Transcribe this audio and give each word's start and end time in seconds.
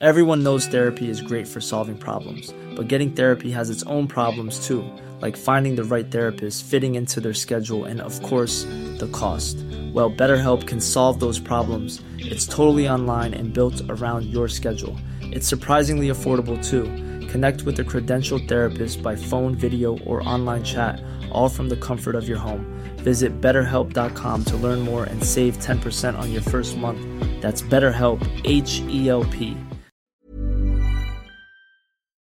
Everyone 0.00 0.42
knows 0.42 0.66
therapy 0.66 1.08
is 1.08 1.22
great 1.22 1.46
for 1.46 1.60
solving 1.60 1.96
problems, 1.96 2.52
but 2.74 2.88
getting 2.88 3.12
therapy 3.12 3.52
has 3.52 3.70
its 3.70 3.84
own 3.84 4.08
problems 4.08 4.66
too, 4.66 4.84
like 5.22 5.36
finding 5.36 5.76
the 5.76 5.84
right 5.84 6.10
therapist, 6.10 6.64
fitting 6.64 6.96
into 6.96 7.20
their 7.20 7.32
schedule, 7.32 7.84
and 7.84 8.00
of 8.00 8.20
course, 8.20 8.64
the 8.98 9.08
cost. 9.12 9.54
Well, 9.94 10.10
BetterHelp 10.10 10.66
can 10.66 10.80
solve 10.80 11.20
those 11.20 11.38
problems. 11.38 12.02
It's 12.18 12.44
totally 12.44 12.88
online 12.88 13.34
and 13.34 13.54
built 13.54 13.80
around 13.88 14.24
your 14.24 14.48
schedule. 14.48 14.98
It's 15.20 15.46
surprisingly 15.46 16.08
affordable 16.08 16.60
too. 16.68 16.86
Connect 17.28 17.62
with 17.62 17.78
a 17.78 17.84
credentialed 17.84 18.48
therapist 18.48 19.00
by 19.00 19.14
phone, 19.14 19.54
video, 19.54 19.96
or 19.98 20.28
online 20.28 20.64
chat, 20.64 21.00
all 21.30 21.48
from 21.48 21.68
the 21.68 21.76
comfort 21.76 22.16
of 22.16 22.28
your 22.28 22.38
home. 22.38 22.66
Visit 22.96 23.40
BetterHelp.com 23.40 24.44
to 24.44 24.56
learn 24.56 24.80
more 24.80 25.04
and 25.04 25.22
save 25.22 25.58
10% 25.58 26.18
on 26.18 26.32
your 26.32 26.42
first 26.42 26.76
month. 26.76 27.00
That's 27.40 27.62
BetterHelp, 27.62 28.18
H-E-L-P. 28.44 29.52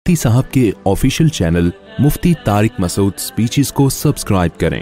مفتی 0.10 0.20
صاحب 0.22 0.46
کے 0.52 0.62
official 0.90 1.28
channel 1.38 1.68
Mufti 2.04 2.30
Tariq 2.46 2.78
Masood 2.82 3.18
speeches 3.20 3.72
کو 3.80 3.84
subscribe 3.96 4.56
کریں 4.60 4.76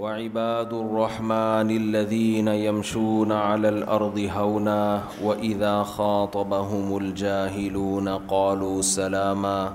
وعباد 0.00 0.72
الرحمن 0.72 1.70
الذين 1.70 2.48
يمشون 2.48 3.32
على 3.32 3.68
الأرض 3.68 4.28
هونا 4.32 5.02
وإذا 5.24 5.82
خاطبهم 5.82 6.96
الجاهلون 6.96 8.08
قالوا 8.08 8.82
سلاما 8.82 9.72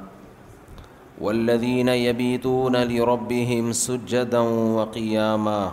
والذين 1.21 1.89
يبيتون 1.89 2.75
لربهم 2.87 3.71
سجدا 3.71 4.39
وقياما 4.75 5.71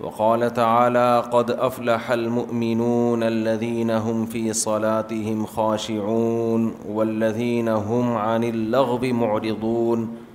وقال 0.00 0.52
تعالى 0.54 1.22
قد 1.32 1.50
أفلح 1.50 2.10
المؤمنون 2.10 3.22
الذين 3.22 3.90
هم 3.90 4.26
في 4.26 4.52
صلاتهم 4.52 5.46
خاشعون 5.46 6.74
والذين 6.88 7.68
هم 7.68 8.16
عن 8.16 8.44
اللغب 8.44 9.04
معرضون 9.04 10.00
وقال 10.00 10.06
تعالى 10.06 10.25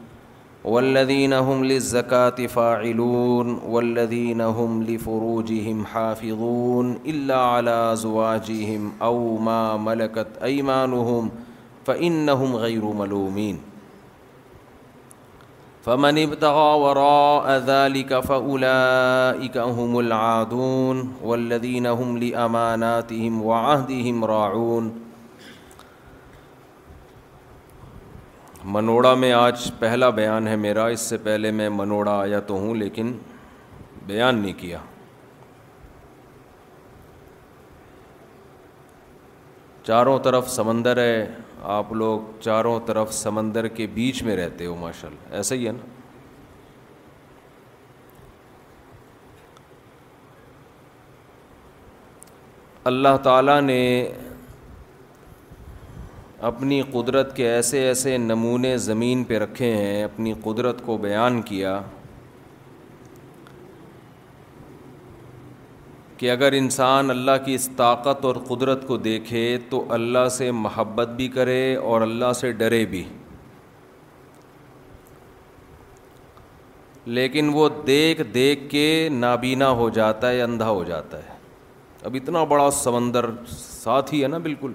والذین 0.66 1.34
هم 1.34 1.64
للزکاة 1.64 2.46
فاعلون 2.48 3.60
والذین 3.70 4.42
هم 4.42 4.84
لفروجهم 4.84 5.86
حافظون 5.86 7.00
الا 7.06 7.40
على 7.42 7.92
زواجهم 7.94 8.92
او 9.02 9.38
ما 9.38 9.78
ملکت 9.78 10.28
ایمانهم 10.44 11.32
فانهم 11.86 12.56
غیر 12.56 12.82
ملومین 12.84 13.58
فمن 15.86 16.18
ابتغى 16.18 16.80
وراء 16.80 17.58
ذلك 17.58 18.20
فأولئك 18.20 19.58
هم 19.58 19.98
العادون 20.00 21.14
والذين 21.24 21.86
هم 21.86 22.18
لأماناتهم 22.18 23.42
وعهدهم 23.42 24.26
راعون 24.26 24.94
منوڑا 28.64 29.14
میں 29.16 29.32
آج 29.34 29.70
پہلا 29.80 30.10
بیان 30.18 30.48
ہے 30.48 30.56
میرا 30.56 30.86
اس 30.94 31.02
سے 31.10 31.18
پہلے 31.24 31.52
میں 31.52 31.70
منوڑا 31.70 32.20
آیا 32.22 32.40
تو 32.48 32.58
ہوں 32.60 32.76
لیکن 32.76 33.12
بیان 34.08 34.38
نہیں 34.42 34.54
کیا 34.60 34.78
چاروں 39.86 40.18
طرف 40.24 40.50
سمندر 40.52 40.98
ہے 41.04 41.26
آپ 41.78 41.92
لوگ 41.94 42.20
چاروں 42.42 42.80
طرف 42.86 43.14
سمندر 43.14 43.68
کے 43.78 43.88
بیچ 43.94 44.22
میں 44.24 44.36
رہتے 44.38 44.66
ہو 44.66 44.76
ماشاء 44.80 45.08
اللہ 45.08 45.36
ایسا 45.36 45.56
ہی 45.56 45.66
ہے 45.68 45.72
نا 45.72 45.90
اللہ 52.92 53.18
تعالیٰ 53.24 53.62
نے 53.62 53.80
اپنی 56.50 56.82
قدرت 56.92 57.36
کے 57.36 57.48
ایسے 57.48 57.80
ایسے 57.88 58.18
نمونے 58.18 58.78
زمین 58.86 59.24
پہ 59.24 59.38
رکھے 59.40 59.72
ہیں 59.76 60.04
اپنی 60.04 60.32
قدرت 60.44 60.82
کو 60.86 60.96
بیان 61.04 61.42
کیا 61.50 61.82
کہ 66.18 66.32
اگر 66.32 66.52
انسان 66.62 67.10
اللہ 67.10 67.38
کی 67.46 67.54
اس 67.56 67.70
طاقت 67.78 68.26
اور 68.26 68.36
قدرت 68.48 68.88
کو 68.88 68.98
دیکھے 69.10 69.44
تو 69.70 69.84
اللہ 70.00 70.28
سے 70.38 70.50
محبت 70.66 71.10
بھی 71.18 71.28
کرے 71.38 71.62
اور 71.92 72.02
اللہ 72.02 72.34
سے 72.40 72.52
ڈرے 72.62 72.84
بھی 72.96 73.04
لیکن 77.20 77.50
وہ 77.54 77.70
دیکھ 77.88 78.22
دیکھ 78.34 78.70
کے 78.70 78.86
نابینا 79.12 79.70
ہو 79.82 79.90
جاتا 80.00 80.30
ہے 80.32 80.42
اندھا 80.42 80.70
ہو 80.70 80.84
جاتا 80.88 81.18
ہے 81.24 81.38
اب 82.10 82.16
اتنا 82.22 82.44
بڑا 82.56 82.70
سمندر 82.84 83.30
ساتھ 83.58 84.14
ہی 84.14 84.22
ہے 84.24 84.28
نا 84.28 84.38
بالکل 84.50 84.72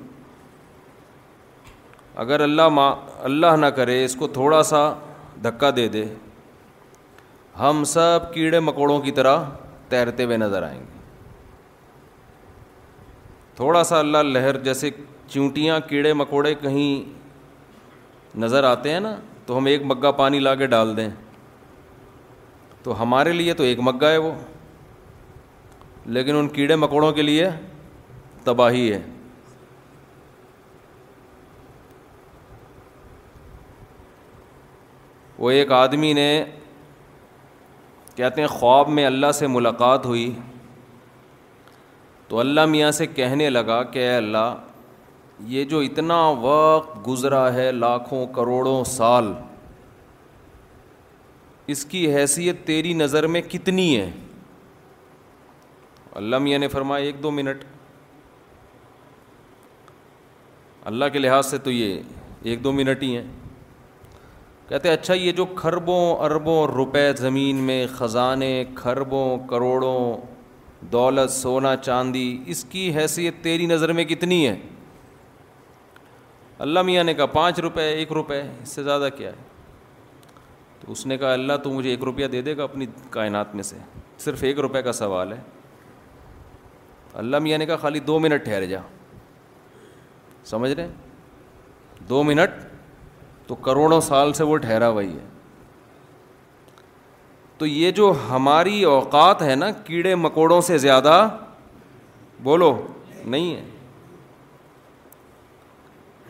اگر 2.22 2.40
اللہ 2.40 2.68
ماں 2.74 2.92
اللہ 3.28 3.56
نہ 3.60 3.66
کرے 3.76 4.04
اس 4.04 4.14
کو 4.16 4.26
تھوڑا 4.36 4.62
سا 4.72 4.78
دھکا 5.44 5.70
دے 5.76 5.86
دے 5.96 6.04
ہم 7.58 7.82
سب 7.86 8.20
کیڑے 8.34 8.60
مکوڑوں 8.60 8.98
کی 9.00 9.10
طرح 9.18 9.42
تیرتے 9.88 10.24
ہوئے 10.24 10.36
نظر 10.36 10.62
آئیں 10.62 10.78
گے 10.78 10.94
تھوڑا 13.56 13.82
سا 13.90 13.98
اللہ 13.98 14.22
لہر 14.32 14.56
جیسے 14.62 14.90
چونٹیاں 15.32 15.78
کیڑے 15.88 16.12
مکوڑے 16.20 16.54
کہیں 16.60 18.38
نظر 18.40 18.64
آتے 18.70 18.92
ہیں 18.92 19.00
نا 19.00 19.14
تو 19.46 19.56
ہم 19.58 19.66
ایک 19.66 19.82
مگہ 19.92 20.12
پانی 20.18 20.38
لا 20.40 20.54
کے 20.62 20.66
ڈال 20.76 20.96
دیں 20.96 21.08
تو 22.82 23.00
ہمارے 23.02 23.32
لیے 23.32 23.54
تو 23.60 23.62
ایک 23.64 23.78
مگہ 23.90 24.06
ہے 24.10 24.16
وہ 24.26 24.32
لیکن 26.16 26.36
ان 26.38 26.48
کیڑے 26.56 26.76
مکوڑوں 26.76 27.12
کے 27.12 27.22
لیے 27.22 27.48
تباہی 28.44 28.92
ہے 28.92 29.02
وہ 35.38 35.50
ایک 35.50 35.72
آدمی 35.76 36.12
نے 36.12 36.32
کہتے 38.16 38.40
ہیں 38.40 38.48
خواب 38.48 38.88
میں 38.88 39.04
اللہ 39.06 39.32
سے 39.38 39.46
ملاقات 39.46 40.06
ہوئی 40.06 40.30
تو 42.28 42.38
اللہ 42.40 42.66
میاں 42.66 42.90
سے 42.90 43.06
کہنے 43.06 43.50
لگا 43.50 43.82
کہ 43.90 43.98
اے 44.08 44.14
اللہ 44.16 44.54
یہ 45.46 45.64
جو 45.72 45.78
اتنا 45.88 46.20
وقت 46.42 47.06
گزرا 47.08 47.52
ہے 47.54 47.70
لاکھوں 47.72 48.26
کروڑوں 48.36 48.82
سال 48.92 49.32
اس 51.74 51.84
کی 51.84 52.06
حیثیت 52.14 52.66
تیری 52.66 52.92
نظر 52.94 53.26
میں 53.34 53.40
کتنی 53.50 53.96
ہے 53.96 54.10
اللہ 56.22 56.38
میاں 56.48 56.58
نے 56.58 56.68
فرمایا 56.68 57.04
ایک 57.04 57.22
دو 57.22 57.30
منٹ 57.30 57.64
اللہ 60.90 61.04
کے 61.12 61.18
لحاظ 61.18 61.46
سے 61.46 61.58
تو 61.58 61.70
یہ 61.70 62.00
ایک 62.50 62.62
دو 62.64 62.72
منٹ 62.72 63.02
ہی 63.02 63.16
ہیں 63.16 63.24
کہتے 64.68 64.90
اچھا 64.90 65.14
یہ 65.14 65.32
جو 65.32 65.44
کھربوں 65.56 66.00
اربوں 66.24 66.66
روپے 66.66 67.10
زمین 67.18 67.56
میں 67.64 67.86
خزانے 67.96 68.54
کھربوں 68.74 69.38
کروڑوں 69.48 70.16
دولت 70.92 71.30
سونا 71.32 71.74
چاندی 71.82 72.26
اس 72.52 72.64
کی 72.70 72.90
حیثیت 72.96 73.34
تیری 73.42 73.66
نظر 73.66 73.92
میں 73.98 74.04
کتنی 74.04 74.46
ہے 74.46 74.56
اللہ 76.66 76.82
میاں 76.82 77.04
نے 77.04 77.14
کہا 77.14 77.26
پانچ 77.26 77.58
روپے 77.60 77.82
ایک 77.94 78.12
روپے 78.12 78.40
اس 78.62 78.68
سے 78.74 78.82
زیادہ 78.82 79.08
کیا 79.16 79.30
ہے 79.30 79.54
تو 80.80 80.92
اس 80.92 81.06
نے 81.06 81.16
کہا 81.18 81.32
اللہ 81.32 81.56
تو 81.62 81.70
مجھے 81.72 81.90
ایک 81.90 82.02
روپیہ 82.04 82.26
دے 82.32 82.42
دے 82.42 82.56
گا 82.56 82.64
اپنی 82.64 82.86
کائنات 83.10 83.54
میں 83.54 83.62
سے 83.70 83.76
صرف 84.24 84.42
ایک 84.44 84.58
روپے 84.66 84.82
کا 84.82 84.92
سوال 84.92 85.32
ہے 85.32 85.40
اللہ 87.24 87.38
میاں 87.42 87.58
نے 87.58 87.66
کہا 87.66 87.76
خالی 87.82 88.00
دو 88.06 88.18
منٹ 88.20 88.44
ٹھہر 88.44 88.64
جا 88.74 88.80
سمجھ 90.50 90.72
رہے 90.72 90.88
دو 92.08 92.22
منٹ 92.24 92.64
تو 93.46 93.54
کروڑوں 93.64 94.00
سال 94.00 94.32
سے 94.32 94.44
وہ 94.44 94.56
ٹھہرا 94.64 94.88
ہوئی 94.90 95.12
ہے 95.12 95.24
تو 97.58 97.66
یہ 97.66 97.90
جو 97.96 98.12
ہماری 98.28 98.82
اوقات 98.84 99.42
ہے 99.42 99.54
نا 99.56 99.70
کیڑے 99.84 100.14
مکوڑوں 100.22 100.60
سے 100.70 100.78
زیادہ 100.78 101.12
بولو 102.42 102.76
نہیں 103.24 103.54
ہے 103.54 103.64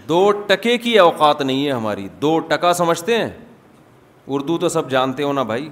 دو 0.09 0.31
ٹکے 0.47 0.77
کی 0.79 0.99
اوقات 0.99 1.41
نہیں 1.43 1.67
ہے 1.67 1.71
ہماری 1.73 2.07
دو 2.23 2.39
ٹکا 2.49 2.73
سمجھتے 2.81 3.19
ہیں 3.19 3.29
اردو 4.37 4.59
تو 4.59 4.69
سب 4.69 4.91
جانتے 4.91 5.23
ہو 5.23 5.33
نا 5.33 5.43
بھائی 5.51 5.69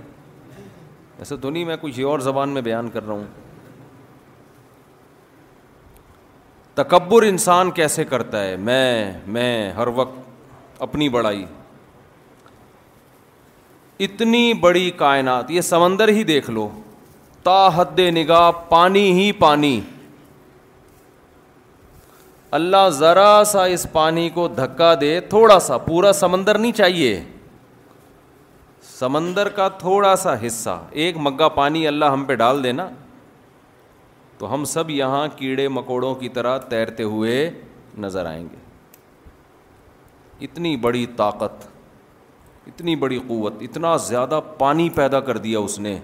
ایسا 1.18 1.36
تو 1.42 1.50
نہیں 1.50 1.64
میں 1.64 1.76
کچھ 1.80 2.00
اور 2.00 2.18
زبان 2.20 2.48
میں 2.50 2.62
بیان 2.62 2.88
کر 2.90 3.06
رہا 3.06 3.14
ہوں 3.14 3.24
تکبر 6.74 7.22
انسان 7.22 7.70
کیسے 7.70 8.04
کرتا 8.04 8.42
ہے 8.44 8.56
میں 8.60 9.12
میں 9.34 9.70
ہر 9.72 9.86
وقت 9.94 10.23
اپنی 10.84 11.08
بڑائی 11.08 11.44
اتنی 14.04 14.44
بڑی 14.62 14.90
کائنات 15.02 15.50
یہ 15.50 15.60
سمندر 15.74 16.08
ہی 16.16 16.22
دیکھ 16.30 16.50
لو 16.50 16.68
تا 17.44 17.58
حد 17.74 17.98
نگاہ 18.14 18.50
پانی 18.68 19.04
ہی 19.18 19.30
پانی 19.44 19.80
اللہ 22.58 22.88
ذرا 22.98 23.30
سا 23.52 23.64
اس 23.76 23.86
پانی 23.92 24.28
کو 24.34 24.46
دھکا 24.56 24.92
دے 25.00 25.12
تھوڑا 25.30 25.58
سا 25.68 25.78
پورا 25.86 26.12
سمندر 26.20 26.58
نہیں 26.58 26.72
چاہیے 26.80 27.12
سمندر 28.90 29.48
کا 29.60 29.68
تھوڑا 29.78 30.14
سا 30.26 30.34
حصہ 30.46 30.78
ایک 31.04 31.16
مگا 31.28 31.48
پانی 31.60 31.86
اللہ 31.88 32.12
ہم 32.16 32.24
پہ 32.24 32.34
ڈال 32.42 32.62
دے 32.64 32.72
نا 32.82 32.88
تو 34.38 34.52
ہم 34.54 34.64
سب 34.76 34.90
یہاں 35.00 35.26
کیڑے 35.36 35.66
مکوڑوں 35.80 36.14
کی 36.22 36.28
طرح 36.38 36.58
تیرتے 36.74 37.02
ہوئے 37.14 37.36
نظر 38.06 38.26
آئیں 38.34 38.44
گے 38.52 38.63
اتنی 40.44 40.76
بڑی 40.86 41.04
طاقت 41.16 41.64
اتنی 42.66 42.94
بڑی 43.04 43.18
قوت 43.28 43.54
اتنا 43.68 43.96
زیادہ 44.06 44.40
پانی 44.58 44.88
پیدا 44.94 45.20
کر 45.28 45.36
دیا 45.46 45.58
اس 45.68 45.78
نے 45.86 45.98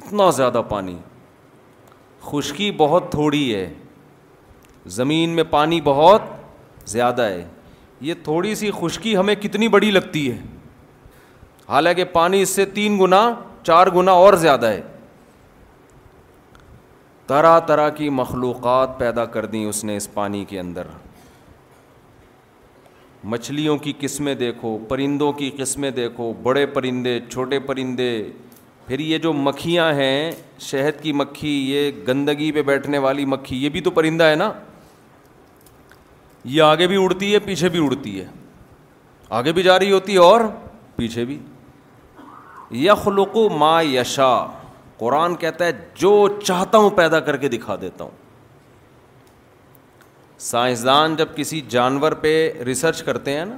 اتنا 0.00 0.28
زیادہ 0.40 0.62
پانی 0.68 0.96
خشکی 2.30 2.70
بہت 2.82 3.10
تھوڑی 3.10 3.44
ہے 3.54 3.68
زمین 4.98 5.30
میں 5.36 5.44
پانی 5.50 5.80
بہت 5.84 6.22
زیادہ 6.96 7.22
ہے 7.28 7.44
یہ 8.08 8.14
تھوڑی 8.24 8.54
سی 8.62 8.70
خشکی 8.80 9.16
ہمیں 9.16 9.34
کتنی 9.42 9.68
بڑی 9.76 9.90
لگتی 9.90 10.30
ہے 10.30 10.36
حالانکہ 11.68 12.04
پانی 12.12 12.42
اس 12.42 12.50
سے 12.60 12.64
تین 12.78 13.00
گنا 13.00 13.22
چار 13.62 13.86
گنا 13.96 14.12
اور 14.26 14.34
زیادہ 14.46 14.66
ہے 14.76 14.80
طرح 17.26 17.58
طرح 17.68 17.88
کی 17.98 18.08
مخلوقات 18.22 18.98
پیدا 18.98 19.24
کر 19.36 19.46
دیں 19.54 19.64
اس 19.68 19.84
نے 19.84 19.96
اس 19.96 20.12
پانی 20.14 20.44
کے 20.52 20.60
اندر 20.60 20.86
مچھلیوں 23.24 23.76
کی 23.76 23.92
قسمیں 24.00 24.34
دیکھو 24.34 24.76
پرندوں 24.88 25.32
کی 25.32 25.50
قسمیں 25.58 25.90
دیکھو 25.90 26.32
بڑے 26.42 26.64
پرندے 26.74 27.18
چھوٹے 27.30 27.58
پرندے 27.60 28.10
پھر 28.86 28.98
یہ 29.00 29.18
جو 29.22 29.32
مکھیاں 29.32 29.90
ہیں 29.94 30.30
شہد 30.62 31.02
کی 31.02 31.12
مکھی 31.12 31.50
یہ 31.70 31.90
گندگی 32.08 32.50
پہ 32.52 32.62
بیٹھنے 32.68 32.98
والی 33.04 33.24
مکھی 33.28 33.62
یہ 33.62 33.68
بھی 33.70 33.80
تو 33.80 33.90
پرندہ 33.96 34.24
ہے 34.24 34.34
نا 34.36 34.50
یہ 36.44 36.62
آگے 36.62 36.86
بھی 36.88 37.02
اڑتی 37.04 37.32
ہے 37.32 37.38
پیچھے 37.44 37.68
بھی 37.68 37.84
اڑتی 37.86 38.18
ہے 38.20 38.26
آگے 39.38 39.52
بھی 39.52 39.62
جا 39.62 39.78
رہی 39.78 39.90
ہوتی 39.92 40.12
ہے 40.12 40.18
اور 40.18 40.40
پیچھے 40.96 41.24
بھی 41.24 41.38
یخلق 42.84 43.36
ما 43.58 43.80
یشا 43.82 44.32
قرآن 44.98 45.34
کہتا 45.42 45.66
ہے 45.66 45.72
جو 46.00 46.12
چاہتا 46.44 46.78
ہوں 46.78 46.90
پیدا 46.96 47.20
کر 47.28 47.36
کے 47.44 47.48
دکھا 47.48 47.76
دیتا 47.80 48.04
ہوں 48.04 48.17
سائنسدان 50.40 51.14
جب 51.16 51.28
کسی 51.36 51.60
جانور 51.68 52.12
پہ 52.20 52.32
ریسرچ 52.66 53.02
کرتے 53.02 53.32
ہیں 53.36 53.44
نا 53.44 53.56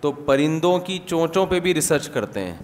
تو 0.00 0.12
پرندوں 0.26 0.78
کی 0.86 0.98
چونچوں 1.06 1.44
پہ 1.46 1.58
بھی 1.60 1.74
ریسرچ 1.74 2.08
کرتے 2.12 2.44
ہیں 2.44 2.56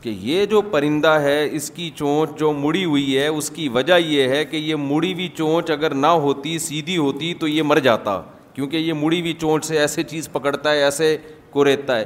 کہ 0.00 0.12
یہ 0.20 0.44
جو 0.46 0.60
پرندہ 0.70 1.10
ہے 1.22 1.44
اس 1.56 1.70
کی 1.74 1.88
چونچ 1.96 2.38
جو 2.38 2.52
مڑی 2.52 2.84
ہوئی 2.84 3.16
ہے 3.18 3.26
اس 3.26 3.50
کی 3.50 3.68
وجہ 3.74 3.98
یہ 3.98 4.28
ہے 4.28 4.44
کہ 4.44 4.56
یہ 4.56 4.76
مڑی 4.76 5.12
ہوئی 5.12 5.28
چونچ 5.36 5.70
اگر 5.70 5.94
نہ 5.94 6.06
ہوتی 6.26 6.58
سیدھی 6.66 6.96
ہوتی 6.96 7.32
تو 7.40 7.48
یہ 7.48 7.62
مر 7.62 7.78
جاتا 7.86 8.20
کیونکہ 8.54 8.76
یہ 8.76 8.92
مڑی 9.02 9.20
ہوئی 9.20 9.32
چونچ 9.40 9.64
سے 9.66 9.78
ایسے 9.78 10.02
چیز 10.10 10.28
پکڑتا 10.32 10.72
ہے 10.72 10.82
ایسے 10.84 11.16
کو 11.28 11.32
کوریتتا 11.52 11.98
ہے 11.98 12.04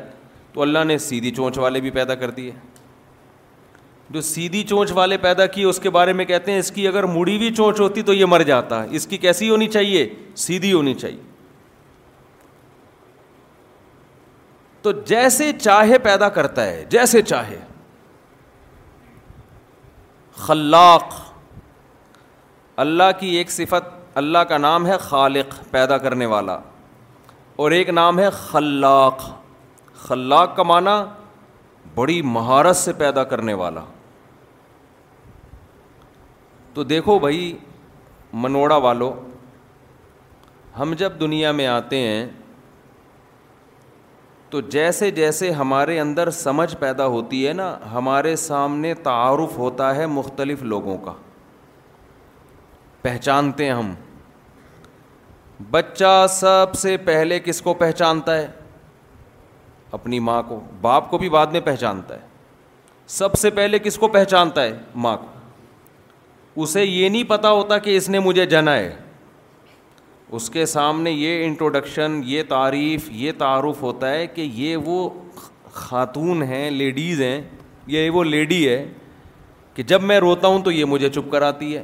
تو 0.53 0.63
اللہ 0.63 0.85
نے 0.87 0.99
سیدھی 0.99 1.31
چونچ 1.37 1.59
والے 1.59 1.81
بھی 1.81 1.91
پیدا 1.91 2.15
کر 2.23 2.31
دیے 2.31 2.51
جو 4.11 4.21
سیدھی 4.23 4.63
چونچ 4.69 4.91
والے 4.95 5.17
پیدا 5.23 5.47
کیے 5.47 5.65
اس 5.67 5.79
کے 5.81 5.91
بارے 5.91 6.13
میں 6.19 6.25
کہتے 6.25 6.53
ہیں 6.53 6.59
اس 6.59 6.71
کی 6.73 6.87
اگر 6.89 7.05
مڑی 7.07 7.37
ہوئی 7.37 7.53
چونچ 7.55 7.81
ہوتی 7.81 8.03
تو 8.03 8.13
یہ 8.15 8.27
مر 8.27 8.43
جاتا 8.53 8.83
اس 8.99 9.07
کی 9.07 9.17
کیسی 9.25 9.49
ہونی 9.51 9.67
چاہیے 9.69 10.09
سیدھی 10.45 10.73
ہونی 10.73 10.95
چاہیے 10.95 11.23
تو 14.83 14.93
جیسے 15.07 15.51
چاہے 15.61 15.99
پیدا 16.03 16.29
کرتا 16.39 16.65
ہے 16.67 16.85
جیسے 16.91 17.23
چاہے 17.23 17.59
خلاق 20.47 21.15
اللہ 22.87 23.11
کی 23.21 23.29
ایک 23.37 23.51
صفت 23.51 23.97
اللہ 24.19 24.39
کا 24.49 24.59
نام 24.59 24.87
ہے 24.87 24.97
خالق 25.01 25.55
پیدا 25.71 25.99
کرنے 25.99 26.27
والا 26.27 26.59
اور 27.63 27.71
ایک 27.79 27.89
نام 27.91 28.19
ہے 28.19 28.31
خلاق 28.33 29.29
خلاق 30.07 30.57
کا 30.57 30.63
معنی 30.63 30.97
بڑی 31.95 32.21
مہارت 32.23 32.77
سے 32.77 32.93
پیدا 32.99 33.25
کرنے 33.33 33.55
والا 33.63 33.81
تو 36.75 36.83
دیکھو 36.85 37.19
بھائی 37.19 37.57
منوڑا 38.43 38.77
والو 38.87 39.13
ہم 40.79 40.93
جب 40.99 41.21
دنیا 41.21 41.53
میں 41.53 41.67
آتے 41.67 41.99
ہیں 42.07 42.27
تو 44.51 44.61
جیسے 44.75 45.11
جیسے 45.11 45.51
ہمارے 45.53 45.99
اندر 46.01 46.31
سمجھ 46.31 46.75
پیدا 46.81 47.07
ہوتی 47.15 47.47
ہے 47.47 47.53
نا 47.53 47.75
ہمارے 47.93 48.35
سامنے 48.47 48.93
تعارف 49.09 49.57
ہوتا 49.59 49.95
ہے 49.97 50.07
مختلف 50.07 50.63
لوگوں 50.63 50.97
کا 51.05 51.13
پہچانتے 53.03 53.65
ہیں 53.65 53.73
ہم 53.73 53.93
بچہ 55.71 56.27
سب 56.31 56.75
سے 56.79 56.97
پہلے 57.05 57.39
کس 57.45 57.61
کو 57.63 57.75
پہچانتا 57.75 58.37
ہے 58.37 58.47
اپنی 59.99 60.19
ماں 60.21 60.43
کو 60.49 60.61
باپ 60.81 61.11
کو 61.11 61.19
بھی 61.19 61.29
بعد 61.31 61.47
میں 61.53 61.61
پہچانتا 61.65 62.15
ہے 62.15 62.27
سب 63.19 63.35
سے 63.39 63.51
پہلے 63.59 63.79
کس 63.83 63.97
کو 63.99 64.09
پہچانتا 64.17 64.63
ہے 64.63 64.77
ماں 65.05 65.17
کو 65.17 65.38
اسے 66.63 66.83
یہ 66.85 67.09
نہیں 67.09 67.25
پتا 67.29 67.51
ہوتا 67.53 67.77
کہ 67.79 67.97
اس 67.97 68.09
نے 68.11 68.19
مجھے 68.21 68.45
جنا 68.53 68.75
ہے 68.77 68.95
اس 70.37 70.49
کے 70.51 70.65
سامنے 70.67 71.11
یہ 71.11 71.45
انٹروڈکشن 71.45 72.21
یہ 72.27 72.43
تعریف 72.49 73.09
یہ 73.19 73.33
تعارف 73.39 73.83
ہوتا 73.83 74.11
ہے 74.13 74.27
کہ 74.27 74.49
یہ 74.55 74.77
وہ 74.85 75.09
خاتون 75.73 76.43
ہیں 76.53 76.71
لیڈیز 76.71 77.21
ہیں 77.23 77.41
یہ 77.97 78.11
وہ 78.15 78.25
لیڈی 78.25 78.69
ہے 78.69 78.85
کہ 79.75 79.83
جب 79.93 80.03
میں 80.11 80.19
روتا 80.21 80.49
ہوں 80.49 80.63
تو 80.65 80.71
یہ 80.73 80.85
مجھے 80.95 81.09
چپ 81.11 81.31
کر 81.33 81.43
آتی 81.51 81.77
ہے 81.77 81.83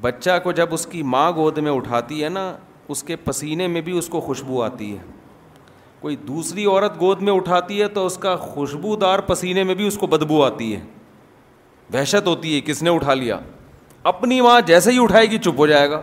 بچہ 0.00 0.38
کو 0.44 0.52
جب 0.60 0.74
اس 0.74 0.86
کی 0.90 1.02
ماں 1.14 1.30
گود 1.36 1.58
میں 1.66 1.72
اٹھاتی 1.72 2.22
ہے 2.24 2.28
نا 2.28 2.42
اس 2.92 3.02
کے 3.10 3.16
پسینے 3.24 3.66
میں 3.74 3.80
بھی 3.88 3.96
اس 3.98 4.08
کو 4.14 4.20
خوشبو 4.20 4.62
آتی 4.62 4.92
ہے 4.96 5.02
کوئی 6.00 6.16
دوسری 6.28 6.64
عورت 6.66 6.98
گود 7.00 7.22
میں 7.26 7.32
اٹھاتی 7.32 7.80
ہے 7.82 7.88
تو 7.98 8.06
اس 8.06 8.16
کا 8.22 8.34
خوشبودار 8.36 9.18
پسینے 9.30 9.62
میں 9.64 9.74
بھی 9.74 9.86
اس 9.86 9.98
کو 9.98 10.06
بدبو 10.16 10.42
آتی 10.44 10.74
ہے 10.74 10.80
وحشت 11.94 12.26
ہوتی 12.26 12.54
ہے 12.54 12.60
کس 12.66 12.82
نے 12.82 12.90
اٹھا 12.94 13.14
لیا 13.14 13.38
اپنی 14.12 14.40
ماں 14.40 14.60
جیسے 14.66 14.92
ہی 14.92 15.02
اٹھائے 15.02 15.30
گی 15.30 15.38
چپ 15.44 15.58
ہو 15.58 15.66
جائے 15.66 15.90
گا 15.90 16.00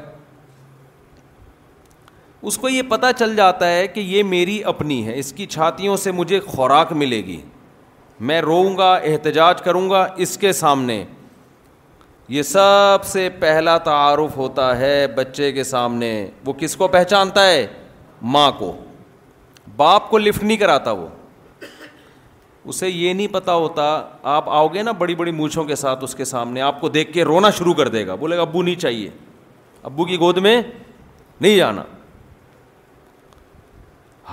اس 2.49 2.57
کو 2.57 2.69
یہ 2.69 2.81
پتہ 2.89 3.05
چل 3.19 3.35
جاتا 3.35 3.69
ہے 3.71 3.87
کہ 3.93 3.99
یہ 3.99 4.23
میری 4.23 4.63
اپنی 4.71 5.05
ہے 5.05 5.17
اس 5.19 5.31
کی 5.37 5.45
چھاتیوں 5.45 5.95
سے 6.03 6.11
مجھے 6.11 6.39
خوراک 6.47 6.91
ملے 6.95 7.21
گی 7.25 7.39
میں 8.29 8.41
روؤں 8.41 8.77
گا 8.77 8.93
احتجاج 9.07 9.61
کروں 9.61 9.89
گا 9.89 10.05
اس 10.23 10.37
کے 10.37 10.51
سامنے 10.53 11.03
یہ 12.29 12.41
سب 12.43 13.05
سے 13.11 13.27
پہلا 13.39 13.77
تعارف 13.83 14.35
ہوتا 14.37 14.77
ہے 14.77 15.07
بچے 15.15 15.51
کے 15.51 15.63
سامنے 15.63 16.09
وہ 16.45 16.53
کس 16.57 16.75
کو 16.77 16.87
پہچانتا 16.95 17.45
ہے 17.49 17.65
ماں 18.33 18.51
کو 18.59 18.75
باپ 19.77 20.09
کو 20.09 20.17
لفٹ 20.17 20.43
نہیں 20.43 20.57
کراتا 20.57 20.91
وہ 20.91 21.07
اسے 22.69 22.87
یہ 22.89 23.13
نہیں 23.13 23.27
پتا 23.33 23.53
ہوتا 23.61 23.83
آپ 24.31 24.49
آؤ 24.49 24.67
گے 24.73 24.81
نا 24.83 24.91
بڑی 24.97 25.15
بڑی 25.19 25.31
مونچھوں 25.37 25.63
کے 25.65 25.75
ساتھ 25.75 26.03
اس 26.03 26.13
کے 26.15 26.25
سامنے 26.31 26.61
آپ 26.61 26.79
کو 26.81 26.89
دیکھ 26.97 27.11
کے 27.13 27.23
رونا 27.25 27.49
شروع 27.57 27.73
کر 27.79 27.87
دے 27.95 28.05
گا 28.07 28.15
بولے 28.23 28.35
گا 28.37 28.41
ابو 28.41 28.61
نہیں 28.63 28.75
چاہیے 28.81 29.09
ابو 29.89 30.05
کی 30.05 30.17
گود 30.19 30.37
میں 30.47 30.61
نہیں 31.41 31.55
جانا 31.57 31.83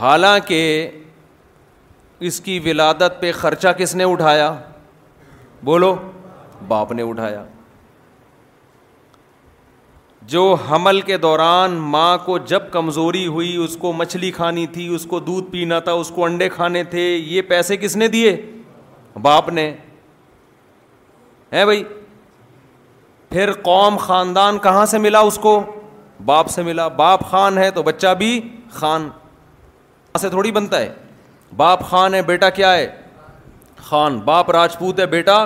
حالانکہ 0.00 0.60
اس 2.28 2.40
کی 2.40 2.58
ولادت 2.64 3.20
پہ 3.20 3.32
خرچہ 3.42 3.68
کس 3.78 3.94
نے 3.94 4.04
اٹھایا 4.12 4.54
بولو 5.64 5.94
باپ 6.68 6.92
نے 6.98 7.02
اٹھایا 7.10 7.44
جو 10.32 10.44
حمل 10.68 11.00
کے 11.08 11.16
دوران 11.18 11.74
ماں 11.90 12.16
کو 12.24 12.36
جب 12.52 12.62
کمزوری 12.72 13.26
ہوئی 13.26 13.54
اس 13.64 13.76
کو 13.80 13.92
مچھلی 13.98 14.30
کھانی 14.38 14.66
تھی 14.72 14.86
اس 14.94 15.04
کو 15.10 15.18
دودھ 15.26 15.50
پینا 15.50 15.78
تھا 15.88 15.92
اس 16.04 16.10
کو 16.14 16.24
انڈے 16.24 16.48
کھانے 16.54 16.82
تھے 16.94 17.02
یہ 17.16 17.42
پیسے 17.48 17.76
کس 17.76 17.96
نے 17.96 18.08
دیے 18.14 18.34
باپ 19.22 19.48
نے 19.58 19.70
ہے 21.52 21.64
بھائی 21.64 21.82
پھر 23.30 23.52
قوم 23.62 23.96
خاندان 24.00 24.58
کہاں 24.62 24.84
سے 24.86 24.98
ملا 25.06 25.18
اس 25.30 25.38
کو 25.42 25.60
باپ 26.24 26.48
سے 26.50 26.62
ملا 26.62 26.88
باپ 27.02 27.24
خان 27.30 27.58
ہے 27.58 27.70
تو 27.74 27.82
بچہ 27.82 28.14
بھی 28.18 28.40
خان 28.74 29.08
سے 30.20 30.28
تھوڑی 30.28 30.52
بنتا 30.52 30.78
ہے 30.80 30.92
باپ 31.56 31.82
خان 31.88 32.14
ہے 32.14 32.20
بیٹا 32.28 32.48
کیا 32.58 32.72
ہے 32.76 32.86
خان 33.88 34.18
باپ 34.24 34.50
راجپوت 34.50 35.00
ہے 35.00 35.06
بیٹا 35.06 35.44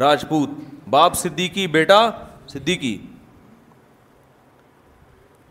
راجپوت 0.00 0.50
باپ 0.90 1.16
صدیقی 1.24 1.66
بیٹا 1.78 2.08
صدیقی 2.52 2.96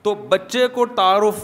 تو 0.06 0.14
بچے 0.30 0.68
کو 0.74 0.86
تعارف 0.96 1.36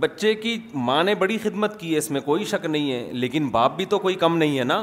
بچے 0.00 0.34
کی 0.34 0.56
ماں 0.86 1.02
نے 1.04 1.14
بڑی 1.20 1.36
خدمت 1.42 1.78
کی 1.80 1.92
ہے 1.92 1.98
اس 1.98 2.10
میں 2.10 2.20
کوئی 2.20 2.44
شک 2.52 2.64
نہیں 2.66 2.90
ہے 2.92 3.12
لیکن 3.24 3.48
باپ 3.48 3.76
بھی 3.76 3.84
تو 3.92 3.98
کوئی 4.06 4.14
کم 4.22 4.36
نہیں 4.36 4.58
ہے 4.58 4.64
نا 4.70 4.78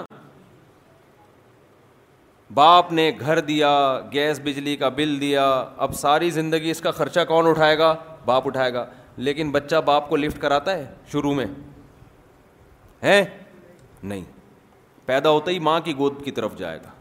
باپ 2.59 2.91
نے 2.93 3.11
گھر 3.19 3.39
دیا 3.49 3.71
گیس 4.13 4.39
بجلی 4.43 4.75
کا 4.83 4.89
بل 4.99 5.19
دیا 5.21 5.43
اب 5.87 5.95
ساری 6.05 6.29
زندگی 6.39 6.71
اس 6.71 6.81
کا 6.81 6.91
خرچہ 7.01 7.19
کون 7.27 7.47
اٹھائے 7.47 7.77
گا 7.77 7.93
باپ 8.25 8.47
اٹھائے 8.47 8.73
گا 8.73 8.85
لیکن 9.27 9.51
بچہ 9.51 9.75
باپ 9.85 10.09
کو 10.09 10.15
لفٹ 10.17 10.41
کراتا 10.41 10.77
ہے 10.77 10.85
شروع 11.11 11.33
میں 11.35 11.45
ہے 13.03 13.23
نہیں 14.03 14.23
پیدا 15.05 15.29
ہوتے 15.29 15.51
ہی 15.53 15.59
ماں 15.69 15.79
کی 15.85 15.97
گود 15.97 16.23
کی 16.25 16.31
طرف 16.39 16.57
جائے 16.57 16.79
گا 16.85 16.91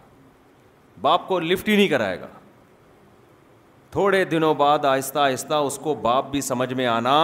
باپ 1.09 1.29
کو 1.29 1.39
لفٹ 1.41 1.69
ہی 1.69 1.77
نہیں 1.77 1.89
کرائے 1.89 2.21
گا 2.21 2.29
تھوڑے 3.95 4.23
دنوں 4.31 4.55
بعد 4.59 4.85
آہستہ 4.85 5.19
آہستہ 5.19 5.55
اس 5.67 5.77
کو 5.83 5.95
باپ 6.05 6.31
بھی 6.31 6.41
سمجھ 6.41 6.73
میں 6.75 6.87
آنا 6.93 7.17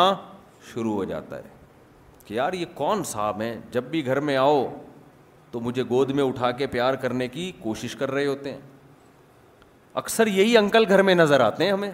شروع 0.73 0.93
ہو 0.95 1.05
جاتا 1.05 1.37
ہے 1.37 1.43
کہ 2.25 2.35
یار 2.35 2.53
یہ 2.53 2.67
کون 2.75 3.03
صاحب 3.05 3.41
ہیں 3.41 3.55
جب 3.73 3.85
بھی 3.91 4.05
گھر 4.07 4.21
میں 4.29 4.37
آؤ 4.43 4.63
تو 5.51 5.61
مجھے 5.61 5.83
گود 5.89 6.11
میں 6.19 6.25
اٹھا 6.25 6.51
کے 6.61 6.67
پیار 6.75 6.95
کرنے 7.05 7.29
کی 7.29 7.51
کوشش 7.63 7.97
کر 8.03 8.11
رہے 8.11 8.27
ہوتے 8.27 8.53
ہیں 8.53 8.61
اکثر 10.03 10.27
یہی 10.37 10.57
انکل 10.59 10.85
گھر 10.89 11.03
میں 11.09 11.15
نظر 11.15 11.41
آتے 11.47 11.65
ہیں 11.65 11.73
ہمیں 11.73 11.91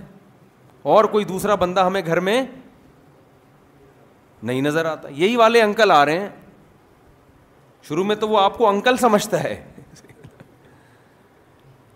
اور 0.97 1.04
کوئی 1.16 1.25
دوسرا 1.33 1.54
بندہ 1.62 1.85
ہمیں 1.85 2.00
گھر 2.04 2.21
میں 2.28 2.40
نہیں 4.42 4.61
نظر 4.62 4.85
آتا 4.92 5.09
یہی 5.23 5.37
والے 5.42 5.62
انکل 5.62 5.90
آ 5.95 6.04
رہے 6.06 6.18
ہیں 6.21 6.28
شروع 7.88 8.04
میں 8.04 8.16
تو 8.16 8.28
وہ 8.28 8.40
آپ 8.40 8.59
کو 8.59 8.68
انکل 8.68 8.97
سمجھتا 9.06 9.42
ہے 9.45 9.54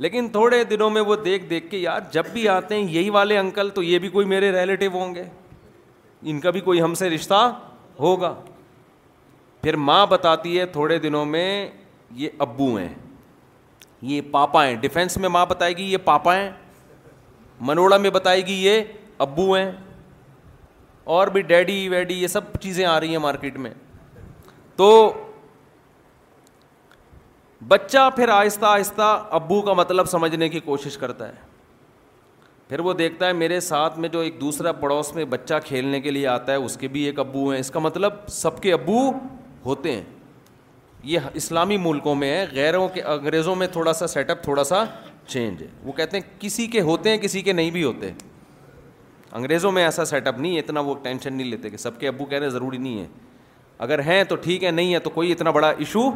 لیکن 0.00 0.28
تھوڑے 0.32 0.62
دنوں 0.64 0.90
میں 0.90 1.00
وہ 1.06 1.14
دیکھ 1.24 1.44
دیکھ 1.48 1.68
کے 1.70 1.78
یار 1.78 2.00
جب 2.12 2.26
بھی 2.32 2.46
آتے 2.48 2.74
ہیں 2.74 2.82
یہی 2.90 3.10
والے 3.16 3.36
انکل 3.38 3.70
تو 3.74 3.82
یہ 3.82 3.98
بھی 4.04 4.08
کوئی 4.10 4.26
میرے 4.26 4.50
ریلیٹیو 4.52 4.90
ہوں 4.92 5.14
گے 5.14 5.22
ان 6.30 6.38
کا 6.40 6.50
بھی 6.50 6.60
کوئی 6.68 6.80
ہم 6.82 6.94
سے 7.00 7.08
رشتہ 7.10 7.40
ہوگا 7.98 8.32
پھر 9.62 9.76
ماں 9.88 10.06
بتاتی 10.10 10.58
ہے 10.58 10.64
تھوڑے 10.76 10.98
دنوں 10.98 11.24
میں 11.34 11.50
یہ 12.22 12.28
ابو 12.46 12.74
ہیں 12.76 12.92
یہ 14.12 14.20
پاپا 14.30 14.66
ہیں 14.66 14.74
ڈیفینس 14.80 15.16
میں 15.24 15.28
ماں 15.28 15.44
بتائے 15.46 15.76
گی 15.76 15.90
یہ 15.92 15.96
پاپا 16.04 16.36
ہیں 16.36 16.50
منوڑا 17.70 17.96
میں 18.06 18.10
بتائے 18.10 18.46
گی 18.46 18.52
یہ 18.64 18.82
ابو 19.24 19.52
ہیں 19.54 19.70
اور 21.16 21.28
بھی 21.34 21.42
ڈیڈی 21.52 21.88
ویڈی 21.88 22.14
یہ 22.22 22.26
سب 22.36 22.52
چیزیں 22.60 22.84
آ 22.86 22.98
رہی 23.00 23.10
ہیں 23.10 23.18
مارکیٹ 23.18 23.56
میں 23.66 23.72
تو 24.76 24.90
بچہ 27.68 28.08
پھر 28.16 28.28
آہستہ 28.28 28.64
آہستہ 28.66 29.26
ابو 29.30 29.60
کا 29.62 29.72
مطلب 29.74 30.06
سمجھنے 30.10 30.48
کی 30.48 30.60
کوشش 30.64 30.96
کرتا 30.98 31.26
ہے 31.28 31.32
پھر 32.68 32.80
وہ 32.80 32.92
دیکھتا 32.92 33.26
ہے 33.26 33.32
میرے 33.32 33.58
ساتھ 33.60 33.98
میں 33.98 34.08
جو 34.08 34.20
ایک 34.20 34.40
دوسرا 34.40 34.72
پڑوس 34.72 35.12
میں 35.14 35.24
بچہ 35.30 35.54
کھیلنے 35.64 36.00
کے 36.00 36.10
لیے 36.10 36.26
آتا 36.26 36.52
ہے 36.52 36.56
اس 36.64 36.76
کے 36.80 36.88
بھی 36.88 37.02
ایک 37.04 37.18
ابو 37.18 37.48
ہیں 37.50 37.58
اس 37.60 37.70
کا 37.70 37.80
مطلب 37.80 38.12
سب 38.30 38.60
کے 38.62 38.72
ابو 38.72 38.98
ہوتے 39.64 39.92
ہیں 39.92 40.02
یہ 41.12 41.28
اسلامی 41.40 41.76
ملکوں 41.80 42.14
میں 42.14 42.30
ہے 42.36 42.44
غیروں 42.52 42.86
کے 42.94 43.02
انگریزوں 43.02 43.54
میں 43.56 43.66
تھوڑا 43.72 43.92
سا 43.92 44.06
سیٹ 44.06 44.30
اپ 44.30 44.42
تھوڑا 44.44 44.64
سا 44.64 44.84
چینج 45.26 45.62
ہے 45.62 45.66
وہ 45.84 45.92
کہتے 45.96 46.16
ہیں 46.18 46.24
کسی 46.40 46.66
کے 46.66 46.80
ہوتے 46.90 47.10
ہیں 47.10 47.18
کسی 47.18 47.40
کے 47.42 47.52
نہیں 47.52 47.70
بھی 47.70 47.84
ہوتے 47.84 48.10
انگریزوں 49.32 49.70
میں 49.72 49.84
ایسا 49.84 50.04
سیٹ 50.04 50.26
اپ 50.26 50.38
نہیں 50.38 50.54
ہے 50.54 50.60
اتنا 50.60 50.80
وہ 50.90 50.94
ٹینشن 51.02 51.32
نہیں 51.34 51.48
لیتے 51.50 51.70
کہ 51.70 51.76
سب 51.76 51.98
کے 52.00 52.08
ابو 52.08 52.24
کہتے 52.24 52.44
ہیں 52.44 52.50
ضروری 52.50 52.78
نہیں 52.78 52.98
ہے 53.00 53.06
اگر 53.78 53.98
ہیں 54.06 54.22
تو 54.28 54.36
ٹھیک 54.46 54.64
ہے 54.64 54.70
نہیں 54.70 54.94
ہے 54.94 54.98
تو 54.98 55.10
کوئی 55.10 55.32
اتنا 55.32 55.50
بڑا 55.50 55.68
ایشو 55.78 56.08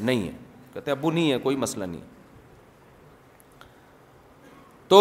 نہیں 0.00 0.26
ہے 0.26 0.30
کہتے 0.74 0.90
ابو 0.90 1.10
نہیں 1.10 1.30
ہے 1.32 1.38
کوئی 1.38 1.56
مسئلہ 1.56 1.84
نہیں 1.84 2.00
تو 4.88 5.00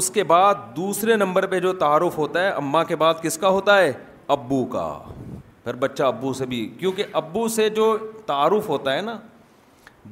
اس 0.00 0.10
کے 0.10 0.24
بعد 0.30 0.54
دوسرے 0.76 1.16
نمبر 1.16 1.46
پہ 1.52 1.60
جو 1.60 1.72
تعارف 1.82 2.16
ہوتا 2.18 2.42
ہے 2.42 2.48
اماں 2.62 2.82
کے 2.88 2.96
بعد 3.02 3.22
کس 3.22 3.38
کا 3.38 3.48
ہوتا 3.56 3.78
ہے 3.78 3.92
ابو 4.36 4.64
کا 4.72 4.88
پھر 5.64 5.74
بچہ 5.74 6.02
ابو 6.02 6.32
سے 6.34 6.46
بھی 6.46 6.66
کیونکہ 6.78 7.04
ابو 7.22 7.46
سے 7.54 7.68
جو 7.78 7.96
تعارف 8.26 8.68
ہوتا 8.68 8.94
ہے 8.94 9.00
نا 9.02 9.18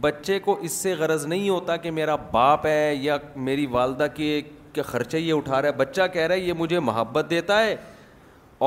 بچے 0.01 0.39
کو 0.45 0.57
اس 0.67 0.73
سے 0.83 0.95
غرض 0.99 1.27
نہیں 1.27 1.49
ہوتا 1.49 1.77
کہ 1.83 1.91
میرا 1.99 2.15
باپ 2.33 2.67
ہے 2.67 2.95
یا 3.01 3.17
میری 3.49 3.67
والدہ 3.71 4.07
کے 4.15 4.41
کے 4.73 4.83
خرچے 4.83 5.19
یہ 5.19 5.33
اٹھا 5.33 5.61
رہا 5.63 5.69
ہے 5.69 5.75
بچہ 5.77 6.03
کہہ 6.13 6.27
رہا 6.27 6.35
ہے 6.35 6.41
یہ 6.41 6.53
مجھے 6.59 6.79
محبت 6.91 7.27
دیتا 7.31 7.61
ہے 7.65 7.75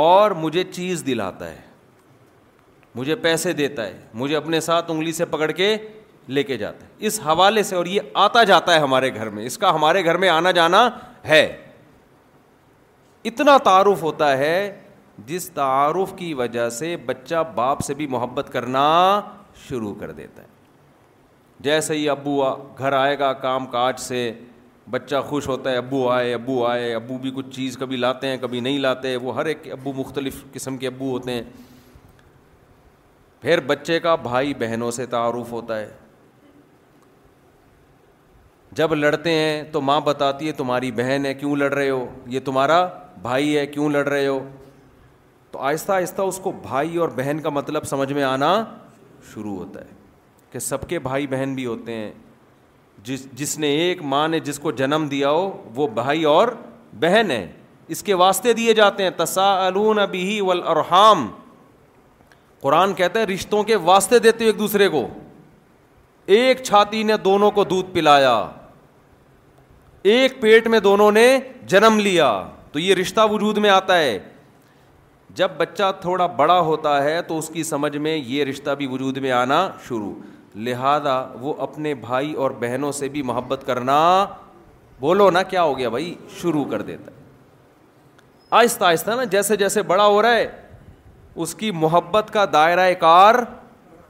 اور 0.01 0.31
مجھے 0.43 0.63
چیز 0.73 1.03
دلاتا 1.05 1.49
ہے 1.49 1.66
مجھے 2.97 3.15
پیسے 3.23 3.51
دیتا 3.53 3.85
ہے 3.85 3.97
مجھے 4.19 4.35
اپنے 4.35 4.59
ساتھ 4.67 4.89
انگلی 4.91 5.11
سے 5.13 5.25
پکڑ 5.33 5.51
کے 5.61 5.75
لے 6.37 6.43
کے 6.43 6.55
جاتا 6.57 6.85
ہے 6.85 7.05
اس 7.07 7.19
حوالے 7.25 7.63
سے 7.63 7.75
اور 7.75 7.85
یہ 7.95 8.01
آتا 8.25 8.43
جاتا 8.51 8.73
ہے 8.75 8.79
ہمارے 8.81 9.13
گھر 9.15 9.29
میں 9.35 9.45
اس 9.45 9.57
کا 9.57 9.73
ہمارے 9.75 10.03
گھر 10.05 10.17
میں 10.23 10.29
آنا 10.29 10.51
جانا 10.59 10.87
ہے 11.27 11.43
اتنا 13.31 13.57
تعارف 13.63 14.01
ہوتا 14.03 14.37
ہے 14.37 14.57
جس 15.25 15.49
تعارف 15.53 16.13
کی 16.17 16.33
وجہ 16.41 16.67
سے 16.79 16.95
بچہ 17.05 17.43
باپ 17.55 17.79
سے 17.85 17.93
بھی 18.01 18.07
محبت 18.15 18.49
کرنا 18.53 18.83
شروع 19.67 19.93
کر 19.99 20.11
دیتا 20.21 20.41
ہے 20.41 20.47
جیسے 21.69 21.95
ہی 21.97 22.09
ابو 22.09 22.35
گھر 22.77 22.93
آئے 22.93 23.17
گا 23.19 23.31
کام 23.45 23.65
کاج 23.77 23.99
سے 23.99 24.19
بچہ 24.91 25.21
خوش 25.29 25.47
ہوتا 25.47 25.71
ہے 25.71 25.77
ابو 25.77 26.07
آئے 26.09 26.33
ابو 26.33 26.65
آئے 26.65 26.93
ابو 26.95 27.17
بھی 27.23 27.31
کچھ 27.35 27.49
چیز 27.55 27.77
کبھی 27.77 27.97
لاتے 28.03 28.27
ہیں 28.27 28.37
کبھی 28.41 28.59
نہیں 28.67 28.77
لاتے 28.79 29.15
وہ 29.23 29.35
ہر 29.35 29.45
ایک 29.53 29.67
ابو 29.79 29.93
مختلف 29.95 30.43
قسم 30.53 30.77
کے 30.83 30.87
ابو 30.87 31.09
ہوتے 31.11 31.33
ہیں 31.33 31.41
پھر 33.41 33.59
بچے 33.67 33.99
کا 33.99 34.15
بھائی 34.21 34.53
بہنوں 34.59 34.91
سے 34.91 35.05
تعارف 35.05 35.51
ہوتا 35.51 35.79
ہے 35.79 35.89
جب 38.77 38.93
لڑتے 38.95 39.31
ہیں 39.33 39.63
تو 39.71 39.81
ماں 39.81 39.99
بتاتی 40.05 40.47
ہے 40.47 40.51
تمہاری 40.53 40.91
بہن 40.95 41.25
ہے 41.25 41.33
کیوں 41.33 41.55
لڑ 41.57 41.71
رہے 41.73 41.89
ہو 41.89 42.05
یہ 42.29 42.39
تمہارا 42.45 42.85
بھائی 43.21 43.57
ہے 43.57 43.65
کیوں 43.67 43.89
لڑ 43.89 44.05
رہے 44.07 44.27
ہو 44.27 44.39
تو 45.51 45.59
آہستہ 45.59 45.91
آہستہ 45.91 46.21
اس 46.21 46.39
کو 46.43 46.51
بھائی 46.61 46.97
اور 47.03 47.09
بہن 47.15 47.39
کا 47.43 47.49
مطلب 47.49 47.83
سمجھ 47.89 48.11
میں 48.13 48.23
آنا 48.23 48.53
شروع 49.33 49.55
ہوتا 49.57 49.81
ہے 49.81 49.95
کہ 50.51 50.59
سب 50.59 50.87
کے 50.89 50.99
بھائی 51.07 51.27
بہن 51.27 51.53
بھی 51.55 51.65
ہوتے 51.65 51.93
ہیں 51.95 52.11
جس 53.03 53.25
جس 53.37 53.57
نے 53.59 53.67
ایک 53.79 54.01
ماں 54.11 54.27
نے 54.27 54.39
جس 54.45 54.59
کو 54.59 54.71
جنم 54.81 55.07
دیا 55.11 55.29
ہو 55.31 55.49
وہ 55.75 55.87
بھائی 55.93 56.23
اور 56.33 56.47
بہن 56.99 57.31
ہے 57.31 57.45
اس 57.95 58.03
کے 58.03 58.13
واسطے 58.21 58.53
دیے 58.53 58.73
جاتے 58.73 59.03
ہیں 59.03 59.09
تسا 59.17 59.51
الون 59.65 59.99
اور 59.99 60.77
قرآن 62.61 62.93
کہتا 62.93 63.19
ہے 63.19 63.23
رشتوں 63.25 63.63
کے 63.63 63.75
واسطے 63.87 64.19
دیتے 64.19 64.45
ایک 64.45 64.59
دوسرے 64.59 64.87
کو 64.89 65.07
ایک 66.35 66.63
چھاتی 66.63 67.01
نے 67.03 67.17
دونوں 67.23 67.51
کو 67.51 67.63
دودھ 67.63 67.89
پلایا 67.93 68.37
ایک 70.13 70.39
پیٹ 70.41 70.67
میں 70.73 70.79
دونوں 70.79 71.11
نے 71.11 71.27
جنم 71.71 71.99
لیا 72.03 72.31
تو 72.71 72.79
یہ 72.79 72.93
رشتہ 72.95 73.21
وجود 73.31 73.57
میں 73.65 73.69
آتا 73.69 73.97
ہے 73.97 74.17
جب 75.35 75.51
بچہ 75.57 75.91
تھوڑا 76.01 76.25
بڑا 76.35 76.59
ہوتا 76.69 77.03
ہے 77.03 77.21
تو 77.27 77.37
اس 77.37 77.49
کی 77.53 77.63
سمجھ 77.63 77.95
میں 77.97 78.15
یہ 78.17 78.43
رشتہ 78.45 78.71
بھی 78.77 78.87
وجود 78.91 79.17
میں 79.25 79.31
آنا 79.31 79.67
شروع 79.87 80.13
لہذا 80.65 81.19
وہ 81.39 81.53
اپنے 81.61 81.93
بھائی 82.05 82.31
اور 82.43 82.51
بہنوں 82.59 82.91
سے 82.99 83.07
بھی 83.15 83.21
محبت 83.31 83.63
کرنا 83.65 83.97
بولو 84.99 85.29
نا 85.31 85.41
کیا 85.53 85.63
ہو 85.63 85.77
گیا 85.77 85.89
بھائی 85.89 86.13
شروع 86.41 86.63
کر 86.71 86.81
دیتا 86.81 87.11
ہے 87.11 87.15
آہستہ 88.59 88.85
آہستہ 88.85 89.11
نا 89.17 89.23
جیسے 89.31 89.55
جیسے 89.57 89.81
بڑا 89.91 90.05
ہو 90.05 90.21
رہا 90.21 90.35
ہے 90.35 90.45
اس 91.43 91.53
کی 91.55 91.71
محبت 91.81 92.29
کا 92.33 92.45
دائرۂ 92.53 92.93
کار 92.99 93.35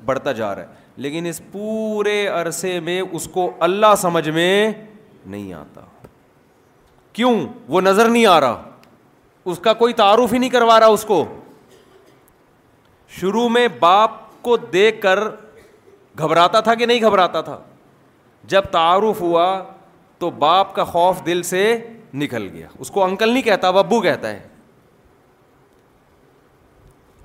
بڑھتا 0.05 0.31
جا 0.31 0.53
رہا 0.55 0.61
ہے 0.63 0.85
لیکن 1.05 1.25
اس 1.25 1.41
پورے 1.51 2.25
عرصے 2.27 2.79
میں 2.83 2.99
اس 3.11 3.27
کو 3.33 3.49
اللہ 3.67 3.93
سمجھ 4.01 4.27
میں 4.29 4.71
نہیں 5.25 5.51
آتا 5.53 5.81
کیوں 7.13 7.35
وہ 7.67 7.81
نظر 7.81 8.09
نہیں 8.09 8.25
آ 8.35 8.39
رہا 8.41 8.61
اس 9.51 9.59
کا 9.63 9.73
کوئی 9.81 9.93
تعارف 9.93 10.33
ہی 10.33 10.37
نہیں 10.37 10.49
کروا 10.49 10.79
رہا 10.79 10.87
اس 10.97 11.03
کو 11.05 11.23
شروع 13.19 13.47
میں 13.49 13.67
باپ 13.79 14.11
کو 14.43 14.55
دیکھ 14.73 15.01
کر 15.01 15.19
گھبراتا 16.19 16.59
تھا 16.67 16.73
کہ 16.75 16.85
نہیں 16.85 17.01
گھبراتا 17.07 17.41
تھا 17.49 17.57
جب 18.53 18.61
تعارف 18.71 19.21
ہوا 19.21 19.47
تو 20.19 20.29
باپ 20.43 20.75
کا 20.75 20.83
خوف 20.83 21.25
دل 21.25 21.41
سے 21.43 21.61
نکل 22.21 22.47
گیا 22.53 22.67
اس 22.79 22.89
کو 22.91 23.03
انکل 23.03 23.29
نہیں 23.29 23.43
کہتا 23.43 23.71
ببو 23.71 23.99
کہتا 24.01 24.29
ہے 24.29 24.39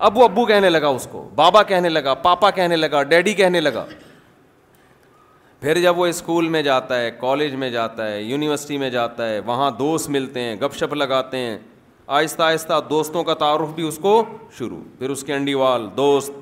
ابو 0.06 0.23
ابو 0.25 0.44
کہنے 0.47 0.68
لگا 0.71 0.88
اس 0.99 1.06
کو 1.11 1.28
بابا 1.37 1.62
کہنے 1.62 1.88
لگا 1.88 2.12
پاپا 2.23 2.50
کہنے 2.50 2.76
لگا 2.76 3.02
ڈیڈی 3.11 3.32
کہنے 3.40 3.61
لگا 3.61 3.85
پھر 5.61 5.80
جب 5.80 5.99
وہ 5.99 6.06
اسکول 6.06 6.49
میں 6.54 6.62
جاتا 6.62 6.99
ہے 7.00 7.11
کالج 7.21 7.52
میں 7.62 7.68
جاتا 7.71 8.06
ہے 8.12 8.21
یونیورسٹی 8.23 8.78
میں 8.78 8.88
جاتا 8.90 9.28
ہے 9.28 9.38
وہاں 9.47 9.71
دوست 9.78 10.09
ملتے 10.16 10.40
ہیں 10.42 10.56
گپ 10.61 10.75
شپ 10.78 10.94
لگاتے 10.94 11.38
ہیں 11.38 11.56
آہستہ 12.16 12.42
آہستہ 12.42 12.80
دوستوں 12.88 13.23
کا 13.25 13.35
تعارف 13.42 13.75
بھی 13.75 13.87
اس 13.88 13.99
کو 14.02 14.14
شروع 14.59 14.80
پھر 14.99 15.11
اس 15.11 15.23
کے 15.25 15.35
انڈی 15.35 15.54
وال 15.62 15.87
دوست 15.97 16.32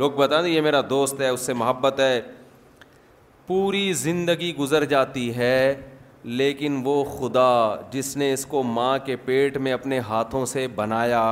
لوگ 0.00 0.10
بتا 0.16 0.42
دیں 0.42 0.50
یہ 0.50 0.60
میرا 0.68 0.80
دوست 0.90 1.20
ہے 1.20 1.28
اس 1.28 1.40
سے 1.46 1.52
محبت 1.62 2.00
ہے 2.00 2.20
پوری 3.46 3.92
زندگی 4.02 4.54
گزر 4.58 4.84
جاتی 4.92 5.34
ہے 5.36 5.74
لیکن 6.42 6.80
وہ 6.84 7.02
خدا 7.18 7.52
جس 7.92 8.16
نے 8.16 8.32
اس 8.32 8.46
کو 8.48 8.62
ماں 8.76 8.96
کے 9.06 9.16
پیٹ 9.24 9.56
میں 9.64 9.72
اپنے 9.72 9.98
ہاتھوں 10.10 10.44
سے 10.52 10.66
بنایا 10.76 11.22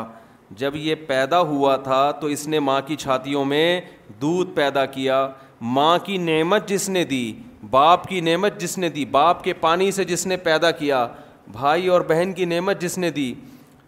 جب 0.58 0.76
یہ 0.76 0.94
پیدا 1.06 1.40
ہوا 1.50 1.76
تھا 1.84 2.10
تو 2.20 2.26
اس 2.26 2.46
نے 2.48 2.58
ماں 2.60 2.80
کی 2.86 2.96
چھاتیوں 2.96 3.44
میں 3.44 3.80
دودھ 4.20 4.50
پیدا 4.54 4.84
کیا 4.86 5.26
ماں 5.60 5.98
کی 6.04 6.16
نعمت 6.18 6.68
جس 6.68 6.88
نے 6.88 7.04
دی 7.04 7.32
باپ 7.70 8.06
کی 8.08 8.20
نعمت 8.20 8.60
جس 8.60 8.76
نے 8.78 8.88
دی 8.90 9.04
باپ 9.10 9.42
کے 9.44 9.52
پانی 9.60 9.90
سے 9.92 10.04
جس 10.04 10.26
نے 10.26 10.36
پیدا 10.46 10.70
کیا 10.70 11.06
بھائی 11.52 11.86
اور 11.88 12.00
بہن 12.08 12.32
کی 12.36 12.44
نعمت 12.44 12.80
جس 12.80 12.98
نے 12.98 13.10
دی 13.10 13.32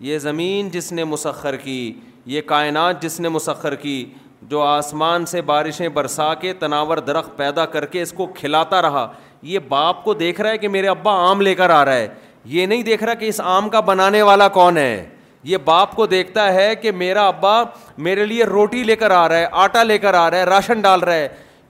یہ 0.09 0.19
زمین 0.19 0.69
جس 0.73 0.91
نے 0.93 1.05
مسخر 1.05 1.57
کی 1.65 1.93
یہ 2.27 2.41
کائنات 2.47 3.03
جس 3.03 3.19
نے 3.21 3.29
مسخر 3.29 3.75
کی 3.75 4.05
جو 4.51 4.61
آسمان 4.63 5.27
سے 5.27 5.41
بارشیں 5.43 5.89
برسا 5.89 6.33
کے 6.41 6.53
تناور 6.59 6.99
درخت 7.07 7.37
پیدا 7.37 7.65
کر 7.67 7.87
کے 7.87 8.03
اس 8.03 8.13
کو 8.17 8.27
کھلاتا 8.37 8.83
رہا 8.83 9.07
یہ 9.53 9.59
باپ 9.69 10.05
کو 10.05 10.15
دیکھ 10.15 10.41
رہا 10.41 10.51
ہے 10.51 10.59
کہ 10.59 10.69
میرے 10.69 10.89
ابا 10.89 11.13
آم 11.31 11.41
لے 11.41 11.55
کر 11.55 11.71
آ 11.71 11.85
رہا 11.85 11.95
ہے 11.97 12.09
یہ 12.57 12.67
نہیں 12.67 12.83
دیکھ 12.83 13.05
رہا 13.05 13.15
کہ 13.15 13.25
اس 13.29 13.41
آم 13.45 13.69
کا 13.71 13.81
بنانے 13.91 14.23
والا 14.23 14.49
کون 14.59 14.77
ہے 14.79 15.05
یہ 15.45 15.57
باپ 15.65 15.95
کو 15.97 16.07
دیکھتا 16.07 16.53
ہے 16.55 16.75
کہ 16.83 16.91
میرا 16.99 17.27
ابا 17.29 17.63
میرے 18.05 18.25
لیے 18.27 18.45
روٹی 18.45 18.83
لے 18.85 18.97
کر 18.97 19.11
آ 19.11 19.29
رہا 19.29 19.39
ہے 19.39 19.47
آٹا 19.63 19.83
لے 19.83 19.99
کر 19.99 20.15
آ 20.15 20.31
رہا 20.31 20.39
ہے 20.39 20.45
راشن 20.45 20.81
ڈال 20.81 21.01
رہا 21.01 21.15
ہے 21.15 21.29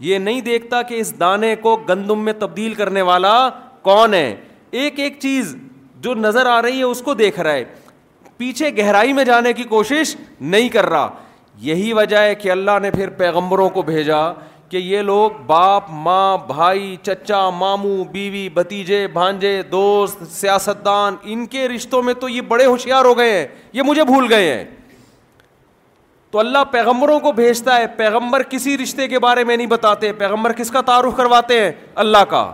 یہ 0.09 0.19
نہیں 0.19 0.41
دیکھتا 0.41 0.83
کہ 0.89 0.95
اس 1.01 1.19
دانے 1.21 1.55
کو 1.63 1.77
گندم 1.89 2.25
میں 2.25 2.33
تبدیل 2.39 2.75
کرنے 2.75 3.03
والا 3.09 3.33
کون 3.83 4.15
ہے 4.15 4.35
ایک 4.83 4.99
ایک 5.01 5.19
چیز 5.21 5.55
جو 6.05 6.15
نظر 6.15 6.47
آ 6.47 6.61
رہی 6.63 6.79
ہے 6.79 6.83
اس 6.83 7.01
کو 7.05 7.15
دیکھ 7.15 7.41
رہا 7.41 7.53
ہے 7.53 7.65
پیچھے 8.37 8.71
گہرائی 8.79 9.13
میں 9.13 9.25
جانے 9.25 9.53
کی 9.53 9.63
کوشش 9.75 10.15
نہیں 10.41 10.69
کر 10.69 10.89
رہا 10.91 11.09
یہی 11.63 11.93
وجہ 11.93 12.19
ہے 12.19 12.35
کہ 12.35 12.51
اللہ 12.51 12.79
نے 12.83 12.91
پھر 12.91 13.11
پیغمبروں 13.19 13.69
کو 13.71 13.83
بھیجا 13.91 14.21
کہ 14.75 14.79
یہ 14.79 15.01
لوگ 15.09 15.31
باپ 15.47 15.91
ماں 16.05 16.37
بھائی 16.47 16.95
چچا 17.03 17.39
ماموں 17.59 18.05
بیوی 18.13 18.49
بھتیجے 18.55 19.07
بھانجے 19.13 19.53
دوست 19.73 20.23
سیاستدان 20.37 21.17
ان 21.35 21.45
کے 21.53 21.67
رشتوں 21.75 22.03
میں 22.03 22.15
تو 22.21 22.29
یہ 22.29 22.41
بڑے 22.49 22.65
ہوشیار 22.67 23.05
ہو 23.05 23.17
گئے 23.19 23.39
ہیں 23.39 23.47
یہ 23.73 23.83
مجھے 23.87 24.05
بھول 24.05 24.27
گئے 24.33 24.53
ہیں 24.53 24.65
تو 26.31 26.39
اللہ 26.39 26.65
پیغمبروں 26.71 27.19
کو 27.27 27.33
بھیجتا 27.33 27.77
ہے 27.79 27.87
پیغمبر 27.97 28.43
کسی 28.51 28.77
رشتے 28.79 29.07
کے 29.09 29.19
بارے 29.29 29.45
میں 29.51 29.57
نہیں 29.57 29.67
بتاتے 29.77 30.13
پیغمبر 30.25 30.53
کس 30.63 30.71
کا 30.71 30.81
تعارف 30.87 31.17
کرواتے 31.17 31.61
ہیں 31.61 31.71
اللہ 32.05 32.25
کا 32.31 32.45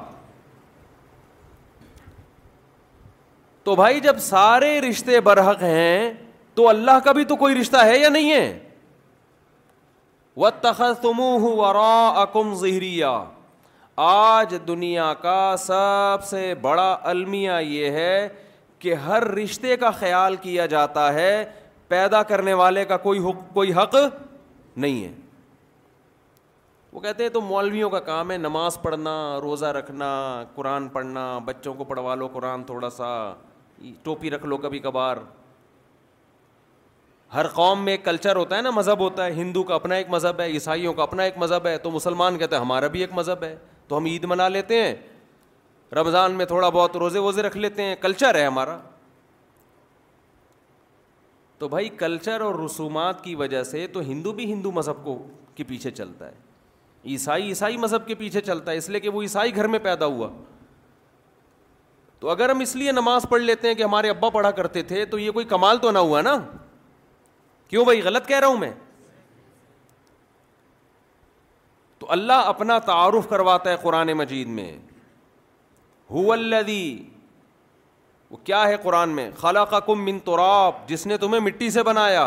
تو 3.65 3.75
بھائی 3.77 4.01
جب 4.01 4.19
سارے 4.29 4.81
رشتے 4.91 5.21
برحق 5.31 5.63
ہیں 5.63 6.13
تو 6.55 6.69
اللہ 6.69 6.99
کا 7.05 7.13
بھی 7.21 7.25
تو 7.25 7.37
کوئی 7.45 7.61
رشتہ 7.61 7.85
ہے 7.85 7.99
یا 7.99 8.09
نہیں 8.09 8.33
ہے 8.33 8.59
و 10.41 10.45
اکم 10.47 11.19
ہو 11.41 12.69
آج 14.03 14.55
دنیا 14.69 15.13
کا 15.23 15.41
سب 15.59 16.23
سے 16.29 16.45
بڑا 16.61 16.97
المیہ 17.11 17.53
یہ 17.69 17.91
ہے 18.01 18.29
کہ 18.79 18.95
ہر 19.07 19.25
رشتے 19.37 19.77
کا 19.77 19.91
خیال 19.99 20.37
کیا 20.43 20.67
جاتا 20.75 21.13
ہے 21.15 21.33
پیدا 21.89 22.23
کرنے 22.31 22.53
والے 22.61 22.85
کا 22.93 22.97
کوئی 23.07 23.19
حق 23.25 23.53
کوئی 23.55 23.73
حق 23.77 23.95
نہیں 24.85 25.03
ہے 25.05 25.13
وہ 26.93 27.01
کہتے 27.01 27.23
ہیں 27.23 27.31
تو 27.31 27.41
مولویوں 27.49 27.91
کا 27.91 28.01
کام 28.07 28.31
ہے 28.31 28.37
نماز 28.39 28.79
پڑھنا 28.83 29.13
روزہ 29.43 29.67
رکھنا 29.79 30.09
قرآن 30.55 30.89
پڑھنا 30.97 31.27
بچوں 31.45 31.75
کو 31.75 31.85
پڑھوا 31.91 32.15
لو 32.23 32.29
قرآن 32.33 32.63
تھوڑا 32.71 32.91
سا 32.91 33.11
ٹوپی 34.03 34.31
رکھ 34.31 34.47
لو 34.47 34.57
کبھی 34.65 34.79
کبھار 34.89 35.17
ہر 37.35 37.47
قوم 37.55 37.85
میں 37.85 37.93
ایک 37.93 38.05
کلچر 38.05 38.37
ہوتا 38.37 38.57
ہے 38.57 38.63
نا 38.63 38.71
مذہب 38.75 39.01
ہوتا 39.01 39.25
ہے 39.27 39.33
ہندو 39.33 39.63
کا 39.65 39.75
اپنا 39.75 39.95
ایک 39.95 40.09
مذہب 40.11 40.41
ہے 40.41 40.47
عیسائیوں 40.51 40.93
کا 40.95 41.03
اپنا 41.03 41.23
ایک 41.23 41.37
مذہب 41.39 41.67
ہے 41.67 41.77
تو 41.83 41.91
مسلمان 41.91 42.39
کہتے 42.39 42.57
ہیں 42.57 42.61
ہمارا 42.63 42.87
بھی 42.95 43.01
ایک 43.01 43.13
مذہب 43.15 43.43
ہے 43.45 43.55
تو 43.89 43.97
ہم 43.99 44.05
عید 44.07 44.25
منا 44.31 44.49
لیتے 44.49 44.83
ہیں 44.83 44.95
رمضان 45.97 46.33
میں 46.39 46.45
تھوڑا 46.47 46.69
بہت 46.69 46.97
روزے 46.97 47.19
ووزے 47.19 47.43
رکھ 47.43 47.57
لیتے 47.57 47.83
ہیں 47.83 47.95
کلچر 48.01 48.35
ہے 48.35 48.45
ہمارا 48.45 48.77
تو 51.59 51.69
بھائی 51.69 51.89
کلچر 51.99 52.41
اور 52.41 52.55
رسومات 52.65 53.23
کی 53.25 53.35
وجہ 53.35 53.63
سے 53.65 53.87
تو 53.93 54.01
ہندو 54.01 54.33
بھی 54.33 54.53
ہندو 54.53 54.71
مذہب 54.73 55.05
کو 55.05 55.17
کے 55.55 55.65
پیچھے 55.65 55.91
چلتا 55.91 56.27
ہے 56.27 56.33
عیسائی 57.13 57.47
عیسائی 57.49 57.77
مذہب 57.77 58.07
کے 58.07 58.15
پیچھے 58.15 58.41
چلتا 58.41 58.73
ہے 58.73 58.77
اس 58.77 58.89
لیے 58.91 59.01
کہ 59.01 59.09
وہ 59.11 59.23
عیسائی 59.23 59.55
گھر 59.57 59.67
میں 59.75 59.79
پیدا 59.83 60.07
ہوا 60.07 60.29
تو 62.21 62.31
اگر 62.31 62.49
ہم 62.51 62.59
اس 62.61 62.75
لیے 62.77 62.93
نماز 62.93 63.27
پڑھ 63.31 63.43
لیتے 63.43 63.69
ہیں 63.69 63.75
کہ 63.75 63.83
ہمارے 63.83 64.11
ابا 64.11 64.31
پڑھا 64.31 64.51
کرتے 64.61 64.83
تھے 64.93 65.05
تو 65.15 65.19
یہ 65.19 65.31
کوئی 65.33 65.47
کمال 65.55 65.79
تو 65.83 65.91
نہ 65.91 65.99
ہوا 65.99 66.21
نا 66.23 66.37
کیوں 67.71 67.85
بھائی 67.85 68.01
غلط 68.03 68.27
کہہ 68.29 68.37
رہا 68.41 68.47
ہوں 68.49 68.57
میں 68.59 68.71
تو 71.99 72.07
اللہ 72.13 72.47
اپنا 72.53 72.79
تعارف 72.87 73.29
کرواتا 73.29 73.71
ہے 73.71 73.77
قرآن 73.83 74.13
مجید 74.19 74.49
میں 74.59 74.71
ہو 76.11 76.33
اللہ 76.33 76.63
دی 76.67 76.83
ہے 78.49 78.77
قرآن 78.83 79.09
میں 79.15 79.31
خالہ 79.39 79.59
کا 79.71 79.79
کم 79.87 80.05
من 80.05 80.19
تو 80.25 80.37
راپ 80.37 80.87
جس 80.89 81.07
نے 81.07 81.17
تمہیں 81.19 81.41
مٹی 81.43 81.71
سے 81.71 81.83
بنایا 81.83 82.25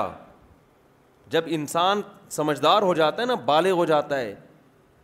جب 1.36 1.44
انسان 1.58 2.02
سمجھدار 2.38 2.82
ہو 2.82 2.94
جاتا 2.96 3.22
ہے 3.22 3.28
نا 3.28 3.36
بالغ 3.52 3.76
ہو 3.80 3.86
جاتا 3.92 4.20
ہے 4.20 4.34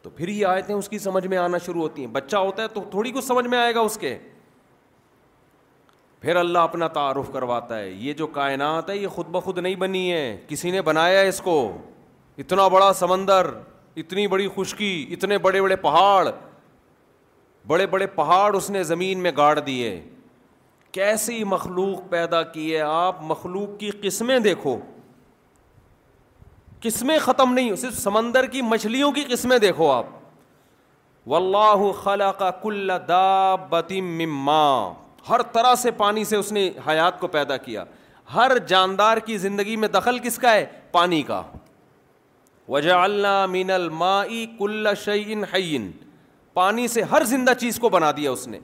تو 0.02 0.10
پھر 0.16 0.28
یہ 0.28 0.46
آئے 0.46 0.62
تھے 0.62 0.74
اس 0.74 0.90
کی 0.90 1.00
سمجھ 1.00 1.26
میں 1.28 1.38
آنا 1.38 1.58
شروع 1.66 1.82
ہوتی 1.82 2.06
ہیں 2.06 2.12
بچہ 2.12 2.36
ہوتا 2.38 2.64
ہے 2.64 2.68
تو 2.74 2.84
تھوڑی 2.92 3.12
کچھ 3.16 3.26
سمجھ 3.26 3.46
میں 3.48 3.58
آئے 3.60 3.76
گا 3.76 3.80
اس 3.90 3.98
کے 4.02 4.18
پھر 6.22 6.36
اللہ 6.36 6.60
اپنا 6.70 6.88
تعارف 6.96 7.30
کرواتا 7.34 7.78
ہے 7.80 7.90
یہ 7.90 8.14
جو 8.22 8.26
کائنات 8.38 8.90
ہے 8.90 8.96
یہ 8.98 9.08
خود 9.16 9.28
بخود 9.32 9.58
نہیں 9.58 9.76
بنی 9.84 10.12
ہے 10.12 10.24
کسی 10.48 10.72
نے 10.72 10.82
بنایا 10.90 11.20
ہے 11.20 11.28
اس 11.28 11.40
کو 11.42 11.56
اتنا 12.44 12.68
بڑا 12.74 12.92
سمندر 12.96 13.48
اتنی 14.02 14.26
بڑی 14.34 14.48
خشکی 14.56 14.92
اتنے 15.12 15.38
بڑے 15.48 15.62
بڑے 15.62 15.76
پہاڑ 15.86 16.28
بڑے 17.68 17.86
بڑے 17.88 18.08
پہاڑ 18.16 18.56
اس 18.56 18.70
نے 18.70 18.84
زمین 18.84 19.20
میں 19.24 19.32
گاڑ 19.38 19.58
دیے 19.60 20.00
کیسی 20.98 21.44
مخلوق 21.54 22.10
پیدا 22.12 22.42
کی 22.54 22.74
ہے 22.76 22.82
آپ 22.82 23.18
مخلوق 23.32 23.80
کی 23.80 23.90
قسمیں 24.02 24.38
دیکھو 24.40 24.78
قسمیں 26.82 27.18
ختم 27.22 27.54
نہیں 27.54 27.76
صرف 27.76 27.98
سمندر 28.00 28.46
کی 28.52 28.62
مچھلیوں 28.62 29.12
کی 29.12 29.24
قسمیں 29.30 29.58
دیکھو 29.60 29.92
آپ 29.92 30.06
و 31.28 31.36
اللہ 31.36 31.92
خلا 32.04 32.32
کا 32.38 32.50
دا 33.08 33.56
بتی 33.70 34.02
ہر 35.28 35.42
طرح 35.54 35.76
سے 35.82 35.92
پانی 35.98 36.24
سے 36.26 36.36
اس 36.36 36.52
نے 36.52 36.70
حیات 36.88 37.20
کو 37.20 37.28
پیدا 37.36 37.58
کیا 37.58 37.84
ہر 38.34 38.58
جاندار 38.68 39.18
کی 39.26 39.38
زندگی 39.38 39.76
میں 39.84 39.88
دخل 39.94 40.20
کس 40.24 40.38
کا 40.40 40.54
ہے 40.54 40.66
پانی 40.92 41.22
کا 41.30 41.42
وجا 42.70 43.02
اللہ 43.04 43.46
مین 43.50 43.72
الما 43.72 44.22
کل 44.60 44.88
شعین 45.06 45.44
حین 45.54 45.92
پانی 46.54 46.88
سے 46.88 47.02
ہر 47.12 47.24
زندہ 47.26 47.52
چیز 47.60 47.80
کو 47.80 47.90
بنا 47.90 48.12
دیا 48.18 48.32
اس 48.32 48.48
نے 48.48 48.60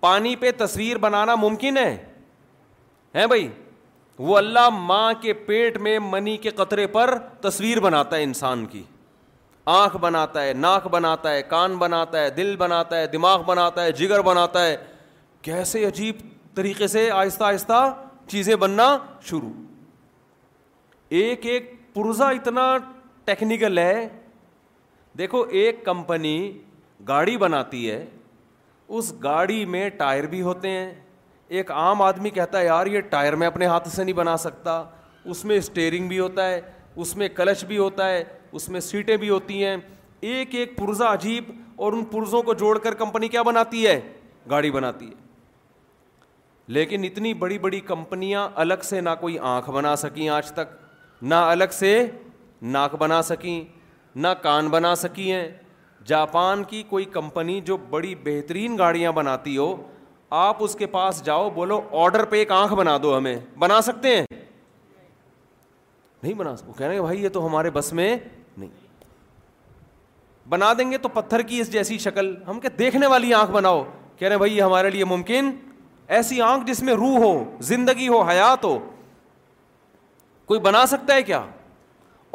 پانی 0.00 0.34
پہ 0.40 0.50
تصویر 0.58 0.98
بنانا 0.98 1.34
ممکن 1.34 1.76
ہے 1.76 1.90
ہیں 3.14 3.26
بھائی 3.26 3.48
وہ 4.18 4.36
اللہ 4.36 4.68
ماں 4.72 5.12
کے 5.20 5.32
پیٹ 5.32 5.76
میں 5.82 5.98
منی 6.02 6.36
کے 6.36 6.50
قطرے 6.56 6.86
پر 6.94 7.14
تصویر 7.42 7.80
بناتا 7.80 8.16
ہے 8.16 8.22
انسان 8.22 8.64
کی 8.70 8.82
آنکھ 9.74 9.96
بناتا 10.00 10.42
ہے 10.42 10.52
ناک 10.54 10.86
بناتا 10.92 11.30
ہے 11.32 11.42
کان 11.48 11.76
بناتا 11.78 12.20
ہے 12.22 12.30
دل 12.36 12.54
بناتا 12.58 12.98
ہے 13.00 13.06
دماغ 13.12 13.42
بناتا 13.46 13.84
ہے 13.84 13.92
جگر 14.00 14.22
بناتا 14.22 14.64
ہے 14.66 14.76
کیسے 15.42 15.84
عجیب 15.86 16.16
طریقے 16.54 16.86
سے 16.88 17.10
آہستہ 17.10 17.44
آہستہ 17.44 17.82
چیزیں 18.28 18.54
بننا 18.62 18.96
شروع 19.28 19.52
ایک 21.20 21.46
ایک 21.46 21.72
پرزہ 21.94 22.24
اتنا 22.38 22.72
ٹیکنیکل 23.24 23.78
ہے 23.78 24.08
دیکھو 25.18 25.42
ایک 25.60 25.84
کمپنی 25.84 26.36
گاڑی 27.08 27.36
بناتی 27.38 27.90
ہے 27.90 28.04
اس 28.98 29.12
گاڑی 29.22 29.64
میں 29.72 29.88
ٹائر 29.98 30.24
بھی 30.34 30.42
ہوتے 30.42 30.70
ہیں 30.70 30.92
ایک 31.58 31.70
عام 31.72 32.02
آدمی 32.02 32.30
کہتا 32.30 32.58
ہے 32.60 32.64
یار 32.64 32.86
یہ 32.86 33.00
ٹائر 33.10 33.32
میں 33.36 33.46
اپنے 33.46 33.66
ہاتھ 33.66 33.88
سے 33.88 34.04
نہیں 34.04 34.14
بنا 34.16 34.36
سکتا 34.36 34.82
اس 35.34 35.44
میں 35.44 35.56
اسٹیئرنگ 35.58 36.08
بھی 36.08 36.18
ہوتا 36.18 36.48
ہے 36.50 36.60
اس 37.02 37.16
میں 37.16 37.28
کلچ 37.34 37.64
بھی 37.64 37.78
ہوتا 37.78 38.08
ہے 38.10 38.22
اس 38.58 38.68
میں 38.68 38.80
سیٹیں 38.80 39.16
بھی 39.16 39.30
ہوتی 39.30 39.64
ہیں 39.64 39.76
ایک 40.30 40.54
ایک 40.54 40.76
پرزہ 40.78 41.04
عجیب 41.12 41.50
اور 41.82 41.92
ان 41.92 42.04
پرزوں 42.12 42.42
کو 42.42 42.54
جوڑ 42.62 42.78
کر 42.78 42.94
کمپنی 43.02 43.28
کیا 43.28 43.42
بناتی 43.42 43.86
ہے 43.86 43.98
گاڑی 44.50 44.70
بناتی 44.70 45.06
ہے 45.08 45.28
لیکن 46.76 47.04
اتنی 47.04 47.32
بڑی 47.34 47.56
بڑی 47.58 47.78
کمپنیاں 47.86 48.40
الگ 48.62 48.82
سے 48.84 49.00
نہ 49.00 49.10
کوئی 49.20 49.38
آنکھ 49.52 49.68
بنا 49.70 49.94
سکیں 49.96 50.28
آج 50.30 50.50
تک 50.54 50.68
نہ 51.30 51.34
الگ 51.54 51.70
سے 51.72 51.96
ناک 52.74 52.94
بنا 52.98 53.20
سکیں 53.22 53.64
نہ 54.14 54.28
کان 54.42 54.68
بنا 54.70 54.94
سکی 54.96 55.30
ہیں 55.32 55.48
جاپان 56.06 56.62
کی 56.70 56.82
کوئی 56.88 57.04
کمپنی 57.16 57.60
جو 57.70 57.76
بڑی 57.90 58.14
بہترین 58.24 58.78
گاڑیاں 58.78 59.12
بناتی 59.12 59.56
ہو 59.56 59.74
آپ 60.42 60.56
اس 60.64 60.74
کے 60.78 60.86
پاس 60.92 61.22
جاؤ 61.26 61.50
بولو 61.54 61.80
آڈر 62.04 62.24
پہ 62.32 62.36
ایک 62.38 62.50
آنکھ 62.52 62.74
بنا 62.80 62.94
دو 63.02 63.16
ہمیں 63.16 63.34
بنا 63.58 63.80
سکتے 63.90 64.08
ہیں 64.16 64.26
نہیں 64.36 66.34
بنا 66.42 66.56
سکتے 66.56 66.72
کہہ 66.78 66.86
رہے 66.86 66.94
ہیں 66.94 67.02
بھائی 67.02 67.22
یہ 67.22 67.28
تو 67.38 67.46
ہمارے 67.46 67.70
بس 67.80 67.92
میں 68.00 68.16
نہیں 68.56 68.70
بنا 70.52 70.72
دیں 70.78 70.88
گے 70.90 70.98
تو 70.98 71.08
پتھر 71.20 71.40
کی 71.50 71.56
اس 71.60 71.68
جیسی 71.72 71.98
شکل 72.08 72.26
ہم 72.48 72.56
کہ 72.60 72.68
دیکھنے 72.78 73.06
والی 73.16 73.28
آنکھ 73.40 73.50
بناؤ 73.52 73.78
کہہ 73.84 74.26
رہے 74.28 74.32
ہیں 74.34 74.38
بھائی 74.44 74.52
یہ 74.56 74.62
ہمارے 74.62 74.90
لیے 74.90 75.04
ممکن 75.16 75.42
ایسی 76.16 76.40
آنکھ 76.42 76.64
جس 76.66 76.82
میں 76.82 76.94
روح 76.94 77.18
ہو 77.24 77.32
زندگی 77.66 78.06
ہو 78.08 78.20
حیات 78.28 78.64
ہو 78.64 78.78
کوئی 80.46 80.60
بنا 80.60 80.84
سکتا 80.92 81.14
ہے 81.14 81.22
کیا 81.22 81.40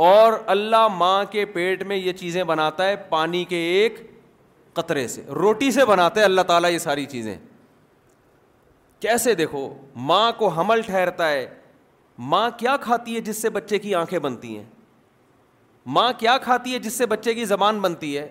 اور 0.06 0.34
اللہ 0.54 0.88
ماں 0.98 1.24
کے 1.32 1.46
پیٹ 1.56 1.84
میں 1.88 1.96
یہ 1.98 2.14
چیزیں 2.20 2.44
بناتا 2.52 2.88
ہے 2.88 2.96
پانی 3.10 3.44
کے 3.50 3.58
ایک 3.82 3.96
قطرے 4.80 5.08
سے 5.08 5.22
روٹی 5.42 5.72
سے 5.72 5.86
بناتا 5.92 6.20
ہے 6.20 6.26
اللہ 6.26 6.42
تعالیٰ 6.48 6.72
یہ 6.72 6.78
ساری 6.86 7.06
چیزیں 7.16 7.36
کیسے 9.08 9.34
دیکھو 9.42 9.68
ماں 10.12 10.32
کو 10.38 10.48
حمل 10.60 10.82
ٹھہرتا 10.86 11.30
ہے 11.32 11.46
ماں 12.32 12.50
کیا 12.58 12.76
کھاتی 12.82 13.16
ہے 13.16 13.22
جس 13.22 13.42
سے 13.42 13.50
بچے 13.60 13.80
کی 13.80 13.94
آنکھیں 13.96 14.18
بنتی 14.20 14.56
ہیں 14.58 14.66
ماں 15.98 16.12
کیا 16.18 16.38
کھاتی 16.44 16.74
ہے 16.74 16.80
جس 16.80 16.94
سے 16.98 17.06
بچے 17.06 17.34
کی 17.34 17.46
زبان 17.46 17.80
بنتی 17.80 18.18
ہے 18.18 18.28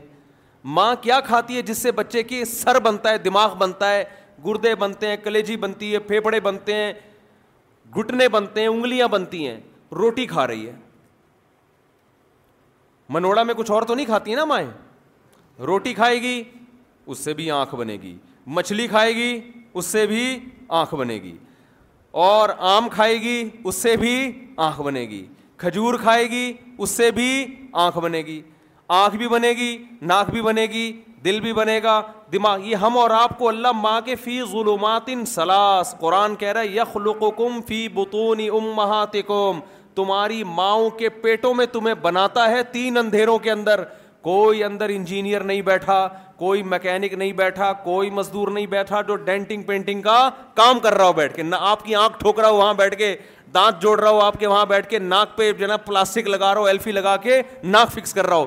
ماں 0.76 0.94
کیا 1.00 1.20
کھاتی 1.26 1.56
ہے 1.56 1.62
جس 1.62 1.78
سے 1.82 1.92
بچے 1.92 2.22
کی 2.22 2.44
سر 2.58 2.78
بنتا 2.84 3.10
ہے 3.10 3.18
دماغ 3.24 3.54
بنتا 3.58 3.92
ہے 3.92 4.04
گردے 4.46 4.74
بنتے 4.74 5.06
ہیں 5.08 5.16
کلیجی 5.24 5.56
بنتی 5.56 5.92
ہے 5.92 5.98
پھیپڑے 6.08 6.40
بنتے 6.40 6.74
ہیں 6.74 6.92
گٹنے 7.98 8.28
بنتے 8.32 8.60
ہیں 8.60 8.68
انگلیاں 8.68 9.08
بنتی 9.08 9.46
ہیں 9.46 9.60
روٹی 9.98 10.26
کھا 10.26 10.46
رہی 10.46 10.66
ہے 10.68 10.72
منوڑا 13.14 13.42
میں 13.42 13.54
کچھ 13.54 13.70
اور 13.70 13.82
تو 13.86 13.94
نہیں 13.94 14.06
کھاتی 14.06 14.30
ہیں 14.30 14.36
نا 14.36 14.44
مائیں 14.44 14.66
روٹی 15.66 15.92
کھائے 15.94 16.20
گی 16.22 16.42
اس 17.06 17.18
سے 17.18 17.34
بھی 17.34 17.50
آنکھ 17.50 17.74
بنے 17.74 17.96
گی 18.02 18.16
مچھلی 18.58 18.86
کھائے 18.88 19.14
گی 19.16 19.40
اس 19.74 19.84
سے 19.86 20.06
بھی 20.06 20.22
آنکھ 20.78 20.94
بنے 20.94 21.14
گی 21.22 21.36
اور 22.26 22.48
آم 22.72 22.88
کھائے 22.88 23.20
گی 23.20 23.48
اس 23.64 23.74
سے 23.82 23.96
بھی 23.96 24.14
آنکھ 24.66 24.80
بنے 24.82 25.00
گی 25.08 25.24
کھجور 25.58 25.94
کھائے 26.02 26.26
گی 26.30 26.52
اس 26.78 26.90
سے 26.90 27.10
بھی 27.18 27.28
آنکھ 27.84 27.98
بنے 27.98 28.22
گی 28.26 28.40
آنکھ 29.02 29.16
بھی 29.16 29.28
بنے 29.28 29.50
گی 29.58 29.76
ناک 30.02 30.30
بھی 30.30 30.42
بنے 30.42 30.66
گی 30.72 30.90
دل 31.24 31.40
بھی 31.40 31.52
بنے 31.52 31.80
گا 31.82 32.00
دماغ 32.34 32.62
یہ 32.66 32.76
ہم 32.82 32.96
اور 32.98 33.10
آپ 33.14 33.36
کو 33.38 33.48
اللہ 33.48 33.72
ماں 33.80 34.00
کے 34.04 34.14
فی 34.16 34.38
فی 34.40 34.46
ظلمات 34.52 35.10
سلاس 35.32 35.94
قرآن 36.00 36.34
کہہ 36.36 36.52
رہا 36.52 36.60
ہے 36.60 36.66
یخلقکم 36.76 37.58
بطون 37.94 38.40
امہاتکم 38.60 39.58
تمہاری 39.94 40.42
کے 40.98 41.08
پیٹوں 41.26 41.52
میں 41.54 41.66
تمہیں 41.72 41.94
بناتا 42.02 42.48
ہے 42.50 42.62
تین 42.72 42.96
اندھیروں 43.04 43.38
کے 43.46 43.50
اندر 43.50 43.78
اندر 43.78 44.02
کوئی 44.22 44.64
انجینئر 44.96 45.42
نہیں 45.50 45.60
بیٹھا 45.62 45.98
کوئی 46.36 46.62
مکینک 46.72 47.12
نہیں 47.22 47.32
بیٹھا 47.42 47.72
کوئی 47.84 48.10
مزدور 48.18 48.48
نہیں 48.56 48.66
بیٹھا 48.74 49.00
جو 49.10 49.16
ڈینٹنگ 49.30 49.62
پینٹنگ 49.66 50.02
کا 50.02 50.18
کام 50.60 50.78
کر 50.86 50.94
رہا 50.98 51.06
ہو 51.06 51.12
بیٹھ 51.22 51.34
کے 51.36 51.42
نہ 51.48 51.56
آپ 51.72 51.84
کی 51.84 51.94
آنکھ 52.04 52.18
ٹھوک 52.20 52.40
رہا 52.40 52.48
ہو 52.48 52.56
وہاں 52.56 52.74
بیٹھ 52.84 52.96
کے 52.98 53.14
دانت 53.54 53.82
جوڑ 53.82 53.98
رہا 54.00 54.10
ہو 54.10 54.20
آپ 54.20 54.38
کے 54.40 54.46
وہاں 54.46 54.64
بیٹھ 54.74 54.88
کے 54.88 54.98
ناک 55.10 55.36
پہ 55.38 55.52
نا 55.68 55.76
پلاسٹک 55.90 56.28
لگا 56.34 56.52
رہا 56.54 56.60
ہو 56.60 56.66
ایلفی 56.74 56.92
لگا 56.92 57.16
کے 57.28 57.40
ناک 57.76 57.92
فکس 57.92 58.14
کر 58.14 58.26
رہا 58.26 58.36
ہو 58.36 58.46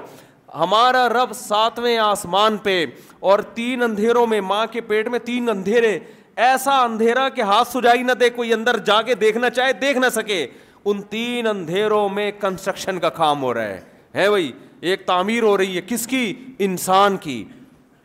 ہمارا 0.55 1.07
رب 1.09 1.33
ساتویں 1.35 1.97
آسمان 1.97 2.57
پہ 2.63 2.85
اور 3.29 3.39
تین 3.53 3.81
اندھیروں 3.83 4.25
میں 4.27 4.39
ماں 4.41 4.65
کے 4.71 4.81
پیٹ 4.81 5.07
میں 5.09 5.19
تین 5.25 5.49
اندھیرے 5.49 5.97
ایسا 6.45 6.77
اندھیرا 6.83 7.27
کہ 7.35 7.41
ہاتھ 7.41 7.67
سجائی 7.71 8.03
نہ 8.03 8.11
دے 8.19 8.29
کوئی 8.29 8.53
اندر 8.53 8.77
جا 8.85 9.01
کے 9.01 9.15
دیکھنا 9.23 9.49
چاہے 9.49 9.73
دیکھ 9.81 9.97
نہ 9.97 10.09
سکے 10.15 10.45
ان 10.89 11.01
تین 11.09 11.47
اندھیروں 11.47 12.07
میں 12.15 12.31
کنسٹرکشن 12.41 12.99
کا 12.99 13.09
کام 13.19 13.43
ہو 13.43 13.53
رہا 13.53 13.67
ہے 13.67 13.79
ہے 14.15 14.29
بھائی 14.29 14.51
ایک 14.89 15.05
تعمیر 15.05 15.43
ہو 15.43 15.55
رہی 15.57 15.75
ہے 15.75 15.81
کس 15.87 16.05
کی 16.07 16.33
انسان 16.65 17.17
کی 17.21 17.43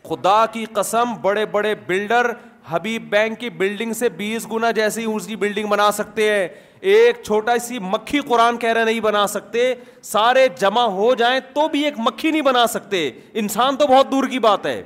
خدا 0.09 0.45
کی 0.53 0.65
قسم 0.75 1.13
بڑے 1.23 1.45
بڑے 1.53 1.75
بلڈر 1.87 2.31
حبیب 2.71 3.09
بینک 3.11 3.39
کی 3.41 3.49
بلڈنگ 3.51 3.93
سے 3.93 4.09
بیس 4.17 4.47
گنا 4.53 4.71
جیسی 4.73 5.05
اس 5.15 5.27
کی 5.27 5.37
بلڈنگ 5.37 5.67
بنا 5.69 5.91
سکتے 5.93 6.31
ہیں 6.33 6.47
ایک 6.91 7.23
چھوٹا 7.25 7.57
سی 7.67 7.79
مکھی 7.83 8.21
قرآن 8.29 8.57
کہہ 8.59 8.73
رہے 8.73 8.85
نہیں 8.85 9.01
بنا 9.01 9.27
سکتے 9.29 9.73
سارے 10.03 10.47
جمع 10.59 10.85
ہو 10.99 11.15
جائیں 11.19 11.39
تو 11.55 11.67
بھی 11.73 11.85
ایک 11.85 11.95
مکھی 12.07 12.31
نہیں 12.31 12.43
بنا 12.43 12.67
سکتے 12.75 13.11
انسان 13.43 13.77
تو 13.77 13.87
بہت 13.87 14.11
دور 14.13 14.25
کی 14.31 14.39
بات 14.47 14.67
ہے 14.67 14.83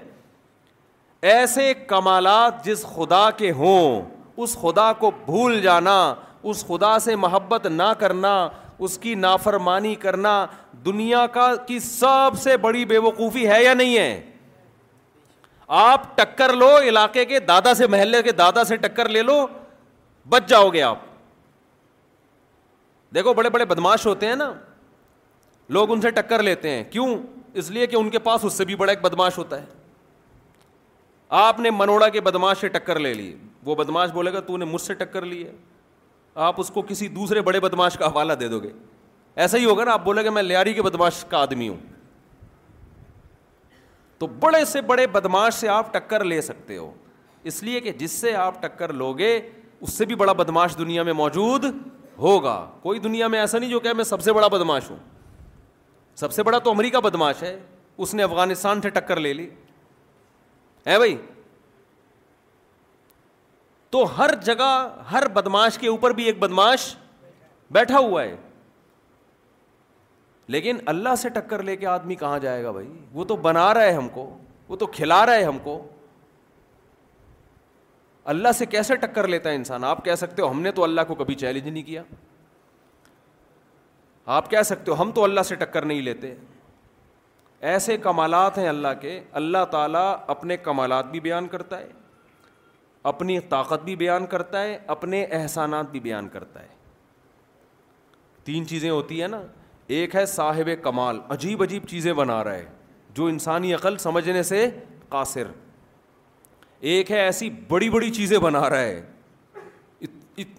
ایسے 1.33 1.73
کمالات 1.87 2.65
جس 2.65 2.85
خدا 2.97 3.29
کے 3.37 3.51
ہوں 3.57 4.01
اس 4.45 4.57
خدا 4.61 4.93
کو 4.99 5.11
بھول 5.25 5.61
جانا 5.63 5.99
اس 6.51 6.67
خدا 6.69 6.99
سے 7.05 7.17
محبت 7.17 7.67
نہ 7.67 7.93
کرنا 7.99 8.37
اس 8.87 8.97
کی 8.99 9.15
نافرمانی 9.15 9.95
کرنا 10.01 10.45
دنیا 10.87 11.27
کا 11.33 11.55
کی 11.67 11.79
سب 11.81 12.39
سے 12.43 12.57
بڑی 12.67 12.85
بے 12.85 12.99
وقوفی 13.07 13.47
ہے 13.49 13.63
یا 13.63 13.75
نہیں 13.75 13.97
ہے 13.99 14.21
آپ 15.67 16.17
ٹکر 16.17 16.53
لو 16.57 16.71
علاقے 16.89 17.25
کے 17.25 17.39
دادا 17.49 17.75
سے 17.75 17.87
محلے 17.87 18.23
کے 18.23 18.33
دادا 18.33 18.65
سے 18.65 18.77
ٹکر 18.77 19.09
لے 19.09 19.23
لو 19.23 19.47
بچ 20.31 20.49
جاؤ 20.49 20.69
گے 20.73 20.83
آپ 20.83 20.99
دیکھو 23.15 23.33
بڑے 23.35 23.51
بڑے 23.51 23.65
بدماش 23.65 24.07
ہوتے 24.07 24.27
ہیں 24.27 24.37
نا 24.37 24.53
لوگ 25.73 25.93
ان 25.93 26.01
سے 26.01 26.11
ٹکر 26.21 26.43
لیتے 26.43 26.71
ہیں 26.71 26.85
کیوں 26.91 27.09
اس 27.59 27.71
لیے 27.71 27.87
کہ 27.87 27.97
ان 27.97 28.11
کے 28.11 28.19
پاس 28.19 28.45
اس 28.45 28.53
سے 28.55 28.65
بھی 28.65 28.75
بڑا 28.77 28.91
ایک 28.93 29.01
بدماش 29.03 29.39
ہوتا 29.39 29.61
ہے 29.61 29.65
آپ 31.39 31.61
نے 31.61 31.71
منوڑا 31.71 32.09
کے 32.09 32.21
بدماش 32.21 32.59
سے 32.61 32.69
ٹکر 32.69 32.99
لے 32.99 33.13
لی 33.15 33.35
وہ 33.65 33.75
بدماش 33.75 34.11
بولے 34.13 34.33
گا 34.33 34.41
تو 34.47 34.57
نے 34.57 34.65
مجھ 34.65 34.81
سے 34.83 34.95
ٹکر 34.95 35.23
لی 35.27 35.45
ہے 35.47 35.53
آپ 36.45 36.61
اس 36.61 36.71
کو 36.75 36.83
کسی 36.89 37.09
دوسرے 37.09 37.41
بڑے 37.43 37.61
بدماش 37.61 37.97
کا 37.99 38.07
حوالہ 38.07 38.33
دے 38.41 38.49
دو 38.49 38.61
گے 38.61 38.71
ایسا 39.45 39.59
ہی 39.59 39.65
ہوگا 39.65 39.85
نا 39.85 39.93
آپ 39.93 40.05
بولے 40.05 40.25
گا 40.25 40.31
میں 40.31 40.43
لاری 40.43 40.75
کے 40.75 40.83
بدماش 40.83 41.25
کا 41.29 41.39
آدمی 41.39 41.69
ہوں 41.69 41.77
تو 44.19 44.27
بڑے 44.41 44.65
سے 44.65 44.81
بڑے 44.81 45.07
بدماش 45.13 45.55
سے 45.55 45.69
آپ 45.69 45.93
ٹکر 45.95 46.25
لے 46.25 46.41
سکتے 46.43 46.77
ہو 46.77 46.91
اس 47.51 47.63
لیے 47.63 47.81
کہ 47.81 47.93
جس 47.99 48.13
سے 48.21 48.35
آپ 48.37 48.61
ٹکر 48.63 48.93
لو 48.93 49.13
گے 49.19 49.39
اس 49.81 49.93
سے 49.93 50.05
بھی 50.07 50.15
بڑا 50.15 50.33
بدماش 50.33 50.77
دنیا 50.79 51.03
میں 51.03 51.13
موجود 51.13 51.65
ہوگا 52.19 52.55
کوئی 52.83 52.99
دنیا 52.99 53.27
میں 53.29 53.41
ایسا 53.41 53.59
نہیں 53.59 53.71
جو 53.71 53.81
کہ 53.81 53.93
میں 53.95 54.05
سب 54.05 54.23
سے 54.23 54.33
بڑا 54.33 54.47
بدماش 54.53 54.91
ہوں 54.91 54.97
سب 56.17 56.33
سے 56.33 56.43
بڑا 56.43 56.59
تو 56.65 56.71
امریکہ 56.71 56.99
بدماش 57.05 57.43
ہے 57.43 57.57
اس 58.05 58.15
نے 58.15 58.23
افغانستان 58.23 58.81
سے 58.83 58.89
ٹکر 58.91 59.21
لے 59.21 59.33
لی 59.33 59.49
ہے 60.87 60.97
بھائی 60.99 61.17
تو 63.91 64.05
ہر 64.19 64.35
جگہ 64.45 64.71
ہر 65.13 65.29
بدماش 65.35 65.79
کے 65.79 65.89
اوپر 65.89 66.11
بھی 66.13 66.25
ایک 66.27 66.39
بدماش 66.39 66.95
بیٹھا 67.73 67.99
ہوا 67.99 68.23
ہے 68.23 68.35
لیکن 70.55 70.79
اللہ 70.91 71.15
سے 71.19 71.29
ٹکر 71.37 71.63
لے 71.63 71.77
کے 71.77 71.87
آدمی 71.87 72.15
کہاں 72.17 72.39
جائے 72.39 72.63
گا 72.65 72.71
بھائی 72.71 72.89
وہ 73.13 73.25
تو 73.31 73.37
بنا 73.47 73.73
رہا 73.75 73.83
ہے 73.85 73.93
ہم 73.95 74.09
کو 74.15 74.29
وہ 74.69 74.77
تو 74.77 74.87
کھلا 74.99 75.25
رہا 75.27 75.35
ہے 75.35 75.45
ہم 75.45 75.59
کو 75.63 75.81
اللہ 78.33 78.53
سے 78.59 78.67
کیسے 78.67 78.97
ٹکر 79.07 79.29
لیتا 79.29 79.51
ہے 79.51 79.55
انسان 79.55 79.85
آپ 79.85 80.05
کہہ 80.05 80.15
سکتے 80.19 80.43
ہو 80.43 80.51
ہم 80.51 80.61
نے 80.63 80.71
تو 80.77 80.85
اللہ 80.85 81.01
کو 81.09 81.15
کبھی 81.15 81.35
چیلنج 81.43 81.69
نہیں 81.69 81.83
کیا 81.83 82.03
آپ 84.37 84.51
کہہ 84.51 84.63
سکتے 84.67 84.91
ہو 84.91 85.01
ہم 85.03 85.11
تو 85.15 85.25
اللہ 85.25 85.43
سے 85.49 85.55
ٹکر 85.55 85.85
نہیں 85.87 86.01
لیتے 86.03 86.35
ایسے 87.73 87.97
کمالات 87.97 88.59
ہیں 88.59 88.69
اللہ 88.69 89.01
کے 89.01 89.21
اللہ 89.41 89.65
تعالیٰ 89.71 90.15
اپنے 90.35 90.57
کمالات 90.69 91.07
بھی 91.11 91.21
بیان 91.21 91.47
کرتا 91.49 91.79
ہے 91.79 91.87
اپنی 93.11 93.39
طاقت 93.51 93.83
بھی 93.85 93.95
بیان 93.97 94.27
کرتا 94.31 94.63
ہے 94.63 94.79
اپنے 94.95 95.25
احسانات 95.39 95.91
بھی 95.91 96.01
بیان 96.07 96.29
کرتا 96.29 96.63
ہے 96.63 96.69
تین 98.45 98.67
چیزیں 98.69 98.91
ہوتی 98.91 99.21
ہیں 99.21 99.29
نا 99.29 99.41
ایک 99.95 100.15
ہے 100.17 100.25
صاحب 100.27 100.69
کمال 100.83 101.19
عجیب 101.31 101.63
عجیب 101.63 101.85
چیزیں 101.89 102.13
بنا 102.13 102.43
رہا 102.45 102.55
ہے 102.55 102.65
جو 103.15 103.27
انسانی 103.27 103.75
عقل 103.75 103.97
سمجھنے 103.99 104.43
سے 104.43 104.67
قاصر 105.09 105.47
ایک 106.95 107.11
ہے 107.11 107.21
ایسی 107.21 107.51
بڑی 107.69 107.91
بڑی 107.91 108.11
چیزیں 108.15 108.39
بنا 108.39 108.69
رہا 108.71 108.79
ہے 108.81 109.03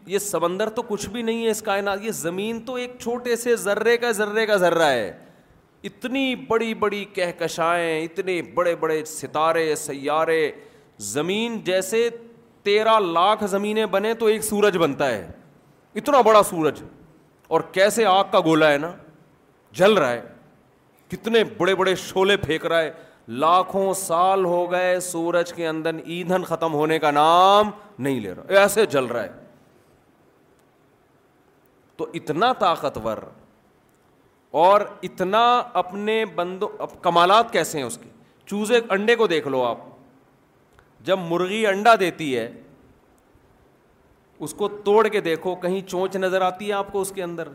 یہ 0.08 0.18
سمندر 0.20 0.70
تو 0.76 0.82
کچھ 0.88 1.08
بھی 1.10 1.22
نہیں 1.22 1.44
ہے 1.46 1.50
اس 1.52 1.62
کائنات 1.62 2.04
یہ 2.04 2.12
زمین 2.20 2.60
تو 2.66 2.76
ایک 2.76 2.94
چھوٹے 3.02 3.36
سے 3.36 3.56
ذرے 3.56 3.96
کا 3.98 4.12
ذرے 4.20 4.46
کا 4.46 4.56
ذرہ 4.58 4.90
ہے 4.92 5.12
اتنی 5.90 6.34
بڑی 6.48 6.74
بڑی 6.74 7.04
کہکشائیں 7.14 8.04
اتنے 8.04 8.42
بڑے 8.54 8.76
بڑے 8.80 9.04
ستارے 9.06 9.76
سیارے 9.84 10.52
زمین 11.14 11.60
جیسے 11.64 12.08
تیرہ 12.64 12.98
لاکھ 13.00 13.44
زمینیں 13.50 13.86
بنے 13.92 14.14
تو 14.20 14.26
ایک 14.28 14.44
سورج 14.44 14.78
بنتا 14.78 15.10
ہے 15.10 15.30
اتنا 16.00 16.22
بڑا 16.28 16.44
سورج 16.50 16.82
اور 17.48 17.62
کیسے 17.72 18.06
آگ 18.06 18.24
کا 18.32 18.40
گولا 18.46 18.72
ہے 18.72 18.78
نا 18.78 18.92
جل 19.78 19.94
رہا 19.98 20.12
ہے 20.12 20.22
کتنے 21.12 21.44
بڑے 21.58 21.76
بڑے 21.82 21.96
شولے 22.08 22.38
پھینک 22.46 22.66
رہا 22.66 22.80
ہے 22.82 22.92
لاکھوں 23.44 23.94
سال 24.02 24.46
ہو 24.46 24.60
گئے 24.72 25.00
سورج 25.10 25.54
کے 25.54 25.68
اندر 25.68 25.94
ایندھن 26.04 26.44
ختم 26.52 26.74
ہونے 26.74 27.00
کا 27.00 27.12
نام 27.12 27.70
نہیں 28.06 28.20
لے 28.22 28.32
رہا 28.36 28.60
ایسے 28.62 28.86
جل 28.96 29.06
رہا 29.16 29.24
ہے 29.24 29.46
تو 31.98 32.08
اتنا 32.20 32.52
طاقتور 32.60 33.18
اور 34.64 34.82
اتنا 35.04 35.42
اپنے 35.82 36.24
بندوں 36.36 36.68
کمالات 37.02 37.52
کیسے 37.54 37.78
ہیں 37.78 37.86
اس 37.86 37.98
کے 38.02 38.10
چوزے 38.50 38.80
انڈے 38.98 39.16
کو 39.22 39.28
دیکھ 39.28 39.48
لو 39.56 39.64
آپ 39.66 39.78
جب 41.10 41.20
مرغی 41.30 41.66
انڈا 41.68 41.96
دیتی 42.00 42.36
ہے 42.38 42.50
اس 44.46 44.54
کو 44.58 44.68
توڑ 44.86 45.08
کے 45.08 45.22
دیکھو 45.28 45.56
کہیں 45.66 45.80
چونچ 45.88 46.16
نظر 46.26 46.42
آتی 46.42 46.68
ہے 46.68 46.74
آپ 46.74 46.92
کو 46.92 47.02
اس 47.02 47.12
کے 47.16 47.24
اندر 47.24 47.48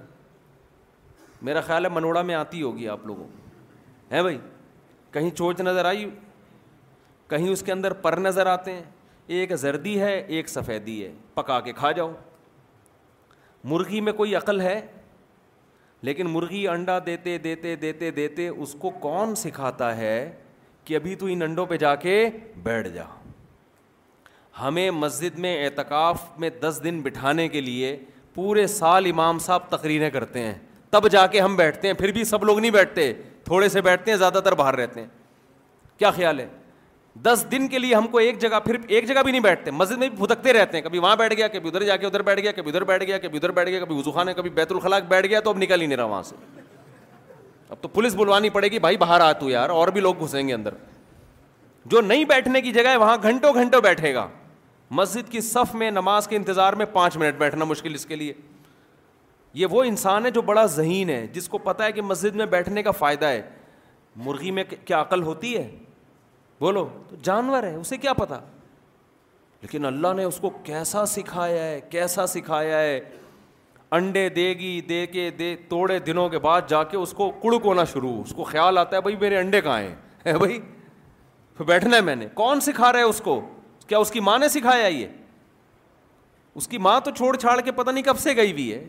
میرا 1.45 1.61
خیال 1.61 1.85
ہے 1.85 1.89
منوڑا 1.91 2.21
میں 2.23 2.35
آتی 2.35 2.63
ہوگی 2.63 2.89
آپ 2.89 3.07
لوگوں 3.07 3.27
ہے 4.11 4.23
بھائی 4.23 4.39
کہیں 5.13 5.31
چوچ 5.37 5.61
نظر 5.61 5.85
آئی 5.85 6.09
کہیں 7.31 7.49
اس 7.51 7.63
کے 7.67 7.73
اندر 7.73 7.93
پر 8.03 8.17
نظر 8.19 8.47
آتے 8.47 8.73
ہیں 8.73 8.83
ایک 9.37 9.55
زردی 9.59 10.01
ہے 10.01 10.13
ایک 10.37 10.49
سفیدی 10.49 11.03
ہے 11.05 11.13
پکا 11.35 11.59
کے 11.69 11.73
کھا 11.73 11.91
جاؤ 11.99 12.13
مرغی 13.73 14.01
میں 14.09 14.13
کوئی 14.13 14.35
عقل 14.37 14.61
ہے 14.61 14.81
لیکن 16.09 16.27
مرغی 16.31 16.67
انڈا 16.69 16.99
دیتے 17.07 17.37
دیتے 17.39 17.75
دیتے 17.85 18.11
دیتے 18.11 18.49
اس 18.49 18.75
کو 18.81 18.91
کون 19.07 19.35
سکھاتا 19.43 19.97
ہے 19.97 20.15
کہ 20.85 20.95
ابھی 20.97 21.15
تو 21.17 21.27
ان 21.33 21.43
انڈوں 21.43 21.67
پہ 21.67 21.77
جا 21.83 21.95
کے 22.05 22.15
بیٹھ 22.63 22.89
جا 22.95 23.05
ہمیں 24.61 24.91
مسجد 24.91 25.39
میں 25.45 25.57
اعتکاف 25.65 26.23
میں 26.39 26.49
دس 26.61 26.81
دن 26.85 27.01
بٹھانے 27.03 27.47
کے 27.49 27.61
لیے 27.61 27.97
پورے 28.35 28.67
سال 28.73 29.07
امام 29.11 29.39
صاحب 29.45 29.69
تقریریں 29.77 30.11
کرتے 30.11 30.43
ہیں 30.43 30.59
تب 30.93 31.07
جا 31.11 31.27
کے 31.33 31.41
ہم 31.41 31.55
بیٹھتے 31.57 31.89
ہیں 31.89 31.95
پھر 31.95 32.11
بھی 32.13 32.23
سب 32.31 32.43
لوگ 32.45 32.59
نہیں 32.61 32.71
بیٹھتے 32.71 33.13
تھوڑے 33.45 33.69
سے 33.69 33.81
بیٹھتے 33.83 34.11
ہیں 34.11 34.17
زیادہ 34.19 34.41
تر 34.45 34.55
باہر 34.61 34.75
رہتے 34.79 35.01
ہیں 35.01 35.07
کیا 35.99 36.11
خیال 36.17 36.41
ہے 36.41 36.47
دس 37.23 37.45
دن 37.53 37.69
کے 37.69 37.79
لیے 37.79 37.95
ہم 37.95 38.07
کو 38.11 38.19
ایک 38.19 38.39
جگہ 38.41 38.59
پھر 38.65 38.77
ایک 38.87 39.07
جگہ 39.09 39.23
بھی 39.23 39.33
نہیں 39.33 39.41
بیٹھتے 39.43 39.71
مسجد 39.71 39.99
میں 39.99 40.09
بھی 40.09 40.17
بھدکتے 40.17 40.53
رہتے 40.53 40.77
ہیں 40.77 40.85
کبھی 40.85 40.99
وہاں 40.99 41.17
بیٹھ 41.17 41.35
گیا 41.37 41.49
کبھی 41.49 41.69
ادھر 41.69 41.83
جا 41.85 41.97
کے 41.97 42.07
ادھر 42.07 42.23
بیٹھ 42.23 42.41
گیا 42.41 42.53
کبھی 42.53 42.71
ادھر 42.71 42.83
بیٹھ 42.85 43.05
گیا 43.05 43.19
کبھی 43.19 43.39
ادھر 43.39 43.51
بیٹھ 43.53 43.69
گیا 43.71 43.81
کبھی 43.85 44.03
خان 44.15 44.29
ہے 44.29 44.35
کبھی 44.35 44.51
بیت 44.51 44.73
الخلاق 44.73 45.09
بیٹھ 45.09 45.27
گیا 45.27 45.41
تو 45.45 45.51
اب 45.51 45.59
نکل 45.63 45.81
ہی 45.81 45.87
نہیں 45.87 45.97
رہا 45.97 46.05
وہاں 46.05 46.23
سے 46.23 46.37
اب 47.69 47.77
تو 47.81 47.89
پولیس 47.89 48.15
بلوانی 48.15 48.51
پڑے 48.51 48.69
گی 48.71 48.79
بھائی 48.79 48.97
باہر 48.97 49.21
آ 49.21 49.33
تو 49.39 49.51
یار 49.51 49.71
اور 49.71 49.89
بھی 49.93 50.01
لوگ 50.01 50.23
گھسیں 50.25 50.47
گے 50.49 50.55
اندر 50.55 50.75
جو 51.93 52.01
نہیں 52.01 52.25
بیٹھنے 52.25 52.61
کی 52.61 52.73
جگہ 52.73 52.89
ہے 52.89 52.97
وہاں 52.97 53.17
گھنٹوں 53.23 53.53
گھنٹوں 53.55 53.81
بیٹھے 53.83 54.15
گا 54.15 54.27
مسجد 55.01 55.31
کی 55.33 55.41
صف 55.41 55.75
میں 55.75 55.91
نماز 55.91 56.29
کے 56.29 56.37
انتظار 56.37 56.73
میں 56.83 56.87
پانچ 56.93 57.17
منٹ 57.17 57.39
بیٹھنا 57.39 57.65
مشکل 57.65 57.95
اس 57.95 58.07
کے 58.07 58.17
لیے 58.17 58.33
یہ 59.55 59.67
وہ 59.71 59.83
انسان 59.85 60.25
ہے 60.27 60.31
جو 60.31 60.43
بڑا 60.43 60.65
ذہین 60.75 61.11
ہے 61.11 61.27
جس 61.33 61.49
کو 61.49 61.59
پتا 61.65 61.85
ہے 61.85 61.93
کہ 61.93 62.03
مسجد 62.03 62.35
میں 62.37 62.47
بیٹھنے 62.51 62.83
کا 62.83 62.91
فائدہ 62.99 63.27
ہے 63.27 63.43
مرغی 64.25 64.51
میں 64.51 64.65
کیا 64.85 65.01
عقل 65.01 65.23
ہوتی 65.23 65.57
ہے 65.57 65.69
بولو 66.61 66.87
تو 67.09 67.17
جانور 67.23 67.63
ہے 67.63 67.75
اسے 67.75 67.97
کیا 67.97 68.13
پتا 68.15 68.39
لیکن 69.63 69.85
اللہ 69.87 70.13
نے 70.17 70.25
اس 70.25 70.39
کو 70.41 70.51
کیسا 70.65 71.05
سکھایا 71.07 71.65
ہے 71.65 71.81
کیسا 71.91 72.27
سکھایا 72.27 72.79
ہے 72.81 73.01
انڈے 73.97 74.29
دے 74.37 74.49
گی 74.59 74.81
دے 74.89 75.05
کے 75.07 75.29
دے 75.39 75.55
توڑے 75.69 75.99
دنوں 76.07 76.29
کے 76.29 76.39
بعد 76.47 76.69
جا 76.69 76.83
کے 76.91 76.97
اس 76.97 77.13
کو 77.17 77.31
کڑک 77.43 77.65
ہونا 77.67 77.85
شروع 77.93 78.13
اس 78.23 78.33
کو 78.37 78.45
خیال 78.45 78.79
آتا 78.79 78.97
ہے 78.97 79.01
بھائی 79.03 79.17
میرے 79.21 79.39
انڈے 79.39 79.61
کہاں 79.61 79.79
ہیں 79.81 80.37
بھائی 80.39 80.59
پھر 81.57 81.65
بیٹھنا 81.65 81.97
ہے 81.97 82.01
میں 82.03 82.17
نے 82.17 82.27
کون 82.35 82.61
سکھا 82.61 82.91
رہا 82.93 82.99
ہے 82.99 83.05
اس 83.05 83.21
کو 83.25 83.41
کیا 83.89 83.99
اس 83.99 84.11
کی 84.11 84.21
ماں 84.31 84.39
نے 84.39 84.49
سکھایا 84.49 84.87
یہ 84.87 85.07
اس 86.57 86.69
کی 86.69 86.79
ماں 86.87 86.99
تو 87.05 87.11
چھوڑ 87.17 87.37
چھاڑ 87.37 87.61
کے 87.65 87.73
پتہ 87.73 87.91
نہیں 87.91 88.05
کب 88.05 88.19
سے 88.19 88.35
گئی 88.37 88.53
ہوئی 88.53 88.73
ہے 88.73 88.85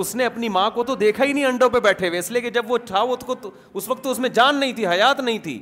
اس 0.00 0.14
نے 0.16 0.24
اپنی 0.26 0.48
ماں 0.48 0.68
کو 0.70 0.82
تو 0.84 0.94
دیکھا 0.94 1.24
ہی 1.24 1.32
نہیں 1.32 1.44
انڈوں 1.46 1.68
پہ 1.70 1.80
بیٹھے 1.80 2.08
ہوئے 2.08 2.18
اس 2.18 2.30
لیے 2.30 2.40
کہ 2.42 2.50
جب 2.50 2.70
وہ 2.70 2.78
تھا 2.86 3.02
وہ 3.10 3.16
تو 3.42 3.50
اس 3.72 3.88
وقت 3.88 4.02
تو 4.04 4.10
اس 4.10 4.18
میں 4.18 4.28
جان 4.38 4.60
نہیں 4.60 4.72
تھی 4.76 4.86
حیات 4.86 5.20
نہیں 5.20 5.38
تھی 5.42 5.58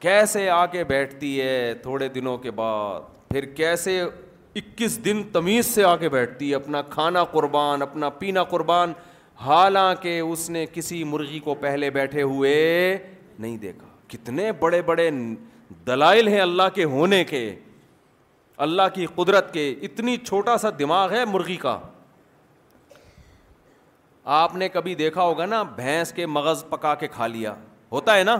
کیسے 0.00 0.48
آ 0.50 0.64
کے 0.72 0.84
بیٹھتی 0.90 1.40
ہے 1.40 1.72
تھوڑے 1.82 2.08
دنوں 2.08 2.36
کے 2.44 2.50
بعد 2.60 3.00
پھر 3.30 3.44
کیسے 3.54 4.00
اکیس 4.02 5.04
دن 5.04 5.22
تمیز 5.32 5.66
سے 5.74 5.84
آ 5.84 5.94
کے 5.96 6.08
بیٹھتی 6.08 6.50
ہے 6.50 6.54
اپنا 6.54 6.82
کھانا 6.90 7.24
قربان 7.34 7.82
اپنا 7.82 8.08
پینا 8.18 8.44
قربان 8.54 8.92
حالانکہ 9.44 10.18
اس 10.20 10.48
نے 10.50 10.64
کسی 10.72 11.02
مرغی 11.10 11.38
کو 11.44 11.54
پہلے 11.60 11.90
بیٹھے 11.90 12.22
ہوئے 12.22 12.56
نہیں 13.38 13.56
دیکھا 13.58 13.86
کتنے 14.12 14.50
بڑے 14.60 14.80
بڑے 14.86 15.10
دلائل 15.86 16.28
ہیں 16.28 16.40
اللہ 16.40 16.74
کے 16.74 16.84
ہونے 16.94 17.22
کے 17.24 17.44
اللہ 18.66 18.88
کی 18.94 19.06
قدرت 19.14 19.52
کے 19.52 19.70
اتنی 19.82 20.16
چھوٹا 20.26 20.56
سا 20.58 20.68
دماغ 20.78 21.12
ہے 21.12 21.24
مرغی 21.32 21.56
کا 21.56 21.78
آپ 24.24 24.54
نے 24.56 24.68
کبھی 24.68 24.94
دیکھا 24.94 25.22
ہوگا 25.22 25.44
نا 25.46 25.62
بھینس 25.76 26.12
کے 26.12 26.26
مغز 26.26 26.64
پکا 26.70 26.94
کے 26.94 27.08
کھا 27.08 27.26
لیا 27.26 27.54
ہوتا 27.92 28.16
ہے 28.16 28.24
نا 28.24 28.36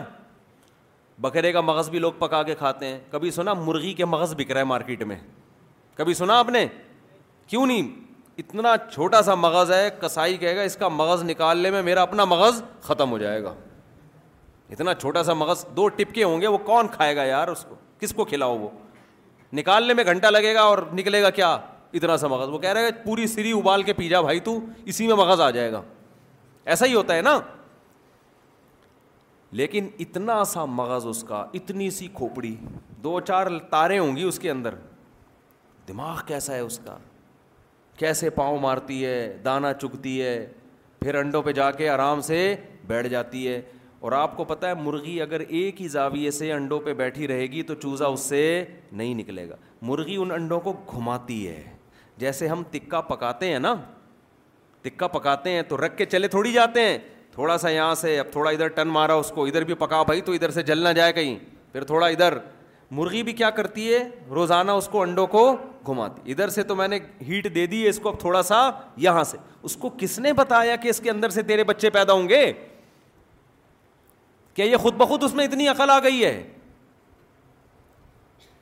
بکرے 1.20 1.52
کا 1.52 1.60
مغز 1.60 1.88
بھی 1.90 1.98
لوگ 1.98 2.12
پکا 2.18 2.42
کے 2.42 2.54
کھاتے 2.58 2.86
ہیں 2.86 2.98
کبھی 3.10 3.30
سنا 3.30 3.52
مرغی 3.54 3.92
کے 3.94 4.04
مغز 4.04 4.34
بک 4.38 4.50
رہا 4.50 4.60
ہے 4.60 4.64
مارکیٹ 4.66 5.02
میں 5.04 5.16
کبھی 5.96 6.14
سنا 6.14 6.38
آپ 6.38 6.48
نے 6.48 6.66
کیوں 7.48 7.66
نہیں 7.66 7.88
اتنا 8.38 8.74
چھوٹا 8.92 9.20
سا 9.22 9.34
مغز 9.34 9.70
ہے 9.72 9.88
کسائی 10.00 10.36
کہے 10.38 10.56
گا 10.56 10.62
اس 10.62 10.76
کا 10.76 10.88
مغز 10.88 11.22
نکالنے 11.30 11.70
میں 11.70 11.82
میرا 11.82 12.02
اپنا 12.02 12.24
مغز 12.24 12.62
ختم 12.82 13.10
ہو 13.10 13.18
جائے 13.18 13.42
گا 13.42 13.54
اتنا 14.70 14.94
چھوٹا 14.94 15.22
سا 15.22 15.34
مغز 15.34 15.64
دو 15.76 15.88
ٹپکے 15.88 16.24
ہوں 16.24 16.40
گے 16.40 16.46
وہ 16.46 16.58
کون 16.64 16.88
کھائے 16.92 17.16
گا 17.16 17.24
یار 17.24 17.48
اس 17.48 17.64
کو 17.68 17.74
کس 18.00 18.12
کو 18.14 18.24
کھلاؤ 18.24 18.58
وہ 18.58 18.68
نکالنے 19.56 19.94
میں 19.94 20.04
گھنٹہ 20.04 20.26
لگے 20.26 20.54
گا 20.54 20.60
اور 20.62 20.78
نکلے 20.94 21.22
گا 21.22 21.30
کیا 21.30 21.56
اتنا 21.98 22.16
سا 22.16 22.26
مغز 22.28 22.48
وہ 22.48 22.58
کہہ 22.58 22.72
رہے 22.72 22.90
پوری 23.04 23.26
سری 23.26 23.52
ابال 23.52 23.82
کے 23.82 23.92
پی 23.92 24.08
جا 24.08 24.20
بھائی 24.20 24.40
تو 24.40 24.58
اسی 24.92 25.06
میں 25.06 25.14
مغز 25.16 25.40
آ 25.40 25.50
جائے 25.50 25.72
گا 25.72 25.80
ایسا 26.72 26.86
ہی 26.86 26.94
ہوتا 26.94 27.14
ہے 27.16 27.22
نا 27.22 27.38
لیکن 29.60 29.88
اتنا 30.00 30.42
سا 30.46 30.64
مغز 30.64 31.06
اس 31.08 31.22
کا 31.28 31.44
اتنی 31.54 31.88
سی 31.90 32.06
کھوپڑی 32.14 32.54
دو 33.04 33.18
چار 33.28 33.46
تاریں 33.70 33.98
ہوں 33.98 34.16
گی 34.16 34.22
اس 34.22 34.38
کے 34.38 34.50
اندر 34.50 34.74
دماغ 35.88 36.20
کیسا 36.26 36.54
ہے 36.54 36.58
اس 36.60 36.78
کا 36.84 36.96
کیسے 37.98 38.30
پاؤں 38.30 38.58
مارتی 38.58 39.04
ہے 39.04 39.16
دانا 39.44 39.72
چگتی 39.80 40.20
ہے 40.22 40.36
پھر 41.00 41.14
انڈوں 41.18 41.42
پہ 41.42 41.52
جا 41.52 41.70
کے 41.70 41.88
آرام 41.90 42.20
سے 42.22 42.54
بیٹھ 42.86 43.08
جاتی 43.08 43.46
ہے 43.48 43.60
اور 44.00 44.12
آپ 44.16 44.36
کو 44.36 44.44
پتا 44.52 44.68
ہے 44.68 44.74
مرغی 44.82 45.20
اگر 45.22 45.40
ایک 45.46 45.80
ہی 45.82 45.88
زاویے 45.88 46.30
سے 46.30 46.52
انڈوں 46.52 46.78
پہ 46.84 46.94
بیٹھی 47.00 47.28
رہے 47.28 47.46
گی 47.52 47.62
تو 47.70 47.74
چوزا 47.82 48.06
اس 48.06 48.20
سے 48.28 48.42
نہیں 48.92 49.14
نکلے 49.14 49.48
گا 49.48 49.56
مرغی 49.90 50.16
ان 50.16 50.30
انڈوں 50.36 50.60
کو 50.60 50.72
گھماتی 50.94 51.46
ہے 51.48 51.62
جیسے 52.20 52.46
ہم 52.48 52.62
تکا 52.70 53.00
پکاتے 53.10 53.46
ہیں 53.52 53.58
نا 53.58 53.74
تکا 54.82 55.06
پکاتے 55.16 55.50
ہیں 55.50 55.62
تو 55.68 55.76
رکھ 55.84 55.96
کے 55.96 56.04
چلے 56.14 56.28
تھوڑی 56.28 56.52
جاتے 56.52 56.80
ہیں 56.88 56.98
تھوڑا 57.32 57.56
سا 57.58 57.68
یہاں 57.70 57.94
سے 57.94 58.18
اب 58.20 58.26
تھوڑا 58.32 58.50
ادھر 58.50 58.68
ٹن 58.76 58.88
مارا 58.98 59.14
اس 59.22 59.30
کو 59.34 59.44
ادھر 59.46 59.64
بھی 59.64 59.74
پکا 59.82 60.02
بھائی 60.02 60.20
تو 60.28 60.32
ادھر 60.32 60.50
سے 60.50 60.62
جل 60.70 60.82
نہ 60.84 60.92
جائے 60.96 61.12
کہیں 61.12 61.38
پھر 61.72 61.84
تھوڑا 61.90 62.06
ادھر 62.06 62.36
مرغی 62.98 63.22
بھی 63.22 63.32
کیا 63.40 63.50
کرتی 63.58 63.92
ہے 63.92 63.98
روزانہ 64.34 64.70
اس 64.80 64.88
کو 64.92 65.02
انڈوں 65.02 65.26
کو 65.34 65.42
گھماتی 65.86 66.30
ادھر 66.32 66.48
سے 66.54 66.62
تو 66.70 66.74
میں 66.76 66.88
نے 66.88 66.98
ہیٹ 67.28 67.54
دے 67.54 67.66
دی 67.66 67.82
ہے 67.82 67.88
اس 67.88 67.98
کو 68.02 68.08
اب 68.08 68.18
تھوڑا 68.20 68.42
سا 68.50 68.58
یہاں 69.04 69.24
سے 69.24 69.36
اس 69.68 69.76
کو 69.84 69.90
کس 69.98 70.18
نے 70.18 70.32
بتایا 70.42 70.76
کہ 70.82 70.88
اس 70.88 71.00
کے 71.00 71.10
اندر 71.10 71.28
سے 71.36 71.42
تیرے 71.50 71.64
بچے 71.64 71.90
پیدا 71.90 72.12
ہوں 72.12 72.28
گے 72.28 72.42
کیا 74.54 74.64
یہ 74.64 74.76
خود 74.84 74.94
بخود 75.02 75.22
اس 75.24 75.34
میں 75.34 75.44
اتنی 75.44 75.68
عقل 75.68 75.90
آ 75.90 75.98
گئی 76.04 76.24
ہے 76.24 76.42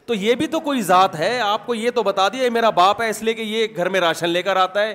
تو 0.09 0.15
یہ 0.15 0.35
بھی 0.35 0.47
تو 0.47 0.59
کوئی 0.67 0.83
ذات 0.83 1.15
ہے 1.19 1.39
آپ 1.45 1.67
کو 1.67 1.75
یہ 1.75 1.91
تو 1.95 2.03
بتا 2.03 2.29
دیا 2.33 2.49
میرا 2.51 2.69
باپ 2.77 3.01
ہے 3.03 3.09
اس 3.11 3.23
لیے 3.23 3.35
کہ 3.35 3.43
یہ 3.43 3.67
گھر 3.77 3.89
میں 3.95 4.01
راشن 4.01 4.29
لے 4.29 4.43
کر 4.43 4.57
آتا 4.57 4.83
ہے 4.83 4.95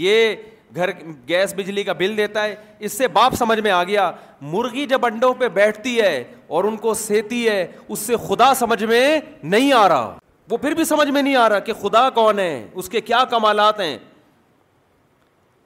یہ 0.00 0.34
گھر 0.76 0.90
گیس 1.28 1.54
بجلی 1.56 1.84
کا 1.84 1.92
بل 1.98 2.16
دیتا 2.16 2.42
ہے 2.44 2.54
اس 2.88 2.98
سے 2.98 3.08
باپ 3.14 3.34
سمجھ 3.38 3.58
میں 3.60 3.70
آ 3.70 3.82
گیا 3.84 4.10
مرغی 4.52 4.84
جب 4.86 5.06
انڈوں 5.06 5.32
پہ 5.38 5.48
بیٹھتی 5.54 6.00
ہے 6.00 6.22
اور 6.56 6.64
ان 6.64 6.76
کو 6.84 6.94
سیتی 7.06 7.46
ہے 7.48 7.64
اس 7.88 7.98
سے 7.98 8.16
خدا 8.28 8.52
سمجھ 8.58 8.82
میں 8.84 9.20
نہیں 9.42 9.72
آ 9.72 9.88
رہا 9.88 10.14
وہ 10.50 10.56
پھر 10.56 10.74
بھی 10.74 10.84
سمجھ 10.84 11.08
میں 11.08 11.22
نہیں 11.22 11.36
آ 11.36 11.48
رہا 11.48 11.58
کہ 11.58 11.72
خدا 11.82 12.08
کون 12.20 12.38
ہے 12.38 12.52
اس 12.72 12.88
کے 12.88 13.00
کیا 13.00 13.24
کمالات 13.30 13.80
ہیں 13.80 13.96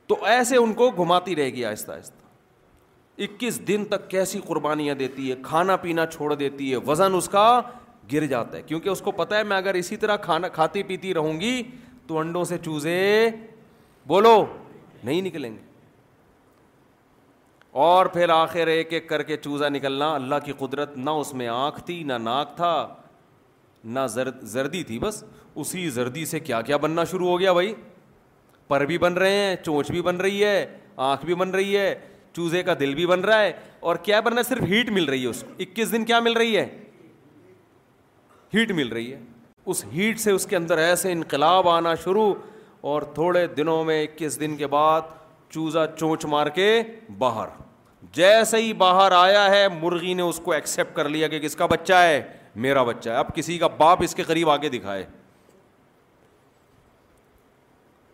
تو 0.07 0.25
ایسے 0.39 0.57
ان 0.57 0.73
کو 0.81 0.91
گھماتی 1.03 1.37
رہے 1.37 1.53
گی 1.55 1.65
آہستہ 1.65 1.93
آہستہ 1.93 3.23
اکیس 3.23 3.61
دن 3.69 3.85
تک 3.89 4.09
کیسی 4.11 4.41
قربانیاں 4.47 4.95
دیتی 4.95 5.31
ہے 5.31 5.35
کھانا 5.43 5.77
پینا 5.83 6.05
چھوڑ 6.07 6.35
دیتی 6.35 6.71
ہے 6.71 6.77
وزن 6.87 7.15
اس 7.15 7.29
کا 7.29 7.45
گر 8.13 8.27
جاتا 8.27 8.57
ہے 8.57 8.63
کیونکہ 8.67 8.89
اس 8.89 9.01
کو 9.03 9.11
پتا 9.21 9.39
ہے 9.39 9.43
میں 9.45 9.57
اگر 9.57 9.75
اسی 9.75 9.97
طرح 9.97 10.17
کھانا 10.23 10.49
کھاتی 10.57 10.83
پیتی 10.83 11.15
رہوں 11.15 11.41
گی 11.41 11.63
تو 12.07 12.19
انڈوں 12.19 12.45
سے 12.45 12.59
چوزے 12.63 12.97
بولو 14.07 14.45
نہیں 15.05 15.23
نکلیں 15.23 15.51
گے 15.53 15.63
اور 17.85 18.07
پھر 18.07 18.29
آخر 18.31 18.67
ایک 18.67 18.93
ایک 18.93 19.09
کر 19.09 19.23
کے 19.31 19.37
چوزا 19.43 19.69
نکلنا 19.69 20.15
اللہ 20.15 20.35
کی 20.45 20.53
قدرت 20.59 20.97
نہ 20.97 21.11
اس 21.21 21.33
میں 21.35 21.49
آنکھ 21.53 21.83
تھی 21.87 22.03
نہ 22.07 22.19
ناک 22.23 22.57
تھا 22.57 22.75
نہ 23.95 24.01
زرد 24.11 24.43
زردی 24.53 24.83
تھی 24.91 24.99
بس 24.99 25.23
اسی 25.63 25.89
زردی 25.91 26.25
سے 26.27 26.41
کیا 26.41 26.61
کیا 26.69 26.77
بننا 26.85 27.05
شروع 27.11 27.29
ہو 27.29 27.39
گیا 27.41 27.53
بھائی 27.53 27.75
پر 28.69 28.85
بھی 28.87 28.99
بن 28.99 29.13
رہے 29.15 29.33
ہیں 29.37 29.57
چونچ 29.65 29.91
بھی 29.91 30.03
بن 30.03 30.17
رہی 30.21 30.45
ہے 30.45 30.67
آنکھ 31.09 31.25
بھی 31.27 31.35
بن 31.35 31.51
رہی 31.55 31.77
ہے 31.77 31.95
چوزے 32.37 32.63
کا 32.63 32.75
دل 32.81 32.95
بھی 32.95 33.07
بن 33.07 33.21
رہا 33.25 33.41
ہے 33.41 33.53
اور 33.89 33.97
کیا 34.03 34.21
بن 34.21 34.33
رہا 34.33 34.39
ہے 34.41 34.55
صرف 34.55 34.63
ہیٹ 34.71 34.91
مل 34.91 35.05
رہی 35.09 35.23
ہے 35.23 35.29
اس 35.29 35.43
کو 35.47 35.63
اکیس 35.63 35.93
دن 35.93 36.05
کیا 36.05 36.21
مل 36.21 36.33
رہی 36.37 36.57
ہے 36.57 36.67
ہیٹ 38.55 38.71
مل 38.73 38.89
رہی 38.89 39.13
ہے 39.13 39.19
اس 39.71 39.85
ہیٹ 39.93 40.19
سے 40.21 40.31
اس 40.31 40.47
کے 40.47 40.57
اندر 40.57 40.79
ایسے 40.79 41.13
انقلاب 41.13 41.69
آنا 41.69 41.95
شروع 42.05 42.33
اور 42.91 43.03
تھوڑے 43.15 43.47
دنوں 43.57 43.85
میں 43.85 44.03
اکیس 44.03 44.39
دن 44.41 44.57
کے 44.57 44.67
بعد 44.77 45.03
چوزا 45.51 45.87
چونچ 45.97 46.25
مار 46.35 46.47
کے 46.55 46.67
باہر 47.19 47.49
جیسے 48.17 48.57
ہی 48.63 48.73
باہر 48.83 49.13
آیا 49.17 49.45
ہے 49.51 49.67
مرغی 49.81 50.15
نے 50.15 50.23
اس 50.23 50.41
کو 50.45 50.53
ایکسیپٹ 50.53 50.95
کر 50.97 51.09
لیا 51.09 51.29
کہ 51.29 51.39
کس 51.41 51.57
کا 51.57 51.67
بچہ 51.67 51.93
ہے 52.09 52.21
میرا 52.67 52.83
بچہ 52.91 53.11
ہے 53.11 53.17
اب 53.17 53.35
کسی 53.35 53.57
کا 53.59 53.67
باپ 53.79 54.03
اس 54.03 54.15
کے 54.15 54.23
قریب 54.23 54.51
آگے 54.51 54.69
دکھائے 54.69 55.05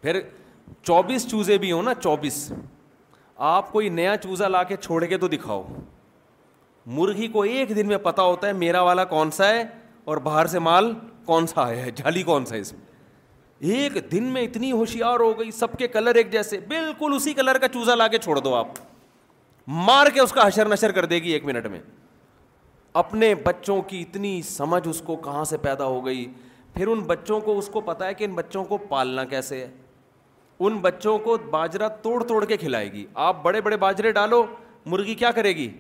پھر 0.03 0.21
چوبیس 0.83 1.27
چوزے 1.31 1.59
بھی 1.59 1.73
ہوں 1.73 1.83
نا 1.83 1.95
چوبیس 2.03 2.53
آپ 3.53 3.71
کوئی 3.73 3.89
نیا 3.89 4.17
چوزا 4.23 4.49
لا 4.49 4.63
کے 4.73 4.77
چھوڑ 4.81 5.05
کے 5.05 5.19
تو 5.19 5.29
دکھاؤ 5.29 5.63
مرغی 6.99 7.27
کو 7.33 7.43
ایک 7.43 7.75
دن 7.77 7.87
میں 7.89 7.99
پتا 8.03 8.23
ہوتا 8.23 8.47
ہے 8.49 8.53
میرا 8.53 8.83
والا 8.83 9.05
کون 9.05 9.31
سا 9.37 9.49
ہے 9.49 9.63
اور 10.11 10.17
باہر 10.23 10.47
سے 10.53 10.59
مال 10.59 10.93
کون 11.25 11.47
سا 11.47 11.63
آیا 11.65 11.83
ہے 11.85 11.91
جھالی 11.97 12.23
کون 12.29 12.45
سا 12.47 12.55
ہے 12.55 12.59
اس 12.61 12.73
میں 12.73 13.69
ایک 13.75 13.97
دن 14.13 14.23
میں 14.33 14.41
اتنی 14.43 14.71
ہوشیار 14.73 15.21
ہو 15.21 15.39
گئی 15.39 15.51
سب 15.59 15.77
کے 15.79 15.89
کلر 15.89 16.15
ایک 16.21 16.33
جیسے 16.33 16.59
بالکل 16.69 17.13
اسی 17.17 17.33
کلر 17.41 17.59
کا 17.65 17.69
چوزا 17.75 17.95
لا 17.95 18.07
کے 18.15 18.19
چھوڑ 18.23 18.39
دو 18.47 18.55
آپ 18.61 18.69
مار 19.89 20.07
کے 20.15 20.21
اس 20.21 20.33
کا 20.39 20.47
حشر 20.47 20.69
نشر 20.69 20.93
کر 20.93 21.05
دے 21.13 21.19
گی 21.23 21.33
ایک 21.33 21.45
منٹ 21.47 21.67
میں 21.75 21.79
اپنے 23.03 23.35
بچوں 23.45 23.81
کی 23.93 24.01
اتنی 24.09 24.33
سمجھ 24.49 24.83
اس 24.89 25.03
کو 25.07 25.17
کہاں 25.29 25.45
سے 25.53 25.57
پیدا 25.69 25.85
ہو 25.95 26.05
گئی 26.07 26.27
پھر 26.75 26.87
ان 26.89 27.01
بچوں 27.13 27.39
کو 27.41 27.57
اس 27.59 27.69
کو 27.73 27.81
پتا 27.91 28.07
ہے 28.07 28.15
کہ 28.15 28.25
ان 28.25 28.35
بچوں 28.41 28.65
کو 28.73 28.79
پالنا 28.89 29.25
کیسے 29.35 29.61
ہے 29.61 29.69
ان 30.67 30.79
بچوں 30.89 31.17
کو 31.29 31.37
باجرا 31.51 31.89
توڑ 32.09 32.23
توڑ 32.25 32.45
کے 32.45 32.57
کھلائے 32.65 32.91
گی 32.93 33.07
آپ 33.29 33.43
بڑے 33.45 33.61
بڑے 33.69 33.77
باجرے 33.87 34.13
ڈالو 34.21 34.45
مرغی 34.87 35.15
کیا 35.23 35.31
کرے 35.41 35.53
گی 35.57 35.71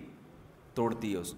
توڑتی 0.75 1.13
ہے 1.13 1.19
اس 1.19 1.35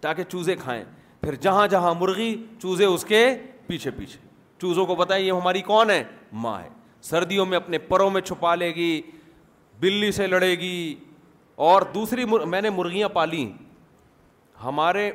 تاکہ 0.00 0.22
چوزے 0.30 0.56
کھائیں 0.62 0.84
پھر 1.24 1.34
جہاں 1.40 1.66
جہاں 1.68 1.92
مرغی 1.98 2.34
چوزے 2.62 2.84
اس 2.84 3.04
کے 3.04 3.24
پیچھے 3.66 3.90
پیچھے 3.96 4.18
چوزوں 4.60 4.84
کو 4.86 4.94
بتائیں 4.94 5.24
یہ 5.24 5.32
ہماری 5.32 5.60
کون 5.62 5.90
ہے 5.90 6.02
ماں 6.42 6.58
ہے 6.62 6.68
سردیوں 7.02 7.46
میں 7.46 7.56
اپنے 7.56 7.78
پروں 7.88 8.08
میں 8.10 8.20
چھپا 8.22 8.54
لے 8.54 8.70
گی 8.74 9.00
بلی 9.80 10.10
سے 10.12 10.26
لڑے 10.26 10.50
گی 10.58 10.94
اور 11.66 11.82
دوسری 11.94 12.24
مر... 12.24 12.40
میں 12.44 12.60
نے 12.62 12.70
مرغیاں 12.70 13.08
پالی 13.12 13.50
ہمارے 14.64 15.10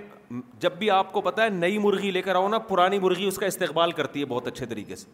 جب 0.60 0.72
بھی 0.80 0.90
آپ 0.92 1.12
کو 1.14 1.22
پتا 1.22 1.44
ہے 1.44 1.50
نئی 1.50 1.78
مرغی 1.86 2.12
لے 2.12 2.22
کر 2.22 2.36
آؤ 2.36 2.48
نا 2.50 2.58
پرانی 2.72 3.00
مرغی 3.00 3.26
اس 3.28 3.36
کا 3.38 3.46
استقبال 3.46 3.92
کرتی 4.00 4.20
ہے 4.20 4.26
بہت 4.34 4.48
اچھے 4.48 4.66
طریقے 4.66 4.96
سے 4.96 5.10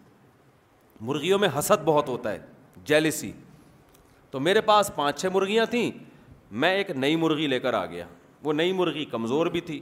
مرغیوں 1.10 1.40
میں 1.40 1.50
حسد 1.58 1.84
بہت 1.86 2.08
ہوتا 2.10 2.32
ہے 2.32 2.40
جیلسی 2.86 3.32
تو 4.32 4.40
میرے 4.40 4.62
پاس 4.70 4.92
پانچ 4.96 5.22
چھ 5.22 5.28
مرغیاں 5.34 5.66
تھیں 5.72 5.90
میں 6.64 6.74
ایک 6.76 6.92
نئی 6.92 7.16
مرغی 7.24 7.48
لے 7.48 7.60
کر 7.60 7.74
آ 7.74 7.86
گیا 7.86 8.06
وہ 8.44 8.54
نئی 8.54 8.72
مرغی 8.74 9.06
کمزور 9.12 9.48
بھی 9.54 9.62
تھی 9.70 9.80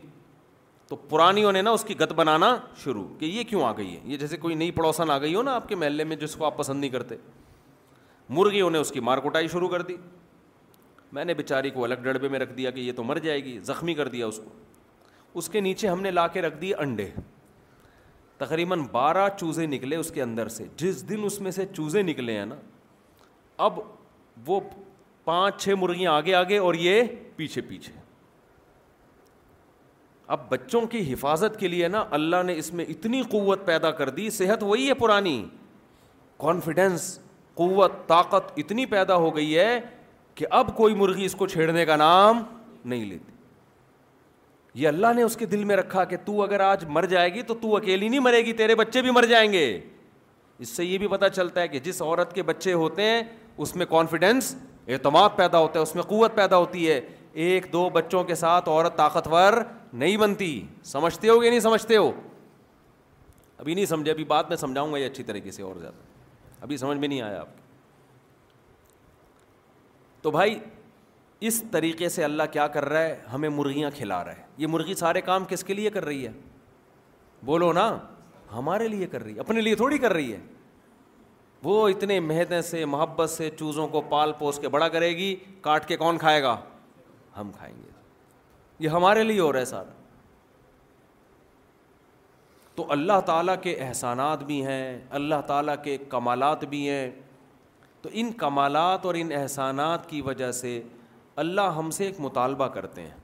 تو 0.93 0.97
پرانیوں 1.10 1.51
نے 1.51 1.62
نا 1.62 1.71
اس 1.71 1.84
کی 1.84 1.95
گت 1.99 2.12
بنانا 2.15 2.47
شروع 2.77 3.03
کہ 3.19 3.25
یہ 3.25 3.43
کیوں 3.49 3.63
آ 3.65 3.71
گئی 3.77 3.95
ہے 3.95 3.99
یہ 4.06 4.17
جیسے 4.17 4.38
کوئی 4.38 4.56
نئی 4.56 4.71
پڑوسن 4.71 5.10
آ 5.12 5.17
گئی 5.19 5.34
ہو 5.36 5.41
نا 5.43 5.53
آپ 5.56 5.67
کے 5.69 5.75
محلے 5.75 6.03
میں 6.03 6.15
جس 6.15 6.36
کو 6.36 6.45
آپ 6.45 6.58
پسند 6.58 6.79
نہیں 6.79 6.89
کرتے 6.91 7.15
مرغیوں 8.38 8.69
نے 8.71 8.77
اس 8.79 8.91
کی 8.91 8.99
مار 9.08 9.17
کوٹائی 9.23 9.47
شروع 9.51 9.69
کر 9.69 9.82
دی 9.82 9.95
میں 11.12 11.23
نے 11.25 11.34
بیچاری 11.39 11.69
کو 11.69 11.84
الگ 11.84 12.03
ڈڑبے 12.03 12.27
میں 12.29 12.39
رکھ 12.39 12.51
دیا 12.58 12.71
کہ 12.71 12.79
یہ 12.79 12.91
تو 12.95 13.03
مر 13.03 13.17
جائے 13.23 13.43
گی 13.43 13.58
زخمی 13.69 13.93
کر 13.93 14.08
دیا 14.08 14.25
اس 14.27 14.38
کو 14.43 15.39
اس 15.39 15.49
کے 15.49 15.60
نیچے 15.62 15.88
ہم 15.88 16.01
نے 16.01 16.12
لا 16.12 16.27
کے 16.36 16.41
رکھ 16.41 16.60
دیے 16.62 16.73
انڈے 16.86 17.10
تقریباً 18.45 18.84
بارہ 18.91 19.27
چوزے 19.39 19.65
نکلے 19.73 19.95
اس 19.95 20.12
کے 20.15 20.21
اندر 20.23 20.47
سے 20.60 20.65
جس 20.84 21.08
دن 21.10 21.23
اس 21.25 21.39
میں 21.41 21.51
سے 21.58 21.65
چوزے 21.73 22.01
نکلے 22.01 22.38
ہیں 22.38 22.45
نا 22.45 22.56
اب 23.65 23.79
وہ 24.47 24.60
پانچ 25.25 25.62
چھ 25.63 25.73
مرغیاں 25.79 26.13
آگے 26.17 26.36
آگے 26.36 26.58
اور 26.58 26.73
یہ 26.88 27.03
پیچھے 27.36 27.62
پیچھے 27.69 27.93
اب 30.27 30.39
بچوں 30.49 30.81
کی 30.88 31.01
حفاظت 31.12 31.59
کے 31.59 31.67
لیے 31.67 31.88
نا 31.88 32.03
اللہ 32.17 32.43
نے 32.45 32.53
اس 32.57 32.73
میں 32.73 32.86
اتنی 32.89 33.21
قوت 33.31 33.65
پیدا 33.65 33.91
کر 33.91 34.09
دی 34.09 34.29
صحت 34.29 34.63
وہی 34.63 34.88
ہے 34.88 34.93
پرانی 34.99 35.43
کانفیڈینس 36.41 37.17
قوت 37.55 37.91
طاقت 38.07 38.51
اتنی 38.57 38.86
پیدا 38.93 39.15
ہو 39.15 39.36
گئی 39.36 39.57
ہے 39.57 39.79
کہ 40.36 40.45
اب 40.59 40.75
کوئی 40.77 40.93
مرغی 40.95 41.25
اس 41.25 41.36
کو 41.38 41.47
چھیڑنے 41.47 41.86
کا 41.86 41.95
نام 41.95 42.41
نہیں 42.86 43.03
لیتی 43.05 43.31
یہ 44.81 44.88
اللہ 44.88 45.07
نے 45.15 45.23
اس 45.23 45.36
کے 45.38 45.45
دل 45.45 45.63
میں 45.71 45.75
رکھا 45.75 46.03
کہ 46.13 46.17
تو 46.25 46.41
اگر 46.43 46.59
آج 46.69 46.86
مر 46.89 47.05
جائے 47.05 47.33
گی 47.33 47.41
تو 47.47 47.53
تو 47.62 47.75
اکیلی 47.75 48.07
نہیں 48.09 48.19
مرے 48.19 48.39
گی 48.45 48.53
تیرے 48.62 48.75
بچے 48.75 49.01
بھی 49.01 49.12
مر 49.12 49.23
جائیں 49.29 49.51
گے 49.53 49.65
اس 50.59 50.69
سے 50.69 50.86
یہ 50.86 50.97
بھی 50.97 51.07
پتا 51.12 51.29
چلتا 51.29 51.62
ہے 51.62 51.67
کہ 51.67 51.79
جس 51.89 52.01
عورت 52.01 52.33
کے 52.36 52.43
بچے 52.43 52.73
ہوتے 52.73 53.03
ہیں 53.09 53.21
اس 53.57 53.75
میں 53.75 53.86
کانفیڈینس 53.89 54.55
اعتماد 54.88 55.29
پیدا 55.36 55.59
ہوتا 55.59 55.79
ہے 55.79 55.83
اس 55.83 55.93
میں 55.95 56.03
قوت 56.03 56.36
پیدا 56.36 56.57
ہوتی 56.57 56.89
ہے 56.89 56.99
ایک 57.33 57.71
دو 57.73 57.87
بچوں 57.93 58.23
کے 58.23 58.35
ساتھ 58.35 58.67
عورت 58.69 58.95
طاقتور 58.97 59.53
نہیں 59.93 60.17
بنتی 60.17 60.51
سمجھتے 60.85 61.29
ہو 61.29 61.43
یا 61.43 61.49
نہیں 61.49 61.59
سمجھتے 61.59 61.97
ہو 61.97 62.11
ابھی 63.57 63.73
نہیں 63.73 63.85
سمجھے 63.85 64.11
ابھی 64.11 64.23
بات 64.27 64.49
میں 64.49 64.57
سمجھاؤں 64.57 64.91
گا 64.93 64.97
یہ 64.97 65.05
اچھی 65.05 65.23
طریقے 65.23 65.51
سے 65.51 65.63
اور 65.63 65.75
زیادہ 65.81 65.95
ابھی 66.61 66.77
سمجھ 66.77 66.97
میں 66.97 67.07
نہیں 67.07 67.21
آیا 67.21 67.39
آپ 67.41 67.47
کو 67.57 67.61
تو 70.21 70.31
بھائی 70.31 70.57
اس 71.47 71.61
طریقے 71.71 72.09
سے 72.09 72.23
اللہ 72.23 72.43
کیا 72.51 72.67
کر 72.75 72.85
رہا 72.89 72.99
ہے 73.03 73.15
ہمیں 73.33 73.49
مرغیاں 73.49 73.89
کھلا 73.95 74.23
رہا 74.25 74.35
ہے 74.37 74.43
یہ 74.57 74.67
مرغی 74.71 74.93
سارے 74.95 75.21
کام 75.21 75.45
کس 75.49 75.63
کے 75.63 75.73
لیے 75.73 75.89
کر 75.89 76.05
رہی 76.05 76.25
ہے 76.25 76.31
بولو 77.45 77.71
نا 77.73 77.87
ہمارے 78.53 78.87
لیے 78.87 79.07
کر 79.11 79.23
رہی 79.23 79.33
ہے 79.35 79.39
اپنے 79.39 79.61
لیے 79.61 79.75
تھوڑی 79.75 79.97
کر 79.97 80.13
رہی 80.13 80.31
ہے 80.33 80.39
وہ 81.63 81.87
اتنے 81.89 82.19
محنت 82.19 82.65
سے 82.65 82.83
محبت 82.93 83.29
سے 83.29 83.49
چوزوں 83.59 83.87
کو 83.87 84.01
پال 84.09 84.31
پوس 84.39 84.59
کے 84.59 84.69
بڑا 84.69 84.87
کرے 84.95 85.09
گی 85.17 85.35
کاٹ 85.61 85.87
کے 85.87 85.97
کون 85.97 86.17
کھائے 86.17 86.41
گا 86.43 86.55
ہم 87.39 87.51
کھائیں 87.57 87.75
گے 87.81 87.91
یہ 88.83 88.89
ہمارے 88.89 89.23
لیے 89.23 89.39
ہو 89.39 89.51
رہا 89.53 89.59
ہے 89.59 89.65
سارا 89.65 90.01
تو 92.75 92.85
اللہ 92.91 93.19
تعالیٰ 93.25 93.55
کے 93.61 93.75
احسانات 93.85 94.43
بھی 94.43 94.63
ہیں 94.65 94.99
اللہ 95.17 95.41
تعالیٰ 95.47 95.75
کے 95.83 95.97
کمالات 96.09 96.63
بھی 96.69 96.87
ہیں 96.89 97.09
تو 98.01 98.09
ان 98.21 98.31
کمالات 98.37 99.05
اور 99.05 99.15
ان 99.17 99.31
احسانات 99.41 100.09
کی 100.09 100.21
وجہ 100.21 100.51
سے 100.51 100.81
اللہ 101.43 101.75
ہم 101.77 101.89
سے 101.97 102.05
ایک 102.05 102.19
مطالبہ 102.21 102.67
کرتے 102.77 103.01
ہیں 103.01 103.17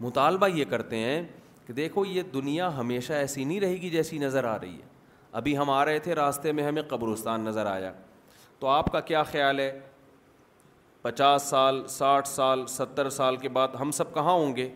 مطالبہ 0.00 0.46
یہ 0.54 0.64
کرتے 0.70 0.96
ہیں 0.98 1.22
کہ 1.66 1.72
دیکھو 1.72 2.04
یہ 2.04 2.22
دنیا 2.32 2.76
ہمیشہ 2.78 3.12
ایسی 3.12 3.44
نہیں 3.44 3.60
رہے 3.60 3.74
گی 3.82 3.90
جیسی 3.90 4.18
نظر 4.18 4.44
آ 4.44 4.58
رہی 4.60 4.74
ہے 4.76 4.92
ابھی 5.40 5.56
ہم 5.58 5.70
آ 5.70 5.84
رہے 5.84 5.98
تھے 5.98 6.14
راستے 6.14 6.52
میں 6.58 6.64
ہمیں 6.66 6.82
قبرستان 6.88 7.44
نظر 7.44 7.66
آیا 7.66 7.92
تو 8.58 8.66
آپ 8.68 8.90
کا 8.92 9.00
کیا 9.10 9.22
خیال 9.30 9.60
ہے 9.60 9.70
پچاس 11.04 11.42
سال 11.42 11.80
ساٹھ 11.90 12.28
سال 12.28 12.64
ستر 12.70 13.08
سال 13.14 13.36
کے 13.36 13.48
بعد 13.56 13.74
ہم 13.80 13.90
سب 13.92 14.12
کہاں 14.12 14.32
ہوں 14.32 14.54
گے 14.56 14.68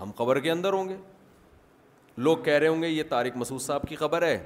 ہم 0.00 0.10
قبر 0.16 0.38
کے 0.46 0.50
اندر 0.50 0.72
ہوں 0.72 0.88
گے 0.88 0.96
لوگ 2.24 2.38
کہہ 2.44 2.52
رہے 2.54 2.68
ہوں 2.68 2.82
گے 2.82 2.88
یہ 2.88 3.02
طارق 3.08 3.36
مسعود 3.40 3.60
صاحب 3.62 3.82
کی 3.88 3.96
خبر 3.96 4.22
ہے 4.22 4.36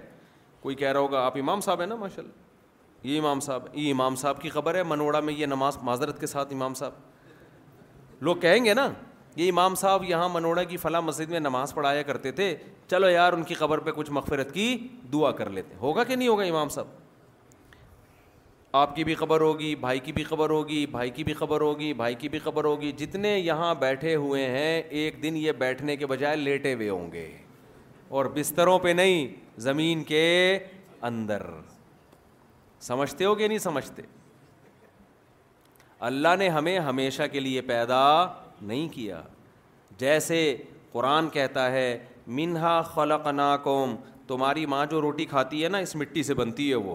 کوئی 0.60 0.74
کہہ 0.82 0.92
رہا 0.92 1.00
ہوگا 1.00 1.24
آپ 1.26 1.38
امام 1.38 1.60
صاحب 1.60 1.80
ہیں 1.80 1.86
نا 1.86 1.94
ماشاء 1.94 2.22
اللہ 2.22 3.06
یہ 3.08 3.18
امام 3.20 3.40
صاحب 3.46 3.62
یہ 3.76 3.90
امام 3.92 4.16
صاحب 4.16 4.40
کی 4.42 4.48
خبر 4.48 4.74
ہے 4.74 4.82
منوڑا 4.92 5.20
میں 5.20 5.34
یہ 5.36 5.46
نماز 5.46 5.78
معذرت 5.88 6.20
کے 6.20 6.26
ساتھ 6.26 6.52
امام 6.54 6.74
صاحب 6.74 8.20
لوگ 8.24 8.36
کہیں 8.46 8.64
گے 8.64 8.74
نا 8.74 8.88
یہ 9.36 9.50
امام 9.50 9.74
صاحب 9.82 10.04
یہاں 10.08 10.28
منوڑا 10.32 10.62
کی 10.64 10.76
فلاں 10.84 11.00
مسجد 11.02 11.30
میں 11.30 11.40
نماز 11.40 11.74
پڑھایا 11.74 12.02
کرتے 12.12 12.32
تھے 12.40 12.54
چلو 12.90 13.10
یار 13.10 13.32
ان 13.32 13.42
کی 13.50 13.54
خبر 13.54 13.78
پہ 13.86 13.90
کچھ 13.96 14.10
مغفرت 14.20 14.52
کی 14.54 14.76
دعا 15.12 15.30
کر 15.42 15.50
لیتے 15.58 15.74
ہوگا 15.80 16.04
کہ 16.04 16.16
نہیں 16.16 16.28
ہوگا 16.28 16.44
امام 16.44 16.68
صاحب 16.78 17.04
آپ 18.76 18.94
کی 18.96 19.02
بھی 19.04 19.14
خبر 19.14 19.40
ہوگی 19.40 19.74
بھائی 19.80 19.98
کی 20.06 20.12
بھی 20.12 20.22
خبر 20.30 20.50
ہوگی 20.50 20.84
بھائی 20.94 21.10
کی 21.10 21.22
بھی 21.24 21.32
خبر 21.34 21.60
ہوگی 21.60 21.92
بھائی 22.00 22.14
کی 22.20 22.28
بھی 22.28 22.38
خبر 22.38 22.64
ہوگی 22.64 22.90
جتنے 23.02 23.28
یہاں 23.38 23.74
بیٹھے 23.84 24.14
ہوئے 24.24 24.44
ہیں 24.50 24.72
ایک 25.02 25.22
دن 25.22 25.36
یہ 25.36 25.52
بیٹھنے 25.58 25.96
کے 25.96 26.06
بجائے 26.06 26.36
لیٹے 26.36 26.72
ہوئے 26.74 26.88
ہوں 26.88 27.10
گے 27.12 27.26
اور 28.18 28.26
بستروں 28.34 28.78
پہ 28.78 28.88
نہیں 28.98 29.26
زمین 29.68 30.02
کے 30.12 30.24
اندر 31.10 31.42
سمجھتے 32.90 33.24
ہو 33.24 33.34
کہ 33.34 33.48
نہیں 33.48 33.58
سمجھتے 33.68 34.02
اللہ 36.10 36.36
نے 36.38 36.48
ہمیں 36.58 36.78
ہمیشہ 36.90 37.22
کے 37.32 37.40
لیے 37.40 37.60
پیدا 37.74 38.02
نہیں 38.60 38.88
کیا 38.94 39.20
جیسے 39.98 40.40
قرآن 40.92 41.28
کہتا 41.38 41.70
ہے 41.72 41.88
منہا 42.40 42.80
خلق 42.94 43.28
تمہاری 44.28 44.66
ماں 44.72 44.84
جو 44.90 45.00
روٹی 45.00 45.24
کھاتی 45.34 45.64
ہے 45.64 45.68
نا 45.68 45.78
اس 45.86 45.96
مٹی 45.96 46.22
سے 46.22 46.34
بنتی 46.34 46.70
ہے 46.70 46.74
وہ 46.88 46.94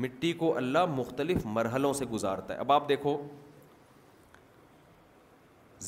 مٹی 0.00 0.32
کو 0.32 0.56
اللہ 0.56 0.84
مختلف 0.96 1.44
مرحلوں 1.46 1.92
سے 1.94 2.04
گزارتا 2.12 2.54
ہے 2.54 2.58
اب 2.58 2.72
آپ 2.72 2.88
دیکھو 2.88 3.16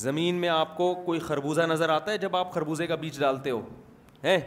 زمین 0.01 0.35
میں 0.41 0.49
آپ 0.49 0.75
کو 0.77 0.93
کوئی 1.05 1.19
خربوزہ 1.19 1.61
نظر 1.69 1.89
آتا 1.89 2.11
ہے 2.11 2.17
جب 2.17 2.35
آپ 2.35 2.51
خربوزے 2.53 2.87
کا 2.87 2.95
بیج 3.03 3.19
ڈالتے 3.19 3.49
ہو 3.51 3.61
ہیں 4.23 4.37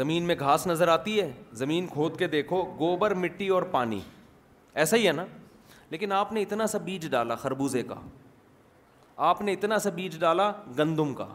زمین 0.00 0.22
میں 0.26 0.34
گھاس 0.38 0.66
نظر 0.66 0.88
آتی 0.88 1.20
ہے 1.20 1.30
زمین 1.56 1.86
کھود 1.86 2.18
کے 2.18 2.26
دیکھو 2.28 2.62
گوبر 2.78 3.14
مٹی 3.24 3.48
اور 3.56 3.62
پانی 3.70 3.98
ایسا 4.82 4.96
ہی 4.96 5.06
ہے 5.06 5.12
نا 5.12 5.24
لیکن 5.90 6.12
آپ 6.12 6.32
نے 6.32 6.42
اتنا 6.42 6.66
سا 6.66 6.78
بیج 6.84 7.06
ڈالا 7.10 7.34
خربوزے 7.42 7.82
کا 7.88 7.94
آپ 9.26 9.42
نے 9.42 9.52
اتنا 9.52 9.78
سا 9.78 9.90
بیج 9.94 10.18
ڈالا 10.20 10.50
گندم 10.78 11.14
کا 11.14 11.26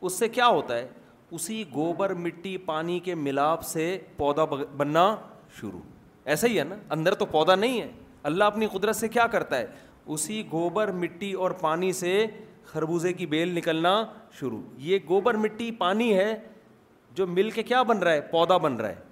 اس 0.00 0.12
سے 0.18 0.28
کیا 0.28 0.46
ہوتا 0.46 0.76
ہے 0.76 0.88
اسی 1.32 1.62
گوبر 1.74 2.14
مٹی 2.26 2.56
پانی 2.70 2.98
کے 3.04 3.14
ملاپ 3.14 3.62
سے 3.66 3.98
پودا 4.16 4.44
بننا 4.76 5.14
شروع 5.60 5.80
ایسا 6.24 6.46
ہی 6.48 6.58
ہے 6.58 6.64
نا 6.64 6.76
اندر 6.94 7.14
تو 7.14 7.26
پودا 7.30 7.54
نہیں 7.54 7.80
ہے 7.80 7.90
اللہ 8.28 8.44
اپنی 8.44 8.66
قدرت 8.72 8.96
سے 8.96 9.08
کیا 9.08 9.26
کرتا 9.32 9.58
ہے 9.58 9.66
اسی 10.14 10.42
گوبر 10.52 10.90
مٹی 11.02 11.32
اور 11.44 11.50
پانی 11.60 11.92
سے 11.92 12.24
خربوزے 12.72 13.12
کی 13.12 13.26
بیل 13.26 13.54
نکلنا 13.56 13.94
شروع 14.38 14.60
یہ 14.84 14.98
گوبر 15.08 15.34
مٹی 15.36 15.70
پانی 15.78 16.12
ہے 16.18 16.34
جو 17.14 17.26
مل 17.26 17.50
کے 17.50 17.62
کیا 17.62 17.82
بن 17.88 17.98
رہا 18.02 18.12
ہے 18.12 18.20
پودا 18.30 18.56
بن 18.66 18.76
رہا 18.76 18.88
ہے 18.88 19.02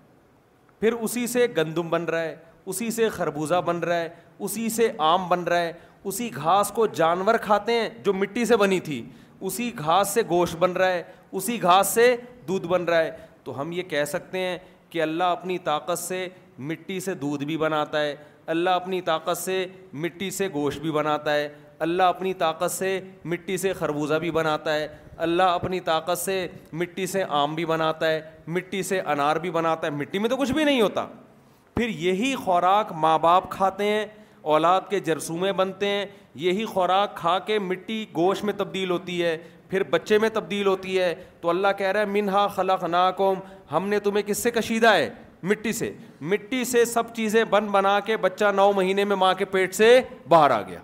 پھر 0.81 0.93
اسی 0.93 1.27
سے 1.27 1.47
گندم 1.57 1.91
بن 1.91 2.05
رہا 2.05 2.23
ہے 2.23 2.35
اسی 2.73 2.91
سے 2.91 3.09
خربوزہ 3.09 3.61
بن 3.67 3.79
رہا 3.79 4.01
ہے 4.01 4.09
اسی 4.45 4.69
سے 4.71 4.91
آم 5.09 5.29
بن 5.29 5.43
رہا 5.45 5.61
ہے 5.61 5.73
اسی 6.11 6.31
گھاس 6.35 6.71
کو 6.75 6.87
جانور 7.01 7.35
کھاتے 7.43 7.73
ہیں 7.81 7.89
جو 8.05 8.13
مٹی 8.15 8.45
سے 8.45 8.57
بنی 8.57 8.79
تھی 8.89 9.03
اسی 9.49 9.71
گھاس 9.79 10.09
سے 10.15 10.23
گوشت 10.31 10.57
بن 10.59 10.73
رہا 10.77 10.91
ہے 10.93 11.03
اسی 11.33 11.61
گھاس 11.63 11.89
سے 11.95 12.15
دودھ 12.49 12.67
بن 12.69 12.85
رہا 12.85 12.99
ہے 13.05 13.11
تو 13.45 13.61
ہم 13.61 13.73
یہ 13.73 13.83
کہہ 13.91 14.05
سکتے 14.09 14.39
ہیں 14.39 14.59
کہ 14.91 15.03
اللہ 15.03 15.25
اپنی 15.37 15.59
طاقت 15.65 15.99
سے 15.99 16.27
مٹی 16.69 16.99
سے 17.01 17.15
دودھ 17.23 17.45
بھی 17.45 17.57
بناتا 17.57 18.01
ہے 18.01 18.15
اللہ 18.53 18.71
اپنی 18.81 19.01
طاقت 19.09 19.39
سے 19.39 19.65
مٹی 20.03 20.31
سے 20.31 20.49
گوشت 20.55 20.81
بھی 20.81 20.91
بناتا 20.93 21.35
ہے 21.35 21.49
اللہ 21.87 22.03
اپنی 22.15 22.33
طاقت 22.43 22.71
سے 22.71 22.89
مٹی 23.33 23.57
سے 23.57 23.73
خربوزہ 23.79 24.15
بھی 24.25 24.31
بناتا 24.39 24.75
ہے 24.75 24.87
اللہ 25.27 25.43
اپنی 25.59 25.81
طاقت 25.89 26.19
سے 26.19 26.37
مٹی 26.81 27.07
سے 27.15 27.23
آم 27.39 27.55
بھی 27.55 27.65
بناتا 27.67 28.11
ہے 28.11 28.21
مٹی 28.57 28.83
سے 28.93 29.01
انار 29.15 29.37
بھی 29.47 29.51
بناتا 29.57 29.87
ہے 29.87 29.93
مٹی 29.93 30.19
میں 30.19 30.29
تو 30.31 30.37
کچھ 30.37 30.53
بھی 30.59 30.65
نہیں 30.65 30.81
ہوتا 30.81 31.07
پھر 31.75 31.89
یہی 32.05 32.35
خوراک 32.45 32.93
ماں 33.07 33.19
باپ 33.19 33.51
کھاتے 33.51 33.85
ہیں 33.89 34.07
اولاد 34.55 34.81
کے 34.91 35.01
جرسومے 35.09 35.53
بنتے 35.61 35.89
ہیں 35.89 36.05
یہی 36.47 36.65
خوراک 36.75 37.17
کھا 37.17 37.39
کے 37.47 37.59
مٹی 37.59 38.05
گوشت 38.17 38.45
میں 38.45 38.53
تبدیل 38.59 38.91
ہوتی 38.91 39.23
ہے 39.23 39.37
پھر 39.71 39.83
بچے 39.91 40.19
میں 40.25 40.29
تبدیل 40.33 40.67
ہوتی 40.67 40.99
ہے 40.99 41.15
تو 41.41 41.51
اللہ 41.51 41.69
کہہ 41.79 41.93
رہا 41.93 42.01
ہے 42.01 42.07
منہا 42.21 42.47
خلق 42.57 42.85
ناکوم 42.97 43.39
ہم 43.73 43.89
نے 43.89 43.99
تمہیں 44.09 44.23
کس 44.27 44.39
سے 44.43 44.51
کشیدہ 44.59 44.93
ہے 44.95 45.09
مٹی 45.49 45.73
سے 45.73 45.93
مٹی 46.21 46.65
سے 46.65 46.85
سب 46.85 47.15
چیزیں 47.15 47.43
بن 47.51 47.67
بنا 47.71 47.99
کے 48.07 48.17
بچہ 48.17 48.51
نو 48.55 48.73
مہینے 48.73 49.05
میں 49.05 49.17
ماں 49.17 49.33
کے 49.39 49.45
پیٹ 49.45 49.75
سے 49.75 50.01
باہر 50.29 50.51
آ 50.51 50.61
گیا 50.69 50.81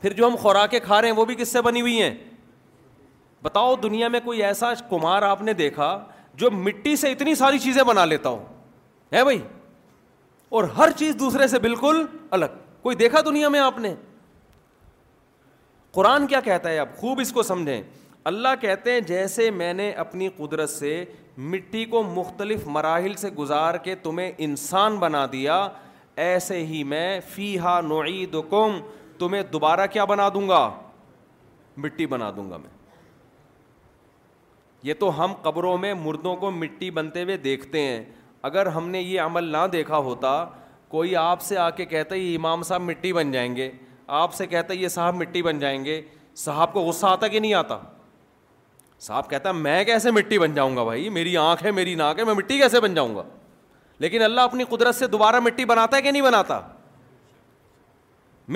پھر 0.00 0.12
جو 0.12 0.26
ہم 0.26 0.36
خوراکیں 0.40 0.78
کھا 0.84 1.00
رہے 1.00 1.08
ہیں 1.08 1.16
وہ 1.16 1.24
بھی 1.24 1.34
کس 1.34 1.52
سے 1.52 1.60
بنی 1.62 1.80
ہوئی 1.80 2.00
ہیں 2.02 2.14
بتاؤ 3.42 3.74
دنیا 3.82 4.08
میں 4.08 4.20
کوئی 4.24 4.42
ایسا 4.44 4.72
کمار 4.90 5.22
آپ 5.22 5.42
نے 5.42 5.52
دیکھا 5.54 5.98
جو 6.38 6.50
مٹی 6.50 6.94
سے 6.96 7.10
اتنی 7.12 7.34
ساری 7.34 7.58
چیزیں 7.58 7.82
بنا 7.84 8.04
لیتا 8.04 8.28
ہوں 8.28 8.44
ہے 9.12 9.22
بھائی 9.24 9.40
اور 10.58 10.64
ہر 10.76 10.90
چیز 10.96 11.14
دوسرے 11.18 11.46
سے 11.48 11.58
بالکل 11.58 12.04
الگ 12.30 12.58
کوئی 12.82 12.96
دیکھا 12.96 13.20
دنیا 13.26 13.48
میں 13.54 13.60
آپ 13.60 13.78
نے 13.78 13.94
قرآن 15.92 16.26
کیا 16.26 16.40
کہتا 16.40 16.70
ہے 16.70 16.78
آپ 16.78 16.96
خوب 16.96 17.20
اس 17.20 17.32
کو 17.32 17.42
سمجھیں 17.42 17.80
اللہ 18.28 18.48
کہتے 18.60 18.92
ہیں 18.92 19.00
جیسے 19.08 19.50
میں 19.58 19.72
نے 19.74 19.90
اپنی 20.00 20.28
قدرت 20.36 20.70
سے 20.70 20.88
مٹی 21.52 21.84
کو 21.94 22.02
مختلف 22.14 22.66
مراحل 22.76 23.14
سے 23.18 23.28
گزار 23.38 23.74
کے 23.84 23.94
تمہیں 24.02 24.30
انسان 24.46 24.96
بنا 25.04 25.24
دیا 25.32 25.54
ایسے 26.24 26.58
ہی 26.66 26.82
میں 26.90 27.04
فی 27.30 27.46
ہا 27.58 27.80
نوعی 27.88 28.24
دو 28.32 28.42
تمہیں 29.18 29.42
دوبارہ 29.52 29.86
کیا 29.92 30.04
بنا 30.12 30.28
دوں 30.34 30.48
گا 30.48 30.60
مٹی 31.84 32.06
بنا 32.14 32.30
دوں 32.36 32.48
گا 32.50 32.56
میں 32.64 32.70
یہ 34.90 34.94
تو 34.98 35.10
ہم 35.24 35.32
قبروں 35.42 35.76
میں 35.86 35.94
مردوں 36.04 36.34
کو 36.44 36.50
مٹی 36.60 36.90
بنتے 37.00 37.22
ہوئے 37.22 37.36
دیکھتے 37.50 37.80
ہیں 37.88 38.04
اگر 38.50 38.66
ہم 38.78 38.88
نے 38.90 39.00
یہ 39.02 39.20
عمل 39.20 39.44
نہ 39.52 39.66
دیکھا 39.72 39.98
ہوتا 40.10 40.32
کوئی 40.88 41.16
آپ 41.26 41.40
سے 41.50 41.58
آ 41.58 41.70
کے 41.80 41.84
کہتا 41.94 42.14
ہے 42.14 42.20
یہ 42.20 42.36
امام 42.38 42.62
صاحب 42.68 42.82
مٹی 42.92 43.12
بن 43.12 43.32
جائیں 43.32 43.54
گے 43.56 43.70
آپ 44.22 44.34
سے 44.34 44.46
ہے 44.52 44.74
یہ 44.74 44.88
صاحب 45.00 45.14
مٹی 45.22 45.42
بن 45.48 45.58
جائیں 45.58 45.84
گے 45.84 46.00
صاحب 46.46 46.72
کو 46.72 46.82
غصہ 46.90 47.06
آتا 47.16 47.28
کہ 47.28 47.40
نہیں 47.40 47.54
آتا 47.64 47.78
صاحب 49.06 49.28
کہتا 49.30 49.48
ہے 49.48 49.54
میں 49.54 49.82
کیسے 49.84 50.10
مٹی 50.10 50.38
بن 50.38 50.54
جاؤں 50.54 50.76
گا 50.76 50.84
بھائی 50.84 51.08
میری 51.16 51.36
آنکھ 51.36 51.64
ہے 51.64 51.70
میری 51.70 51.94
ناک 51.94 52.18
ہے 52.18 52.24
میں 52.24 52.34
مٹی 52.34 52.58
کیسے 52.58 52.80
بن 52.80 52.94
جاؤں 52.94 53.14
گا 53.16 53.22
لیکن 54.00 54.22
اللہ 54.22 54.40
اپنی 54.40 54.64
قدرت 54.70 54.94
سے 54.94 55.06
دوبارہ 55.06 55.40
مٹی 55.44 55.64
بناتا 55.64 55.96
ہے 55.96 56.02
کہ 56.02 56.10
نہیں 56.10 56.22
بناتا 56.22 56.60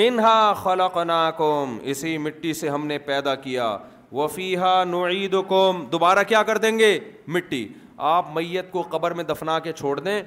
منہا 0.00 0.52
خلا 0.62 1.30
کوم 1.36 1.76
اسی 1.92 2.16
مٹی 2.18 2.52
سے 2.54 2.68
ہم 2.68 2.86
نے 2.86 2.98
پیدا 3.08 3.34
کیا 3.46 3.76
وفیحا 4.12 4.82
نعید 4.84 5.34
کوم 5.48 5.84
دوبارہ 5.92 6.22
کیا 6.28 6.42
کر 6.50 6.58
دیں 6.58 6.78
گے 6.78 6.98
مٹی 7.34 7.66
آپ 8.14 8.30
میت 8.34 8.70
کو 8.72 8.82
قبر 8.90 9.10
میں 9.14 9.24
دفنا 9.24 9.58
کے 9.64 9.72
چھوڑ 9.72 9.98
دیں 10.00 10.22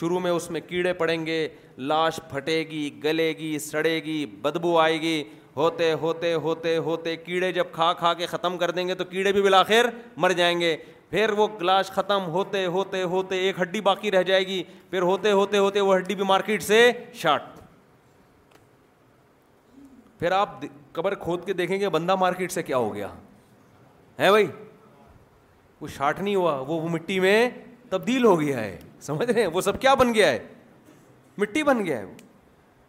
شروع 0.00 0.18
میں 0.20 0.30
اس 0.30 0.50
میں 0.50 0.60
کیڑے 0.68 0.92
پڑیں 0.92 1.24
گے 1.26 1.46
لاش 1.78 2.20
پھٹے 2.30 2.58
گی 2.70 2.88
گلے 3.04 3.32
گی 3.38 3.58
سڑے 3.58 3.94
گی 4.04 4.24
بدبو 4.42 4.78
آئے 4.80 5.00
گی 5.00 5.22
ہوتے 5.58 5.92
ہوتے 6.00 6.32
ہوتے 6.42 6.76
ہوتے 6.88 7.14
کیڑے 7.16 7.50
جب 7.52 7.66
کھا 7.72 7.92
کھا 7.98 8.12
کے 8.18 8.26
ختم 8.32 8.56
کر 8.58 8.70
دیں 8.78 8.86
گے 8.88 8.94
تو 8.94 9.04
کیڑے 9.04 9.30
بھی 9.32 9.40
بلاخیر 9.42 9.84
مر 10.24 10.32
جائیں 10.40 10.58
گے 10.60 10.76
پھر 11.10 11.30
وہ 11.36 11.46
گلاس 11.60 11.90
ختم 11.92 12.26
ہوتے 12.32 12.64
ہوتے 12.74 13.02
ہوتے 13.14 13.36
ایک 13.46 13.60
ہڈی 13.60 13.80
باقی 13.88 14.10
رہ 14.10 14.22
جائے 14.30 14.46
گی 14.46 14.62
پھر 14.90 15.02
ہوتے 15.10 15.30
ہوتے 15.32 15.58
ہوتے 15.64 15.80
وہ 15.80 15.94
ہڈی 15.96 16.14
بھی 16.14 16.24
مارکیٹ 16.28 16.62
سے 16.62 16.78
شاٹ 17.22 17.42
پھر 20.18 20.32
آپ 20.40 20.60
قبر 20.92 21.14
کھود 21.24 21.44
کے 21.46 21.52
دیکھیں 21.62 21.78
گے 21.80 21.88
بندہ 21.96 22.14
مارکیٹ 22.26 22.52
سے 22.52 22.62
کیا 22.62 22.76
ہو 22.76 22.94
گیا 22.94 23.08
ہے 24.18 24.30
بھائی 24.30 24.46
وہ 25.80 25.88
شاٹ 25.96 26.20
نہیں 26.20 26.34
ہوا 26.36 26.54
وہ 26.68 26.80
مٹی 26.88 27.18
میں 27.26 27.48
تبدیل 27.90 28.24
ہو 28.24 28.38
گیا 28.40 28.60
ہے 28.60 28.78
سمجھ 29.10 29.30
رہے 29.30 29.40
ہیں 29.40 29.48
وہ 29.52 29.60
سب 29.70 29.80
کیا 29.80 29.94
بن 30.02 30.14
گیا 30.14 30.30
ہے 30.32 30.38
مٹی 31.38 31.62
بن 31.62 31.84
گیا 31.84 31.98
ہے 31.98 32.04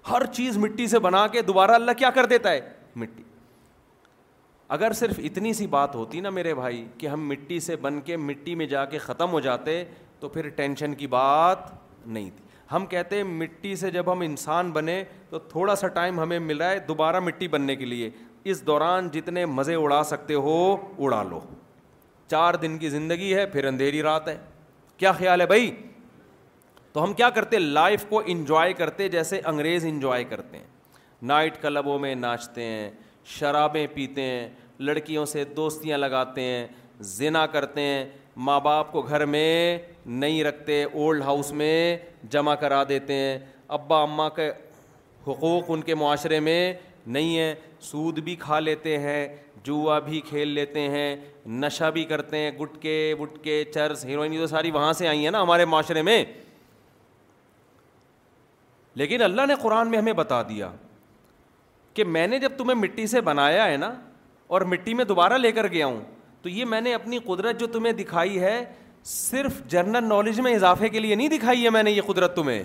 ہر 0.09 0.25
چیز 0.33 0.57
مٹی 0.57 0.87
سے 0.87 0.99
بنا 0.99 1.25
کے 1.31 1.41
دوبارہ 1.41 1.71
اللہ 1.71 1.91
کیا 1.97 2.09
کر 2.15 2.25
دیتا 2.25 2.51
ہے 2.51 2.59
مٹی 2.95 3.23
اگر 4.75 4.93
صرف 4.95 5.19
اتنی 5.23 5.53
سی 5.53 5.67
بات 5.67 5.95
ہوتی 5.95 6.19
نا 6.21 6.29
میرے 6.29 6.53
بھائی 6.55 6.85
کہ 6.97 7.07
ہم 7.07 7.27
مٹی 7.29 7.59
سے 7.67 7.75
بن 7.85 7.99
کے 8.05 8.17
مٹی 8.17 8.55
میں 8.55 8.65
جا 8.73 8.83
کے 8.93 8.97
ختم 9.05 9.31
ہو 9.31 9.39
جاتے 9.45 9.83
تو 10.19 10.29
پھر 10.29 10.49
ٹینشن 10.55 10.93
کی 10.95 11.07
بات 11.07 11.57
نہیں 12.07 12.29
تھی 12.37 12.47
ہم 12.71 12.85
کہتے 12.85 13.15
ہیں 13.17 13.23
مٹی 13.23 13.75
سے 13.75 13.91
جب 13.91 14.11
ہم 14.11 14.19
انسان 14.21 14.71
بنے 14.71 15.03
تو 15.29 15.39
تھوڑا 15.51 15.75
سا 15.75 15.87
ٹائم 15.97 16.19
ہمیں 16.19 16.37
ملا 16.39 16.69
ہے 16.71 16.79
دوبارہ 16.87 17.19
مٹی 17.19 17.47
بننے 17.55 17.75
کے 17.75 17.85
لیے 17.85 18.09
اس 18.51 18.65
دوران 18.67 19.09
جتنے 19.13 19.45
مزے 19.45 19.75
اڑا 19.75 20.03
سکتے 20.09 20.33
ہو 20.47 20.57
اڑا 21.05 21.21
لو 21.29 21.39
چار 22.31 22.53
دن 22.61 22.77
کی 22.77 22.89
زندگی 22.89 23.33
ہے 23.35 23.45
پھر 23.55 23.65
اندھیری 23.67 24.01
رات 24.01 24.27
ہے 24.27 24.37
کیا 24.97 25.11
خیال 25.11 25.41
ہے 25.41 25.45
بھائی 25.45 25.71
تو 26.93 27.03
ہم 27.03 27.13
کیا 27.13 27.29
کرتے 27.29 27.59
لائف 27.59 28.05
کو 28.09 28.21
انجوائے 28.25 28.73
کرتے 28.73 29.07
جیسے 29.09 29.39
انگریز 29.47 29.85
انجوائے 29.85 30.23
کرتے 30.29 30.57
ہیں 30.57 30.65
نائٹ 31.31 31.61
کلبوں 31.61 31.97
میں 31.99 32.13
ناچتے 32.15 32.63
ہیں 32.63 32.89
شرابیں 33.39 33.85
پیتے 33.93 34.21
ہیں 34.21 34.47
لڑکیوں 34.79 35.25
سے 35.25 35.43
دوستیاں 35.55 35.97
لگاتے 35.97 36.41
ہیں 36.41 36.65
زنا 37.17 37.45
کرتے 37.55 37.81
ہیں 37.81 38.03
ماں 38.47 38.59
باپ 38.61 38.91
کو 38.91 39.01
گھر 39.01 39.25
میں 39.25 39.77
نہیں 40.05 40.43
رکھتے 40.43 40.83
اولڈ 40.83 41.21
ہاؤس 41.23 41.51
میں 41.61 41.97
جمع 42.31 42.55
کرا 42.61 42.83
دیتے 42.89 43.13
ہیں 43.13 43.37
ابا 43.77 44.01
اماں 44.03 44.29
کے 44.35 44.49
حقوق 45.27 45.71
ان 45.71 45.81
کے 45.89 45.95
معاشرے 45.95 46.39
میں 46.39 46.73
نہیں 47.07 47.37
ہیں 47.37 47.53
سود 47.89 48.19
بھی 48.23 48.35
کھا 48.39 48.59
لیتے 48.59 48.97
ہیں 48.99 49.25
جوا 49.63 49.99
بھی 49.99 50.19
کھیل 50.29 50.47
لیتے 50.53 50.87
ہیں 50.89 51.15
نشہ 51.63 51.89
بھی 51.93 52.03
کرتے 52.05 52.37
ہیں 52.37 52.51
گٹکے 52.61 52.95
وٹکے 53.19 53.63
چرس 53.73 54.05
ہیروئن 54.05 54.33
یہ 54.33 54.39
تو 54.39 54.47
ساری 54.47 54.71
وہاں 54.71 54.93
سے 54.93 55.07
آئی 55.07 55.23
ہیں 55.23 55.31
نا 55.31 55.41
ہمارے 55.43 55.65
معاشرے 55.73 56.01
میں 56.09 56.23
لیکن 58.99 59.21
اللہ 59.23 59.45
نے 59.47 59.55
قرآن 59.61 59.89
میں 59.91 59.97
ہمیں 59.97 60.13
بتا 60.13 60.41
دیا 60.47 60.69
کہ 61.97 62.03
میں 62.15 62.25
نے 62.31 62.37
جب 62.39 62.57
تمہیں 62.57 62.75
مٹی 62.79 63.05
سے 63.07 63.21
بنایا 63.31 63.65
ہے 63.71 63.77
نا 63.83 63.89
اور 64.55 64.61
مٹی 64.71 64.93
میں 64.99 65.05
دوبارہ 65.11 65.33
لے 65.43 65.51
کر 65.59 65.67
گیا 65.75 65.85
ہوں 65.85 65.99
تو 66.41 66.49
یہ 66.49 66.65
میں 66.73 66.81
نے 66.81 66.93
اپنی 66.93 67.17
قدرت 67.25 67.59
جو 67.59 67.67
تمہیں 67.77 67.93
دکھائی 68.01 68.39
ہے 68.41 68.53
صرف 69.13 69.61
جنرل 69.73 70.03
نالج 70.07 70.39
میں 70.47 70.53
اضافے 70.55 70.89
کے 70.95 70.99
لیے 70.99 71.15
نہیں 71.15 71.29
دکھائی 71.37 71.63
ہے 71.63 71.69
میں 71.77 71.83
نے 71.83 71.91
یہ 71.91 72.01
قدرت 72.07 72.35
تمہیں 72.35 72.61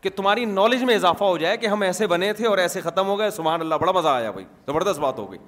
کہ 0.00 0.10
تمہاری 0.16 0.44
نالج 0.58 0.82
میں 0.90 0.94
اضافہ 0.94 1.24
ہو 1.24 1.36
جائے 1.38 1.56
کہ 1.62 1.66
ہم 1.66 1.82
ایسے 1.88 2.06
بنے 2.16 2.32
تھے 2.40 2.46
اور 2.46 2.58
ایسے 2.58 2.80
ختم 2.86 3.06
ہو 3.08 3.18
گئے 3.18 3.30
سبحان 3.40 3.60
اللہ 3.60 3.74
بڑا 3.80 3.92
مزہ 3.98 4.08
آیا 4.08 4.30
بھائی 4.36 4.44
زبردست 4.66 5.00
بات 5.00 5.18
ہو 5.18 5.30
گئی 5.32 5.38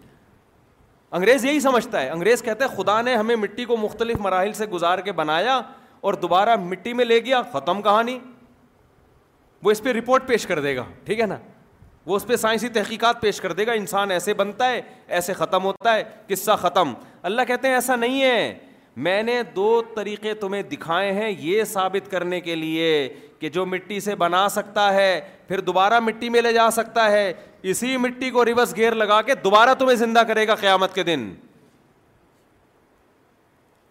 انگریز 1.19 1.45
یہی 1.45 1.61
سمجھتا 1.61 2.03
ہے 2.03 2.09
انگریز 2.11 2.43
کہتا 2.43 2.65
ہے 2.69 2.77
خدا 2.83 3.01
نے 3.09 3.15
ہمیں 3.17 3.37
مٹی 3.37 3.65
کو 3.73 3.77
مختلف 3.77 4.21
مراحل 4.29 4.53
سے 4.61 4.67
گزار 4.75 4.99
کے 5.09 5.13
بنایا 5.23 5.61
اور 6.09 6.15
دوبارہ 6.27 6.57
مٹی 6.69 6.93
میں 7.01 7.05
لے 7.05 7.19
گیا 7.25 7.43
ختم 7.53 7.83
کہانی 7.83 8.19
وہ 9.63 9.71
اس 9.71 9.83
پہ 9.83 9.89
رپورٹ 9.93 10.27
پیش 10.27 10.47
کر 10.47 10.61
دے 10.63 10.75
گا 10.77 10.85
ٹھیک 11.05 11.21
ہے 11.21 11.27
نا 11.27 11.37
وہ 12.07 12.17
اس 12.17 12.27
پہ 12.27 12.37
سائنسی 12.37 12.69
تحقیقات 12.75 13.21
پیش 13.21 13.41
کر 13.41 13.53
دے 13.53 13.67
گا 13.67 13.73
انسان 13.73 14.11
ایسے 14.11 14.35
بنتا 14.35 14.69
ہے 14.71 14.81
ایسے 15.19 15.33
ختم 15.33 15.65
ہوتا 15.65 15.95
ہے 15.95 16.03
قصہ 16.29 16.57
ختم 16.61 16.93
اللہ 17.31 17.43
کہتے 17.49 17.69
ہیں 17.69 17.75
ایسا 17.75 17.97
نہیں 17.97 18.23
ہے 18.23 18.55
میں 19.05 19.23
نے 19.23 19.41
دو 19.57 19.81
طریقے 19.97 20.33
تمہیں 20.41 20.63
دکھائے 20.71 21.13
ہیں 21.13 21.29
یہ 21.31 21.63
ثابت 21.67 22.11
کرنے 22.11 22.41
کے 22.41 22.55
لیے 22.57 22.89
کہ 23.39 23.49
جو 23.51 23.65
مٹی 23.67 24.01
سے 24.01 24.15
بنا 24.15 24.49
سکتا 24.49 24.93
ہے 24.95 25.21
پھر 25.49 25.61
دوبارہ 25.61 26.01
مٹی 26.01 26.29
میں 26.31 26.43
لے 26.43 26.53
جا 26.53 26.69
سکتا 26.73 27.11
ہے 27.11 27.33
اسی 27.71 27.97
مٹی 27.97 28.31
کو 28.31 28.45
ریورس 28.45 28.75
گیئر 28.77 28.95
لگا 28.95 29.21
کے 29.27 29.35
دوبارہ 29.45 29.75
تمہیں 29.79 29.97
زندہ 29.97 30.23
کرے 30.29 30.47
گا 30.49 30.55
قیامت 30.61 30.95
کے 30.95 31.03
دن 31.03 31.33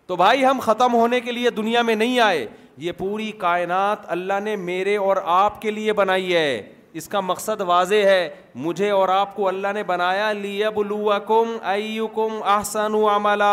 تو 0.08 0.16
بھائی 0.18 0.46
ہم 0.46 0.60
ختم 0.64 0.94
ہونے 0.94 1.20
کے 1.22 1.32
لیے 1.32 1.50
دنیا 1.58 1.82
میں 1.90 1.96
نہیں 1.96 2.20
آئے 2.20 2.48
یہ 2.84 2.92
پوری 2.98 3.32
کائنات 3.42 4.06
اللہ 4.12 4.40
نے 4.44 4.56
میرے 4.56 4.96
اور 4.98 5.18
آپ 5.32 5.62
کے 5.62 5.72
لیے 5.72 5.94
بنائی 5.94 6.34
ہے 6.36 6.46
اس 7.00 7.08
کا 7.08 7.20
مقصد 7.22 7.60
واضح 7.68 8.06
ہے 8.10 8.22
مجھے 8.64 8.90
اور 9.00 9.10
آپ 9.16 9.36
کو 9.36 9.48
اللہ 9.48 9.74
نے 9.74 9.84
بنایا 9.90 10.32
لیا 10.38 10.70
آئیو 11.74 12.08
کم 12.16 12.42
آسان 12.42 12.44
احسن 12.54 12.96
عملہ 13.16 13.52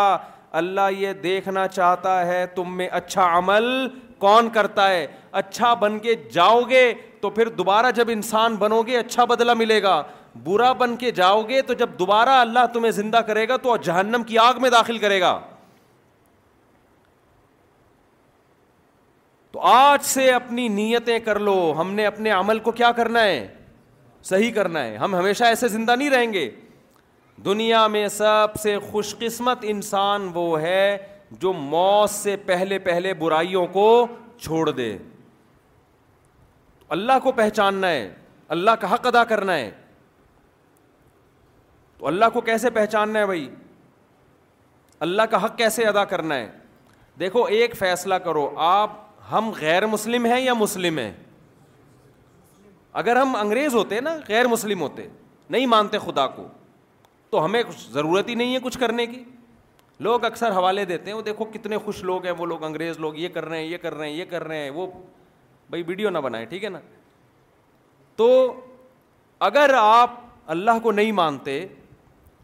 اللہ 0.61 0.89
یہ 0.99 1.13
دیکھنا 1.23 1.67
چاہتا 1.75 2.15
ہے 2.27 2.45
تم 2.55 2.75
میں 2.77 2.87
اچھا 3.01 3.27
عمل 3.37 3.67
کون 4.25 4.49
کرتا 4.53 4.89
ہے 4.89 5.05
اچھا 5.41 5.73
بن 5.83 5.99
کے 6.07 6.15
جاؤ 6.33 6.61
گے 6.69 6.83
تو 7.21 7.29
پھر 7.37 7.49
دوبارہ 7.61 7.91
جب 7.95 8.09
انسان 8.13 8.55
بنو 8.65 8.81
گے 8.87 8.97
اچھا 8.97 9.25
بدلہ 9.33 9.53
ملے 9.63 9.81
گا 9.83 10.01
برا 10.43 10.71
بن 10.81 10.95
کے 11.03 11.11
جاؤ 11.21 11.41
گے 11.49 11.61
تو 11.67 11.73
جب 11.83 11.89
دوبارہ 11.99 12.39
اللہ 12.47 12.65
تمہیں 12.73 12.91
زندہ 13.01 13.21
کرے 13.27 13.47
گا 13.47 13.57
تو 13.69 13.77
جہنم 13.91 14.23
کی 14.27 14.37
آگ 14.49 14.61
میں 14.61 14.69
داخل 14.79 14.97
کرے 15.05 15.21
گا 15.21 15.39
تو 19.51 19.59
آج 19.67 20.03
سے 20.05 20.29
اپنی 20.31 20.67
نیتیں 20.67 21.17
کر 21.25 21.39
لو 21.39 21.53
ہم 21.79 21.93
نے 21.93 22.05
اپنے 22.05 22.29
عمل 22.31 22.59
کو 22.65 22.71
کیا 22.79 22.91
کرنا 22.95 23.23
ہے 23.23 23.45
صحیح 24.29 24.51
کرنا 24.53 24.83
ہے 24.83 24.97
ہم 24.97 25.15
ہمیشہ 25.15 25.43
ایسے 25.43 25.67
زندہ 25.67 25.95
نہیں 25.95 26.09
رہیں 26.09 26.33
گے 26.33 26.49
دنیا 27.45 27.85
میں 27.87 28.07
سب 28.11 28.59
سے 28.61 28.77
خوش 28.91 29.15
قسمت 29.19 29.59
انسان 29.69 30.29
وہ 30.33 30.61
ہے 30.61 30.97
جو 31.41 31.53
موت 31.53 32.09
سے 32.09 32.35
پہلے 32.45 32.79
پہلے 32.89 33.13
برائیوں 33.19 33.65
کو 33.73 33.85
چھوڑ 34.41 34.69
دے 34.69 34.97
اللہ 36.97 37.19
کو 37.23 37.31
پہچاننا 37.41 37.89
ہے 37.89 38.09
اللہ 38.55 38.71
کا 38.81 38.93
حق 38.93 39.05
ادا 39.07 39.23
کرنا 39.33 39.55
ہے 39.55 39.69
تو 41.97 42.07
اللہ 42.07 42.25
کو 42.33 42.41
کیسے 42.41 42.69
پہچاننا 42.79 43.19
ہے 43.19 43.25
بھائی 43.25 43.49
اللہ 45.07 45.21
کا 45.31 45.43
حق 45.45 45.57
کیسے 45.57 45.83
ادا 45.87 46.03
کرنا 46.13 46.35
ہے 46.35 46.49
دیکھو 47.19 47.43
ایک 47.49 47.75
فیصلہ 47.77 48.15
کرو 48.25 48.49
آپ 48.67 48.91
ہم 49.31 49.49
غیر 49.59 49.85
مسلم 49.87 50.25
ہیں 50.25 50.39
یا 50.41 50.53
مسلم 50.59 50.97
ہیں 50.97 51.11
اگر 53.01 53.15
ہم 53.15 53.35
انگریز 53.35 53.75
ہوتے 53.75 53.99
نا 54.01 54.13
غیر 54.27 54.47
مسلم 54.47 54.81
ہوتے 54.81 55.07
نہیں 55.49 55.65
مانتے 55.73 55.97
خدا 56.05 56.25
کو 56.37 56.47
تو 57.29 57.43
ہمیں 57.45 57.61
ضرورت 57.93 58.29
ہی 58.29 58.35
نہیں 58.35 58.53
ہے 58.55 58.59
کچھ 58.63 58.77
کرنے 58.79 59.05
کی 59.07 59.23
لوگ 60.07 60.23
اکثر 60.25 60.51
حوالے 60.55 60.85
دیتے 60.85 61.09
ہیں 61.09 61.17
وہ 61.17 61.21
دیکھو 61.21 61.45
کتنے 61.53 61.77
خوش 61.85 62.03
لوگ 62.03 62.25
ہیں 62.25 62.31
وہ 62.37 62.45
لوگ 62.45 62.63
انگریز 62.63 62.97
لوگ 62.99 63.15
یہ 63.15 63.29
کر 63.33 63.45
رہے 63.45 63.57
ہیں 63.59 63.65
یہ 63.65 63.77
کر 63.81 63.93
رہے 63.95 64.09
ہیں 64.09 64.15
یہ 64.15 64.25
کر 64.29 64.43
رہے 64.47 64.61
ہیں 64.63 64.69
وہ 64.79 64.85
بھائی 65.69 65.83
ویڈیو 65.87 66.09
نہ 66.09 66.17
بنائیں 66.27 66.45
ٹھیک 66.49 66.63
ہے 66.63 66.69
نا 66.69 66.79
تو 68.15 68.29
اگر 69.49 69.73
آپ 69.79 70.15
اللہ 70.55 70.79
کو 70.83 70.91
نہیں 70.91 71.11
مانتے 71.21 71.65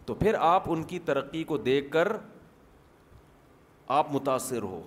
تو 0.06 0.14
پھر 0.16 0.36
آپ 0.54 0.64
ان 0.72 0.84
کی 0.92 1.00
ترقی 1.06 1.44
کو 1.52 1.58
دیکھ 1.58 1.92
کر 1.92 2.12
آپ 4.00 4.12
متاثر 4.12 4.62
ہو 4.64 4.82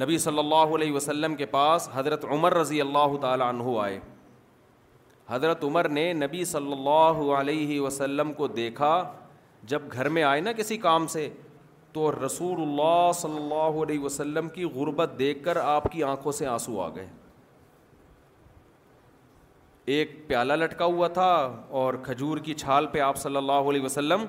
نبی 0.00 0.16
صلی 0.18 0.38
اللہ 0.38 0.74
علیہ 0.74 0.92
وسلم 0.92 1.34
کے 1.36 1.46
پاس 1.46 1.88
حضرت 1.94 2.24
عمر 2.32 2.54
رضی 2.56 2.80
اللہ 2.80 3.16
تعالیٰ 3.20 3.48
عنہ 3.52 3.76
آئے 3.82 3.98
حضرت 5.28 5.62
عمر 5.64 5.88
نے 5.98 6.12
نبی 6.12 6.44
صلی 6.52 6.72
اللہ 6.72 7.20
علیہ 7.38 7.80
وسلم 7.80 8.32
کو 8.40 8.46
دیکھا 8.56 8.94
جب 9.72 9.82
گھر 9.92 10.08
میں 10.16 10.22
آئے 10.30 10.40
نا 10.40 10.52
کسی 10.52 10.76
کام 10.76 11.06
سے 11.14 11.28
تو 11.92 12.10
رسول 12.24 12.60
اللہ 12.62 13.10
صلی 13.20 13.36
اللہ 13.36 13.82
علیہ 13.82 14.00
وسلم 14.00 14.48
کی 14.54 14.64
غربت 14.74 15.10
دیکھ 15.18 15.42
کر 15.44 15.56
آپ 15.62 15.84
کی 15.92 16.02
آنکھوں 16.04 16.32
سے 16.40 16.46
آنسو 16.56 16.80
آ 16.82 16.88
گئے 16.94 17.06
ایک 19.96 20.18
پیالہ 20.28 20.52
لٹکا 20.64 20.84
ہوا 20.84 21.08
تھا 21.20 21.30
اور 21.80 21.94
کھجور 22.02 22.38
کی 22.44 22.54
چھال 22.64 22.86
پہ 22.92 23.00
آپ 23.08 23.16
صلی 23.22 23.36
اللہ 23.36 23.70
علیہ 23.70 23.82
وسلم 23.82 24.24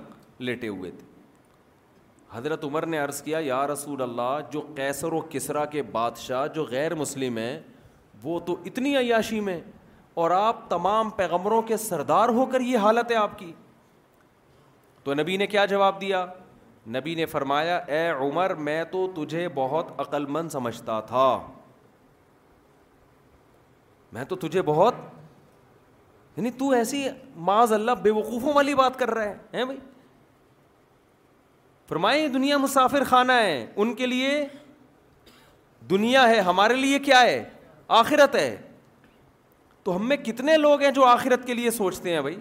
لیٹے 0.50 0.68
ہوئے 0.68 0.92
تھے 1.00 1.14
حضرت 2.36 2.64
عمر 2.64 2.86
نے 2.92 2.98
عرض 3.00 3.22
کیا 3.24 3.38
یا 3.42 3.66
رسول 3.68 4.02
اللہ 4.02 4.38
جو 4.52 4.62
قیصر 4.76 5.14
و 5.14 5.20
کسرا 5.30 5.64
کے 5.76 5.82
بادشاہ 5.92 6.48
جو 6.56 6.64
غیر 6.72 6.96
مسلم 7.02 7.38
ہیں 7.38 7.60
وہ 8.24 8.40
تو 8.46 8.56
اتنی 8.66 8.96
عیاشی 8.98 9.40
میں 9.50 9.60
اور 10.24 10.32
آپ 10.32 10.70
تمام 10.70 11.10
پیغمبروں 11.20 11.62
کے 11.70 11.78
سردار 11.78 12.30
ہو 12.40 12.46
کر 12.52 12.62
یہ 12.72 12.78
حالت 12.88 13.12
ہے 13.12 13.16
آپ 13.16 13.38
کی 13.40 13.52
تو 15.04 15.14
نبی 15.14 15.38
نے 15.38 15.48
کیا 15.48 15.66
جواب 15.76 16.02
دیا 16.02 16.26
نبی 16.96 17.16
نے 17.16 17.26
فرمایا 17.26 17.78
اے 17.96 18.08
عمر 18.12 18.54
میں 18.68 18.84
تو 18.92 19.08
تجھے 19.16 19.48
بہت 19.56 20.00
عقل 20.02 20.26
مند 20.38 20.50
سمجھتا 20.52 21.00
تھا 21.12 21.26
میں 24.14 24.24
تو 24.26 24.36
تجھے 24.46 24.62
بہت 24.72 24.96
یعنی 26.38 26.52
تو 26.62 26.70
ایسی 26.82 27.08
معاذ 27.50 27.74
اللہ 27.74 27.92
بے 28.04 28.12
وقوفوں 28.22 28.54
والی 28.54 28.76
بات 28.76 29.00
کر 29.00 29.12
رہے 29.14 29.34
ہیں 29.54 29.66
بھائی 29.66 29.80
فرمائے 31.90 32.22
یہ 32.22 32.28
دنیا 32.34 32.58
مسافر 32.58 33.04
خانہ 33.10 33.32
ہے 33.42 33.66
ان 33.76 33.94
کے 33.96 34.06
لیے 34.06 34.30
دنیا 35.90 36.28
ہے 36.30 36.40
ہمارے 36.48 36.76
لیے 36.76 37.00
کیا 37.00 37.22
ہے 37.22 37.44
آخرت 38.02 38.36
ہے 38.36 38.56
تو 39.84 39.96
ہم 39.96 40.08
میں 40.10 40.18
کتنے 40.18 40.56
لوگ 40.58 40.82
ہیں 40.82 40.92
جو 40.92 41.06
آخرت 41.06 41.46
کے 41.48 41.54
لیے 41.54 41.72
سوچتے 41.72 42.14
ہیں 42.14 42.22
بھائی 42.22 42.36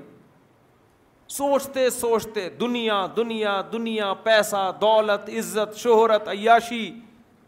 سوچتے 1.38 1.88
سوچتے 1.90 2.48
دنیا 2.60 3.06
دنیا 3.16 3.60
دنیا 3.72 4.12
پیسہ 4.22 4.70
دولت 4.80 5.28
عزت 5.38 5.76
شہرت 5.78 6.28
عیاشی 6.28 6.88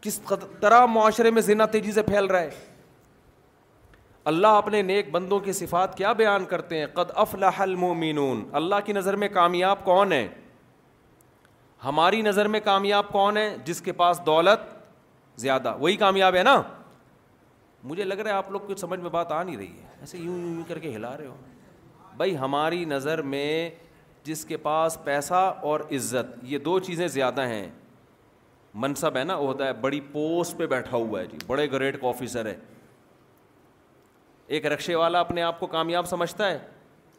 کس 0.01 0.19
طرح 0.61 0.85
معاشرے 0.93 1.31
میں 1.31 1.41
زنا 1.41 1.65
تیزی 1.75 1.91
سے 1.91 2.01
پھیل 2.03 2.25
رہا 2.25 2.41
ہے 2.41 2.49
اللہ 4.31 4.55
اپنے 4.61 4.81
نیک 4.81 5.11
بندوں 5.11 5.39
کی 5.39 5.51
صفات 5.53 5.97
کیا 5.97 6.11
بیان 6.21 6.45
کرتے 6.45 6.77
ہیں 6.79 6.85
قد 6.93 7.11
افلح 7.25 7.61
المومنون 7.61 8.43
اللہ 8.61 8.85
کی 8.85 8.93
نظر 8.93 9.15
میں 9.23 9.27
کامیاب 9.33 9.83
کون 9.85 10.11
ہے 10.13 10.27
ہماری 11.83 12.21
نظر 12.21 12.47
میں 12.47 12.59
کامیاب 12.63 13.09
کون 13.11 13.37
ہے 13.37 13.55
جس 13.65 13.81
کے 13.81 13.91
پاس 13.93 14.19
دولت 14.25 14.75
زیادہ 15.39 15.75
وہی 15.79 15.95
کامیاب 15.97 16.35
ہے 16.35 16.43
نا 16.43 16.61
مجھے 17.83 18.03
لگ 18.03 18.19
رہا 18.21 18.29
ہے 18.31 18.35
آپ 18.35 18.49
لوگ 18.51 18.59
کچھ 18.67 18.79
سمجھ 18.79 18.99
میں 18.99 19.09
بات 19.09 19.31
آ 19.31 19.41
نہیں 19.43 19.57
رہی 19.57 19.81
ہے 19.81 19.95
ایسے 20.01 20.17
یوں 20.17 20.37
یوں 20.37 20.53
یوں 20.55 20.63
کر 20.67 20.79
کے 20.79 20.95
ہلا 20.95 21.15
رہے 21.17 21.27
ہو 21.27 21.35
بھائی 22.17 22.37
ہماری 22.37 22.83
نظر 22.85 23.21
میں 23.21 23.69
جس 24.23 24.43
کے 24.45 24.57
پاس 24.63 24.97
پیسہ 25.03 25.53
اور 25.71 25.79
عزت 25.95 26.35
یہ 26.53 26.57
دو 26.59 26.77
چیزیں 26.87 27.07
زیادہ 27.07 27.45
ہیں 27.47 27.67
منصب 28.83 29.17
ہے 29.17 29.23
نا 29.23 29.35
عہدہ 29.43 29.63
ہے 29.65 29.73
بڑی 29.81 29.99
پوسٹ 30.11 30.57
پہ 30.57 30.65
بیٹھا 30.67 30.97
ہوا 30.97 31.19
ہے 31.21 31.25
جی 31.27 31.37
بڑے 31.47 31.69
گریٹ 31.71 32.03
آفیسر 32.05 32.45
ہے 32.45 32.55
ایک 34.55 34.65
رکشے 34.73 34.95
والا 34.95 35.19
اپنے 35.19 35.41
آپ 35.41 35.59
کو 35.59 35.67
کامیاب 35.67 36.07
سمجھتا 36.07 36.49
ہے 36.49 36.57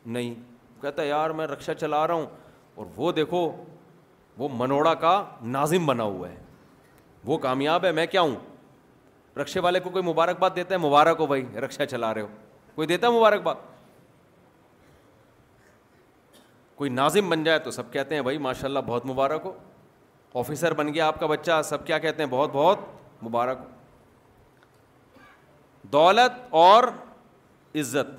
نہیں 0.07 0.35
کہتا 0.83 1.03
یار 1.05 1.31
میں 1.41 1.47
رکشا 1.47 1.75
چلا 1.75 2.07
رہا 2.07 2.15
ہوں 2.15 2.27
اور 2.75 2.87
وہ 2.97 3.13
دیکھو 3.13 3.51
وہ 4.39 4.49
منوڑا 4.57 4.93
کا 5.05 5.13
ناظم 5.55 5.87
بنا 5.87 6.03
ہوا 6.05 6.29
ہے 6.29 6.37
وہ 7.27 7.37
کامیاب 7.39 7.85
ہے 7.85 7.91
میں 7.93 8.05
کیا 8.11 8.21
ہوں 8.21 8.35
رکشے 9.39 9.61
والے 9.61 9.81
کو 9.81 9.91
کوئی 9.91 10.05
مبارکباد 10.05 10.51
دیتا 10.57 10.75
ہے 10.75 10.79
مبارک 10.87 11.21
ہو 11.21 11.27
بھائی 11.27 11.43
رکشا 11.65 11.87
چلا 11.87 12.13
رہے 12.15 12.21
ہو 12.23 12.27
کوئی 12.75 12.87
دیتا 12.89 13.07
ہے 13.07 13.13
مبارکباد 13.19 13.55
کوئی 16.77 16.91
ناظم 16.91 17.29
بن 17.31 17.43
جائے 17.45 17.59
تو 17.59 17.71
سب 17.71 17.93
کہتے 17.93 18.15
ہیں 18.15 18.23
بھائی 18.23 18.39
ماشاء 18.47 18.69
اللہ 18.69 18.79
بہت 18.87 19.07
مبارک 19.07 19.45
ہو 19.45 19.53
آفیسر 20.41 20.75
بن 20.81 20.93
گیا 20.95 21.07
آپ 21.07 21.19
کا 21.21 21.27
بچہ 21.27 21.61
سب 21.65 21.87
کیا 21.87 21.99
کہتے 21.99 22.23
ہیں 22.23 22.31
بہت 22.31 22.51
بہت 22.53 22.79
مبارک 23.23 23.59
ہو 23.61 23.67
دولت 25.93 26.39
اور 26.63 26.85
عزت 27.81 28.15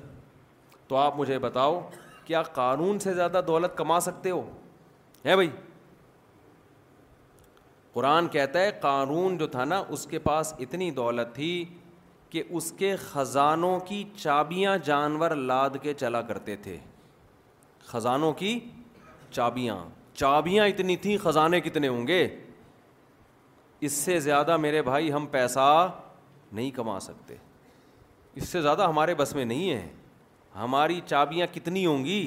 تو 0.88 0.96
آپ 0.96 1.16
مجھے 1.18 1.38
بتاؤ 1.38 1.80
کیا 2.24 2.42
قانون 2.60 2.98
سے 2.98 3.14
زیادہ 3.14 3.40
دولت 3.46 3.76
کما 3.78 4.00
سکتے 4.00 4.30
ہو 4.30 4.42
ہے 5.26 5.34
بھائی 5.36 5.48
قرآن 7.94 8.26
کہتا 8.32 8.60
ہے 8.60 8.70
قانون 8.80 9.36
جو 9.38 9.46
تھا 9.54 9.64
نا 9.64 9.82
اس 9.88 10.06
کے 10.10 10.18
پاس 10.26 10.52
اتنی 10.60 10.90
دولت 10.98 11.34
تھی 11.34 11.64
کہ 12.30 12.42
اس 12.48 12.70
کے 12.78 12.94
خزانوں 13.10 13.78
کی 13.86 14.02
چابیاں 14.16 14.76
جانور 14.84 15.30
لاد 15.36 15.76
کے 15.82 15.94
چلا 15.94 16.20
کرتے 16.28 16.56
تھے 16.64 16.76
خزانوں 17.86 18.32
کی 18.32 18.58
چابیاں 19.30 19.76
چابیاں 20.18 20.66
اتنی 20.68 20.96
تھیں 21.06 21.16
خزانے 21.22 21.60
کتنے 21.60 21.88
ہوں 21.88 22.06
گے 22.06 22.26
اس 23.88 23.92
سے 23.92 24.18
زیادہ 24.20 24.56
میرے 24.60 24.82
بھائی 24.82 25.12
ہم 25.12 25.26
پیسہ 25.30 25.90
نہیں 26.52 26.70
کما 26.76 26.98
سکتے 27.00 27.34
اس 28.40 28.48
سے 28.48 28.62
زیادہ 28.62 28.86
ہمارے 28.88 29.14
بس 29.18 29.34
میں 29.34 29.44
نہیں 29.44 29.70
ہیں 29.70 29.88
ہماری 30.58 31.00
چابیاں 31.06 31.46
کتنی 31.54 31.84
ہوں 31.86 32.04
گی 32.04 32.22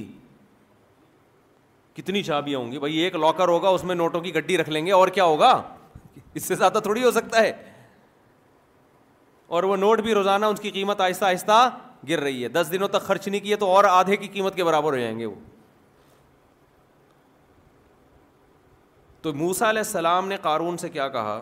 کتنی 1.95 2.21
چابیاں 2.23 2.59
ہوں 2.59 2.71
گی 2.71 2.79
بھائی 2.79 2.95
ایک 2.99 3.15
لاکر 3.15 3.47
ہوگا 3.47 3.69
اس 3.69 3.83
میں 3.83 3.95
نوٹوں 3.95 4.21
کی 4.21 4.33
گڈی 4.35 4.57
رکھ 4.57 4.69
لیں 4.69 4.85
گے 4.85 4.91
اور 4.91 5.07
کیا 5.17 5.23
ہوگا 5.23 5.51
اس 6.39 6.45
سے 6.45 6.55
زیادہ 6.55 6.79
تھوڑی 6.83 7.03
ہو 7.03 7.11
سکتا 7.11 7.41
ہے 7.43 7.51
اور 9.57 9.63
وہ 9.71 9.75
نوٹ 9.77 10.01
بھی 10.01 10.13
روزانہ 10.13 10.45
اس 10.45 10.59
کی 10.59 10.69
قیمت 10.71 11.01
آہستہ 11.01 11.25
آہستہ 11.25 11.57
گر 12.09 12.19
رہی 12.19 12.43
ہے 12.43 12.47
دس 12.49 12.69
دنوں 12.71 12.87
تک 12.93 13.01
خرچ 13.07 13.27
نہیں 13.27 13.39
کیے 13.41 13.55
تو 13.55 13.69
اور 13.71 13.83
آدھے 13.89 14.15
کی 14.17 14.27
قیمت 14.33 14.55
کے 14.55 14.63
برابر 14.63 14.93
ہو 14.93 14.99
جائیں 14.99 15.17
گے 15.19 15.25
وہ 15.25 15.35
تو 19.21 19.33
موسا 19.33 19.69
علیہ 19.69 19.81
السلام 19.85 20.27
نے 20.27 20.37
قارون 20.41 20.77
سے 20.77 20.89
کیا 20.89 21.07
کہا 21.09 21.39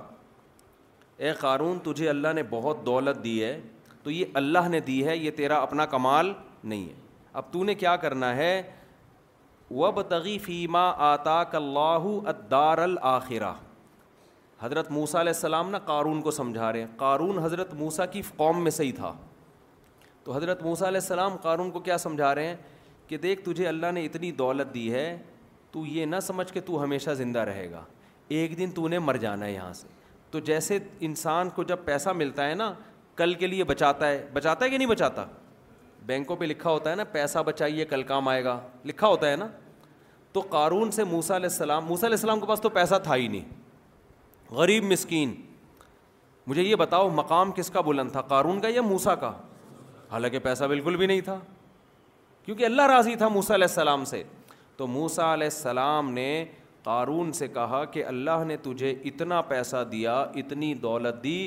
اے 1.28 1.32
قارون 1.40 1.80
تجھے 1.84 2.10
اللہ 2.10 2.34
نے 2.36 2.44
بہت 2.50 2.86
دولت 2.86 3.24
دی 3.24 3.44
ہے 3.44 3.60
تو 4.04 4.12
یہ 4.12 4.26
اللہ 4.42 4.68
نے 4.72 4.80
دی 4.92 5.06
ہے 5.08 5.16
یہ 5.18 5.32
تیرا 5.38 5.58
اپنا 5.62 5.86
کمال 5.86 6.32
نہیں 6.64 6.88
ہے 6.88 7.00
اب 7.40 7.52
تو 7.52 7.64
نے 7.64 7.74
کیا 7.76 7.96
کرنا 7.96 8.36
ہے 8.36 8.62
وب 9.80 10.02
تغی 10.10 10.38
فیما 10.46 10.82
آتا 11.10 11.44
کلّاہ 11.52 12.06
ادار 12.30 12.78
الآخرہ 12.86 13.52
حضرت 14.62 14.90
موسیٰ 14.92 15.20
علیہ 15.20 15.34
السلام 15.36 15.70
نا 15.70 15.80
قارون 15.92 16.22
کو 16.22 16.32
سمجھا 16.32 16.72
رہے 16.74 16.80
ہیں 16.80 16.88
قارون 16.98 17.38
حضرت 17.44 17.74
موسیٰ 17.74 18.06
کی 18.12 18.22
قوم 18.38 18.62
میں 18.64 18.72
سے 18.72 18.86
ہی 18.86 18.92
تھا 18.98 19.12
تو 20.24 20.36
حضرت 20.36 20.64
موسیٰ 20.64 20.88
علیہ 20.88 21.00
السلام 21.02 21.38
قارون 21.44 21.72
کو 21.72 21.80
کیا 21.88 21.98
سمجھا 21.98 22.34
رہے 22.36 22.48
ہیں 22.48 22.56
کہ 23.08 23.18
دیکھ 23.28 23.44
تجھے 23.46 23.68
اللہ 23.68 23.92
نے 23.94 24.06
اتنی 24.06 24.32
دولت 24.42 24.74
دی 24.74 24.92
ہے 24.94 25.06
تو 25.72 25.86
یہ 25.86 26.06
نہ 26.06 26.20
سمجھ 26.28 26.52
کے 26.54 26.62
تو 26.72 26.84
ہمیشہ 26.84 27.12
زندہ 27.24 27.40
رہے 27.52 27.70
گا 27.72 27.84
ایک 28.40 28.58
دن 28.58 28.72
تو 28.76 28.88
نے 28.88 29.00
مر 29.00 29.18
جانا 29.26 29.46
ہے 29.46 29.54
یہاں 29.54 29.74
سے 29.74 29.88
تو 30.32 30.40
جیسے 30.52 30.78
انسان 31.10 31.50
کو 31.56 31.64
جب 31.72 31.84
پیسہ 31.86 32.10
ملتا 32.16 32.50
ہے 32.50 32.56
نا 32.56 32.74
کل 33.16 33.34
کے 33.44 33.48
لیے 33.48 33.64
بچاتا 33.74 34.10
ہے 34.10 34.26
بچاتا 34.34 34.66
ہے 34.66 34.70
کہ 34.70 34.78
نہیں 34.78 34.90
بچاتا 34.90 35.26
بینکوں 36.06 36.36
پہ 36.36 36.46
لکھا 36.46 36.70
ہوتا 36.72 36.90
ہے 36.90 36.96
نا 36.96 37.04
پیسہ 37.12 37.40
بچائیے 37.46 37.84
کل 37.86 38.04
کام 38.04 38.28
آئے 38.28 38.44
گا 38.44 38.60
لکھا 38.86 39.08
ہوتا 39.08 39.30
ہے 39.32 39.36
نا 39.38 39.48
تو 40.34 40.40
قارون 40.50 40.92
سے 40.92 41.04
موسا 41.04 41.36
علیہ 41.36 41.50
السلام 41.52 41.86
موسا 41.86 42.08
علیہ 42.08 42.16
السلام 42.16 42.40
کے 42.40 42.46
پاس 42.48 42.62
تو 42.62 42.70
پیسہ 42.76 42.96
تھا 43.04 43.16
ہی 43.16 43.28
نہیں 43.28 44.54
غریب 44.56 44.84
مسکین 44.92 45.34
مجھے 46.48 46.62
یہ 46.64 46.76
بتاؤ 46.76 47.10
مقام 47.16 47.52
کس 47.56 47.70
کا 47.70 47.82
بلند 47.82 48.12
تھا 48.12 48.22
قارون 48.30 48.62
کا 48.62 48.68
یا 48.74 48.82
موسا 48.82 49.16
کا 49.24 49.32
حالانکہ 50.12 50.40
پیسہ 50.46 50.64
بالکل 50.70 50.96
بھی 50.98 51.08
نہیں 51.08 51.22
تھا 51.22 51.38
کیونکہ 52.46 52.66
اللہ 52.66 52.82
راضی 52.92 53.16
تھا 53.16 53.28
موسا 53.28 53.54
علیہ 53.56 53.68
السلام 53.70 54.06
سے 54.06 54.24
تو 54.78 54.88
موسا 54.88 55.34
علیہ 55.34 55.48
السلام 55.54 56.10
نے 56.14 56.28
قارون 56.84 57.32
سے 57.40 57.48
کہا 57.60 57.84
کہ 57.94 58.06
اللہ 58.06 58.44
نے 58.48 58.58
تجھے 58.64 58.92
اتنا 59.12 59.42
پیسہ 59.52 59.84
دیا 59.92 60.20
اتنی 60.44 60.74
دولت 60.86 61.24
دی 61.24 61.38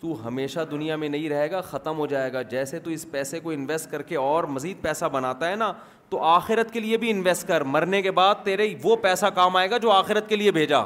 تو 0.00 0.14
ہمیشہ 0.26 0.60
دنیا 0.70 0.96
میں 0.96 1.08
نہیں 1.08 1.28
رہے 1.28 1.50
گا 1.50 1.60
ختم 1.70 1.98
ہو 1.98 2.06
جائے 2.06 2.32
گا 2.32 2.42
جیسے 2.50 2.78
تو 2.84 2.90
اس 2.90 3.06
پیسے 3.10 3.40
کو 3.40 3.50
انویسٹ 3.50 3.90
کر 3.90 4.02
کے 4.02 4.16
اور 4.16 4.44
مزید 4.56 4.80
پیسہ 4.82 5.04
بناتا 5.12 5.48
ہے 5.50 5.56
نا 5.56 5.72
تو 6.10 6.22
آخرت 6.24 6.70
کے 6.72 6.80
لیے 6.80 6.96
بھی 7.04 7.10
انویسٹ 7.10 7.46
کر 7.48 7.60
مرنے 7.76 8.02
کے 8.02 8.10
بعد 8.18 8.44
تیرے 8.44 8.74
وہ 8.82 8.96
پیسہ 9.02 9.26
کام 9.34 9.56
آئے 9.56 9.70
گا 9.70 9.76
جو 9.82 9.90
آخرت 9.90 10.28
کے 10.28 10.36
لیے 10.36 10.50
بھیجا 10.52 10.84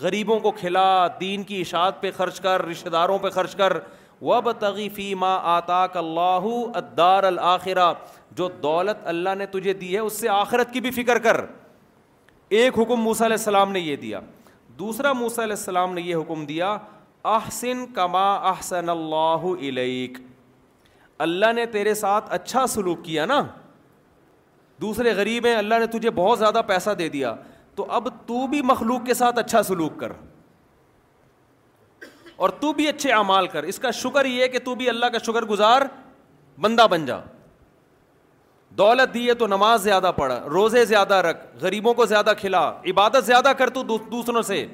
غریبوں 0.00 0.38
کو 0.40 0.50
کھلا 0.58 1.06
دین 1.20 1.42
کی 1.44 1.60
اشاعت 1.60 2.00
پہ 2.00 2.10
خرچ 2.16 2.40
کر 2.40 2.64
رشتہ 2.66 2.88
داروں 2.88 3.18
پہ 3.18 3.30
خرچ 3.36 3.54
کر 3.56 3.72
و 4.22 4.40
بتغیفی 4.44 5.12
ماں 5.14 5.38
آتا 5.54 5.82
اللہ 5.98 6.46
ادار 6.78 7.24
الآخرہ 7.24 7.92
جو 8.38 8.48
دولت 8.62 9.06
اللہ 9.08 9.34
نے 9.38 9.46
تجھے 9.50 9.72
دی 9.72 9.92
ہے 9.94 9.98
اس 9.98 10.20
سے 10.20 10.28
آخرت 10.28 10.72
کی 10.72 10.80
بھی 10.80 10.90
فکر 11.02 11.18
کر 11.26 11.40
ایک 12.60 12.78
حکم 12.78 13.00
موسیٰ 13.02 13.26
علیہ 13.26 13.36
السلام 13.36 13.72
نے 13.72 13.80
یہ 13.80 13.96
دیا 13.96 14.20
دوسرا 14.78 15.12
موسیٰ 15.12 15.44
علیہ 15.44 15.56
السلام 15.56 15.94
نے 15.94 16.02
یہ 16.02 16.14
حکم 16.16 16.44
دیا 16.46 16.76
احسن 17.36 17.84
کما 17.94 18.28
احسن 18.50 18.88
اللہ 18.88 19.44
علیک 19.68 20.18
اللہ 21.26 21.52
نے 21.52 21.66
تیرے 21.76 21.94
ساتھ 22.00 22.30
اچھا 22.32 22.66
سلوک 22.74 23.04
کیا 23.04 23.24
نا 23.26 23.40
دوسرے 24.80 25.12
غریب 25.14 25.46
ہیں 25.46 25.54
اللہ 25.54 25.78
نے 25.80 25.86
تجھے 25.98 26.10
بہت 26.20 26.38
زیادہ 26.38 26.60
پیسہ 26.66 26.90
دے 26.98 27.08
دیا 27.16 27.34
تو 27.76 27.86
اب 27.98 28.08
تو 28.26 28.46
بھی 28.52 28.60
مخلوق 28.72 29.04
کے 29.06 29.14
ساتھ 29.20 29.38
اچھا 29.38 29.62
سلوک 29.70 29.98
کر 30.00 30.12
اور 32.36 32.48
تو 32.60 32.72
بھی 32.72 32.86
اچھے 32.88 33.12
اعمال 33.12 33.46
کر 33.54 33.62
اس 33.72 33.78
کا 33.84 33.90
شکر 34.00 34.24
یہ 34.24 34.46
کہ 34.54 34.58
تو 34.64 34.74
بھی 34.80 34.88
اللہ 34.88 35.06
کا 35.12 35.18
شکر 35.26 35.44
گزار 35.52 35.82
بندہ 36.66 36.86
بن 36.90 37.06
جا 37.06 37.18
دولت 38.78 39.12
دیے 39.14 39.34
تو 39.40 39.46
نماز 39.46 39.82
زیادہ 39.82 40.10
پڑھ 40.16 40.32
روزے 40.56 40.84
زیادہ 40.86 41.14
رکھ 41.26 41.44
غریبوں 41.60 41.94
کو 42.00 42.04
زیادہ 42.06 42.32
کھلا 42.40 42.68
عبادت 42.90 43.24
زیادہ 43.26 43.52
کر 43.58 43.70
تو 43.78 43.82
دوسروں 44.10 44.42
سے 44.52 44.66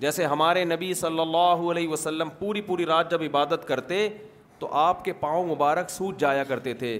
جیسے 0.00 0.26
ہمارے 0.26 0.62
نبی 0.64 0.92
صلی 0.94 1.20
اللہ 1.20 1.68
علیہ 1.70 1.88
وسلم 1.88 2.28
پوری 2.38 2.60
پوری 2.62 2.84
رات 2.86 3.10
جب 3.10 3.22
عبادت 3.22 3.66
کرتے 3.68 4.08
تو 4.58 4.68
آپ 4.82 5.04
کے 5.04 5.12
پاؤں 5.20 5.46
مبارک 5.50 5.90
سوج 5.90 6.20
جایا 6.20 6.44
کرتے 6.44 6.74
تھے 6.82 6.98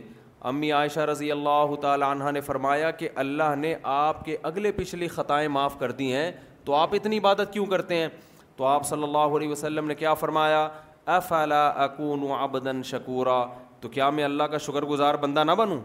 امی 0.51 0.71
عائشہ 0.73 1.01
رضی 1.11 1.31
اللہ 1.33 1.75
تعالیٰ 1.83 2.09
عنہ 2.11 2.31
نے 2.33 2.41
فرمایا 2.41 2.91
کہ 2.99 3.09
اللہ 3.23 3.55
نے 3.59 3.75
آپ 3.93 4.25
کے 4.25 4.37
اگلے 4.51 4.73
پچھلی 4.73 5.09
خطائیں 5.09 5.47
معاف 5.59 5.79
کر 5.79 5.91
دی 6.01 6.13
ہیں 6.13 6.31
تو 6.65 6.75
آپ 6.75 6.95
اتنی 6.95 7.19
عبادت 7.19 7.53
کیوں 7.53 7.67
کرتے 7.67 7.95
ہیں 7.97 8.09
تو 8.57 8.65
آپ 8.67 8.87
صلی 8.87 9.03
اللہ 9.03 9.37
علیہ 9.39 9.49
وسلم 9.49 9.87
نے 9.89 9.95
کیا 9.95 10.15
فرمایا 10.21 10.69
افلا 11.17 11.67
اکون 11.85 12.31
عبدن 12.39 12.83
شکورا 12.85 13.45
تو 13.81 13.89
کیا 13.89 14.11
میں 14.11 14.25
اللہ 14.25 14.43
کا 14.51 14.59
شکر 14.59 14.83
گزار 14.85 15.15
بندہ 15.21 15.45
نہ 15.47 15.53
بنوں 15.59 15.81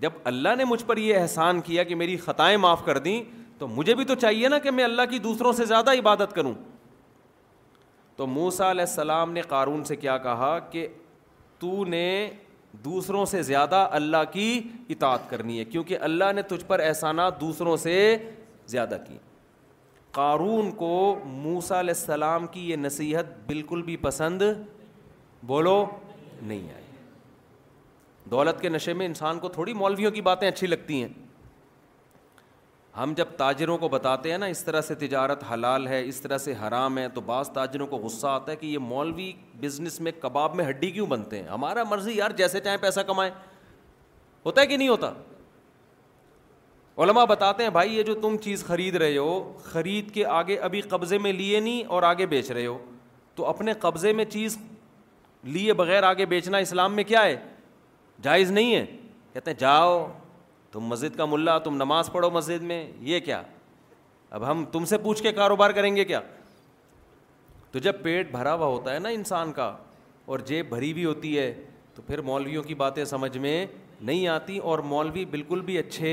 جب 0.00 0.10
اللہ 0.32 0.54
نے 0.58 0.64
مجھ 0.68 0.84
پر 0.84 0.96
یہ 0.96 1.16
احسان 1.18 1.60
کیا 1.64 1.82
کہ 1.90 1.94
میری 1.94 2.16
خطائیں 2.24 2.56
معاف 2.58 2.84
کر 2.84 2.98
دیں 2.98 3.20
تو 3.64 3.68
مجھے 3.74 3.94
بھی 3.94 4.04
تو 4.04 4.14
چاہیے 4.20 4.48
نا 4.48 4.56
کہ 4.62 4.70
میں 4.70 4.84
اللہ 4.84 5.02
کی 5.10 5.18
دوسروں 5.26 5.52
سے 5.58 5.64
زیادہ 5.66 5.90
عبادت 5.98 6.32
کروں 6.34 6.52
تو 8.16 8.26
موسا 8.26 8.70
علیہ 8.70 8.84
السلام 8.88 9.30
نے 9.32 9.42
قارون 9.48 9.84
سے 9.84 9.96
کیا 9.96 10.16
کہا 10.26 10.58
کہ 10.70 10.86
تو 11.58 11.84
نے 11.88 12.04
دوسروں 12.84 13.24
سے 13.30 13.42
زیادہ 13.50 13.86
اللہ 14.00 14.24
کی 14.32 14.46
اطاعت 14.90 15.28
کرنی 15.30 15.58
ہے 15.58 15.64
کیونکہ 15.64 15.98
اللہ 16.10 16.32
نے 16.34 16.42
تجھ 16.50 16.64
پر 16.66 16.80
احسانات 16.88 17.40
دوسروں 17.40 17.76
سے 17.86 17.94
زیادہ 18.74 18.98
کی 19.06 19.18
قارون 20.20 20.70
کو 20.84 20.90
موسا 21.24 21.78
علیہ 21.80 21.94
السلام 21.98 22.46
کی 22.52 22.68
یہ 22.70 22.76
نصیحت 22.84 23.32
بالکل 23.46 23.82
بھی 23.90 23.96
پسند 24.06 24.42
بولو 25.52 25.84
نہیں 26.42 26.70
آئی 26.74 26.82
دولت 28.30 28.60
کے 28.60 28.68
نشے 28.68 28.92
میں 29.00 29.06
انسان 29.06 29.38
کو 29.38 29.48
تھوڑی 29.58 29.74
مولویوں 29.84 30.10
کی 30.10 30.20
باتیں 30.32 30.48
اچھی 30.48 30.66
لگتی 30.66 31.02
ہیں 31.02 31.08
ہم 32.96 33.12
جب 33.16 33.28
تاجروں 33.36 33.76
کو 33.78 33.88
بتاتے 33.88 34.30
ہیں 34.30 34.38
نا 34.38 34.46
اس 34.46 34.62
طرح 34.64 34.80
سے 34.88 34.94
تجارت 34.94 35.42
حلال 35.52 35.86
ہے 35.88 36.02
اس 36.08 36.20
طرح 36.20 36.38
سے 36.38 36.52
حرام 36.60 36.98
ہے 36.98 37.08
تو 37.14 37.20
بعض 37.30 37.50
تاجروں 37.52 37.86
کو 37.86 37.96
غصہ 38.02 38.26
آتا 38.26 38.50
ہے 38.52 38.56
کہ 38.56 38.66
یہ 38.66 38.78
مولوی 38.78 39.32
بزنس 39.60 40.00
میں 40.00 40.12
کباب 40.20 40.54
میں 40.56 40.64
ہڈی 40.68 40.90
کیوں 40.90 41.06
بنتے 41.06 41.40
ہیں 41.40 41.48
ہمارا 41.48 41.82
مرضی 41.90 42.16
یار 42.16 42.30
جیسے 42.36 42.60
چاہیں 42.60 42.76
پیسہ 42.80 43.00
کمائے 43.06 43.30
ہوتا 44.46 44.60
ہے 44.60 44.66
کہ 44.66 44.76
نہیں 44.76 44.88
ہوتا 44.88 45.12
علما 47.04 47.24
بتاتے 47.24 47.62
ہیں 47.62 47.70
بھائی 47.78 47.96
یہ 47.96 48.02
جو 48.08 48.14
تم 48.22 48.36
چیز 48.42 48.64
خرید 48.64 48.96
رہے 49.02 49.16
ہو 49.16 49.42
خرید 49.64 50.10
کے 50.14 50.26
آگے 50.40 50.56
ابھی 50.68 50.80
قبضے 50.90 51.18
میں 51.26 51.32
لیے 51.32 51.60
نہیں 51.60 51.82
اور 51.94 52.02
آگے 52.10 52.26
بیچ 52.34 52.50
رہے 52.50 52.66
ہو 52.66 52.78
تو 53.34 53.46
اپنے 53.46 53.72
قبضے 53.80 54.12
میں 54.20 54.24
چیز 54.24 54.58
لیے 55.56 55.72
بغیر 55.80 56.02
آگے 56.10 56.26
بیچنا 56.26 56.58
اسلام 56.66 56.94
میں 56.96 57.04
کیا 57.04 57.24
ہے 57.24 57.36
جائز 58.22 58.50
نہیں 58.50 58.74
ہے 58.74 58.84
کہتے 59.32 59.50
ہیں 59.50 59.58
جاؤ 59.60 60.06
تم 60.74 60.86
مسجد 60.88 61.16
کا 61.16 61.24
ملا 61.30 61.56
تم 61.64 61.76
نماز 61.76 62.10
پڑھو 62.12 62.28
مسجد 62.34 62.62
میں 62.70 62.84
یہ 63.08 63.20
کیا 63.24 63.42
اب 64.36 64.46
ہم 64.50 64.64
تم 64.72 64.84
سے 64.92 64.98
پوچھ 64.98 65.22
کے 65.22 65.32
کاروبار 65.32 65.70
کریں 65.72 65.94
گے 65.96 66.04
کیا 66.04 66.20
تو 67.72 67.78
جب 67.84 68.00
پیٹ 68.02 68.30
بھرا 68.30 68.54
ہوا 68.54 68.66
ہوتا 68.66 68.94
ہے 68.94 68.98
نا 68.98 69.08
انسان 69.18 69.52
کا 69.52 69.70
اور 70.34 70.38
جیب 70.48 70.68
بھری 70.68 70.92
بھی 70.94 71.04
ہوتی 71.04 71.38
ہے 71.38 71.52
تو 71.94 72.02
پھر 72.06 72.20
مولویوں 72.30 72.62
کی 72.62 72.74
باتیں 72.82 73.04
سمجھ 73.14 73.36
میں 73.36 73.54
نہیں 74.00 74.26
آتی 74.28 74.58
اور 74.70 74.78
مولوی 74.94 75.24
بالکل 75.34 75.60
بھی 75.68 75.78
اچھے 75.78 76.10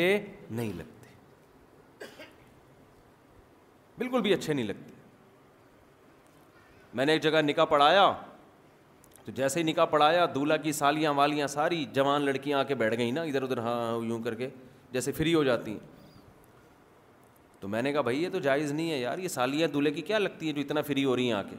نہیں 0.49 0.71
لگتے 0.77 2.05
بالکل 3.97 4.21
بھی 4.21 4.33
اچھے 4.33 4.53
نہیں 4.53 4.65
لگتے 4.67 4.89
میں 6.99 7.05
نے 7.05 7.11
ایک 7.13 7.21
جگہ 7.23 7.41
نکاح 7.47 7.65
پڑھایا 7.73 8.11
تو 9.25 9.31
جیسے 9.35 9.59
ہی 9.59 9.63
نکاح 9.65 9.85
پڑھایا 9.85 10.25
دولہا 10.35 10.55
کی 10.57 10.71
سالیاں 10.71 11.13
والیاں 11.15 11.47
ساری 11.47 11.83
جوان 11.93 12.21
لڑکیاں 12.25 12.59
آ 12.59 12.63
کے 12.67 12.75
بیٹھ 12.75 12.97
گئیں 12.97 13.11
نا 13.11 13.21
ادھر 13.21 13.41
ادھر 13.43 13.57
ہاں،, 13.57 13.67
ہاں،, 13.75 13.91
ہاں 13.91 14.05
یوں 14.05 14.19
کر 14.23 14.33
کے 14.35 14.49
جیسے 14.91 15.11
فری 15.17 15.33
ہو 15.33 15.43
جاتی 15.43 15.71
ہیں 15.71 15.89
تو 17.59 17.67
میں 17.67 17.81
نے 17.81 17.91
کہا 17.93 18.01
بھائی 18.01 18.23
یہ 18.23 18.29
تو 18.31 18.39
جائز 18.43 18.71
نہیں 18.71 18.91
ہے 18.91 18.97
یار 18.97 19.17
یہ 19.17 19.27
سالیاں 19.27 19.67
دولہے 19.73 19.91
کی 19.91 20.01
کیا 20.01 20.17
لگتی 20.19 20.45
ہیں 20.45 20.53
جو 20.53 20.61
اتنا 20.61 20.81
فری 20.87 21.05
ہو 21.05 21.15
رہی 21.15 21.25
ہیں 21.25 21.33
آ 21.33 21.41
کے 21.49 21.55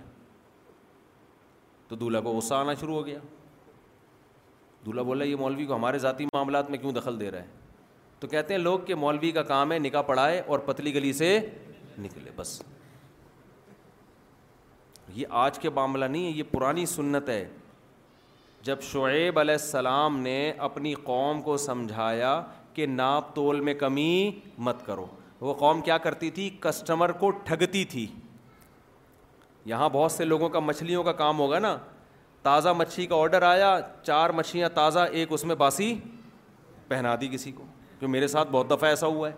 تو 1.89 1.97
دولہا 1.97 2.21
کو 2.21 2.33
غصہ 2.37 2.55
آنا 2.55 2.75
شروع 2.81 2.95
ہو 2.97 3.07
گیا 3.07 3.19
دولہا 4.87 5.03
بولا 5.03 5.25
یہ 5.25 5.37
مولوی 5.37 5.65
کو 5.67 5.75
ہمارے 5.77 5.99
ذاتی 5.99 6.27
معاملات 6.33 6.71
میں 6.71 6.79
کیوں 6.79 6.93
دخل 6.93 7.21
دے 7.21 7.31
رہا 7.31 7.43
ہے 7.43 7.61
تو 8.21 8.29
کہتے 8.29 8.55
ہیں 8.55 8.61
لوگ 8.61 8.79
کہ 8.87 8.95
مولوی 8.95 9.31
کا 9.33 9.43
کام 9.43 9.73
ہے 9.73 9.79
نکاح 9.79 10.03
پڑھائے 10.11 10.41
اور 10.47 10.59
پتلی 10.67 10.95
گلی 10.95 11.13
سے 11.13 11.39
نکلے 11.99 12.31
بس 12.37 12.61
یہ 15.15 15.27
آج 15.39 15.59
کے 15.59 15.71
معاملہ 15.75 16.05
نہیں 16.05 16.25
ہے 16.27 16.31
یہ 16.31 16.43
پرانی 16.51 16.85
سنت 16.87 17.29
ہے 17.29 17.45
جب 18.63 18.81
شعیب 18.93 19.39
علیہ 19.39 19.55
السلام 19.61 20.19
نے 20.21 20.51
اپنی 20.67 20.95
قوم 21.05 21.41
کو 21.43 21.57
سمجھایا 21.59 22.41
کہ 22.75 22.87
ناپ 22.87 23.35
تول 23.35 23.61
میں 23.61 23.75
کمی 23.75 24.31
مت 24.67 24.85
کرو 24.87 25.07
وہ 25.41 25.55
قوم 25.59 25.81
کیا 25.83 25.97
کرتی 25.99 26.31
تھی 26.31 26.49
کسٹمر 26.63 27.13
کو 27.23 27.31
ٹھگتی 27.45 27.85
تھی 27.91 28.07
یہاں 29.67 29.89
بہت 29.93 30.13
سے 30.13 30.25
لوگوں 30.25 30.49
کا 30.49 30.59
مچھلیوں 30.61 31.03
کا 31.05 31.13
کام 31.23 31.39
ہوگا 31.39 31.59
نا 31.59 31.77
تازہ 32.43 32.69
مچھلی 32.77 33.07
کا 33.07 33.17
آڈر 33.23 33.43
آیا 33.49 33.79
چار 34.03 34.31
مچھلیاں 34.37 34.69
تازہ 34.75 34.99
ایک 35.11 35.33
اس 35.33 35.45
میں 35.45 35.55
باسی 35.57 35.95
پہنا 36.89 37.15
دی 37.21 37.29
کسی 37.33 37.53
کو 37.53 37.65
جو 38.01 38.09
میرے 38.09 38.27
ساتھ 38.29 38.49
بہت 38.53 38.71
دفعہ 38.71 38.89
ایسا 38.89 39.07
ہوا 39.07 39.29
ہے 39.29 39.35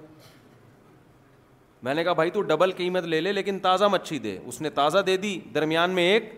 میں 1.85 1.95
نے 1.95 2.03
کہا 2.05 2.13
بھائی 2.19 2.31
تو 2.35 2.41
ڈبل 2.51 2.71
قیمت 2.77 3.05
لے 3.13 3.21
لے 3.21 3.33
لیکن 3.33 3.59
تازہ 3.63 3.85
مچھی 3.93 4.19
دے 4.27 4.37
اس 4.49 4.61
نے 4.63 4.69
تازہ 4.77 4.99
دے 5.07 5.17
دی 5.25 5.39
درمیان 5.55 5.91
میں 5.95 6.03
ایک 6.13 6.33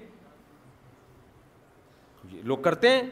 لوگ 2.53 2.59
کرتے 2.65 2.89
ہیں 2.91 3.03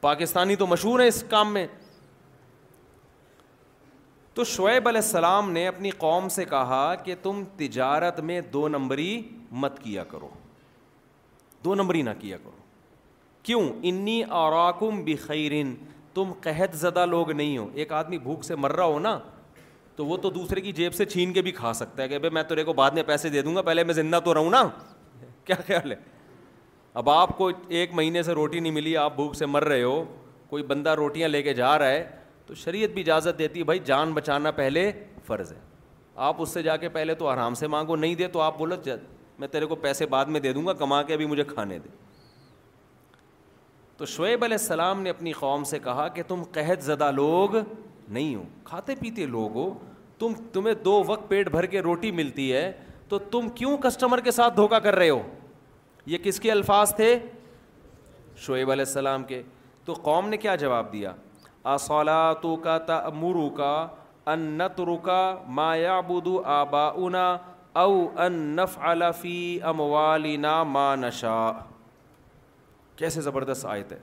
پاکستانی 0.00 0.56
تو 0.62 0.66
مشہور 0.66 1.00
ہیں 1.00 1.06
اس 1.08 1.22
کام 1.30 1.52
میں 1.54 1.66
تو 4.34 4.44
شعیب 4.54 4.88
علیہ 4.88 5.00
السلام 5.04 5.50
نے 5.52 5.66
اپنی 5.68 5.90
قوم 6.04 6.28
سے 6.36 6.44
کہا 6.54 6.84
کہ 7.04 7.14
تم 7.22 7.42
تجارت 7.56 8.20
میں 8.30 8.40
دو 8.52 8.66
نمبری 8.68 9.10
مت 9.64 9.78
کیا 9.82 10.04
کرو 10.12 10.28
دو 11.64 11.74
نمبری 11.74 12.02
نہ 12.02 12.10
کیا 12.20 12.36
کرو 12.44 12.60
کیوں 13.48 13.62
انی 13.92 14.22
اوراکم 14.40 15.02
بخیرن 15.04 15.74
تم 16.14 16.32
قحط 16.42 16.74
زدہ 16.86 17.06
لوگ 17.10 17.30
نہیں 17.30 17.56
ہو 17.58 17.68
ایک 17.82 17.92
آدمی 18.02 18.18
بھوک 18.28 18.44
سے 18.44 18.54
مر 18.64 18.72
رہا 18.76 18.84
ہو 18.94 18.98
نا 19.08 19.18
تو 19.96 20.06
وہ 20.06 20.16
تو 20.16 20.30
دوسرے 20.30 20.60
کی 20.60 20.72
جیب 20.72 20.94
سے 20.94 21.04
چھین 21.04 21.32
کے 21.32 21.42
بھی 21.42 21.52
کھا 21.52 21.72
سکتا 21.74 22.02
ہے 22.02 22.08
کہ 22.08 22.18
بھائی 22.18 22.32
میں 22.34 22.42
تیرے 22.48 22.64
کو 22.64 22.72
بعد 22.72 22.90
میں 22.94 23.02
پیسے 23.06 23.28
دے 23.30 23.42
دوں 23.42 23.54
گا 23.56 23.62
پہلے 23.62 23.84
میں 23.84 23.94
زندہ 23.94 24.18
تو 24.24 24.34
رہوں 24.34 24.50
نا 24.50 24.62
کیا 25.44 25.56
خیال 25.66 25.90
ہے 25.92 25.96
اب 27.00 27.10
آپ 27.10 27.36
کو 27.38 27.50
ایک 27.68 27.92
مہینے 27.94 28.22
سے 28.22 28.32
روٹی 28.32 28.60
نہیں 28.60 28.72
ملی 28.72 28.96
آپ 28.96 29.14
بھوک 29.16 29.34
سے 29.36 29.46
مر 29.46 29.64
رہے 29.64 29.82
ہو 29.82 30.02
کوئی 30.48 30.62
بندہ 30.70 30.94
روٹیاں 30.96 31.28
لے 31.28 31.42
کے 31.42 31.54
جا 31.54 31.78
رہا 31.78 31.88
ہے 31.90 32.04
تو 32.46 32.54
شریعت 32.62 32.90
بھی 32.94 33.02
اجازت 33.02 33.38
دیتی 33.38 33.58
ہے 33.58 33.64
بھائی 33.64 33.78
جان 33.84 34.12
بچانا 34.14 34.50
پہلے 34.50 34.90
فرض 35.26 35.52
ہے 35.52 35.58
آپ 36.24 36.42
اس 36.42 36.48
سے 36.54 36.62
جا 36.62 36.76
کے 36.76 36.88
پہلے 36.96 37.14
تو 37.14 37.26
آرام 37.28 37.54
سے 37.54 37.66
مانگو 37.74 37.96
نہیں 37.96 38.14
دے 38.14 38.26
تو 38.28 38.40
آپ 38.40 38.58
بولو 38.58 38.74
جد 38.84 39.04
میں 39.38 39.48
تیرے 39.48 39.66
کو 39.66 39.74
پیسے 39.84 40.06
بعد 40.06 40.24
میں 40.34 40.40
دے 40.40 40.52
دوں 40.52 40.66
گا 40.66 40.72
کما 40.80 41.02
کے 41.02 41.14
ابھی 41.14 41.26
مجھے 41.26 41.44
کھانے 41.54 41.78
دے 41.78 41.88
تو 43.96 44.06
شعیب 44.06 44.44
علیہ 44.44 44.56
السلام 44.60 45.02
نے 45.02 45.10
اپنی 45.10 45.32
قوم 45.32 45.64
سے 45.64 45.78
کہا 45.84 46.06
کہ 46.14 46.22
تم 46.28 46.42
قحط 46.52 46.82
زدہ 46.84 47.10
لوگ 47.14 47.56
نہیں 48.12 48.34
ہو 48.34 48.42
کھاتے 48.64 48.94
پیتے 49.00 49.26
لوگ 49.26 49.54
ہو 49.54 49.72
تم 50.18 50.32
تمہیں 50.52 50.74
دو 50.84 51.00
وقت 51.06 51.28
پیٹ 51.28 51.48
بھر 51.50 51.66
کے 51.74 51.80
روٹی 51.82 52.10
ملتی 52.20 52.52
ہے 52.52 52.70
تو 53.08 53.18
تم 53.34 53.48
کیوں 53.54 53.76
کسٹمر 53.84 54.20
کے 54.26 54.30
ساتھ 54.30 54.56
دھوکہ 54.56 54.78
کر 54.86 54.94
رہے 54.96 55.08
ہو 55.10 55.20
یہ 56.12 56.18
کس 56.24 56.40
کے 56.40 56.50
الفاظ 56.52 56.94
تھے 56.96 57.08
شعیب 58.46 58.70
علیہ 58.70 58.84
السلام 58.88 59.24
کے 59.32 59.42
تو 59.84 59.94
قوم 60.02 60.28
نے 60.28 60.36
کیا 60.44 60.54
جواب 60.64 60.92
دیا 60.92 61.12
کا 62.62 62.72
تم 62.88 63.26
روکا 63.34 63.72
رکا 64.92 65.20
مایا 65.58 65.98
بدو 66.08 66.40
آبا 66.60 66.84
او 67.82 67.92
ان 68.24 68.32
نف 68.56 68.78
انفی 68.90 69.36
ما 70.72 70.94
نشا 71.06 71.36
کیسے 72.96 73.20
زبردست 73.28 73.66
آیت 73.74 73.92
ہے 73.92 73.98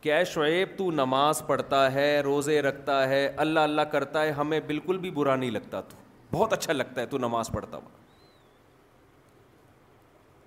کہ 0.00 0.12
اے 0.14 0.24
شعیب 0.32 0.76
تو 0.78 0.90
نماز 0.90 1.42
پڑھتا 1.46 1.92
ہے 1.92 2.08
روزے 2.24 2.60
رکھتا 2.62 3.06
ہے 3.08 3.26
اللہ 3.44 3.60
اللہ 3.60 3.82
کرتا 3.92 4.22
ہے 4.22 4.30
ہمیں 4.32 4.58
بالکل 4.66 4.98
بھی 4.98 5.10
برا 5.10 5.34
نہیں 5.36 5.50
لگتا 5.50 5.80
تو 5.88 5.96
بہت 6.32 6.52
اچھا 6.52 6.72
لگتا 6.72 7.00
ہے 7.00 7.06
تو 7.14 7.18
نماز 7.18 7.50
پڑھتا 7.52 7.76
ہوا 7.76 7.88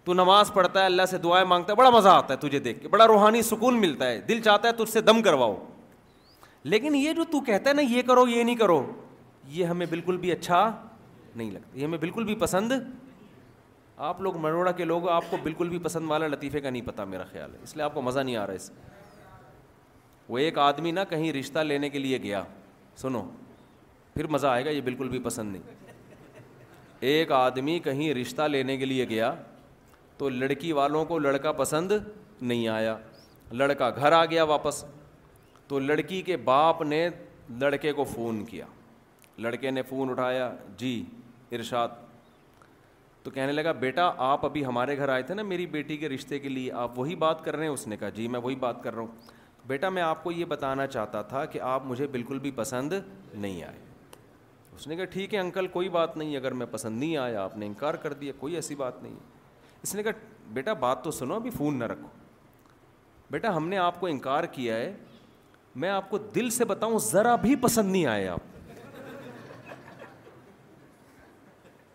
تو 0.04 0.14
نماز 0.14 0.52
پڑھتا 0.54 0.80
ہے 0.82 0.86
اللہ 0.86 1.06
سے 1.10 1.18
دعائیں 1.24 1.45
مانگتا 1.47 1.72
ہے 1.72 1.76
بڑا 1.78 1.89
مزہ 1.89 2.10
آتا 2.10 2.34
ہے 2.34 2.39
تجھے 2.47 2.60
دیکھ 2.68 2.80
کے 2.82 2.88
بڑا 2.88 3.08
روحانی 3.08 3.41
سکون 3.49 3.80
ملتا 3.82 4.08
ہے 4.10 4.20
دل 4.28 4.41
چاہتا 4.43 4.68
ہے 4.68 4.74
تجھ 4.84 4.89
سے 4.89 5.02
دم 5.02 5.22
کرواؤ 5.22 5.56
لیکن 6.74 6.95
یہ 6.95 7.14
جو 7.14 7.24
تو 7.32 7.39
کہتا 7.41 7.70
ہے 7.70 7.76
نا 7.76 7.82
یہ 7.82 8.02
کرو 8.08 8.28
یہ 8.28 8.43
نہیں 8.43 8.56
کرو 8.56 8.82
یہ 9.49 9.66
ہمیں 9.66 9.86
بالکل 9.89 10.18
بھی 10.24 10.32
اچھا 10.32 10.64
نہیں 11.36 11.52
لگتا 11.52 11.78
یہ 11.78 11.86
ہمیں 11.86 11.97
بالکل 11.97 12.24
بھی 12.24 12.36
پسند 12.39 12.72
آپ 14.10 14.22
لوگ 14.22 14.38
مروڑا 14.41 14.72
کے 14.72 14.86
لوگ 14.86 15.08
آپ 15.10 15.24
کو 15.30 15.38
بالکل 15.43 15.70
بھی 15.70 15.80
پسند 15.84 16.10
والا 16.10 16.28
لطیفے 16.28 16.62
کا 16.62 16.70
نہیں 16.70 16.82
پتہ 16.86 17.02
میرا 17.08 17.24
خیال 17.32 17.54
ہے 17.56 17.60
اس 17.64 17.76
لیے 17.76 17.84
آپ 17.86 17.93
کو 17.93 18.02
مزہ 18.02 18.20
نہیں 18.20 18.36
آ 18.36 18.45
رہا 18.47 18.52
ہے 18.54 18.58
اس 18.58 18.64
سے 18.76 18.89
وہ 20.30 20.38
ایک 20.38 20.58
آدمی 20.60 20.92
نہ 20.92 21.00
کہیں 21.10 21.32
رشتہ 21.34 21.60
لینے 21.60 21.90
کے 21.90 22.00
لیے 22.00 22.18
گیا 22.24 22.44
سنو 23.02 23.24
پھر 24.14 24.28
مزہ 24.28 24.48
آئے 24.48 24.66
گا 24.66 24.70
یہ 24.70 24.82
بالکل 24.82 25.10
بھی 25.10 25.20
پسند 25.24 25.52
نہیں 25.56 25.80
ایک 27.10 27.32
آدمی 27.32 27.78
کہیں 27.84 28.14
رشتہ 28.14 28.42
لینے 28.52 28.78
کے 28.78 28.86
لیے 28.86 29.08
گیا 29.10 29.34
تو 30.18 30.30
لڑکی 30.30 30.72
والوں 30.74 31.06
کو 31.06 31.18
لڑکا 31.20 31.52
پسند 31.62 31.92
نہیں 32.42 32.68
آیا 32.68 32.98
لڑکا 33.52 33.90
گھر 33.90 34.12
آ 34.12 34.24
گیا 34.26 34.44
واپس 34.50 34.84
تو 35.68 35.80
لڑکی 35.80 36.22
کے 36.26 36.38
باپ 36.46 36.82
نے 36.82 37.08
لڑکے 37.60 37.92
کو 37.94 38.04
فون 38.14 38.44
کیا 38.46 38.66
لڑکے 39.42 39.72
نے 39.72 39.82
فون 39.90 40.10
اٹھایا 40.10 40.52
جی 40.78 41.04
ارشاد 41.56 41.88
تو 43.24 43.32
کہنے 43.32 43.52
لگا 43.52 43.72
بیٹا 43.80 44.12
آپ 44.32 44.46
ابھی 44.46 44.66
ہمارے 44.66 44.98
گھر 44.98 45.10
آئے 45.10 45.24
تھے 45.24 45.34
نا 45.36 45.44
میری 45.44 45.66
بیٹی 45.72 45.98
کے 45.98 46.10
رشتے 46.10 46.40
کے 46.40 46.50
لیے 46.50 46.72
آپ 46.84 46.98
وہی 47.00 47.16
بات 47.24 47.44
کر 47.46 47.56
رہے 47.56 47.64
ہیں 47.66 47.74
اس 47.74 47.88
نے 47.88 47.98
کہا 47.98 48.10
جی 48.16 48.28
میں 48.36 48.40
وہی 48.44 48.56
بات 48.60 48.84
کر 48.84 48.94
رہا 48.96 49.02
ہوں 49.02 49.40
بیٹا 49.68 49.89
میں 49.89 50.01
آپ 50.01 50.24
کو 50.24 50.32
یہ 50.32 50.45
بتانا 50.49 50.86
چاہتا 50.88 51.22
تھا 51.32 51.43
کہ 51.45 51.59
آپ 51.72 51.86
مجھے 51.86 52.07
بالکل 52.12 52.39
بھی 52.39 52.51
پسند 52.55 52.93
نہیں 53.34 53.62
آئے 53.64 53.80
اس 54.76 54.88
نے 54.88 54.95
کہا 54.95 55.05
ٹھیک 55.12 55.34
ہے 55.34 55.39
انکل 55.39 55.68
کوئی 55.74 55.89
بات 55.89 56.18
نہیں 56.18 56.36
اگر 56.38 56.51
میں 56.62 56.66
پسند 56.72 56.99
نہیں 56.99 57.16
آیا 57.18 57.43
آپ 57.43 57.57
نے 57.57 57.66
انکار 57.66 57.93
کر 58.03 58.14
دیا 58.22 58.34
کوئی 58.39 58.55
ایسی 58.55 58.76
بات 58.76 59.01
نہیں 59.03 59.16
اس 59.84 59.95
نے 59.95 60.03
کہا 60.03 60.12
بیٹا 60.53 60.74
بات 60.86 61.03
تو 61.03 61.12
سنو 61.12 61.36
ابھی 61.36 61.49
فون 61.57 61.80
نہ 61.80 61.84
رکھو 61.91 62.07
بیٹا 63.32 63.55
ہم 63.55 63.68
نے 63.70 63.78
آپ 63.78 63.99
کو 63.99 64.07
انکار 64.07 64.43
کیا 64.51 64.76
ہے 64.76 64.93
میں 65.82 65.89
آپ 65.89 66.09
کو 66.09 66.18
دل 66.36 66.49
سے 66.59 66.66
بتاؤں 66.66 66.97
ذرا 67.12 67.36
بھی 67.41 67.55
پسند 67.62 67.91
نہیں 67.91 68.05
آئے 68.14 68.28
آپ 68.28 68.39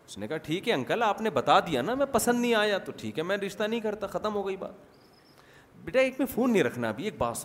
اس 0.07 0.17
نے 0.17 0.27
کہا 0.27 0.37
ٹھیک 0.43 0.67
ہے 0.69 0.73
انکل 0.73 1.03
آپ 1.03 1.21
نے 1.21 1.29
بتا 1.37 1.59
دیا 1.67 1.81
نا 1.81 1.93
میں 2.01 2.05
پسند 2.11 2.39
نہیں 2.41 2.53
آیا 2.55 2.77
تو 2.85 2.91
ٹھیک 2.97 3.17
ہے 3.17 3.23
میں 3.23 3.37
رشتہ 3.37 3.63
نہیں 3.63 3.79
کرتا 3.79 4.07
ختم 4.07 4.35
ہو 4.35 4.45
گئی 4.47 4.55
بات 4.57 4.96
بیٹا 5.87 5.99
ایک 5.99 6.15
میں 6.19 6.25
فون 6.33 6.51
نہیں 6.53 6.63
رکھنا 6.63 6.87
ابھی 6.89 7.03
ایک 7.05 7.13
بات 7.17 7.43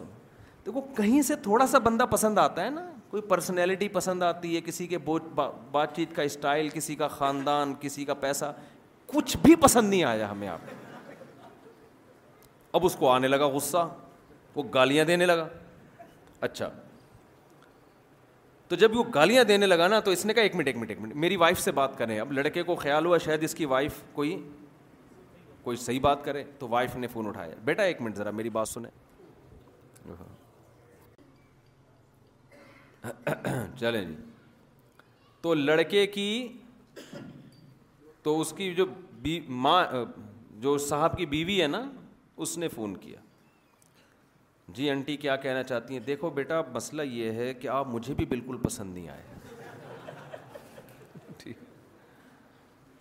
دیکھو 0.67 0.81
کہیں 0.97 1.21
سے 1.29 1.35
تھوڑا 1.43 1.67
سا 1.67 1.79
بندہ 1.85 2.05
پسند 2.11 2.39
آتا 2.39 2.65
ہے 2.65 2.71
نا 2.71 2.81
کوئی 3.11 3.23
پرسنالٹی 3.29 3.89
پسند 3.97 4.23
آتی 4.23 4.55
ہے 4.55 4.61
کسی 4.61 4.87
کسی 4.87 4.97
کسی 4.97 5.15
کے 5.27 5.43
بات 5.73 5.95
چیت 5.97 6.09
کا 6.09 6.15
کا 6.15 6.17
کا 6.17 6.23
اسٹائل 6.23 6.69
خاندان 7.11 7.75
پیسہ 8.21 8.53
کچھ 9.15 9.37
بھی 9.43 9.55
پسند 9.63 9.89
نہیں 9.91 10.03
آیا 10.11 10.31
ہمیں 10.31 10.47
آپ 10.49 11.45
اب 12.79 12.85
اس 12.87 12.97
کو 12.99 13.09
آنے 13.11 13.29
لگا 13.29 13.47
غصہ 13.57 13.87
وہ 14.55 14.63
گالیاں 14.75 15.05
دینے 15.05 15.27
لگا 15.27 15.47
اچھا 16.49 16.69
تو 18.69 18.77
جب 18.85 18.97
وہ 18.97 19.03
گالیاں 19.15 19.45
دینے 19.53 19.67
لگا 19.67 19.89
نا 19.95 20.01
تو 20.07 20.11
اس 20.11 20.25
نے 20.27 20.35
کہا 20.35 20.43
ایک 20.43 20.57
منٹ 20.57 20.67
ایک 20.67 20.77
منٹ 20.77 20.91
ایک 20.91 21.01
منٹ 21.01 21.15
میری 21.27 21.37
وائف 21.45 21.61
سے 21.61 21.73
بات 21.83 21.97
کریں 21.99 22.19
اب 22.21 22.33
لڑکے 22.33 22.63
کو 22.71 22.75
خیال 22.87 23.07
ہوا 23.07 23.19
شاید 23.29 23.45
اس 23.45 23.55
کی 23.55 23.65
وائف 23.75 24.03
کوئی 24.13 24.35
کوئی 25.63 25.77
صحیح 25.77 26.01
بات 26.03 26.25
کرے 26.25 26.43
تو 26.59 26.69
وائف 26.69 26.97
نے 26.97 27.07
فون 27.07 27.27
اٹھایا 27.29 27.55
بیٹا 27.65 27.83
ایک 27.83 28.01
منٹ 28.03 28.17
ذرا 28.17 28.31
میری 28.31 28.51
بات 28.51 28.69
سنیں 28.69 28.91
چلیں 33.79 34.05
جی 34.05 34.15
تو 35.43 35.55
لڑکے 35.55 36.07
کی 36.07 36.29
تو 38.23 38.41
اس 38.41 38.53
کی 38.57 38.73
جو 38.75 38.87
ماں 39.65 39.85
جو 40.61 40.77
صاحب 40.89 41.17
کی 41.19 41.27
بیوی 41.27 41.61
ہے 41.63 41.67
نا 41.67 41.81
اس 42.45 42.57
نے 42.59 42.69
فون 42.69 42.97
کیا 43.01 43.21
جی 44.77 44.89
آنٹی 44.91 45.17
کیا 45.25 45.37
کہنا 45.45 45.63
چاہتی 45.63 45.95
ہیں 45.95 46.01
دیکھو 46.07 46.31
بیٹا 46.41 46.61
مسئلہ 46.75 47.03
یہ 47.03 47.33
ہے 47.43 47.53
کہ 47.55 47.69
آپ 47.79 47.89
مجھے 47.93 48.15
بھی 48.15 48.25
بالکل 48.35 48.57
پسند 48.63 48.95
نہیں 48.95 49.09
آئے 49.09 49.32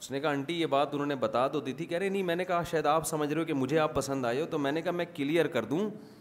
اس 0.02 0.10
نے 0.12 0.20
کہا 0.20 0.30
آنٹی 0.30 0.54
یہ 0.60 0.66
بات 0.66 0.94
انہوں 0.94 1.08
نے 1.08 1.16
بتا 1.16 1.48
تو 1.48 1.60
دی 1.62 1.74
تھی 1.80 1.86
کہہ 1.86 1.98
رہے 1.98 2.10
نہیں 2.10 2.24
میں 2.24 2.36
نے 2.36 2.46
کہا 2.46 2.62
شاید 2.70 2.86
آپ 2.92 3.06
سمجھ 3.08 3.32
رہے 3.32 3.40
ہو 3.40 3.46
کہ 3.46 3.54
مجھے 3.54 3.78
آپ 3.80 3.94
پسند 3.96 4.26
آئے 4.26 4.40
ہو 4.42 4.46
تو 4.52 4.60
میں 4.60 4.72
نے 4.72 4.82
کہا 4.82 4.92
میں 4.92 5.06
کلیئر 5.16 5.48
کر 5.56 5.66
دوں 5.70 5.80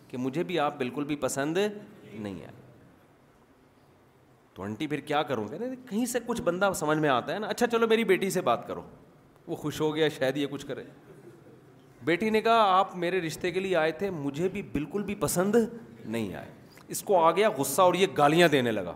کہ 0.08 0.16
مجھے 0.18 0.42
بھی 0.42 0.58
آپ 0.58 0.76
بالکل 0.78 1.04
بھی 1.12 1.16
پسند 1.20 1.56
نہیں 2.12 2.34
آئے 2.34 2.52
تو 4.54 4.62
آنٹی 4.62 4.86
پھر 4.86 5.00
کیا 5.10 5.22
کروں 5.30 5.46
کہہ 5.48 5.58
رہے 5.58 5.74
کہیں 5.90 6.04
سے 6.12 6.18
کچھ 6.26 6.42
بندہ 6.50 6.70
سمجھ 6.76 6.98
میں 6.98 7.08
آتا 7.08 7.34
ہے 7.34 7.38
نا 7.38 7.46
اچھا 7.48 7.66
چلو 7.72 7.88
میری 7.88 8.04
بیٹی 8.04 8.30
سے 8.30 8.40
بات 8.50 8.66
کرو 8.68 8.82
وہ 9.46 9.56
خوش 9.56 9.80
ہو 9.80 9.94
گیا 9.94 10.08
شاید 10.18 10.36
یہ 10.36 10.46
کچھ 10.50 10.66
کرے 10.66 10.84
بیٹی 12.04 12.30
نے 12.30 12.40
کہا 12.40 12.64
آپ 12.78 12.96
میرے 12.96 13.20
رشتے 13.26 13.50
کے 13.50 13.60
لیے 13.60 13.76
آئے 13.76 13.92
تھے 14.02 14.10
مجھے 14.10 14.48
بھی 14.48 14.62
بالکل 14.72 15.02
بھی 15.06 15.14
پسند 15.20 15.56
نہیں 16.04 16.34
آئے 16.34 16.50
اس 16.88 17.02
کو 17.10 17.20
آ 17.24 17.30
گیا 17.36 17.50
غصہ 17.58 17.82
اور 17.82 17.94
یہ 17.94 18.06
گالیاں 18.18 18.48
دینے 18.52 18.70
لگا 18.72 18.94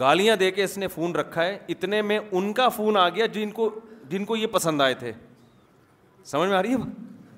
گالیاں 0.00 0.36
دے 0.36 0.50
کے 0.50 0.64
اس 0.64 0.76
نے 0.78 0.86
فون 0.88 1.14
رکھا 1.16 1.44
ہے 1.44 1.58
اتنے 1.68 2.00
میں 2.02 2.18
ان 2.32 2.52
کا 2.52 2.68
فون 2.68 2.96
آ 2.96 3.08
گیا 3.08 3.26
جن 3.32 3.50
کو 3.50 3.70
جن 4.10 4.24
کو 4.24 4.36
یہ 4.36 4.46
پسند 4.52 4.80
آئے 4.82 4.94
تھے 4.94 5.12
سمجھ 6.32 6.48
میں 6.48 6.56
آ 6.56 6.62
رہی 6.62 6.72
ہے 6.74 6.78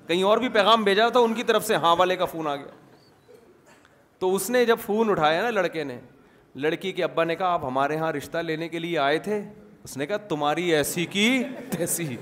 کہیں 0.07 0.23
اور 0.23 0.37
بھی 0.37 0.49
پیغام 0.49 0.83
بھیجا 0.83 1.07
تھا 1.09 1.19
ان 1.19 1.33
کی 1.33 1.43
طرف 1.43 1.65
سے 1.67 1.75
ہاں 1.85 1.95
والے 1.99 2.15
کا 2.15 2.25
فون 2.25 2.47
آ 2.47 2.55
گیا 2.55 2.67
تو 4.19 4.33
اس 4.35 4.49
نے 4.49 4.63
جب 4.65 4.77
فون 4.85 5.09
اٹھایا 5.09 5.41
نا 5.43 5.49
لڑکے 5.49 5.83
نے 5.83 5.99
لڑکی 6.65 6.91
کے 6.91 7.03
ابا 7.03 7.23
نے 7.23 7.35
کہا 7.35 7.47
آپ 7.53 7.65
ہمارے 7.65 7.95
یہاں 7.95 8.11
رشتہ 8.13 8.37
لینے 8.37 8.67
کے 8.69 8.79
لیے 8.79 8.97
آئے 8.99 9.17
تھے 9.27 9.41
اس 9.83 9.97
نے 9.97 10.05
کہا 10.05 10.17
تمہاری 10.27 10.73
ایسی 10.75 11.05
کی 11.11 11.43
تیسی 11.77 12.15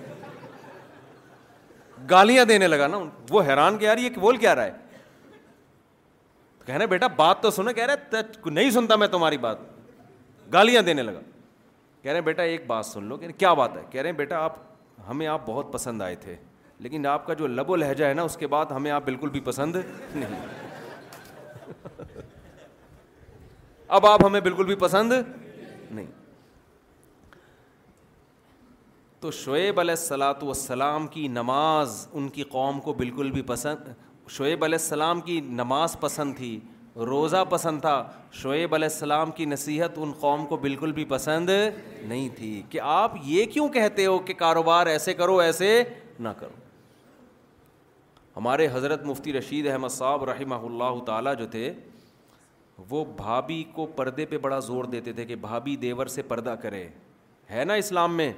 گالیاں 2.09 2.45
دینے 2.45 2.67
لگا 2.67 2.87
نا 2.87 2.97
وہ 3.29 3.41
حیران 3.47 3.77
کہ 3.77 3.85
یار 3.85 3.97
یہ 3.97 4.09
بول 4.19 4.37
کیا 4.37 4.55
رہا 4.55 4.63
ہے 4.65 4.83
کہنا 6.65 6.85
بیٹا 6.89 7.07
بات 7.15 7.41
تو 7.41 7.51
سنو 7.51 7.71
کہہ 7.75 7.85
رہے 7.85 8.21
نہیں 8.51 8.69
سنتا 8.71 8.95
میں 8.95 9.07
تمہاری 9.07 9.37
بات 9.37 9.57
گالیاں 10.53 10.81
دینے 10.83 11.03
لگا 11.03 11.19
کہہ 12.01 12.11
رہے 12.11 12.19
ہیں 12.19 12.25
بیٹا 12.25 12.43
ایک 12.43 12.65
بات 12.67 12.85
سن 12.85 13.03
لو 13.03 13.17
کہ 13.17 13.27
کیا 13.37 13.53
بات 13.59 13.77
ہے 13.77 13.81
کہہ 13.91 14.01
رہے 14.01 14.09
ہیں 14.09 14.17
بیٹا 14.17 14.39
آپ 14.43 14.55
ہمیں 15.07 15.25
آپ 15.27 15.41
بہت 15.45 15.71
پسند 15.73 16.01
آئے 16.01 16.15
تھے 16.21 16.35
لیکن 16.85 17.05
آپ 17.07 17.25
کا 17.27 17.33
جو 17.33 17.47
لب 17.47 17.69
و 17.71 17.75
لہجہ 17.75 18.05
ہے 18.05 18.13
نا 18.13 18.21
اس 18.23 18.37
کے 18.37 18.47
بعد 18.47 18.71
ہمیں 18.75 18.91
آپ 18.91 19.03
بالکل 19.05 19.29
بھی 19.29 19.39
پسند 19.43 19.75
نہیں 20.15 20.45
اب 23.97 24.05
آپ 24.05 24.23
ہمیں 24.25 24.39
بالکل 24.41 24.65
بھی 24.65 24.75
پسند 24.79 25.13
نہیں 25.13 26.05
تو 29.19 29.31
شعیب 29.31 29.79
علیہ 29.79 29.91
السلاۃ 29.99 30.41
والسلام 30.43 31.07
کی 31.07 31.27
نماز 31.27 32.07
ان 32.13 32.27
کی 32.29 32.43
قوم 32.51 32.79
کو 32.81 32.93
بالکل 32.93 33.31
بھی 33.31 33.41
پسند 33.51 33.87
شعیب 34.37 34.63
علیہ 34.63 34.77
السلام 34.81 35.21
کی 35.21 35.39
نماز 35.61 35.95
پسند 35.99 36.35
تھی 36.37 36.59
روزہ 37.03 37.43
پسند 37.49 37.81
تھا 37.81 37.97
شعیب 38.41 38.73
علیہ 38.75 38.87
السلام 38.91 39.31
کی 39.35 39.45
نصیحت 39.45 39.97
ان 40.01 40.11
قوم 40.19 40.45
کو 40.49 40.57
بالکل 40.57 40.91
بھی 40.99 41.05
پسند 41.07 41.49
نہیں 42.01 42.27
تھی 42.35 42.61
کہ 42.69 42.79
آپ 42.83 43.13
یہ 43.23 43.45
کیوں 43.53 43.67
کہتے 43.69 44.05
ہو 44.05 44.17
کہ 44.25 44.33
کاروبار 44.37 44.87
ایسے 44.87 45.13
کرو 45.13 45.37
ایسے 45.39 45.81
نہ 46.19 46.29
کرو 46.39 46.59
ہمارے 48.37 48.67
حضرت 48.73 49.03
مفتی 49.05 49.33
رشید 49.33 49.67
احمد 49.71 49.89
صاحب 49.91 50.23
رحمہ 50.29 50.55
اللہ 50.67 51.03
تعالیٰ 51.05 51.33
جو 51.39 51.45
تھے 51.51 51.71
وہ 52.89 53.03
بھابھی 53.17 53.63
کو 53.73 53.85
پردے 53.95 54.25
پہ 54.25 54.37
بڑا 54.41 54.59
زور 54.59 54.85
دیتے 54.93 55.13
تھے 55.13 55.25
کہ 55.25 55.35
بھابھی 55.41 55.75
دیور 55.81 56.05
سے 56.15 56.21
پردہ 56.27 56.55
کرے 56.61 56.87
ہے 57.51 57.65
نا 57.65 57.73
اسلام 57.83 58.15
میں 58.17 58.31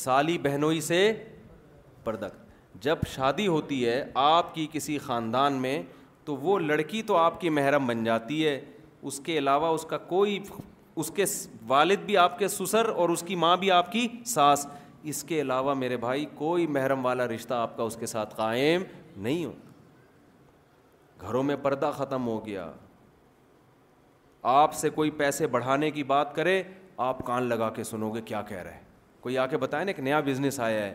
سالی 0.00 0.38
بہنوئی 0.42 0.80
سے 0.80 0.98
پردہ 2.04 2.28
جب 2.82 2.98
شادی 3.14 3.46
ہوتی 3.46 3.86
ہے 3.86 4.04
آپ 4.24 4.54
کی 4.54 4.66
کسی 4.72 4.98
خاندان 5.02 5.52
میں 5.62 5.80
تو 6.24 6.36
وہ 6.36 6.58
لڑکی 6.58 7.02
تو 7.06 7.16
آپ 7.16 7.40
کی 7.40 7.50
محرم 7.50 7.86
بن 7.86 8.04
جاتی 8.04 8.46
ہے 8.46 8.60
اس 9.10 9.18
کے 9.24 9.38
علاوہ 9.38 9.66
اس 9.74 9.84
کا 9.90 9.98
کوئی 10.08 10.38
اس 10.96 11.10
کے 11.16 11.24
والد 11.66 12.00
بھی 12.06 12.16
آپ 12.16 12.38
کے 12.38 12.48
سسر 12.48 12.88
اور 12.88 13.08
اس 13.08 13.22
کی 13.26 13.34
ماں 13.44 13.56
بھی 13.56 13.70
آپ 13.70 13.90
کی 13.92 14.06
ساس 14.34 14.66
اس 15.12 15.22
کے 15.28 15.40
علاوہ 15.40 15.74
میرے 15.74 15.96
بھائی 16.02 16.24
کوئی 16.34 16.66
محرم 16.76 17.04
والا 17.04 17.26
رشتہ 17.28 17.54
آپ 17.54 17.76
کا 17.76 17.82
اس 17.82 17.96
کے 18.00 18.06
ساتھ 18.06 18.34
قائم 18.36 18.82
نہیں 19.22 19.44
ہوتا 19.44 21.26
گھروں 21.26 21.42
میں 21.48 21.56
پردہ 21.62 21.90
ختم 21.96 22.26
ہو 22.26 22.44
گیا 22.46 22.70
آپ 24.52 24.74
سے 24.74 24.90
کوئی 24.90 25.10
پیسے 25.18 25.46
بڑھانے 25.46 25.90
کی 25.90 26.02
بات 26.04 26.34
کرے 26.34 26.62
آپ 27.08 27.24
کان 27.26 27.42
لگا 27.48 27.70
کے 27.74 27.84
سنو 27.84 28.10
گے 28.14 28.20
کیا 28.24 28.42
کہہ 28.48 28.62
رہے 28.62 28.72
ہیں 28.74 28.80
کوئی 29.20 29.38
آ 29.38 29.46
کے 29.46 29.56
بتائے 29.64 29.84
نا 29.84 29.90
ایک 29.90 30.00
نیا 30.00 30.20
بزنس 30.26 30.58
آیا 30.60 30.82
ہے 30.84 30.94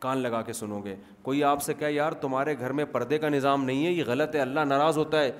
کان 0.00 0.18
لگا 0.18 0.40
کے 0.46 0.52
سنو 0.52 0.80
گے 0.84 0.94
کوئی 1.22 1.42
آپ 1.44 1.62
سے 1.62 1.74
کہے 1.74 1.92
یار 1.92 2.12
تمہارے 2.20 2.58
گھر 2.58 2.72
میں 2.80 2.84
پردے 2.92 3.18
کا 3.18 3.28
نظام 3.28 3.64
نہیں 3.64 3.86
ہے 3.86 3.90
یہ 3.92 4.02
غلط 4.06 4.34
ہے 4.34 4.40
اللہ 4.40 4.64
ناراض 4.68 4.98
ہوتا 4.98 5.20
ہے 5.22 5.30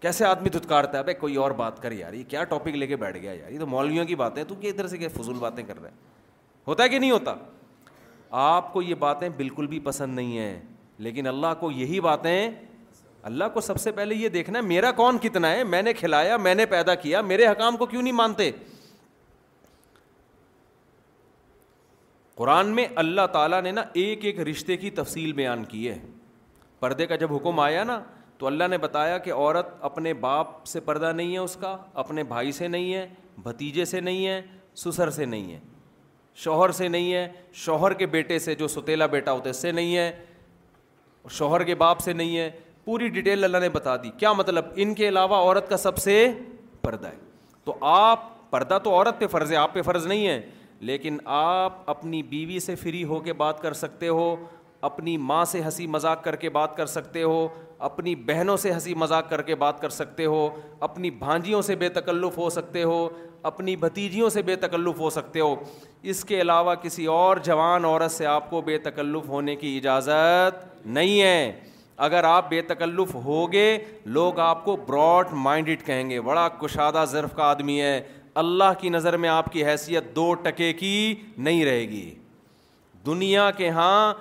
کیسے 0.00 0.24
آدمی 0.24 0.48
دھتکارتا 0.58 0.98
ہے 0.98 1.02
بھائی 1.02 1.14
کوئی 1.20 1.36
اور 1.42 1.50
بات 1.60 1.80
کر 1.82 1.92
یار 1.92 2.12
یہ 2.12 2.24
کیا 2.28 2.44
ٹاپک 2.44 2.76
لے 2.76 2.86
کے 2.86 2.96
بیٹھ 2.96 3.18
گیا 3.18 3.32
یار 3.32 3.50
یہ 3.50 3.58
تو 3.58 3.66
مولویوں 3.66 4.04
کی 4.04 4.14
باتیں 4.22 4.42
تو 4.48 4.54
کیا 4.60 4.70
ادھر 4.70 4.86
سے 4.88 4.98
کیا 4.98 5.08
فضول 5.18 5.36
باتیں 5.40 5.62
کر 5.66 5.80
رہے 5.80 5.88
ہیں 5.88 6.12
ہوتا 6.66 6.84
ہے 6.84 6.88
کہ 6.88 6.98
نہیں 6.98 7.10
ہوتا 7.10 7.34
آپ 8.54 8.72
کو 8.72 8.82
یہ 8.82 8.94
باتیں 8.98 9.28
بالکل 9.36 9.66
بھی 9.66 9.80
پسند 9.84 10.14
نہیں 10.16 10.38
ہیں 10.38 10.60
لیکن 11.06 11.26
اللہ 11.26 11.54
کو 11.60 11.70
یہی 11.70 12.00
باتیں 12.00 12.48
اللہ 13.28 13.44
کو 13.54 13.60
سب 13.60 13.80
سے 13.80 13.92
پہلے 13.92 14.14
یہ 14.14 14.28
دیکھنا 14.28 14.58
ہے 14.58 14.64
میرا 14.64 14.90
کون 14.96 15.18
کتنا 15.18 15.50
ہے 15.50 15.62
میں 15.64 15.82
نے 15.82 15.92
کھلایا 15.92 16.36
میں 16.36 16.54
نے 16.54 16.66
پیدا 16.72 16.94
کیا 17.04 17.20
میرے 17.30 17.46
حکام 17.46 17.76
کو 17.76 17.86
کیوں 17.86 18.02
نہیں 18.02 18.12
مانتے 18.12 18.50
قرآن 22.36 22.74
میں 22.74 22.86
اللہ 23.02 23.26
تعالیٰ 23.32 23.60
نے 23.62 23.70
نا 23.72 23.82
ایک 24.02 24.24
ایک 24.24 24.38
رشتے 24.48 24.76
کی 24.76 24.90
تفصیل 24.94 25.32
بیان 25.32 25.64
کی 25.64 25.88
ہے 25.88 25.98
پردے 26.80 27.06
کا 27.06 27.16
جب 27.16 27.32
حکم 27.34 27.60
آیا 27.60 27.84
نا 27.84 28.00
تو 28.38 28.46
اللہ 28.46 28.68
نے 28.70 28.78
بتایا 28.78 29.18
کہ 29.26 29.32
عورت 29.32 29.68
اپنے 29.88 30.12
باپ 30.24 30.64
سے 30.66 30.80
پردہ 30.88 31.12
نہیں 31.16 31.32
ہے 31.32 31.38
اس 31.38 31.56
کا 31.60 31.76
اپنے 32.02 32.22
بھائی 32.32 32.52
سے 32.52 32.68
نہیں 32.68 32.94
ہے 32.94 33.06
بھتیجے 33.42 33.84
سے 33.84 34.00
نہیں 34.00 34.26
ہے 34.26 34.40
سسر 34.84 35.10
سے 35.10 35.24
نہیں 35.24 35.52
ہے 35.52 35.58
شوہر 36.44 36.70
سے 36.78 36.88
نہیں 36.88 37.12
ہے 37.14 37.28
شوہر 37.64 37.92
کے 38.02 38.06
بیٹے 38.14 38.38
سے 38.46 38.54
جو 38.62 38.68
ستیلا 38.68 39.06
بیٹا 39.14 39.32
ہوتا 39.32 39.44
ہے 39.44 39.50
اس 39.50 39.62
سے 39.62 39.72
نہیں 39.72 39.96
ہے 39.96 40.10
شوہر 41.32 41.62
کے 41.64 41.74
باپ 41.82 42.00
سے 42.02 42.12
نہیں 42.12 42.36
ہے 42.38 42.50
پوری 42.84 43.08
ڈیٹیل 43.08 43.44
اللہ 43.44 43.58
نے 43.58 43.68
بتا 43.74 43.96
دی 44.02 44.10
کیا 44.18 44.32
مطلب 44.38 44.64
ان 44.76 44.94
کے 44.94 45.08
علاوہ 45.08 45.34
عورت 45.42 45.68
کا 45.68 45.76
سب 45.76 45.98
سے 45.98 46.16
پردہ 46.82 47.06
ہے 47.06 47.16
تو 47.64 47.76
آپ 47.90 48.28
پردہ 48.50 48.78
تو 48.84 48.94
عورت 48.94 49.18
پہ 49.20 49.26
فرض 49.30 49.52
ہے 49.52 49.56
آپ 49.56 49.74
پہ 49.74 49.82
فرض 49.82 50.06
نہیں 50.06 50.26
ہے 50.26 50.40
لیکن 50.80 51.16
آپ 51.34 51.90
اپنی 51.90 52.22
بیوی 52.22 52.58
سے 52.60 52.74
فری 52.76 53.02
ہو 53.04 53.18
کے 53.20 53.32
بات 53.32 53.60
کر 53.62 53.72
سکتے 53.74 54.08
ہو 54.08 54.34
اپنی 54.86 55.16
ماں 55.16 55.44
سے 55.50 55.60
ہنسی 55.62 55.86
مذاق 55.86 56.22
کر 56.24 56.36
کے 56.36 56.48
بات 56.54 56.76
کر 56.76 56.86
سکتے 56.86 57.22
ہو 57.22 57.46
اپنی 57.88 58.14
بہنوں 58.26 58.56
سے 58.56 58.72
ہنسی 58.72 58.94
مذاق 58.94 59.28
کر 59.30 59.42
کے 59.42 59.54
بات 59.62 59.80
کر 59.80 59.88
سکتے 59.90 60.24
ہو 60.24 60.48
اپنی 60.88 61.10
بھانجیوں 61.20 61.62
سے 61.62 61.74
بے 61.76 61.88
تکلف 61.88 62.36
ہو 62.38 62.48
سکتے 62.50 62.82
ہو 62.82 63.08
اپنی 63.48 63.74
بھتیجیوں 63.76 64.28
سے 64.30 64.42
بے 64.42 64.56
تکلف 64.56 64.98
ہو 64.98 65.10
سکتے 65.10 65.40
ہو 65.40 65.54
اس 66.12 66.24
کے 66.24 66.40
علاوہ 66.40 66.74
کسی 66.82 67.06
اور 67.14 67.36
جوان 67.44 67.84
عورت 67.84 68.10
سے 68.12 68.26
آپ 68.26 68.50
کو 68.50 68.60
بے 68.66 68.78
تکلف 68.84 69.28
ہونے 69.28 69.56
کی 69.56 69.76
اجازت 69.76 70.86
نہیں 70.86 71.20
ہے 71.20 71.52
اگر 72.06 72.24
آپ 72.24 72.48
بے 72.50 72.60
تکلف 72.68 73.14
ہوگے 73.24 73.78
لوگ 74.04 74.38
آپ 74.40 74.64
کو 74.64 74.76
براڈ 74.86 75.32
مائنڈڈ 75.42 75.84
کہیں 75.86 76.08
گے 76.10 76.20
بڑا 76.20 76.48
کشادہ 76.62 77.04
ظرف 77.10 77.34
کا 77.34 77.44
آدمی 77.44 77.80
ہے 77.80 78.00
اللہ 78.42 78.72
کی 78.80 78.88
نظر 78.88 79.16
میں 79.24 79.28
آپ 79.28 79.52
کی 79.52 79.64
حیثیت 79.64 80.14
دو 80.16 80.32
ٹکے 80.42 80.72
کی 80.72 80.94
نہیں 81.36 81.64
رہے 81.64 81.88
گی 81.88 82.10
دنیا 83.06 83.50
کے 83.56 83.68
ہاں 83.70 84.12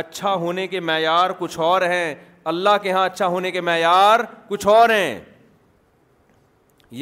اچھا 0.00 0.34
ہونے 0.42 0.66
کے 0.68 0.80
معیار 0.88 1.30
کچھ 1.38 1.58
اور 1.68 1.82
ہیں 1.90 2.14
اللہ 2.52 2.76
کے 2.82 2.92
ہاں 2.92 3.04
اچھا 3.06 3.26
ہونے 3.34 3.50
کے 3.50 3.60
معیار 3.68 4.20
کچھ 4.48 4.66
اور 4.72 4.90
ہیں 4.90 5.18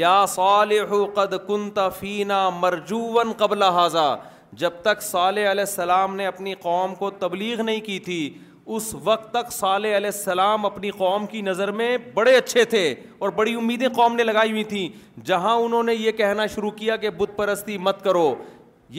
یا 0.03 0.25
صالح 0.35 0.95
قد 1.15 1.35
کن 1.47 1.69
فینا 1.99 2.49
مرجون 2.59 3.33
قبل 3.39 3.63
حاضہ 3.63 4.17
جب 4.63 4.71
تک 4.83 5.03
صالح 5.03 5.51
علیہ 5.51 5.61
السلام 5.69 6.15
نے 6.17 6.27
اپنی 6.27 6.55
قوم 6.61 6.95
کو 6.95 7.11
تبلیغ 7.25 7.61
نہیں 7.63 7.81
کی 7.87 7.99
تھی 8.09 8.19
اس 8.67 8.93
وقت 9.05 9.31
تک 9.33 9.51
صالح 9.53 9.87
علیہ 9.97 10.11
السلام 10.13 10.65
اپنی 10.67 10.91
قوم 10.91 11.27
کی 11.27 11.41
نظر 11.43 11.71
میں 11.81 11.97
بڑے 12.15 12.37
اچھے 12.37 12.65
تھے 12.65 12.95
اور 13.19 13.31
بڑی 13.37 13.55
امیدیں 13.55 13.89
قوم 13.97 14.15
نے 14.17 14.25
لگائی 14.25 14.51
ہوئی 14.51 14.65
تھیں 14.65 14.89
جہاں 15.27 15.55
انہوں 15.63 15.83
نے 15.83 15.95
یہ 15.95 16.13
کہنا 16.21 16.47
شروع 16.55 16.71
کیا 16.77 16.97
کہ 17.03 17.11
بت 17.19 17.37
پرستی 17.37 17.77
مت 17.79 18.03
کرو 18.05 18.35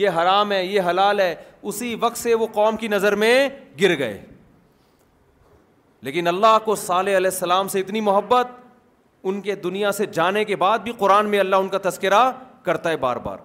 یہ 0.02 0.08
حرام 0.18 0.52
ہے 0.52 0.64
یہ 0.64 0.80
حلال 0.90 1.20
ہے 1.20 1.34
اسی 1.70 1.94
وقت 2.00 2.18
سے 2.18 2.34
وہ 2.34 2.46
قوم 2.52 2.76
کی 2.76 2.88
نظر 2.88 3.14
میں 3.24 3.48
گر 3.82 3.98
گئے 3.98 4.18
لیکن 6.06 6.26
اللہ 6.28 6.58
کو 6.64 6.74
صالح 6.76 7.16
علیہ 7.16 7.30
السلام 7.32 7.68
سے 7.68 7.80
اتنی 7.80 8.00
محبت 8.10 8.50
ان 9.28 9.40
کے 9.40 9.54
دنیا 9.64 9.92
سے 9.92 10.06
جانے 10.12 10.44
کے 10.44 10.56
بعد 10.56 10.78
بھی 10.84 10.92
قرآن 10.98 11.28
میں 11.28 11.38
اللہ 11.40 11.56
ان 11.56 11.68
کا 11.68 11.78
تذکرہ 11.88 12.30
کرتا 12.64 12.90
ہے 12.90 12.96
بار 13.06 13.16
بار 13.24 13.38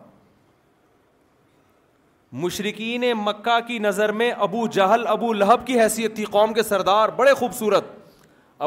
مشرقین 2.33 3.03
مکہ 3.17 3.59
کی 3.67 3.77
نظر 3.79 4.11
میں 4.19 4.31
ابو 4.39 4.65
جہل 4.71 5.05
ابو 5.07 5.31
لہب 5.33 5.65
کی 5.67 5.79
حیثیت 5.79 6.15
تھی 6.15 6.25
قوم 6.31 6.53
کے 6.53 6.63
سردار 6.63 7.09
بڑے 7.15 7.33
خوبصورت 7.39 7.85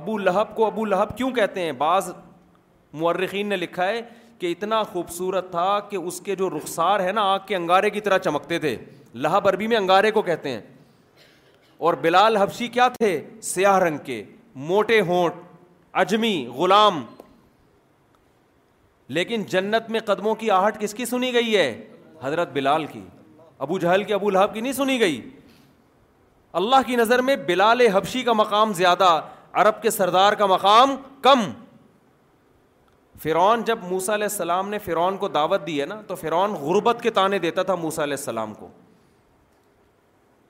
ابو 0.00 0.16
لہب 0.18 0.54
کو 0.56 0.66
ابو 0.66 0.84
لہب 0.84 1.16
کیوں 1.16 1.30
کہتے 1.34 1.60
ہیں 1.64 1.72
بعض 1.78 2.10
مورخین 3.00 3.46
نے 3.48 3.56
لکھا 3.56 3.86
ہے 3.86 4.00
کہ 4.38 4.50
اتنا 4.52 4.82
خوبصورت 4.92 5.50
تھا 5.50 5.78
کہ 5.90 5.96
اس 5.96 6.20
کے 6.24 6.36
جو 6.36 6.50
رخسار 6.56 7.00
ہے 7.06 7.12
نا 7.12 7.20
آگ 7.32 7.38
کے 7.46 7.56
انگارے 7.56 7.90
کی 7.90 8.00
طرح 8.00 8.18
چمکتے 8.24 8.58
تھے 8.58 8.76
لہب 9.14 9.48
عربی 9.48 9.66
میں 9.66 9.76
انگارے 9.76 10.10
کو 10.10 10.22
کہتے 10.22 10.50
ہیں 10.50 10.60
اور 11.86 11.94
بلال 12.02 12.36
حبشی 12.36 12.68
کیا 12.76 12.88
تھے 12.98 13.20
سیاہ 13.42 13.78
رنگ 13.78 13.98
کے 14.04 14.22
موٹے 14.72 15.00
ہونٹ 15.08 15.34
اجمی 16.02 16.36
غلام 16.56 17.02
لیکن 19.18 19.42
جنت 19.50 19.90
میں 19.90 20.00
قدموں 20.04 20.34
کی 20.34 20.50
آہٹ 20.50 20.80
کس 20.80 20.94
کی 20.94 21.04
سنی 21.04 21.32
گئی 21.32 21.56
ہے 21.56 21.68
حضرت 22.22 22.52
بلال 22.52 22.86
کی 22.86 23.02
ابو 23.60 23.78
جہل 23.78 24.04
کے 24.04 24.14
ابو 24.14 24.30
لہب 24.30 24.54
کی 24.54 24.60
نہیں 24.60 24.72
سنی 24.72 24.98
گئی 25.00 25.20
اللہ 26.60 26.82
کی 26.86 26.96
نظر 26.96 27.18
میں 27.22 27.36
بلال 27.46 27.80
حبشی 27.92 28.22
کا 28.24 28.32
مقام 28.32 28.72
زیادہ 28.72 29.20
عرب 29.62 29.82
کے 29.82 29.90
سردار 29.90 30.32
کا 30.38 30.46
مقام 30.46 30.96
کم 31.22 31.40
فرعون 33.22 33.62
جب 33.66 33.78
موسا 33.88 34.14
علیہ 34.14 34.26
السلام 34.30 34.68
نے 34.68 34.78
فرعون 34.84 35.16
کو 35.16 35.28
دعوت 35.28 35.66
دی 35.66 35.80
ہے 35.80 35.86
نا 35.86 36.00
تو 36.06 36.14
فرعون 36.14 36.54
غربت 36.60 37.02
کے 37.02 37.10
تانے 37.18 37.38
دیتا 37.38 37.62
تھا 37.62 37.74
موسا 37.82 38.02
علیہ 38.02 38.16
السلام 38.18 38.54
کو 38.54 38.68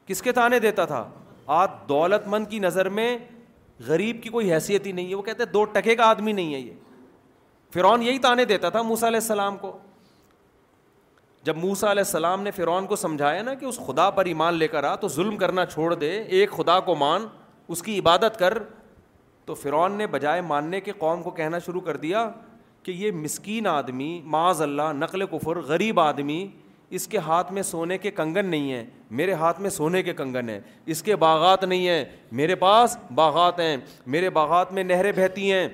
کس 0.07 0.23
کے 0.23 0.33
تانے 0.33 0.59
دیتا 0.61 0.85
تھا 0.85 1.09
آج 1.59 1.69
دولت 1.89 2.27
مند 2.29 2.47
کی 2.51 2.59
نظر 2.59 2.89
میں 2.99 3.17
غریب 3.87 4.23
کی 4.23 4.29
کوئی 4.31 4.53
حیثیت 4.53 4.87
ہی 4.87 4.93
نہیں 4.93 5.09
ہے 5.11 5.15
وہ 5.15 5.23
کہتے 5.23 5.45
دو 5.53 5.65
ٹکے 5.73 5.97
کا 5.97 6.05
آدمی 6.09 6.33
نہیں 6.33 6.55
ہے 6.55 6.59
یہ 6.59 6.73
فرعون 7.75 8.03
یہی 8.03 8.19
تانے 8.29 8.45
دیتا 8.45 8.69
تھا 8.71 8.83
موسا 8.83 9.07
علیہ 9.09 9.21
السلام 9.21 9.57
کو 9.59 9.77
جب 11.45 11.57
موسا 11.59 11.91
علیہ 11.91 12.03
السلام 12.07 12.43
نے 12.43 12.51
فرعون 12.57 12.87
کو 12.87 12.97
سمجھایا 12.97 13.41
نا 13.43 13.53
کہ 13.55 13.65
اس 13.65 13.79
خدا 13.87 14.09
پر 14.11 14.25
ایمان 14.27 14.55
لے 14.55 14.69
کر 14.69 14.85
آ 14.91 14.95
تو 15.01 15.09
ظلم 15.17 15.37
کرنا 15.39 15.65
چھوڑ 15.67 15.93
دے 15.95 16.11
ایک 16.37 16.51
خدا 16.57 16.79
کو 16.87 16.95
مان 16.97 17.27
اس 17.75 17.83
کی 17.83 17.99
عبادت 17.99 18.39
کر 18.39 18.59
تو 19.47 19.55
فرعون 19.55 19.93
نے 19.99 20.07
بجائے 20.15 20.41
ماننے 20.41 20.81
کے 20.81 20.93
قوم 20.99 21.23
کو 21.23 21.31
کہنا 21.41 21.59
شروع 21.67 21.81
کر 21.91 21.97
دیا 22.07 22.29
کہ 22.83 22.93
یہ 22.93 23.13
مسکین 23.15 23.67
آدمی 23.67 24.11
معاذ 24.37 24.63
اللہ 24.63 24.93
نقل 24.97 25.27
کفر 25.33 25.59
غریب 25.69 26.01
آدمی 26.01 26.47
اس 26.97 27.07
کے 27.09 27.19
ہاتھ 27.27 27.53
میں 27.53 27.63
سونے 27.63 27.99
کے 27.99 28.11
کنگن 28.11 28.47
نہیں 28.51 28.71
ہیں 28.73 28.85
میرے 29.21 29.33
ہاتھ 29.43 29.61
میں 29.61 29.71
سونے 29.71 30.03
کے 30.03 30.13
کنگن 30.15 30.49
ہیں 30.49 30.61
اس 30.95 31.03
کے 31.03 31.17
باغات 31.27 31.65
نہیں 31.65 31.87
ہیں 31.89 32.05
میرے 32.41 32.55
پاس 32.65 32.97
باغات 33.15 33.61
ہیں 33.61 33.77
میرے 34.17 34.31
باغات 34.41 34.73
میں 34.73 34.83
نہریں 34.85 35.13
بہتی 35.17 35.51
ہیں 35.53 35.69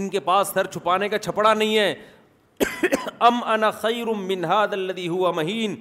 ان 0.00 0.08
کے 0.08 0.20
پاس 0.26 0.48
سر 0.54 0.66
چھپانے 0.72 1.08
کا 1.08 1.18
چھپڑا 1.18 1.52
نہیں 1.54 1.76
ہے 1.78 1.94
ام 3.28 3.42
انا 3.54 3.70
خیر 3.80 4.06
منہاد 4.18 4.72
اللہ 4.72 5.08
ہوا 5.08 5.30
مہین 5.36 5.74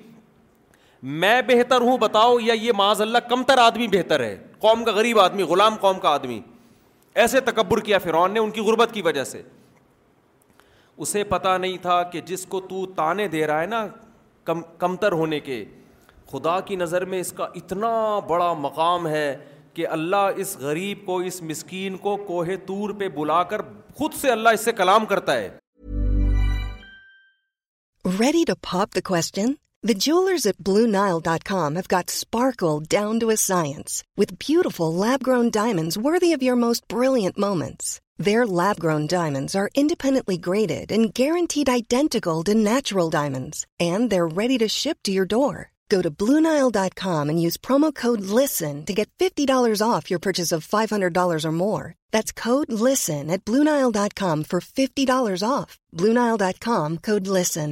میں 1.21 1.41
بہتر 1.47 1.81
ہوں 1.81 1.97
بتاؤ 1.97 2.37
یا 2.39 2.53
یہ 2.53 2.71
معاذ 2.77 3.01
اللہ 3.01 3.17
کمتر 3.29 3.57
آدمی 3.57 3.87
بہتر 3.91 4.23
ہے 4.23 4.37
قوم 4.59 4.83
کا 4.83 4.91
غریب 4.95 5.19
آدمی 5.19 5.43
غلام 5.51 5.75
قوم 5.81 5.99
کا 5.99 6.09
آدمی 6.13 6.39
ایسے 7.21 7.39
تکبر 7.47 7.79
کیا 7.87 7.97
فرعون 7.99 8.31
نے 8.31 8.39
ان 8.39 8.51
کی 8.57 8.61
غربت 8.65 8.93
کی 8.93 9.01
وجہ 9.05 9.23
سے 9.31 9.41
اسے 11.05 11.23
پتا 11.23 11.57
نہیں 11.57 11.77
تھا 11.81 12.01
کہ 12.11 12.21
جس 12.25 12.45
کو 12.49 12.59
تو 12.69 12.85
تانے 12.95 13.27
دے 13.27 13.45
رہا 13.47 13.61
ہے 13.61 13.65
نا 13.67 13.85
کم 14.45 14.61
کمتر 14.77 15.11
ہونے 15.11 15.39
کے 15.39 15.63
خدا 16.31 16.59
کی 16.67 16.75
نظر 16.75 17.05
میں 17.05 17.19
اس 17.19 17.31
کا 17.37 17.47
اتنا 17.55 17.89
بڑا 18.27 18.51
مقام 18.59 19.07
ہے 19.07 19.35
کہ 19.73 19.87
اللہ 19.87 20.39
اس 20.43 20.55
غریب 20.59 21.05
کو 21.05 21.17
اس 21.31 21.41
مسکین 21.49 21.97
کو 22.05 22.15
کوہ 22.27 22.45
تور 22.65 22.89
پہ 22.99 23.07
بلا 23.15 23.41
کر 23.53 23.61
خود 23.97 24.13
سے 24.21 24.29
اللہ 24.31 24.49
اس 24.53 24.65
سے 24.65 24.71
کلام 24.77 25.05
کرتا 25.05 25.33
ہے 25.37 25.49
ready 28.05 28.43
to 28.47 28.53
pop 28.71 28.97
at 29.11 29.39
Blue 30.65 30.83
Nile 30.91 31.19
dot 31.23 31.51
worthy 36.05 36.31
of 36.33 36.41
your 36.43 36.55
most 36.57 36.83
brilliant 36.93 37.39
moments 37.39 37.99
diamonds 39.11 39.55
independently 39.55 40.37
graded 40.47 40.91
and 40.91 41.07
guaranteed 41.17 41.69
identical 41.69 42.41
ڈینڈ 42.45 42.63
natural 42.67 43.09
diamonds 43.11 43.65
ready 44.37 44.57
to 45.03 45.23
off 45.41 45.57
dot 46.73 46.93
com 47.03 47.29
use 47.37 47.57
$500 47.65 48.05
or 51.19 51.53
more. 51.61 51.85
Off 52.17 52.33
code 52.47 52.67
purchase 52.71 53.13
at 53.35 53.41
Blue 53.49 53.61
Nile 53.63 53.89
dot 54.01 54.13
com 54.23 54.37
for 54.55 55.45
code 57.09 57.25
LISTEN. 57.39 57.71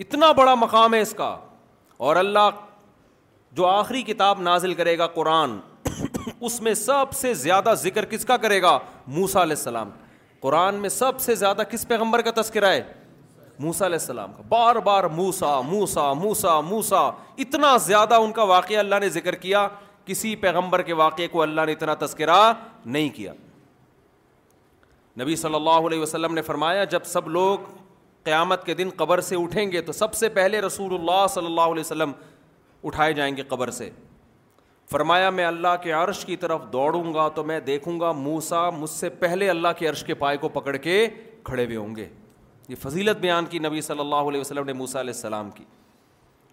اتنا 0.00 0.30
بڑا 0.36 0.54
مقام 0.54 0.94
ہے 0.94 1.00
اس 1.00 1.12
کا 1.16 1.36
اور 2.06 2.16
اللہ 2.16 2.48
جو 3.56 3.66
آخری 3.66 4.02
کتاب 4.02 4.40
نازل 4.42 4.72
کرے 4.74 4.96
گا 4.98 5.06
قرآن 5.14 5.58
اس 6.46 6.60
میں 6.62 6.72
سب 6.74 7.12
سے 7.16 7.32
زیادہ 7.34 7.74
ذکر 7.82 8.04
کس 8.04 8.24
کا 8.24 8.36
کرے 8.36 8.60
گا 8.62 8.78
موسا 9.06 9.42
علیہ 9.42 9.56
السلام 9.56 9.90
قرآن 10.40 10.74
میں 10.80 10.88
سب 10.88 11.20
سے 11.20 11.34
زیادہ 11.34 11.62
کس 11.70 11.86
پیغمبر 11.88 12.20
کا 12.22 12.30
تذکرہ 12.40 12.70
ہے 12.72 12.82
موسا 13.58 13.86
علیہ 13.86 13.98
السلام 14.00 14.32
کا 14.36 14.42
بار 14.48 14.76
بار 14.84 15.04
موسا 15.16 15.60
موسا 15.66 16.12
موسا 16.22 16.60
موسا 16.70 17.00
اتنا 17.44 17.76
زیادہ 17.84 18.14
ان 18.20 18.32
کا 18.38 18.42
واقعہ 18.52 18.78
اللہ 18.78 18.98
نے 19.00 19.08
ذکر 19.18 19.34
کیا 19.46 19.66
کسی 20.06 20.34
پیغمبر 20.36 20.82
کے 20.88 20.92
واقعے 20.92 21.28
کو 21.28 21.42
اللہ 21.42 21.60
نے 21.66 21.72
اتنا 21.72 21.94
تذکرہ 22.00 22.42
نہیں 22.84 23.08
کیا 23.16 23.32
نبی 25.20 25.36
صلی 25.36 25.54
اللہ 25.54 25.86
علیہ 25.86 26.00
وسلم 26.00 26.34
نے 26.34 26.42
فرمایا 26.42 26.84
جب 26.96 27.04
سب 27.12 27.28
لوگ 27.38 27.70
قیامت 28.24 28.64
کے 28.66 28.74
دن 28.74 28.88
قبر 28.96 29.20
سے 29.20 29.36
اٹھیں 29.36 29.70
گے 29.72 29.80
تو 29.86 29.92
سب 29.92 30.14
سے 30.14 30.28
پہلے 30.38 30.60
رسول 30.60 30.94
اللہ 30.94 31.26
صلی 31.34 31.46
اللہ 31.46 31.70
علیہ 31.72 31.80
وسلم 31.80 32.12
اٹھائے 32.86 33.12
جائیں 33.12 33.36
گے 33.36 33.42
قبر 33.48 33.70
سے 33.78 33.88
فرمایا 34.90 35.28
میں 35.30 35.44
اللہ 35.44 35.76
کے 35.82 35.92
عرش 35.98 36.24
کی 36.24 36.36
طرف 36.36 36.60
دوڑوں 36.72 37.12
گا 37.14 37.28
تو 37.34 37.44
میں 37.44 37.58
دیکھوں 37.66 37.98
گا 38.00 38.10
موسا 38.12 38.68
مجھ 38.78 38.90
سے 38.90 39.08
پہلے 39.20 39.48
اللہ 39.50 39.68
کے 39.78 39.88
عرش 39.88 40.02
کے 40.04 40.14
پائے 40.24 40.36
کو 40.36 40.48
پکڑ 40.58 40.76
کے 40.76 40.96
کھڑے 41.44 41.64
ہوئے 41.64 41.76
ہوں 41.76 41.94
گے 41.96 42.08
یہ 42.68 42.74
فضیلت 42.82 43.16
بیان 43.20 43.46
کی 43.50 43.58
نبی 43.58 43.80
صلی 43.88 44.00
اللہ 44.00 44.28
علیہ 44.30 44.40
وسلم 44.40 44.66
نے 44.66 44.72
موسیٰ 44.72 45.00
علیہ 45.00 45.12
السلام 45.14 45.50
کی 45.54 45.64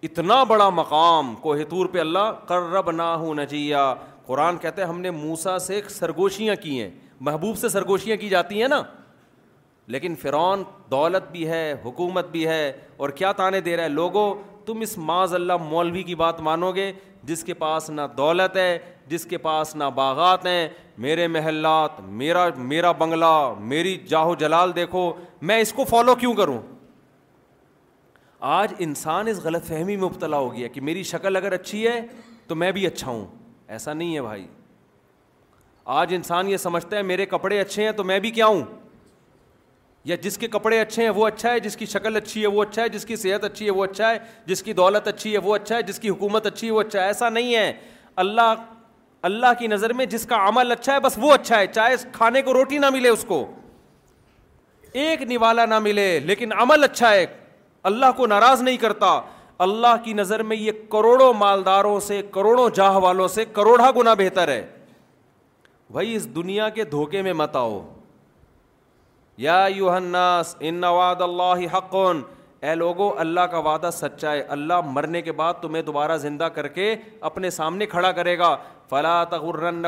اتنا 0.08 0.42
بڑا 0.44 0.68
مقام 0.78 1.34
کوہ 1.42 1.56
تور 1.68 1.86
پہ 1.92 1.98
اللہ 2.00 2.32
کرب 2.48 2.90
نہ 2.90 3.02
ہوں 3.20 3.34
نجیہ 3.34 3.84
قرآن 4.26 4.56
کہتے 4.58 4.82
ہیں 4.82 4.88
ہم 4.88 5.00
نے 5.00 5.10
موسا 5.10 5.58
سے 5.66 5.80
سرگوشیاں 5.90 6.56
کی 6.62 6.80
ہیں 6.80 6.90
محبوب 7.28 7.58
سے 7.58 7.68
سرگوشیاں 7.68 8.16
کی 8.16 8.28
جاتی 8.28 8.60
ہیں 8.60 8.68
نا 8.68 8.80
لیکن 9.90 10.14
فرعون 10.20 10.62
دولت 10.90 11.30
بھی 11.30 11.48
ہے 11.48 11.72
حکومت 11.84 12.28
بھی 12.32 12.46
ہے 12.48 12.72
اور 12.96 13.08
کیا 13.20 13.30
تانے 13.36 13.60
دے 13.60 13.76
رہا 13.76 13.82
ہے 13.84 13.88
لوگوں 13.88 14.32
تم 14.66 14.80
اس 14.82 14.96
معاذ 14.98 15.34
اللہ 15.34 15.56
مولوی 15.68 16.02
کی 16.02 16.14
بات 16.14 16.40
مانو 16.40 16.70
گے 16.74 16.92
جس 17.26 17.42
کے 17.44 17.54
پاس 17.54 17.88
نہ 17.90 18.00
دولت 18.16 18.56
ہے 18.56 18.78
جس 19.08 19.24
کے 19.30 19.38
پاس 19.38 19.74
نہ 19.76 19.84
باغات 19.94 20.46
ہیں 20.46 20.68
میرے 21.02 21.26
محلات 21.28 22.00
میرا 22.08 22.46
میرا 22.56 22.92
بنگلہ 22.98 23.52
میری 23.60 23.96
جاہو 24.08 24.34
جلال 24.38 24.74
دیکھو 24.76 25.12
میں 25.50 25.58
اس 25.60 25.72
کو 25.72 25.84
فالو 25.90 26.14
کیوں 26.20 26.32
کروں 26.34 26.58
آج 28.54 28.72
انسان 28.86 29.28
اس 29.28 29.38
غلط 29.44 29.64
فہمی 29.66 29.96
میں 29.96 30.04
مبتلا 30.04 30.36
ہو 30.38 30.52
گیا 30.54 30.68
کہ 30.68 30.80
میری 30.80 31.02
شکل 31.10 31.36
اگر 31.36 31.52
اچھی 31.52 31.86
ہے 31.86 32.00
تو 32.46 32.54
میں 32.56 32.70
بھی 32.72 32.86
اچھا 32.86 33.06
ہوں 33.10 33.24
ایسا 33.76 33.92
نہیں 33.92 34.14
ہے 34.16 34.22
بھائی 34.22 34.46
آج 35.98 36.14
انسان 36.14 36.48
یہ 36.48 36.56
سمجھتا 36.56 36.96
ہے 36.96 37.02
میرے 37.02 37.26
کپڑے 37.26 37.60
اچھے 37.60 37.84
ہیں 37.84 37.92
تو 37.92 38.04
میں 38.04 38.18
بھی 38.20 38.30
کیا 38.30 38.46
ہوں 38.46 38.62
یا 40.04 40.16
جس 40.22 40.36
کے 40.38 40.46
کپڑے 40.48 40.80
اچھے 40.80 41.02
ہیں 41.02 41.10
وہ 41.16 41.26
اچھا 41.26 41.50
ہے 41.52 41.60
جس 41.60 41.76
کی 41.76 41.86
شکل 41.86 42.16
اچھی 42.16 42.42
ہے 42.42 42.46
وہ 42.46 42.62
اچھا 42.62 42.82
ہے 42.82 42.88
جس 42.88 43.04
کی 43.06 43.16
صحت 43.16 43.44
اچھی 43.44 43.66
ہے 43.66 43.70
وہ 43.70 43.84
اچھا 43.84 44.10
ہے 44.10 44.16
جس 44.46 44.62
کی 44.62 44.72
دولت 44.72 45.08
اچھی 45.08 45.32
ہے 45.32 45.38
وہ 45.44 45.54
اچھا 45.56 45.76
ہے 45.76 45.82
جس 45.82 45.98
کی 46.00 46.08
حکومت 46.08 46.46
اچھی 46.46 46.66
ہے 46.66 46.72
وہ 46.72 46.80
اچھا 46.80 47.00
ہے 47.02 47.06
ایسا 47.06 47.28
نہیں 47.28 47.54
ہے 47.56 47.72
اللہ 48.24 48.54
اللہ 49.28 49.52
کی 49.58 49.66
نظر 49.66 49.92
میں 49.92 50.04
جس 50.14 50.24
کا 50.26 50.36
عمل 50.48 50.72
اچھا 50.72 50.94
ہے 50.94 51.00
بس 51.00 51.18
وہ 51.22 51.32
اچھا 51.32 51.58
ہے 51.58 51.66
چاہے 51.74 51.94
کھانے 52.12 52.42
کو 52.42 52.54
روٹی 52.54 52.78
نہ 52.78 52.90
ملے 52.92 53.08
اس 53.08 53.24
کو 53.28 53.44
ایک 55.02 55.22
نوالا 55.30 55.64
نہ 55.66 55.78
ملے 55.82 56.18
لیکن 56.24 56.52
عمل 56.62 56.84
اچھا 56.84 57.10
ہے 57.12 57.24
اللہ 57.90 58.10
کو 58.16 58.26
ناراض 58.26 58.62
نہیں 58.62 58.76
کرتا 58.76 59.20
اللہ 59.68 59.96
کی 60.04 60.12
نظر 60.12 60.42
میں 60.42 60.56
یہ 60.56 60.72
کروڑوں 60.92 61.32
مالداروں 61.38 61.98
سے 62.06 62.20
کروڑوں 62.34 62.68
جاہ 62.74 62.96
والوں 63.06 63.28
سے 63.28 63.44
کروڑا 63.54 63.90
گنا 63.96 64.14
بہتر 64.18 64.48
ہے 64.48 64.62
بھائی 65.92 66.14
اس 66.16 66.34
دنیا 66.34 66.68
کے 66.74 66.84
دھوکے 66.90 67.22
میں 67.22 67.32
مت 67.32 67.56
آؤ 67.56 67.78
یا 69.44 69.60
الناس 69.94 70.54
ان 70.70 70.84
وعد 70.96 71.22
اللہ 71.22 71.62
حق 71.76 71.94
اے 72.70 72.74
لوگو 72.80 73.08
اللہ 73.22 73.46
کا 73.52 73.58
وعدہ 73.66 73.88
سچا 73.92 74.32
ہے 74.32 74.40
اللہ 74.56 74.80
مرنے 74.98 75.22
کے 75.28 75.32
بعد 75.40 75.54
تمہیں 75.62 75.82
دوبارہ 75.86 76.16
زندہ 76.24 76.48
کر 76.58 76.68
کے 76.76 76.94
اپنے 77.30 77.50
سامنے 77.56 77.86
کھڑا 77.94 78.12
کرے 78.18 78.36
گا 78.38 78.56
فلاں 78.90 79.24
تغرن 79.30 79.84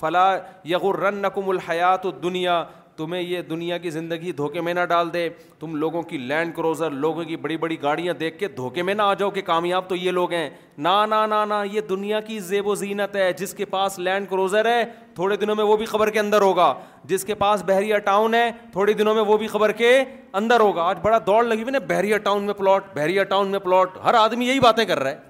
فلاں 0.00 0.28
یغرن 0.72 1.22
نقم 1.22 1.48
الحیات 1.50 2.06
دنیا 2.22 2.62
تمہیں 2.96 3.20
یہ 3.20 3.42
دنیا 3.48 3.76
کی 3.78 3.90
زندگی 3.90 4.32
دھوکے 4.36 4.60
میں 4.60 4.72
نہ 4.74 4.84
ڈال 4.88 5.12
دے 5.12 5.28
تم 5.60 5.74
لوگوں 5.76 6.02
کی 6.10 6.18
لینڈ 6.18 6.54
کروزر 6.56 6.90
لوگوں 6.90 7.24
کی 7.24 7.36
بڑی 7.44 7.56
بڑی 7.62 7.80
گاڑیاں 7.82 8.14
دیکھ 8.20 8.38
کے 8.38 8.48
دھوکے 8.56 8.82
میں 8.82 8.94
نہ 8.94 9.02
آ 9.02 9.14
جاؤ 9.18 9.30
کہ 9.30 9.42
کامیاب 9.42 9.88
تو 9.88 9.96
یہ 9.96 10.10
لوگ 10.10 10.32
ہیں 10.32 10.48
نہ 10.78 10.88
نہ 11.08 11.62
یہ 11.72 11.80
دنیا 11.88 12.20
کی 12.28 12.38
زیب 12.48 12.66
و 12.66 12.74
زینت 12.74 13.16
ہے 13.16 13.32
جس 13.38 13.54
کے 13.54 13.64
پاس 13.74 13.98
لینڈ 14.08 14.28
کروزر 14.30 14.66
ہے 14.70 14.84
تھوڑے 15.14 15.36
دنوں 15.36 15.54
میں 15.56 15.64
وہ 15.64 15.76
بھی 15.76 15.86
خبر 15.86 16.10
کے 16.10 16.20
اندر 16.20 16.42
ہوگا 16.42 16.72
جس 17.10 17.24
کے 17.24 17.34
پاس 17.44 17.62
بحریہ 17.66 17.98
ٹاؤن 18.04 18.34
ہے 18.34 18.50
تھوڑے 18.72 18.92
دنوں 18.92 19.14
میں 19.14 19.22
وہ 19.26 19.36
بھی 19.38 19.46
خبر 19.48 19.72
کے 19.82 19.92
اندر 20.40 20.60
ہوگا 20.60 20.82
آج 20.88 20.98
بڑا 21.02 21.18
دوڑ 21.26 21.42
لگی 21.44 21.62
ہوئی 21.62 21.72
نا 21.72 21.78
بحریہ 21.88 22.16
ٹاؤن 22.24 22.44
میں 22.44 22.54
پلاٹ 22.54 22.94
بحریہ 22.96 23.22
ٹاؤن 23.28 23.48
میں 23.50 23.58
پلاٹ 23.64 23.96
ہر 24.04 24.14
آدمی 24.14 24.46
یہی 24.48 24.60
باتیں 24.60 24.84
کر 24.84 25.02
رہا 25.02 25.10
ہے 25.10 25.24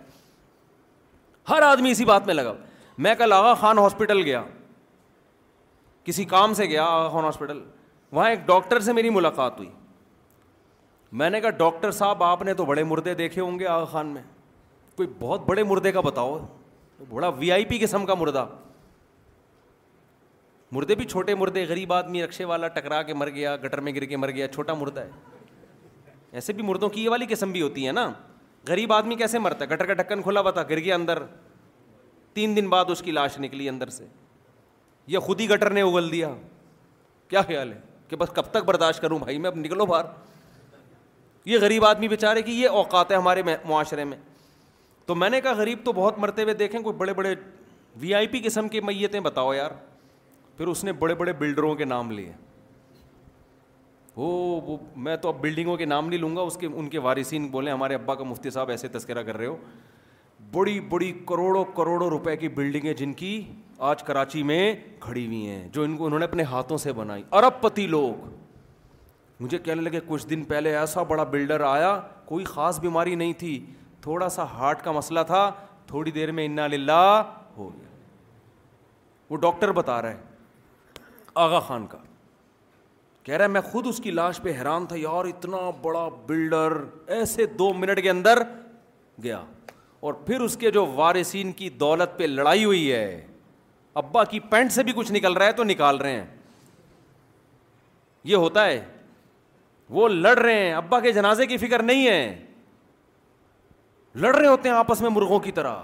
ہر 1.51 1.63
آدمی 1.63 1.91
اسی 1.91 2.05
بات 2.05 2.27
میں 2.27 2.35
لگا 2.35 2.55
میں 3.05 3.15
کل 3.19 3.33
آغا 3.33 3.53
خان 3.55 3.79
ہاسپٹل 3.79 4.23
گیا 4.25 4.43
کسی 6.07 6.25
کام 6.31 6.53
سے 6.55 6.65
گیا 6.71 6.85
آخ 6.87 7.13
خان 7.13 7.25
ہاسپٹل 7.25 7.61
وہاں 8.13 8.29
ایک 8.31 8.47
ڈاکٹر 8.47 8.81
سے 8.81 8.93
میری 8.93 9.11
ملاقات 9.11 9.57
ہوئی 9.59 9.69
میں 11.21 11.29
نے 11.31 11.41
کہا 11.41 11.51
ڈاکٹر 11.63 11.91
صاحب 11.93 12.23
آپ 12.23 12.43
نے 12.43 12.53
تو 12.55 12.65
بڑے 12.67 12.83
مردے 12.85 13.15
دیکھے 13.21 13.41
ہوں 13.43 13.59
گے 13.59 13.67
آغا 13.67 13.85
خان 13.95 14.07
میں 14.15 14.23
کوئی 14.97 15.09
بہت 15.21 15.45
بڑے 15.47 15.63
مردے 15.71 15.93
کا 15.93 16.01
بتاؤ 16.07 16.37
بڑا 17.09 17.29
وی 17.39 17.51
آئی 17.53 17.65
پی 17.73 17.79
قسم 17.79 18.05
کا 18.07 18.15
مردہ 18.21 18.45
مردے 20.73 20.95
بھی 21.01 21.05
چھوٹے 21.05 21.35
مردے 21.41 21.65
غریب 21.69 21.93
آدمی 21.93 22.23
رقشے 22.25 22.45
والا 22.51 22.69
ٹکرا 22.77 23.03
کے 23.11 23.15
مر 23.15 23.29
گیا 23.35 23.55
گٹر 23.65 23.81
میں 23.89 23.95
گر 23.95 24.05
کے 24.13 24.17
مر 24.17 24.31
گیا 24.37 24.49
چھوٹا 24.55 24.75
مردہ 24.75 25.01
ہے 25.01 25.41
ایسے 26.41 26.53
بھی 26.53 26.63
مردوں 26.67 26.89
کی 26.89 27.05
یہ 27.05 27.09
والی 27.11 27.27
قسم 27.31 27.53
بھی 27.53 27.63
ہوتی 27.63 27.87
ہے 27.87 27.93
نا 27.99 28.09
غریب 28.69 28.93
آدمی 28.93 29.15
کیسے 29.17 29.39
مرتا 29.39 29.65
ہے 29.65 29.75
گٹر 29.75 29.87
کا 29.87 29.95
ڈھکن 30.03 30.23
کھلا 30.23 30.41
ہوا 30.41 30.51
تھا 30.51 30.63
گر 30.71 30.79
گیا 30.79 30.95
اندر 30.95 31.23
تین 32.35 32.57
دن 32.57 32.69
بعد 32.71 32.91
اس 32.91 33.03
کی 33.03 33.11
لاش 33.19 33.39
نکلی 33.41 33.69
اندر 33.69 33.89
سے 33.97 34.07
یا 35.15 35.21
خود 35.21 35.41
ہی 35.41 35.49
گٹر 35.51 35.71
نے 35.73 35.83
اگل 35.83 36.11
دیا 36.13 36.33
کیا 37.29 37.43
خیال 37.47 37.73
ہے 37.73 37.79
کہ 38.09 38.17
بس 38.17 38.29
کب 38.35 38.47
تک 38.51 38.65
برداشت 38.67 39.01
کروں 39.03 39.19
بھائی 39.19 39.39
میں 39.39 39.51
اب 39.51 39.57
نکلو 39.59 39.87
باہر 39.87 40.05
یہ 41.51 41.59
غریب 41.61 41.85
آدمی 41.85 42.09
بیچارے 42.09 42.43
کہ 42.43 42.51
یہ 42.51 42.69
اوقات 42.69 43.11
ہے 43.11 43.17
ہمارے 43.17 43.43
معاشرے 43.69 44.05
میں 44.05 44.17
تو 45.07 45.15
میں 45.15 45.31
نے 45.31 45.41
کہا 45.41 45.53
غریب 45.57 45.79
تو 45.85 45.93
بہت 45.93 46.19
مرتے 46.19 46.43
ہوئے 46.43 46.55
دیکھیں 46.55 46.81
کوئی 46.81 46.97
بڑے 46.97 47.13
بڑے 47.15 47.35
وی 48.01 48.15
آئی 48.15 48.27
پی 48.29 48.41
قسم 48.45 48.69
کی 48.69 48.81
میتیں 48.85 49.19
بتاؤ 49.21 49.53
یار 49.55 49.71
پھر 50.57 50.67
اس 50.67 50.83
نے 50.85 50.93
بڑے 51.05 51.15
بڑے 51.15 51.33
بلڈروں 51.39 51.75
کے 51.77 51.85
نام 51.85 52.11
لیے 52.13 52.33
وہ 54.17 54.77
میں 55.07 55.17
تو 55.23 55.29
اب 55.29 55.41
بلڈنگوں 55.41 55.77
کے 55.77 55.85
نام 55.85 56.09
نہیں 56.09 56.21
لوں 56.21 56.35
گا 56.37 56.43
اس 56.51 56.57
کے 56.61 56.67
ان 56.67 56.89
کے 56.91 56.99
وارثین 57.07 57.47
بولیں 57.51 57.73
ہمارے 57.73 57.95
ابا 57.95 58.15
کا 58.15 58.25
مفتی 58.25 58.51
صاحب 58.51 58.71
ایسے 58.71 58.89
تذکرہ 58.93 59.23
کر 59.23 59.37
رہے 59.37 59.47
ہو 59.47 59.57
بڑی 60.53 60.79
بڑی 60.91 61.13
کروڑوں 61.29 61.65
کروڑوں 61.77 62.09
روپے 62.11 62.37
کی 62.37 62.49
بلڈنگیں 62.61 62.93
جن 62.95 63.13
کی 63.23 63.41
آج 63.79 64.03
کراچی 64.03 64.43
میں 64.43 64.75
کھڑی 65.01 65.25
ہوئی 65.27 65.49
ہیں 65.49 65.67
جو 65.73 65.83
ان 65.85 65.97
کو 65.97 66.05
انہوں 66.07 66.19
نے 66.19 66.25
اپنے 66.25 66.43
ہاتھوں 66.51 66.77
سے 66.79 66.93
بنائی 66.93 67.23
ارب 67.39 67.61
پتی 67.61 67.87
لوگ 67.87 68.29
مجھے 69.41 69.59
کہنے 69.59 69.83
لگے 69.83 70.01
کچھ 70.07 70.27
دن 70.29 70.45
پہلے 70.49 70.77
ایسا 70.79 71.03
بڑا 71.09 71.25
بلڈر 71.33 71.61
آیا 71.71 71.99
کوئی 72.25 72.45
خاص 72.45 72.79
بیماری 72.81 73.15
نہیں 73.15 73.33
تھی 73.39 73.59
تھوڑا 74.03 74.29
سا 74.29 74.43
ہارٹ 74.53 74.83
کا 74.85 74.93
مسئلہ 74.93 75.21
تھا 75.27 75.51
تھوڑی 75.87 76.11
دیر 76.11 76.33
میں 76.33 76.45
انا 76.47 76.67
للہ 76.67 77.23
ہو 77.57 77.69
گیا 77.75 77.89
وہ 79.31 79.37
ڈاکٹر 79.43 79.73
بتا 79.73 80.01
رہا 80.03 80.11
ہے 80.11 81.35
آغا 81.45 81.59
خان 81.67 81.87
کا 81.87 81.99
کہہ 83.25 83.35
رہا 83.35 83.45
ہے 83.45 83.49
میں 83.51 83.61
خود 83.71 83.87
اس 83.87 84.01
کی 84.03 84.11
لاش 84.11 84.41
پہ 84.43 84.53
حیران 84.59 84.87
تھا 84.87 84.97
یار 84.99 85.25
اتنا 85.29 85.71
بڑا 85.83 86.09
بلڈر 86.27 86.77
ایسے 87.17 87.47
دو 87.59 87.73
منٹ 87.79 88.03
کے 88.03 88.11
اندر 88.11 88.43
گیا 89.23 89.43
اور 90.07 90.15
پھر 90.27 90.41
اس 90.41 90.57
کے 90.57 90.71
جو 90.71 90.87
وارثین 90.95 91.53
کی 91.61 91.69
دولت 91.81 92.19
پہ 92.19 92.25
لڑائی 92.27 92.65
ہوئی 92.65 92.93
ہے 92.93 93.27
ابا 93.97 94.23
کی 94.31 94.39
پینٹ 94.51 94.73
سے 94.73 94.83
بھی 94.85 94.93
کچھ 94.97 95.11
نکل 95.13 95.33
رہا 95.37 95.47
ہے 95.47 95.53
تو 95.61 95.65
نکال 95.65 95.97
رہے 95.99 96.13
ہیں 96.15 96.25
یہ 98.31 98.35
ہوتا 98.37 98.65
ہے 98.67 98.81
وہ 99.97 100.09
لڑ 100.09 100.37
رہے 100.39 100.57
ہیں 100.65 100.73
ابا 100.75 100.99
کے 101.01 101.13
جنازے 101.13 101.47
کی 101.47 101.57
فکر 101.59 101.83
نہیں 101.83 102.07
ہے 102.07 102.45
لڑ 104.25 104.35
رہے 104.35 104.47
ہوتے 104.49 104.69
ہیں 104.69 104.75
آپس 104.77 105.01
میں 105.01 105.11
مرغوں 105.11 105.39
کی 105.41 105.53
طرح 105.59 105.75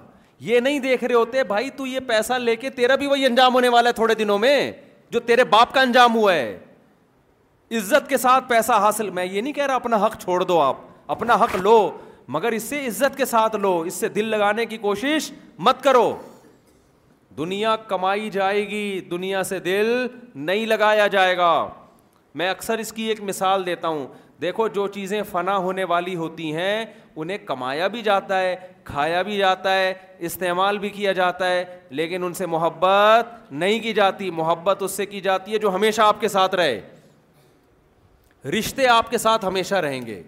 یہ 0.47 0.61
نہیں 0.61 0.79
دیکھ 0.81 1.05
رہے 1.05 1.15
ہوتے 1.15 1.45
بھائی 1.53 1.71
تو 1.77 1.87
یہ 1.87 2.01
پیسہ 2.07 2.33
لے 2.47 2.57
کے 2.57 2.71
تیرا 2.81 2.95
بھی 3.03 3.07
وہی 3.07 3.25
انجام 3.27 3.55
ہونے 3.55 3.69
والا 3.77 3.89
ہے 3.89 3.95
تھوڑے 3.95 4.15
دنوں 4.23 4.39
میں 4.39 4.71
جو 5.11 5.21
تیرے 5.31 5.45
باپ 5.55 5.73
کا 5.75 5.81
انجام 5.81 6.15
ہوا 6.15 6.35
ہے 6.35 6.59
عزت 7.79 8.09
کے 8.09 8.17
ساتھ 8.27 8.49
پیسہ 8.49 8.73
حاصل 8.81 9.09
میں 9.19 9.25
یہ 9.25 9.41
نہیں 9.41 9.53
کہہ 9.53 9.67
رہا 9.67 9.75
اپنا 9.75 10.05
حق 10.07 10.17
چھوڑ 10.23 10.43
دو 10.43 10.61
آپ 10.61 10.77
اپنا 11.17 11.35
حق 11.45 11.55
لو 11.63 11.79
مگر 12.37 12.53
اس 12.53 12.63
سے 12.63 12.87
عزت 12.87 13.17
کے 13.17 13.25
ساتھ 13.33 13.57
لو 13.65 13.79
اس 13.87 13.95
سے 14.01 14.09
دل 14.19 14.27
لگانے 14.37 14.67
کی 14.67 14.77
کوشش 14.85 15.31
مت 15.69 15.83
کرو 15.83 16.05
دنیا 17.37 17.75
کمائی 17.89 18.29
جائے 18.31 18.69
گی 18.71 19.01
دنیا 19.11 19.43
سے 19.45 19.59
دل 19.61 19.91
نہیں 20.35 20.67
لگایا 20.67 21.07
جائے 21.13 21.37
گا 21.37 21.55
میں 22.41 22.49
اکثر 22.51 22.79
اس 22.79 22.93
کی 22.93 23.03
ایک 23.09 23.21
مثال 23.23 23.65
دیتا 23.67 23.89
ہوں 23.89 24.07
دیکھو 24.41 24.67
جو 24.69 24.87
چیزیں 24.95 25.21
فنا 25.31 25.57
ہونے 25.65 25.85
والی 25.85 26.15
ہوتی 26.17 26.53
ہیں 26.55 26.85
انہیں 27.17 27.39
کمایا 27.47 27.87
بھی 27.89 28.03
جاتا 28.03 28.39
ہے 28.41 28.55
کھایا 28.85 29.21
بھی 29.23 29.37
جاتا 29.39 29.75
ہے 29.79 29.93
استعمال 30.27 30.79
بھی 30.79 30.89
کیا 30.91 31.13
جاتا 31.19 31.49
ہے 31.51 31.65
لیکن 31.91 32.25
ان 32.25 32.33
سے 32.35 32.47
محبت 32.55 33.53
نہیں 33.53 33.79
کی 33.81 33.93
جاتی 33.95 34.31
محبت 34.39 34.83
اس 34.83 34.91
سے 34.97 35.07
کی 35.07 35.21
جاتی 35.21 35.53
ہے 35.53 35.59
جو 35.59 35.75
ہمیشہ 35.75 36.03
آپ 36.03 36.21
کے 36.21 36.29
ساتھ 36.29 36.55
رہے 36.55 36.81
رشتے 38.59 38.87
آپ 38.89 39.11
کے 39.11 39.19
ساتھ 39.19 39.45
ہمیشہ 39.45 39.75
رہیں 39.85 40.01
گے 40.07 40.23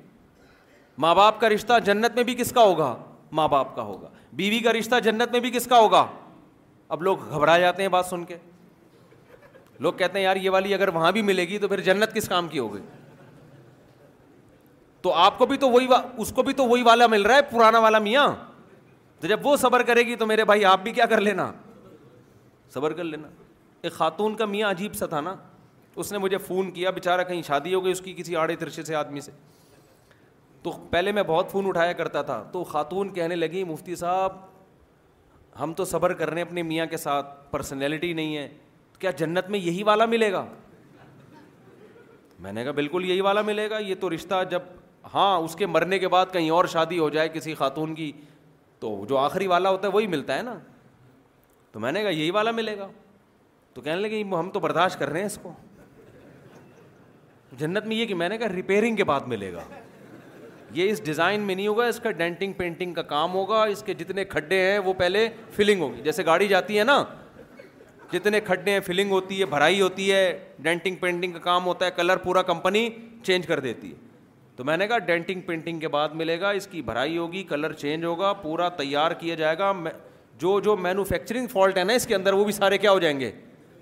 ماں 1.05 1.15
باپ 1.15 1.41
کا 1.41 1.49
رشتہ 1.49 1.79
جنت 1.85 2.15
میں 2.17 2.25
بھی 2.25 2.35
کس 2.39 2.53
کا 2.53 2.63
ہوگا 2.65 2.95
ماں 3.39 3.49
باپ 3.49 3.75
کا 3.77 3.83
ہوگا 3.83 4.09
بیوی 4.37 4.59
کا 4.61 4.73
رشتہ 4.73 5.01
جنت 5.05 5.33
میں 5.33 5.41
بھی 5.41 5.51
کس 5.51 5.67
کا 5.71 5.79
ہوگا 5.79 6.07
اب 6.95 7.03
لوگ 7.03 7.19
گھبرا 7.31 7.57
جاتے 7.59 7.83
ہیں 7.83 7.89
بات 7.91 8.07
سن 8.07 8.25
کے 8.25 8.37
لوگ 9.85 9.93
کہتے 10.01 10.19
ہیں 10.19 10.25
یار 10.25 10.37
یہ 10.43 10.51
والی 10.51 10.75
اگر 10.75 10.89
وہاں 10.95 11.11
بھی 11.13 11.23
ملے 11.31 11.47
گی 11.49 11.57
تو 11.59 11.69
پھر 11.69 11.81
جنت 11.89 12.13
کس 12.15 12.29
کام 12.29 12.49
کی 12.49 12.61
گئی 12.73 12.83
تو 15.03 15.13
آپ 15.23 15.39
کو 15.39 15.47
بھی 15.47 15.57
تو 15.63 15.71
وہی 15.71 15.87
اس 16.25 16.33
کو 16.35 16.43
بھی 16.43 16.53
تو 16.61 16.67
وہی 16.69 16.83
والا 16.91 17.07
مل 17.17 17.23
رہا 17.27 17.37
ہے 17.37 17.43
پرانا 17.51 17.79
والا 17.87 17.99
میاں 18.07 18.29
تو 18.35 18.53
تو 19.21 19.27
جب 19.29 19.47
وہ 19.47 19.57
صبر 19.63 19.83
کرے 19.91 20.03
گی 20.07 20.15
میرے 20.29 20.45
بھائی 20.53 20.65
آپ 20.75 20.83
بھی 20.83 20.93
کیا 20.99 21.07
کر 21.15 21.21
لینا 21.31 21.51
صبر 22.75 22.93
کر 23.01 23.05
لینا 23.05 23.29
ایک 23.83 23.93
خاتون 23.99 24.35
کا 24.37 24.45
میاں 24.55 24.71
عجیب 24.71 24.95
سا 25.01 25.07
تھا 25.15 25.21
نا 25.29 25.35
اس 26.03 26.13
نے 26.13 26.19
مجھے 26.27 26.39
فون 26.47 26.71
کیا 26.79 26.91
بےچارا 27.03 27.23
کہیں 27.33 27.43
شادی 27.53 27.75
ہو 27.75 27.85
گئی 27.85 27.93
اس 27.93 28.01
کی 28.05 28.15
کسی 28.23 28.37
آڑے 28.45 28.57
ترشے 28.65 28.83
سے 28.85 28.95
آدمی 29.03 29.21
سے 29.29 29.33
تو 30.63 30.73
پہلے 30.97 31.13
میں 31.19 31.23
بہت 31.37 31.51
فون 31.53 31.67
اٹھایا 31.69 31.93
کرتا 32.03 32.23
تھا 32.31 32.43
تو 32.53 32.65
خاتون 32.75 33.13
کہنے 33.15 33.37
لگی 33.45 33.65
مفتی 33.75 33.97
صاحب 34.07 34.37
ہم 35.61 35.73
تو 35.77 35.85
صبر 35.85 36.13
کر 36.21 36.31
رہے 36.31 36.41
ہیں 36.43 36.47
اپنے 36.47 36.63
میاں 36.63 36.87
کے 36.91 36.97
ساتھ 36.97 37.33
پرسنالٹی 37.51 38.13
نہیں 38.13 38.37
ہے 38.37 38.49
کیا 38.99 39.11
جنت 39.19 39.51
میں 39.51 39.59
یہی 39.59 39.83
والا 39.83 40.05
ملے 40.07 40.33
گا 40.33 40.45
میں 42.45 42.53
نے 42.53 42.63
کہا 42.65 42.73
بالکل 42.79 43.05
یہی 43.11 43.21
والا 43.21 43.43
ملے 43.43 43.69
گا 43.71 43.79
یہ 43.79 43.95
تو 44.01 44.11
رشتہ 44.15 44.43
جب 44.51 44.63
ہاں 45.15 45.37
اس 45.39 45.55
کے 45.57 45.67
مرنے 45.67 45.99
کے 45.99 46.09
بعد 46.09 46.27
کہیں 46.33 46.49
اور 46.51 46.65
شادی 46.73 46.99
ہو 46.99 47.09
جائے 47.17 47.29
کسی 47.33 47.55
خاتون 47.55 47.95
کی 47.95 48.11
تو 48.81 48.99
جو 49.09 49.19
آخری 49.19 49.47
والا 49.47 49.71
ہوتا 49.71 49.89
ہے 49.89 49.93
وہی 49.93 50.07
ملتا 50.17 50.37
ہے 50.37 50.43
نا 50.43 50.59
تو 51.73 51.81
میں 51.81 51.93
نے 51.93 52.03
کہا 52.03 52.11
یہی 52.11 52.31
والا 52.31 52.51
ملے 52.61 52.77
گا 52.79 52.89
تو 53.75 53.81
کہنے 53.81 54.01
لگے 54.01 54.23
ہم 54.39 54.51
تو 54.55 54.61
برداشت 54.61 54.99
کر 54.99 55.09
رہے 55.11 55.19
ہیں 55.21 55.27
اس 55.27 55.39
کو 55.43 55.53
جنت 57.59 57.87
میں 57.87 57.97
یہ 57.97 58.07
کہ 58.07 58.15
میں 58.15 58.29
نے 58.29 58.39
کہا 58.39 58.49
ریپیرنگ 58.55 58.97
کے 58.97 59.05
بعد 59.05 59.27
ملے 59.29 59.53
گا 59.53 59.63
یہ 60.75 60.91
اس 60.91 61.03
ڈیزائن 61.05 61.41
میں 61.41 61.55
نہیں 61.55 61.67
ہوگا 61.69 61.85
اس 61.87 61.99
کا 62.03 62.11
ڈینٹنگ 62.21 62.53
پینٹنگ 62.57 62.95
کا 62.95 63.03
کام 63.11 63.33
ہوگا 63.35 63.63
اس 63.75 63.83
کے 63.87 63.95
جتنے 63.95 64.25
کھڈے 64.31 64.61
ہیں 64.71 64.79
وہ 64.85 64.93
پہلے 64.99 65.29
فلنگ 65.57 65.81
ہوگی 65.83 66.01
جیسے 66.03 66.25
گاڑی 66.27 66.49
جاتی 66.49 66.79
ہے 66.79 66.85
نا 66.85 67.03
جتنے 68.13 68.41
کھڈے 68.47 68.71
ہیں 68.71 68.81
فلنگ 68.87 69.11
ہوتی 69.11 69.39
ہے 69.41 69.45
بھرائی 69.53 69.81
ہوتی 69.81 70.11
ہے 70.13 70.23
ڈینٹنگ 70.63 70.97
پینٹنگ 71.01 71.33
کا 71.33 71.39
کام 71.45 71.67
ہوتا 71.67 71.87
ہے 71.87 71.91
کلر 71.97 72.17
پورا 72.25 72.43
کمپنی 72.51 72.89
چینج 73.27 73.47
کر 73.47 73.61
دیتی 73.61 73.91
ہے 73.91 73.95
تو 74.57 74.65
میں 74.65 74.77
نے 74.77 74.87
کہا 74.89 74.99
ڈینٹنگ 75.11 75.41
پینٹنگ 75.47 75.79
کے 75.81 75.89
بعد 75.95 76.09
ملے 76.21 76.41
گا 76.41 76.51
اس 76.59 76.67
کی 76.71 76.83
بھرائی 76.89 77.17
ہوگی 77.19 77.43
کلر 77.49 77.73
چینج 77.85 78.05
ہوگا 78.05 78.33
پورا 78.43 78.69
تیار 78.79 79.11
کیا 79.21 79.35
جائے 79.41 79.59
گا 79.59 79.73
جو 80.39 80.59
جو 80.61 80.77
مینوفیکچرنگ 80.77 81.47
فالٹ 81.53 81.79
ہے 81.79 81.85
نا 81.85 81.93
اس 81.95 82.07
کے 82.07 82.15
اندر 82.15 82.33
وہ 82.35 82.45
بھی 82.45 82.53
سارے 82.53 82.79
کیا 82.79 82.91
ہو 82.93 82.99
جائیں 82.99 83.19
گے 83.21 83.31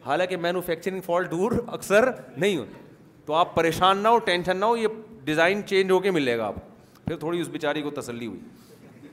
حالانکہ 0.06 0.36
مینوفیکچرنگ 0.36 1.00
فالٹ 1.06 1.30
دور 1.30 1.52
اکثر 1.72 2.08
نہیں 2.36 2.56
ہوتی 2.56 2.80
تو 3.26 3.34
آپ 3.40 3.54
پریشان 3.54 3.98
نہ 4.02 4.08
ہو 4.08 4.18
ٹینشن 4.30 4.56
نہ 4.60 4.64
ہو 4.64 4.76
یہ 4.76 4.88
ڈیزائن 5.24 5.60
چینج 5.66 5.90
ہو 5.90 5.98
کے 6.06 6.10
ملے 6.10 6.36
گا 6.38 6.46
آپ 6.46 6.54
کو 6.54 6.70
پھر 7.12 7.18
تھوڑی 7.20 7.40
اس 7.40 7.48
بیچاری 7.52 7.80
کو 7.82 7.90
تسلی 8.00 8.26
ہوئی 8.26 9.10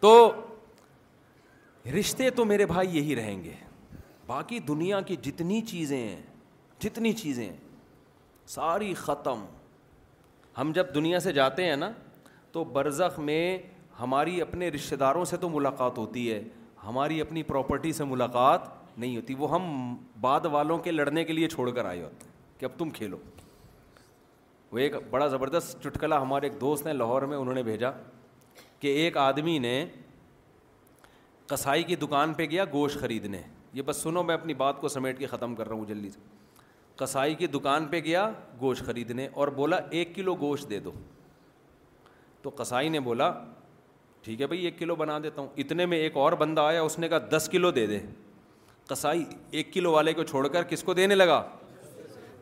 تو 0.00 0.10
رشتے 1.98 2.28
تو 2.36 2.44
میرے 2.44 2.66
بھائی 2.66 2.96
یہی 2.96 3.16
رہیں 3.16 3.42
گے 3.44 3.52
باقی 4.26 4.58
دنیا 4.68 5.00
کی 5.06 5.16
جتنی 5.22 5.60
چیزیں 5.70 5.96
ہیں 5.98 6.20
جتنی 6.82 7.12
چیزیں 7.12 7.44
ہیں 7.44 7.56
ساری 8.48 8.92
ختم 8.98 9.44
ہم 10.58 10.70
جب 10.74 10.94
دنیا 10.94 11.20
سے 11.20 11.32
جاتے 11.38 11.64
ہیں 11.66 11.76
نا 11.76 11.90
تو 12.52 12.64
برزخ 12.76 13.18
میں 13.24 13.44
ہماری 14.00 14.40
اپنے 14.42 14.68
رشتہ 14.74 14.94
داروں 15.02 15.24
سے 15.32 15.36
تو 15.40 15.48
ملاقات 15.48 15.98
ہوتی 15.98 16.30
ہے 16.32 16.42
ہماری 16.86 17.20
اپنی 17.20 17.42
پراپرٹی 17.52 17.92
سے 17.92 18.04
ملاقات 18.14 18.68
نہیں 18.98 19.16
ہوتی 19.16 19.34
وہ 19.38 19.50
ہم 19.54 19.62
بعد 20.20 20.46
والوں 20.52 20.78
کے 20.88 20.92
لڑنے 20.92 21.24
کے 21.24 21.32
لیے 21.32 21.48
چھوڑ 21.48 21.70
کر 21.70 21.84
آئے 21.84 22.02
ہوتے 22.02 22.26
ہیں 22.26 22.60
کہ 22.60 22.64
اب 22.66 22.78
تم 22.78 22.90
کھیلو 23.00 23.16
وہ 24.72 24.78
ایک 24.78 24.92
بڑا 25.10 25.26
زبردست 25.28 25.82
چٹکلا 25.82 26.20
ہمارے 26.22 26.46
ایک 26.48 26.60
دوست 26.60 26.86
ہیں 26.86 26.92
لاہور 26.94 27.22
میں 27.30 27.36
انہوں 27.36 27.54
نے 27.54 27.62
بھیجا 27.62 27.90
کہ 28.80 28.88
ایک 29.04 29.16
آدمی 29.18 29.58
نے 29.58 29.84
کسائی 31.48 31.82
کی 31.84 31.96
دکان 31.96 32.34
پہ 32.34 32.44
گیا 32.50 32.64
گوشت 32.72 32.98
خریدنے 33.00 33.40
یہ 33.74 33.82
بس 33.86 33.96
سنو 34.02 34.22
میں 34.22 34.34
اپنی 34.34 34.54
بات 34.54 34.80
کو 34.80 34.88
سمیٹ 34.88 35.18
کے 35.18 35.26
ختم 35.26 35.54
کر 35.54 35.68
رہا 35.68 35.76
ہوں 35.76 35.84
جلدی 35.86 36.10
سے 36.10 36.20
کسائی 36.98 37.34
کی 37.34 37.46
دکان 37.46 37.86
پہ 37.90 38.00
گیا 38.04 38.30
گوشت 38.60 38.86
خریدنے 38.86 39.26
اور 39.32 39.48
بولا 39.58 39.76
ایک 39.90 40.14
کلو 40.14 40.34
گوشت 40.40 40.70
دے 40.70 40.78
دو 40.80 40.90
تو 42.42 42.50
کسائی 42.58 42.88
نے 42.88 43.00
بولا 43.00 43.32
ٹھیک 44.22 44.40
ہے 44.40 44.46
بھائی 44.46 44.64
ایک 44.64 44.78
کلو 44.78 44.94
بنا 44.96 45.18
دیتا 45.22 45.40
ہوں 45.40 45.48
اتنے 45.58 45.86
میں 45.86 45.98
ایک 45.98 46.16
اور 46.16 46.32
بندہ 46.38 46.60
آیا 46.60 46.82
اس 46.82 46.98
نے 46.98 47.08
کہا 47.08 47.18
دس 47.36 47.48
کلو 47.52 47.70
دے 47.80 47.86
دے 47.86 47.98
کسائی 48.88 49.24
ایک 49.50 49.72
کلو 49.72 49.92
والے 49.92 50.12
کو 50.14 50.22
چھوڑ 50.24 50.46
کر 50.48 50.62
کس 50.68 50.82
کو 50.84 50.94
دینے 50.94 51.14
لگا 51.14 51.42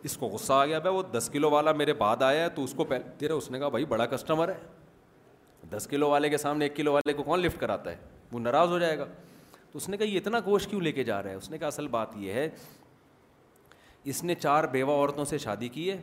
اس 0.05 0.17
کو 0.17 0.27
غصہ 0.29 0.53
آ 0.53 0.65
گیا 0.67 0.79
بھائی 0.79 0.97
وہ 0.97 1.03
دس 1.13 1.29
کلو 1.33 1.51
والا 1.51 1.73
میرے 1.77 1.93
بعد 2.01 2.23
آیا 2.23 2.43
ہے 2.45 2.49
تو 2.55 2.65
اس 2.65 2.75
کو 2.77 2.85
پہلے 2.85 3.11
تیرا 3.19 3.35
اس 3.35 3.51
نے 3.51 3.59
کہا 3.59 3.69
بھائی 3.69 3.85
بڑا 3.89 4.07
کسٹمر 4.07 4.49
ہے 4.49 5.67
دس 5.71 5.87
کلو 5.91 6.09
والے 6.11 6.29
کے 6.31 6.37
سامنے 6.39 6.65
ایک 6.65 6.77
کلو 6.77 6.93
والے 6.93 7.13
کو 7.13 7.23
کون 7.23 7.41
لفٹ 7.41 7.61
کراتا 7.61 7.91
ہے 7.91 7.97
وہ 8.33 8.41
ناراض 8.41 8.69
ہو 8.71 8.79
جائے 8.79 8.99
گا 8.99 9.05
تو 9.73 9.77
اس 9.79 9.89
نے 9.89 9.97
کہا 9.97 10.07
یہ 10.07 10.19
اتنا 10.19 10.39
گوشت 10.47 10.71
کیوں 10.71 10.81
لے 10.81 10.93
کے 10.93 11.05
جا 11.05 11.23
رہا 11.23 11.31
ہے 11.31 11.35
اس 11.37 11.51
نے 11.51 11.59
کہا 11.59 11.67
اصل 11.67 11.89
بات 11.89 12.17
یہ 12.17 12.33
ہے 12.33 12.49
اس 14.13 14.23
نے 14.25 14.35
چار 14.35 14.65
بیوہ 14.73 14.93
عورتوں 14.97 15.25
سے 15.33 15.39
شادی 15.39 15.69
کی 15.69 15.91
ہے 15.91 16.01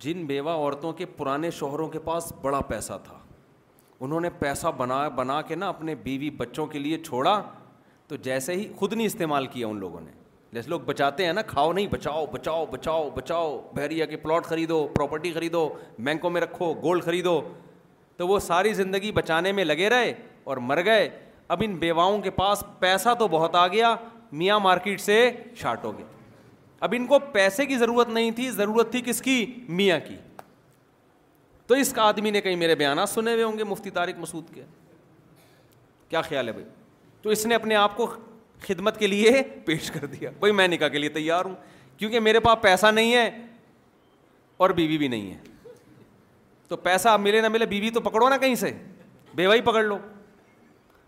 جن 0.00 0.24
بیوہ 0.26 0.50
عورتوں 0.50 0.92
کے 1.00 1.06
پرانے 1.16 1.50
شوہروں 1.50 1.88
کے 1.90 1.98
پاس 2.04 2.32
بڑا 2.42 2.60
پیسہ 2.68 2.92
تھا 3.04 3.18
انہوں 4.00 4.20
نے 4.20 4.30
پیسہ 4.38 4.66
بنا 4.76 5.06
بنا 5.16 5.40
کے 5.48 5.54
نا 5.54 5.68
اپنے 5.68 5.94
بیوی 6.02 6.30
بچوں 6.36 6.66
کے 6.66 6.78
لیے 6.78 6.98
چھوڑا 7.04 7.40
تو 8.08 8.16
جیسے 8.28 8.52
ہی 8.56 8.66
خود 8.78 8.92
نہیں 8.92 9.06
استعمال 9.06 9.46
کیا 9.46 9.66
ان 9.66 9.78
لوگوں 9.80 10.00
نے 10.00 10.18
جیسے 10.52 10.70
لوگ 10.70 10.80
بچاتے 10.86 11.26
ہیں 11.26 11.32
نا 11.32 11.42
کھاؤ 11.46 11.72
نہیں 11.72 11.86
بچاؤ 11.90 12.24
بچاؤ 12.30 12.64
بچاؤ 12.70 13.08
بچاؤ 13.14 13.58
بحریہ 13.74 14.04
کے 14.10 14.16
پلاٹ 14.22 14.44
خریدو 14.44 14.86
پراپرٹی 14.94 15.32
خریدو 15.32 15.68
بینکوں 16.04 16.30
میں 16.30 16.40
رکھو 16.40 16.72
گولڈ 16.82 17.04
خریدو 17.04 17.40
تو 18.16 18.26
وہ 18.28 18.38
ساری 18.46 18.72
زندگی 18.74 19.12
بچانے 19.14 19.52
میں 19.52 19.64
لگے 19.64 19.88
رہے 19.90 20.12
اور 20.44 20.56
مر 20.70 20.84
گئے 20.84 21.08
اب 21.54 21.62
ان 21.66 21.76
بیواؤں 21.78 22.20
کے 22.22 22.30
پاس 22.30 22.62
پیسہ 22.78 23.14
تو 23.18 23.28
بہت 23.28 23.54
آ 23.56 23.66
گیا 23.68 23.94
میاں 24.42 24.58
مارکیٹ 24.62 25.00
سے 25.00 25.24
شارٹ 25.60 25.84
ہو 25.84 25.96
گیا 25.98 26.06
اب 26.84 26.94
ان 26.96 27.06
کو 27.06 27.18
پیسے 27.32 27.66
کی 27.66 27.76
ضرورت 27.78 28.08
نہیں 28.08 28.30
تھی 28.36 28.50
ضرورت 28.50 28.90
تھی 28.92 29.00
کس 29.06 29.22
کی 29.22 29.44
میاں 29.68 29.98
کی 30.08 30.16
تو 31.66 31.74
اس 31.74 31.92
آدمی 32.02 32.30
نے 32.30 32.40
کہیں 32.40 32.56
میرے 32.56 32.74
بیانات 32.74 33.08
سنے 33.08 33.32
ہوئے 33.32 33.44
ہوں 33.44 33.58
گے 33.58 33.64
مفتی 33.64 33.90
طارق 34.00 34.18
مسعود 34.18 34.52
کے 34.54 34.62
کیا 36.08 36.20
خیال 36.28 36.48
ہے 36.48 36.52
بھائی 36.52 36.64
تو 37.22 37.30
اس 37.30 37.46
نے 37.46 37.54
اپنے 37.54 37.74
آپ 37.76 37.96
کو 37.96 38.06
خدمت 38.66 38.98
کے 38.98 39.06
لیے 39.06 39.42
پیش 39.64 39.90
کر 39.90 40.04
دیا 40.06 40.30
بھائی 40.40 40.52
میں 40.54 40.66
نکاح 40.68 40.88
کے 40.92 40.98
لیے 40.98 41.08
تیار 41.10 41.44
ہوں 41.44 41.54
کیونکہ 41.98 42.20
میرے 42.20 42.40
پاس 42.40 42.62
پیسہ 42.62 42.86
نہیں 42.94 43.14
ہے 43.14 43.28
اور 44.64 44.70
بیوی 44.78 44.98
بھی 44.98 45.08
نہیں 45.08 45.30
ہے 45.30 45.36
تو 46.68 46.76
پیسہ 46.76 47.16
ملے 47.20 47.40
نہ 47.40 47.48
ملے 47.48 47.66
بیوی 47.66 47.90
تو 47.90 48.00
پکڑو 48.00 48.28
نا 48.28 48.36
کہیں 48.38 48.54
سے 48.54 48.72
بیوہ 49.34 49.54
ہی 49.54 49.60
پکڑ 49.70 49.82
لو 49.84 49.98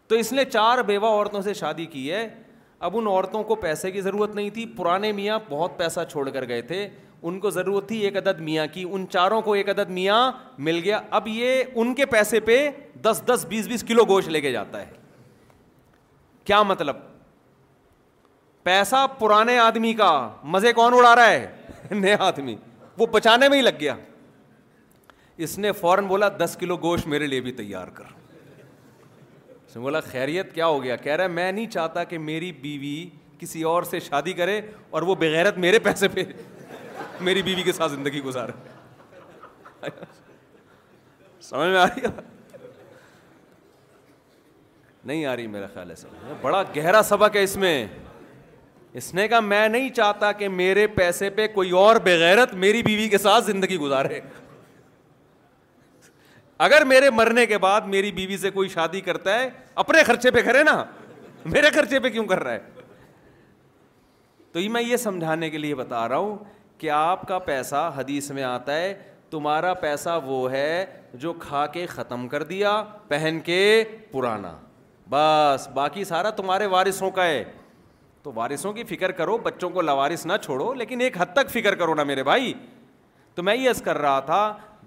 تو 0.09 0.15
اس 0.19 0.33
نے 0.33 0.45
چار 0.45 0.79
بیوہ 0.87 1.07
عورتوں 1.07 1.43
سے 1.43 1.55
شادی 1.55 1.85
کی 1.87 2.11
ہے 2.13 2.27
اب 2.87 2.97
ان 2.99 3.07
عورتوں 3.07 3.43
کو 3.51 3.55
پیسے 3.65 3.91
کی 3.91 4.01
ضرورت 4.01 4.35
نہیں 4.35 4.51
تھی 4.55 4.65
پرانے 4.77 5.13
میاں 5.19 5.39
بہت 5.49 5.77
پیسہ 5.79 6.01
چھوڑ 6.11 6.29
کر 6.31 6.47
گئے 6.49 6.63
تھے 6.73 6.87
ان 7.31 7.39
کو 7.41 7.51
ضرورت 7.51 7.87
تھی 7.89 7.99
ایک 8.05 8.17
عدد 8.17 8.41
میاں 8.49 8.67
کی 8.73 8.85
ان 8.93 9.05
چاروں 9.11 9.41
کو 9.43 9.53
ایک 9.55 9.69
عدد 9.71 9.91
میاں 9.99 10.17
مل 10.69 10.81
گیا 10.85 11.01
اب 11.19 11.29
یہ 11.29 11.63
ان 11.75 11.95
کے 11.95 12.07
پیسے 12.15 12.41
پہ 12.49 12.59
دس 13.03 13.23
دس 13.27 13.45
بیس 13.49 13.67
بیس 13.69 13.85
کلو 13.89 14.05
گوشت 14.09 14.29
لے 14.29 14.41
کے 14.41 14.53
جاتا 14.53 14.81
ہے 14.81 14.91
کیا 16.45 16.63
مطلب 16.63 16.97
پیسہ 18.65 19.07
پرانے 19.19 19.59
آدمی 19.59 19.93
کا 19.95 20.11
مزے 20.55 20.73
کون 20.73 20.95
اڑا 20.95 21.15
رہا 21.17 21.29
ہے 21.31 21.69
نیا 22.01 22.17
آدمی 22.27 22.57
وہ 22.99 23.07
بچانے 23.13 23.49
میں 23.49 23.57
ہی 23.59 23.63
لگ 23.63 23.79
گیا 23.81 23.95
اس 25.45 25.59
نے 25.59 25.73
فوراً 25.73 26.07
بولا 26.07 26.29
دس 26.39 26.57
کلو 26.61 26.77
گوشت 26.83 27.07
میرے 27.09 27.27
لیے 27.27 27.41
بھی 27.41 27.53
تیار 27.61 27.89
کر 27.95 28.05
اس 29.67 29.77
نے 29.77 29.83
بولا 29.83 30.01
خیریت 30.11 30.53
کیا 30.55 30.67
ہو 30.67 30.83
گیا 30.83 30.97
کہہ 30.97 31.13
رہا 31.17 31.25
ہے 31.25 31.29
میں 31.29 31.51
نہیں 31.53 31.67
چاہتا 31.71 32.05
کہ 32.13 32.19
میری 32.19 32.53
بیوی 32.63 32.99
کسی 33.39 33.63
اور 33.71 33.83
سے 33.91 34.01
شادی 34.01 34.33
کرے 34.33 34.61
اور 34.91 35.03
وہ 35.03 35.15
بغیرت 35.21 35.59
میرے 35.59 35.79
پیسے 35.89 36.09
پہ 36.09 36.25
میری 37.21 37.43
بیوی 37.43 37.63
کے 37.63 37.73
ساتھ 37.73 37.93
زندگی 37.93 38.21
گزارے 38.23 39.91
سمجھ 41.41 41.69
میں 41.69 41.79
آ 41.79 41.85
رہی 41.87 42.07
نہیں 45.05 45.25
آ 45.27 45.37
رہی 45.37 45.47
میرا 45.47 45.67
خیال 45.75 45.91
ہے 45.91 45.95
سمجھ 45.97 46.35
بڑا 46.43 46.63
گہرا 46.77 47.03
سبق 47.03 47.37
ہے 47.37 47.43
اس 47.43 47.57
میں 47.57 47.87
اس 48.99 49.13
نے 49.15 49.27
کہا 49.29 49.41
میں 49.41 49.69
نہیں 49.69 49.89
چاہتا 49.95 50.31
کہ 50.39 50.49
میرے 50.49 50.87
پیسے 50.97 51.29
پہ 51.37 51.47
کوئی 51.55 51.71
اور 51.81 51.97
بغیرت 52.05 52.53
میری 52.65 52.83
بیوی 52.83 53.09
کے 53.09 53.19
ساتھ 53.19 53.45
زندگی 53.45 53.77
گزارے 53.79 54.21
اگر 56.67 56.85
میرے 56.87 57.09
مرنے 57.11 57.45
کے 57.47 57.59
بعد 57.59 57.81
میری 57.95 58.11
بیوی 58.13 58.37
سے 58.39 58.51
کوئی 58.51 58.69
شادی 58.69 59.01
کرتا 59.01 59.39
ہے 59.39 59.49
اپنے 59.85 60.03
خرچے 60.07 60.31
پہ 60.31 60.43
کرے 60.45 60.63
نا 60.65 60.83
میرے 61.53 61.71
خرچے 61.75 62.01
پہ 62.01 62.09
کیوں 62.11 62.25
کر 62.27 62.43
رہا 62.45 62.53
ہے 62.53 62.81
تو 64.53 64.61
یہ 64.61 64.69
میں 64.69 64.83
یہ 64.83 64.97
سمجھانے 64.97 65.49
کے 65.51 65.59
لیے 65.59 65.75
بتا 65.75 66.09
رہا 66.09 66.17
ہوں 66.17 66.37
کہ 66.79 66.91
آپ 66.91 67.27
کا 67.29 67.39
پیسہ 67.39 67.91
حدیث 67.97 68.31
میں 68.31 68.43
آتا 68.43 68.77
ہے 68.77 68.95
تمہارا 69.31 69.73
پیسہ 69.75 70.19
وہ 70.25 70.51
ہے 70.53 70.85
جو 71.21 71.33
کھا 71.41 71.67
کے 71.73 71.87
ختم 71.87 72.29
کر 72.29 72.43
دیا 72.53 72.83
پہن 73.09 73.39
کے 73.45 73.85
پرانا 74.13 74.55
بس 75.11 75.67
باقی 75.75 76.05
سارا 76.05 76.31
تمہارے 76.37 76.67
وارثوں 76.67 77.11
کا 77.11 77.25
ہے 77.27 77.43
تو 78.23 78.33
وارثوں 78.35 78.73
کی 78.73 78.85
فکر 78.89 79.13
کرو 79.13 79.37
بچوں 79.43 79.69
کو 79.71 79.83
لوارث 79.83 80.25
نہ 80.27 80.33
چھوڑو 80.43 80.73
لیکن 80.75 81.01
ایک 81.01 81.17
حد 81.21 81.33
تک 81.37 81.51
فکر 81.51 81.75
کرو 81.75 81.95
نا 81.95 82.03
میرے 82.11 82.23
بھائی 82.25 82.53
تو 83.35 83.43
میں 83.43 83.55
یہ 83.57 83.69
عرض 83.71 83.81
کر 83.83 83.99
رہا 83.99 84.21
تھا 84.27 84.43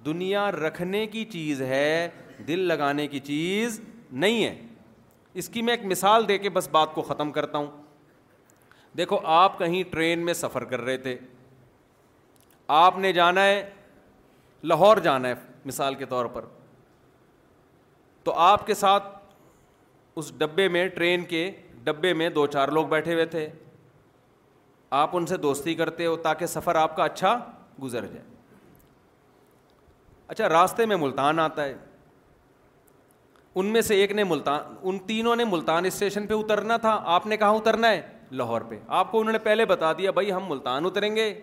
دنیا 0.06 0.50
رکھنے 0.52 1.06
کی 1.12 1.24
چیز 1.32 1.62
ہے 1.62 2.10
دل 2.48 2.60
لگانے 2.68 3.08
کی 3.08 3.20
چیز 3.30 3.80
نہیں 4.12 4.44
ہے 4.44 4.56
اس 5.42 5.50
کی 5.50 5.62
میں 5.62 5.74
ایک 5.74 5.86
مثال 5.92 6.28
دے 6.28 6.38
کے 6.38 6.50
بس 6.58 6.68
بات 6.72 6.94
کو 6.94 7.02
ختم 7.02 7.32
کرتا 7.32 7.58
ہوں 7.58 7.68
دیکھو 8.98 9.20
آپ 9.38 9.58
کہیں 9.60 9.82
ٹرین 9.92 10.26
میں 10.26 10.34
سفر 10.34 10.64
کر 10.66 10.82
رہے 10.82 10.98
تھے 10.98 11.18
آپ 12.76 12.98
نے 13.00 13.12
جانا 13.14 13.44
ہے 13.46 13.64
لاہور 14.72 14.98
جانا 15.08 15.28
ہے 15.30 15.34
مثال 15.66 15.96
کے 15.96 16.06
طور 16.10 16.26
پر 16.36 16.46
تو 18.24 18.34
آپ 18.50 18.66
کے 18.68 18.74
ساتھ 18.74 19.08
اس 20.18 20.32
ڈبے 20.38 20.68
میں 20.76 20.88
ٹرین 20.96 21.26
کے 21.26 21.50
ڈبے 21.86 22.14
میں 22.20 22.30
دو 22.36 22.46
چار 22.54 22.68
لوگ 22.76 22.86
بیٹھے 22.90 23.14
ہوئے 23.14 23.26
تھے 23.34 23.48
آپ 25.00 25.16
ان 25.16 25.26
سے 25.26 25.38
دوستی 25.38 25.74
کرتے 25.76 26.06
ہو 26.06 26.16
تاکہ 26.28 26.46
سفر 26.46 26.76
آپ 26.76 26.96
کا 26.96 27.04
اچھا 27.04 27.38
گزر 27.84 28.06
جائے 28.14 28.24
اچھا 30.28 30.48
راستے 30.50 30.86
میں 30.92 30.96
ملتان 30.98 31.40
آتا 31.40 31.64
ہے 31.66 31.76
ان 33.60 33.66
میں 33.74 33.82
سے 33.88 33.96
ایک 34.02 34.12
نے 34.12 34.24
ملتان 34.24 34.74
ان 34.84 34.98
تینوں 35.08 35.36
نے 35.36 35.44
ملتان 35.50 35.86
اسٹیشن 35.86 36.26
پہ 36.28 36.34
اترنا 36.34 36.78
تھا 36.86 37.00
آپ 37.16 37.28
نے 37.28 37.38
کہاں 37.38 37.54
اترنا 37.56 37.90
ہے 37.90 38.02
لاہور 38.42 38.62
پہ 38.70 38.80
آپ 39.02 39.12
کو 39.12 39.20
انہوں 39.20 39.32
نے 39.34 39.40
پہلے 39.44 39.66
بتا 39.66 39.92
دیا 39.98 40.12
بھائی 40.18 40.32
ہم 40.34 40.50
ملتان 40.50 40.86
اتریں 40.86 41.16
گے 41.16 41.34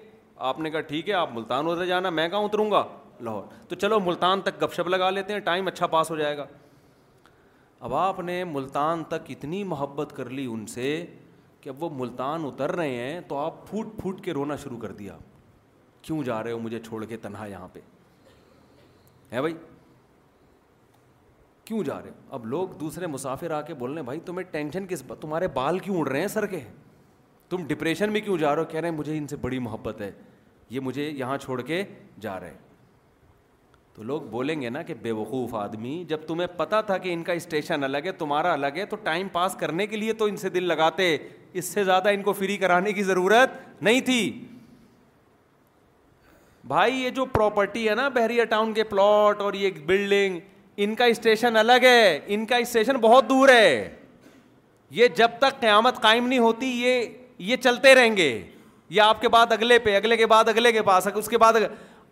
آپ 0.50 0.60
نے 0.60 0.70
کہا 0.70 0.80
ٹھیک 0.90 1.08
ہے 1.08 1.14
آپ 1.14 1.32
ملتان 1.34 1.66
اتر 1.70 1.84
جانا 1.86 2.10
میں 2.18 2.28
کہاں 2.28 2.40
اتروں 2.44 2.70
گا 2.70 2.82
لاہور 3.20 3.42
تو 3.68 3.74
چلو 3.84 4.00
ملتان 4.08 4.40
تک 4.44 4.62
گپ 4.62 4.74
شپ 4.74 4.88
لگا 4.88 5.10
لیتے 5.10 5.32
ہیں 5.32 5.40
ٹائم 5.50 5.66
اچھا 5.68 5.86
پاس 5.96 6.10
ہو 6.10 6.16
جائے 6.16 6.36
گا 6.38 6.46
اب 7.86 7.94
آپ 7.96 8.18
نے 8.20 8.42
ملتان 8.44 9.02
تک 9.08 9.30
اتنی 9.30 9.62
محبت 9.70 10.12
کر 10.16 10.28
لی 10.30 10.44
ان 10.50 10.66
سے 10.72 10.84
کہ 11.60 11.68
اب 11.68 11.82
وہ 11.82 11.88
ملتان 11.98 12.44
اتر 12.46 12.74
رہے 12.76 12.94
ہیں 12.96 13.20
تو 13.28 13.36
آپ 13.38 13.66
پھوٹ 13.70 13.86
پھوٹ 14.00 14.20
کے 14.24 14.32
رونا 14.34 14.56
شروع 14.64 14.78
کر 14.82 14.92
دیا 14.98 15.16
کیوں 16.02 16.22
جا 16.24 16.42
رہے 16.42 16.52
ہو 16.52 16.58
مجھے 16.58 16.80
چھوڑ 16.86 17.04
کے 17.04 17.16
تنہا 17.22 17.46
یہاں 17.46 17.68
پہ 17.72 17.80
ہے 19.32 19.40
بھائی 19.40 19.54
کیوں 21.64 21.82
جا 21.84 22.00
رہے 22.02 22.10
ہو 22.10 22.34
اب 22.34 22.46
لوگ 22.54 22.68
دوسرے 22.80 23.06
مسافر 23.06 23.50
آ 23.50 23.60
کے 23.60 23.74
بول 23.82 23.90
رہے 23.90 24.00
ہیں 24.00 24.06
بھائی 24.06 24.20
تمہیں 24.26 24.50
ٹینشن 24.52 24.86
کس 24.88 25.02
بات 25.06 25.20
تمہارے 25.22 25.48
بال 25.54 25.78
کیوں 25.88 25.96
اڑ 26.00 26.08
رہے 26.08 26.20
ہیں 26.20 26.28
سر 26.28 26.46
کے 26.54 26.60
تم 27.48 27.66
ڈپریشن 27.68 28.12
میں 28.12 28.20
کیوں 28.20 28.38
جا 28.38 28.54
رہے 28.54 28.62
ہو 28.62 28.66
کہہ 28.70 28.80
رہے 28.80 28.88
ہیں 28.88 28.96
مجھے 28.98 29.18
ان 29.18 29.26
سے 29.28 29.36
بڑی 29.40 29.58
محبت 29.70 30.00
ہے 30.00 30.10
یہ 30.70 30.80
مجھے 30.90 31.08
یہاں 31.08 31.38
چھوڑ 31.44 31.60
کے 31.62 31.84
جا 32.20 32.38
رہے 32.40 32.50
ہیں 32.50 32.70
تو 33.94 34.02
لوگ 34.02 34.20
بولیں 34.30 34.60
گے 34.60 34.68
نا 34.70 34.82
کہ 34.82 34.94
بے 35.02 35.10
وقوف 35.12 35.54
آدمی 35.54 36.02
جب 36.08 36.20
تمہیں 36.26 36.46
پتا 36.56 36.80
تھا 36.90 36.96
کہ 36.98 37.12
ان 37.14 37.22
کا 37.22 37.32
اسٹیشن 37.40 37.84
الگ 37.84 37.98
ہے 38.06 38.12
تمہارا 38.20 38.52
الگ 38.52 38.76
ہے 38.76 38.84
تو 38.90 38.96
ٹائم 39.02 39.28
پاس 39.32 39.56
کرنے 39.60 39.86
کے 39.86 39.96
لیے 39.96 40.12
تو 40.20 40.24
ان 40.26 40.36
سے 40.36 40.48
دل 40.50 40.64
لگاتے 40.68 41.16
اس 41.60 41.64
سے 41.72 41.84
زیادہ 41.84 42.08
ان 42.14 42.22
کو 42.22 42.32
فری 42.38 42.56
کرانے 42.56 42.92
کی 42.92 43.02
ضرورت 43.02 43.82
نہیں 43.82 44.00
تھی 44.06 44.20
بھائی 46.68 47.00
یہ 47.02 47.10
جو 47.10 47.24
پراپرٹی 47.32 47.88
ہے 47.88 47.94
نا 47.94 48.08
بحریہ 48.14 48.44
ٹاؤن 48.50 48.72
کے 48.72 48.84
پلاٹ 48.94 49.40
اور 49.42 49.52
یہ 49.54 49.70
بلڈنگ 49.86 50.38
ان 50.84 50.94
کا 50.94 51.04
اسٹیشن 51.14 51.56
الگ 51.56 51.82
ہے 51.84 52.18
ان 52.34 52.46
کا 52.46 52.56
اسٹیشن 52.56 52.96
بہت 53.00 53.28
دور 53.28 53.48
ہے 53.48 53.88
یہ 55.00 55.08
جب 55.16 55.30
تک 55.38 55.60
قیامت 55.60 56.00
قائم 56.02 56.26
نہیں 56.26 56.38
ہوتی 56.38 56.66
یہ 56.84 57.04
یہ 57.50 57.56
چلتے 57.64 57.94
رہیں 57.94 58.16
گے 58.16 58.30
یا 58.90 59.08
آپ 59.08 59.20
کے 59.20 59.28
بعد 59.34 59.52
اگلے 59.52 59.78
پہ 59.84 59.96
اگلے 59.96 60.16
کے 60.16 60.26
بعد 60.26 60.48
اگلے 60.48 60.72
کے 60.72 60.82
پاس 60.86 61.06
اس 61.14 61.28
کے 61.28 61.38
بعد 61.38 61.52
اگلے 61.56 61.68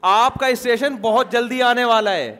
آپ 0.08 0.34
کا 0.40 0.46
اسٹیشن 0.46 0.94
بہت 1.00 1.32
جلدی 1.32 1.60
آنے 1.62 1.84
والا 1.84 2.12
ہے 2.14 2.34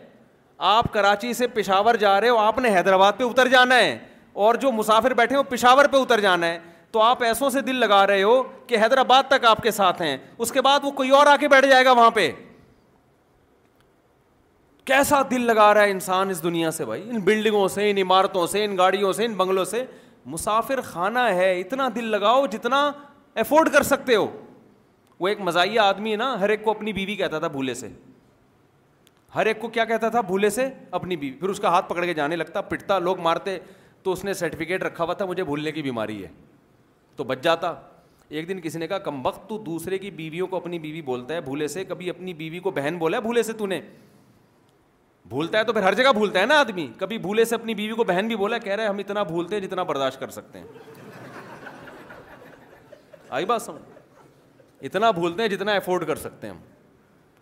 آپ 0.69 0.85
کراچی 0.93 1.33
سے 1.35 1.47
پشاور 1.55 1.95
جا 2.01 2.21
رہے 2.21 2.29
ہو 2.29 2.37
آپ 2.39 2.59
نے 2.59 2.75
حیدرآباد 2.77 3.13
پہ 3.17 3.25
اتر 3.25 3.49
جانا 3.49 3.77
ہے 3.79 3.97
اور 4.45 4.55
جو 4.61 4.71
مسافر 4.73 5.15
بیٹھے 5.15 5.37
ہو 5.37 5.43
پشاور 5.49 5.85
پہ 5.93 5.97
اتر 5.97 6.21
جانا 6.21 6.47
ہے 6.47 6.59
تو 6.93 7.03
آپ 7.03 7.23
ایسوں 7.23 7.51
سے 7.51 7.61
دل 7.61 7.77
لگا 7.81 8.07
رہے 8.07 8.23
ہو 8.23 8.43
کہ 8.67 8.77
حیدرآباد 8.83 9.23
تک 9.31 9.45
آپ 9.49 9.63
کے 9.63 9.71
ساتھ 9.71 10.03
ہیں 10.03 10.17
اس 10.39 10.53
کے 10.53 10.61
بعد 10.63 10.85
وہ 10.85 10.91
کوئی 10.91 11.11
اور 11.19 11.27
آ 11.27 11.37
کے 11.41 11.49
بیٹھ 11.49 11.67
جائے 11.67 11.85
گا 11.85 11.93
وہاں 11.93 12.11
پہ 12.11 12.31
کیسا 14.87 15.21
دل 15.31 15.41
لگا 15.47 15.73
رہا 15.75 15.83
ہے 15.83 15.91
انسان 15.91 16.31
اس 16.31 16.43
دنیا 16.43 16.71
سے 16.71 16.85
بھائی 16.85 17.09
ان 17.11 17.21
بلڈنگوں 17.25 17.67
سے 17.69 17.91
ان 17.91 17.99
عمارتوں 18.03 18.47
سے 18.47 18.65
ان 18.65 18.77
گاڑیوں 18.79 19.13
سے 19.13 19.25
ان 19.25 19.35
بنگلوں 19.37 19.65
سے 19.65 19.85
مسافر 20.27 20.81
خانہ 20.85 21.19
ہے 21.35 21.55
اتنا 21.61 21.89
دل 21.95 22.05
لگاؤ 22.11 22.47
جتنا 22.53 22.91
افورڈ 23.43 23.73
کر 23.73 23.83
سکتے 23.83 24.17
ہو 24.17 24.27
وہ 25.21 25.29
ایک 25.29 25.41
مزاحیہ 25.45 25.81
آدمی 25.81 26.11
ہے 26.13 26.17
نا 26.17 26.35
ہر 26.41 26.49
ایک 26.49 26.63
کو 26.65 26.71
اپنی 26.71 26.93
بیوی 26.93 27.15
کہتا 27.17 27.39
تھا 27.39 27.47
بھولے 27.55 27.75
سے 27.75 27.89
ہر 29.35 29.47
ایک 29.47 29.59
کو 29.61 29.69
کیا 29.69 29.85
کہتا 29.85 30.09
تھا 30.09 30.21
بھولے 30.29 30.51
سے 30.51 30.67
اپنی 30.99 31.17
بیوی 31.17 31.37
پھر 31.41 31.49
اس 31.49 31.61
کا 31.61 31.69
ہاتھ 31.71 31.89
پکڑ 31.89 32.05
کے 32.05 32.15
جانے 32.15 32.37
لگتا 32.37 32.61
پٹتا 32.71 32.99
لوگ 32.99 33.19
مارتے 33.23 33.59
تو 34.03 34.13
اس 34.13 34.25
نے 34.25 34.35
سرٹیفکیٹ 34.35 34.83
رکھا 34.83 35.05
ہوا 35.05 35.15
تھا 35.15 35.25
مجھے 35.25 35.45
بھولنے 35.45 35.73
کی 35.73 35.83
بیماری 35.83 36.23
ہے 36.23 36.29
تو 37.17 37.25
بچ 37.25 37.43
جاتا 37.45 37.73
ایک 38.39 38.49
دن 38.49 38.61
کسی 38.61 38.79
نے 38.79 38.87
کہا 38.89 38.99
کم 39.09 39.21
وقت 39.27 39.49
تو 39.49 39.59
دوسرے 39.67 39.99
کی 39.99 40.11
بیویوں 40.23 40.47
کو 40.49 40.57
اپنی 40.57 40.79
بیوی 40.79 41.03
بولتا 41.03 41.35
ہے 41.35 41.41
بھولے 41.41 41.69
سے 41.69 41.85
کبھی 41.85 42.11
اپنی 42.11 42.35
بیوی 42.41 42.59
کو 42.67 42.71
بہن 42.75 42.99
بولا 42.99 43.17
ہے 43.17 43.23
بھولے 43.23 43.43
سے 43.43 43.53
تو 43.63 43.67
نے 43.67 43.81
بھولتا 45.29 45.59
ہے 45.59 45.65
تو 45.65 45.73
پھر 45.73 45.83
ہر 45.83 45.95
جگہ 45.95 46.13
بھولتا 46.17 46.41
ہے 46.41 46.47
نا 46.47 46.59
آدمی 46.61 46.87
کبھی 46.99 47.19
بھولے 47.29 47.45
سے 47.45 47.55
اپنی 47.55 47.75
بیوی 47.75 47.95
کو 47.97 48.05
بہن 48.05 48.29
بھی 48.29 48.37
بولا 48.37 48.59
کہہ 48.59 48.73
رہے 48.75 48.87
ہم 48.87 48.99
اتنا 48.99 49.23
بھولتے 49.33 49.57
ہیں 49.57 49.63
جتنا 49.67 49.83
برداشت 49.93 50.21
کر 50.21 50.31
سکتے 50.41 50.59
ہیں 50.59 50.79
آئی 53.39 53.45
بات 53.47 53.63
سمجھ 53.63 53.83
اتنا 54.87 55.11
بھولتے 55.11 55.43
ہیں 55.43 55.49
جتنا 55.51 55.73
افورڈ 55.77 56.07
کر 56.07 56.17
سکتے 56.17 56.47
ہیں 56.47 56.55
ہم 56.55 56.61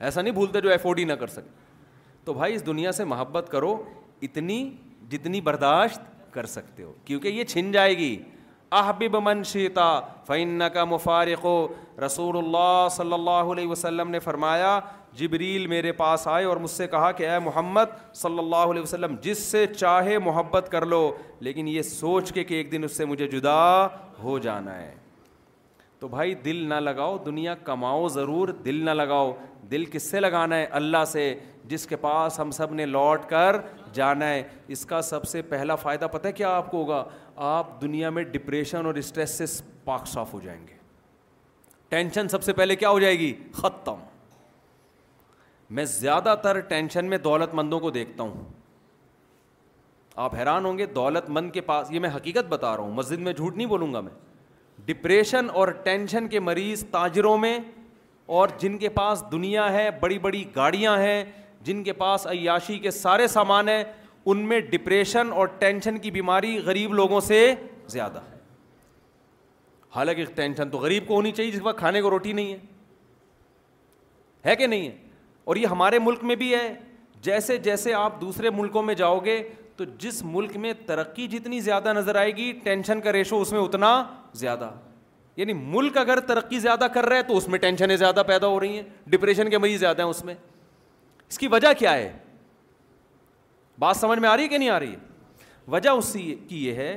ایسا 0.07 0.21
نہیں 0.23 0.35
بھولتے 0.35 0.61
جو 0.61 0.73
افورڈ 0.73 0.99
ہی 0.99 1.05
نہ 1.05 1.13
کر 1.21 1.27
سکتے 1.27 1.67
تو 2.25 2.35
بھائی 2.35 2.55
اس 2.55 2.67
دنیا 2.67 2.93
سے 2.93 3.05
محبت 3.13 3.49
کرو 3.51 3.77
اتنی 4.23 4.67
جتنی 5.11 5.41
برداشت 5.41 6.01
کر 6.33 6.47
سکتے 6.47 6.83
ہو 6.83 6.93
کیونکہ 7.05 7.29
یہ 7.29 7.45
چھن 7.45 7.73
جائے 7.73 7.97
گی 7.99 8.17
من 9.23 9.43
شیتا 9.51 9.85
فن 10.27 10.61
کا 10.73 10.85
مفارق 10.85 11.45
ہو 11.45 11.57
رسول 12.05 12.37
اللہ 12.39 12.87
صلی 12.97 13.13
اللہ 13.13 13.53
علیہ 13.55 13.69
وسلم 13.69 14.11
نے 14.11 14.19
فرمایا 14.25 14.79
جبریل 15.19 15.67
میرے 15.67 15.93
پاس 16.03 16.27
آئے 16.29 16.45
اور 16.45 16.57
مجھ 16.67 16.71
سے 16.71 16.87
کہا 16.87 17.11
کہ 17.21 17.29
اے 17.31 17.39
محمد 17.45 17.97
صلی 18.15 18.39
اللہ 18.39 18.65
علیہ 18.71 18.83
وسلم 18.83 19.15
جس 19.23 19.39
سے 19.43 19.67
چاہے 19.77 20.19
محبت 20.25 20.69
کر 20.73 20.87
لو 20.87 21.11
لیکن 21.49 21.69
یہ 21.69 21.83
سوچ 21.93 22.33
کے 22.33 22.45
کہ 22.45 22.55
ایک 22.55 22.73
دن 22.73 22.85
اس 22.85 22.97
سے 22.97 23.05
مجھے 23.15 23.27
جدا 23.39 23.59
ہو 24.23 24.39
جانا 24.49 24.79
ہے 24.81 24.95
تو 26.01 26.09
بھائی 26.09 26.35
دل 26.45 26.57
نہ 26.69 26.75
لگاؤ 26.81 27.17
دنیا 27.25 27.55
کماؤ 27.65 28.07
ضرور 28.15 28.49
دل 28.65 28.85
نہ 28.85 28.91
لگاؤ 28.91 29.33
دل 29.71 29.85
کس 29.93 30.03
سے 30.11 30.21
لگانا 30.21 30.57
ہے 30.57 30.65
اللہ 30.81 31.05
سے 31.13 31.33
جس 31.69 31.87
کے 31.87 31.97
پاس 32.03 32.39
ہم 32.41 32.51
سب 32.59 32.75
نے 32.75 32.87
لوٹ 32.87 33.29
کر 33.29 33.57
جانا 33.93 34.29
ہے 34.29 34.43
اس 34.77 34.85
کا 34.87 35.01
سب 35.03 35.25
سے 35.29 35.43
پہلا 35.49 35.75
فائدہ 35.83 36.07
پتہ 36.13 36.29
کیا 36.37 36.49
آپ 36.57 36.71
کو 36.71 36.79
ہوگا 36.83 37.05
آپ 37.49 37.81
دنیا 37.81 38.11
میں 38.11 38.23
ڈپریشن 38.33 38.87
اور 38.87 38.95
اسٹریس 39.03 39.31
سے 39.43 39.45
پاک 39.85 40.07
صاف 40.13 40.33
ہو 40.35 40.41
جائیں 40.45 40.61
گے 40.67 40.77
ٹینشن 41.89 42.29
سب 42.29 42.43
سے 42.45 42.53
پہلے 42.53 42.77
کیا 42.77 42.91
ہو 42.91 42.99
جائے 43.01 43.19
گی 43.19 43.33
ختم 43.55 44.01
میں 45.75 45.85
زیادہ 45.85 46.35
تر 46.43 46.59
ٹینشن 46.69 47.05
میں 47.11 47.19
دولت 47.29 47.55
مندوں 47.55 47.81
کو 47.81 47.91
دیکھتا 47.91 48.23
ہوں 48.23 48.45
آپ 50.25 50.35
حیران 50.35 50.65
ہوں 50.67 50.79
گے 50.79 50.87
دولت 50.95 51.29
مند 51.39 51.51
کے 51.53 51.61
پاس 51.71 51.91
یہ 51.93 52.01
میں 52.01 52.11
حقیقت 52.17 52.49
بتا 52.49 52.77
رہا 52.77 52.83
ہوں 52.83 52.93
مسجد 52.95 53.19
میں 53.27 53.33
جھوٹ 53.33 53.57
نہیں 53.57 53.67
بولوں 53.67 53.93
گا 53.95 54.01
میں 54.01 54.13
ڈپریشن 54.87 55.47
اور 55.53 55.69
ٹینشن 55.85 56.29
کے 56.29 56.41
مریض 56.41 56.85
تاجروں 56.91 57.37
میں 57.39 57.59
اور 58.39 58.49
جن 58.59 58.79
کے 58.79 58.89
پاس 58.95 59.23
دنیا 59.33 59.73
ہے 59.73 59.89
بڑی 60.01 60.19
بڑی 60.19 60.45
گاڑیاں 60.57 60.97
ہیں 61.03 61.25
جن 61.65 61.83
کے 61.85 61.93
پاس 61.93 62.27
عیاشی 62.31 62.79
کے 62.79 62.91
سارے 62.91 63.27
سامان 63.29 63.69
ہیں 63.69 63.83
ان 64.31 64.39
میں 64.49 64.59
ڈپریشن 64.71 65.33
اور 65.33 65.47
ٹینشن 65.59 65.99
کی 65.99 66.11
بیماری 66.11 66.57
غریب 66.65 66.95
لوگوں 66.95 67.21
سے 67.21 67.45
زیادہ 67.89 68.19
ہے 68.33 68.37
حالانکہ 69.95 70.25
ٹینشن 70.35 70.71
تو 70.71 70.79
غریب 70.79 71.07
کو 71.09 71.15
ہونی 71.15 71.31
چاہیے 71.33 71.51
جس 71.51 71.59
کے 71.59 71.65
پاس 71.65 71.75
کھانے 71.77 72.01
کو 72.03 72.11
روٹی 72.11 72.33
نہیں 72.33 72.53
ہے 72.53 72.59
ہے 74.47 74.57
کہ 74.57 74.67
نہیں 74.67 74.87
ہے 74.89 74.97
اور 75.45 75.57
یہ 75.57 75.67
ہمارے 75.67 75.99
ملک 75.99 76.25
میں 76.25 76.37
بھی 76.37 76.55
ہے 76.55 76.73
جیسے 77.23 77.57
جیسے 77.59 77.95
آپ 77.95 78.21
دوسرے 78.21 78.51
ملکوں 78.57 78.83
میں 78.83 78.95
جاؤ 78.95 79.19
گے 79.25 79.43
تو 79.79 79.85
جس 80.01 80.23
ملک 80.25 80.57
میں 80.63 80.73
ترقی 80.87 81.27
جتنی 81.39 81.59
زیادہ 81.61 81.93
نظر 81.97 82.15
آئے 82.17 82.31
گی 82.37 82.51
ٹینشن 82.63 83.01
کا 83.01 83.13
ریشو 83.13 83.41
اس 83.41 83.53
میں 83.53 83.61
اتنا 83.61 83.91
زیادہ 84.41 84.71
یعنی 85.37 85.53
ملک 85.53 85.97
اگر 85.99 86.21
ترقی 86.29 86.59
زیادہ 86.61 86.87
کر 86.95 87.07
رہا 87.09 87.17
ہے 87.17 87.23
تو 87.23 87.37
اس 87.37 87.47
میں 87.49 87.59
ٹینشنیں 87.65 87.97
زیادہ 87.97 88.23
پیدا 88.27 88.47
ہو 88.55 88.59
رہی 88.61 88.77
ہیں 88.77 88.83
ڈپریشن 89.11 89.51
کے 89.51 89.59
مریض 89.59 89.81
زیادہ 89.81 90.03
ہیں 90.03 90.09
اس 90.09 90.25
میں 90.25 90.35
اس 91.29 91.39
کی 91.39 91.49
وجہ 91.53 91.73
کیا 91.79 91.93
ہے 91.97 92.11
بات 93.79 93.97
سمجھ 93.97 94.19
میں 94.19 94.29
آ 94.29 94.37
رہی 94.37 94.43
ہے 94.43 94.49
کہ 94.49 94.59
نہیں 94.59 94.69
آ 94.71 94.81
رہی 94.81 94.91
ہے 94.93 94.97
وجہ 95.73 95.91
اس 96.01 96.13
کی 96.49 96.65
یہ 96.67 96.75
ہے 96.83 96.93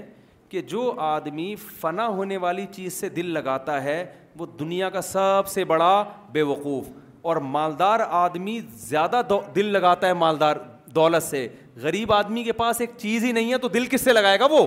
کہ 0.50 0.62
جو 0.74 0.92
آدمی 1.12 1.54
فنا 1.82 2.08
ہونے 2.08 2.38
والی 2.46 2.66
چیز 2.72 2.94
سے 2.94 3.10
دل 3.10 3.30
لگاتا 3.34 3.82
ہے 3.84 4.04
وہ 4.40 4.46
دنیا 4.60 4.90
کا 4.90 5.02
سب 5.16 5.48
سے 5.54 5.64
بڑا 5.74 5.92
بے 6.32 6.42
وقوف 6.54 6.90
اور 7.30 7.38
مالدار 7.56 8.00
آدمی 8.26 8.60
زیادہ 8.90 9.22
دل 9.56 9.66
لگاتا 9.74 10.08
ہے 10.08 10.14
مالدار 10.26 10.56
دولت 10.96 11.24
سے 11.24 11.48
غریب 11.82 12.12
آدمی 12.14 12.44
کے 12.44 12.52
پاس 12.54 12.82
ایک 12.82 12.92
چیز 12.98 13.24
ہی 13.24 13.32
نہیں 13.32 13.52
ہے 13.52 13.58
تو 13.58 13.68
دل 13.70 13.86
کس 13.92 14.02
سے 14.02 14.14
لگائے 14.14 14.40
گا 14.40 14.46
وہ 14.52 14.66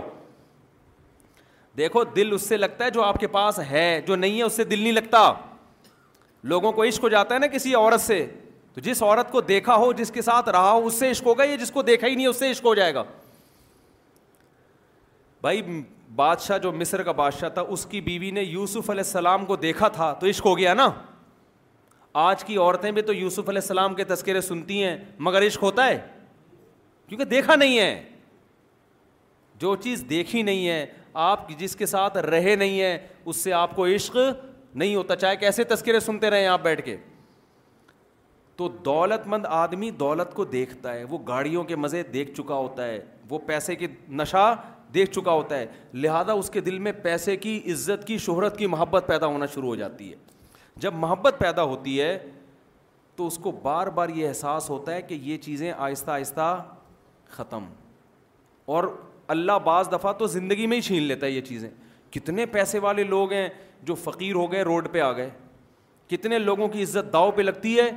دیکھو 1.77 2.05
دل 2.17 2.33
اس 2.33 2.43
سے 2.49 2.57
لگتا 2.57 2.85
ہے 2.85 2.91
جو 2.91 3.03
آپ 3.03 3.17
کے 3.21 3.27
پاس 3.29 3.59
ہے 3.71 4.01
جو 4.07 4.17
نہیں 4.17 4.39
ہے 4.39 4.43
اس 4.43 4.53
سے 4.53 4.65
دل 4.65 4.81
نہیں 4.83 4.93
لگتا 4.93 5.33
لوگوں 6.53 6.73
کو 6.73 6.85
عشق 6.85 7.03
ہو 7.05 7.09
جاتا 7.09 7.35
ہے 7.35 7.39
نا 7.41 7.47
کسی 7.55 7.75
عورت 7.75 8.01
سے 8.01 8.27
تو 8.75 8.81
جس 8.81 9.03
عورت 9.03 9.31
کو 9.33 9.41
دیکھا 9.41 9.75
ہو 9.77 9.93
جس 9.97 10.11
کے 10.11 10.23
ساتھ 10.23 10.49
رہا 10.49 10.71
ہو 10.73 10.87
اس 10.87 10.95
سے 10.99 11.11
عشق 11.11 11.27
ہوگا 11.27 11.45
یا 11.45 11.57
جس 11.57 11.71
کو 11.71 11.83
دیکھا 11.83 12.07
ہی 12.07 12.15
نہیں 12.15 12.27
اس 12.27 12.39
سے 12.39 12.51
عشق 12.51 12.65
ہو 12.65 12.75
جائے 12.75 12.95
گا 12.95 13.03
بھائی 15.41 15.63
بادشاہ 16.17 16.59
جو 16.59 16.73
مصر 16.73 17.03
کا 17.03 17.13
بادشاہ 17.13 17.49
تھا 17.55 17.63
اس 17.77 17.85
کی 17.87 18.01
بیوی 18.01 18.31
نے 18.31 18.43
یوسف 18.43 18.91
علیہ 18.91 19.03
السلام 19.07 19.45
کو 19.47 19.57
دیکھا 19.57 19.89
تھا 19.97 20.13
تو 20.21 20.27
عشق 20.31 20.47
ہو 20.47 20.57
گیا 20.59 20.75
نا 20.75 20.89
آج 22.27 22.45
کی 22.45 22.57
عورتیں 22.57 22.91
بھی 22.93 23.03
تو 23.03 23.13
یوسف 23.15 23.49
علیہ 23.49 23.61
السلام 23.61 23.95
کے 23.95 24.05
تذکرے 24.05 24.41
سنتی 24.41 24.83
ہیں 24.83 24.97
مگر 25.29 25.47
عشق 25.47 25.63
ہوتا 25.63 25.87
ہے 25.87 25.99
کیونکہ 27.09 27.25
دیکھا 27.25 27.55
نہیں 27.57 27.79
ہے 27.79 28.03
جو 29.61 29.75
چیز 29.83 30.05
دیکھی 30.11 30.43
نہیں 30.43 30.69
ہے 30.69 30.85
آپ 31.25 31.49
جس 31.59 31.77
کے 31.77 31.87
ساتھ 31.87 32.17
رہے 32.17 32.55
نہیں 32.59 32.81
ہیں 32.81 32.99
اس 33.25 33.37
سے 33.37 33.53
آپ 33.53 33.75
کو 33.77 33.87
عشق 33.87 34.17
نہیں 34.75 34.95
ہوتا 34.95 35.17
چاہے 35.17 35.37
کیسے 35.37 35.65
تذکرے 35.73 36.01
سنتے 36.01 36.31
رہے 36.31 36.47
آپ 36.47 36.63
بیٹھ 36.63 36.83
کے 36.85 36.97
تو 38.57 38.69
دولت 38.85 39.27
مند 39.29 39.47
آدمی 39.49 39.91
دولت 40.01 40.35
کو 40.35 40.45
دیکھتا 40.45 40.93
ہے 40.95 41.05
وہ 41.11 41.19
گاڑیوں 41.29 41.63
کے 41.65 41.77
مزے 41.77 42.03
دیکھ 42.13 42.35
چکا 42.35 42.55
ہوتا 42.55 42.87
ہے 42.87 42.99
وہ 43.31 43.39
پیسے 43.47 43.75
کی 43.77 43.87
نشہ 44.21 44.55
دیکھ 44.95 45.11
چکا 45.13 45.33
ہوتا 45.33 45.59
ہے 45.59 45.67
لہٰذا 45.95 46.33
اس 46.41 46.51
کے 46.51 46.61
دل 46.61 46.79
میں 46.79 46.93
پیسے 47.03 47.37
کی 47.37 47.61
عزت 47.73 48.07
کی 48.07 48.19
شہرت 48.27 48.57
کی 48.59 48.67
محبت 48.75 49.05
پیدا 49.07 49.27
ہونا 49.27 49.47
شروع 49.55 49.69
ہو 49.69 49.75
جاتی 49.77 50.11
ہے 50.11 50.17
جب 50.85 50.95
محبت 51.05 51.35
پیدا 51.39 51.63
ہوتی 51.73 52.01
ہے 52.01 52.19
تو 53.17 53.27
اس 53.27 53.39
کو 53.43 53.51
بار 53.63 53.87
بار 53.97 54.09
یہ 54.15 54.29
احساس 54.29 54.71
ہوتا 54.71 54.95
ہے 54.95 55.03
کہ 55.03 55.15
یہ 55.23 55.37
چیزیں 55.47 55.71
آہستہ 55.73 56.11
آہستہ 56.11 56.51
ختم 57.37 57.65
اور 58.75 58.85
اللہ 59.35 59.59
بعض 59.65 59.89
دفعہ 59.93 60.13
تو 60.19 60.27
زندگی 60.37 60.67
میں 60.67 60.77
ہی 60.77 60.83
چھین 60.83 61.03
لیتا 61.03 61.27
ہے 61.27 61.31
یہ 61.31 61.41
چیزیں 61.51 61.69
کتنے 62.15 62.47
پیسے 62.57 62.79
والے 62.89 63.05
لوگ 63.05 63.33
ہیں 63.33 63.49
جو 63.91 63.95
فقیر 64.03 64.35
ہو 64.35 64.51
گئے 64.53 64.63
روڈ 64.71 64.89
پہ 64.93 65.01
آ 65.01 65.13
گئے 65.17 65.31
کتنے 66.11 66.39
لوگوں 66.39 66.69
کی 66.69 66.83
عزت 66.83 67.13
داؤ 67.13 67.31
پہ 67.39 67.43
لگتی 67.43 67.79
ہے 67.79 67.89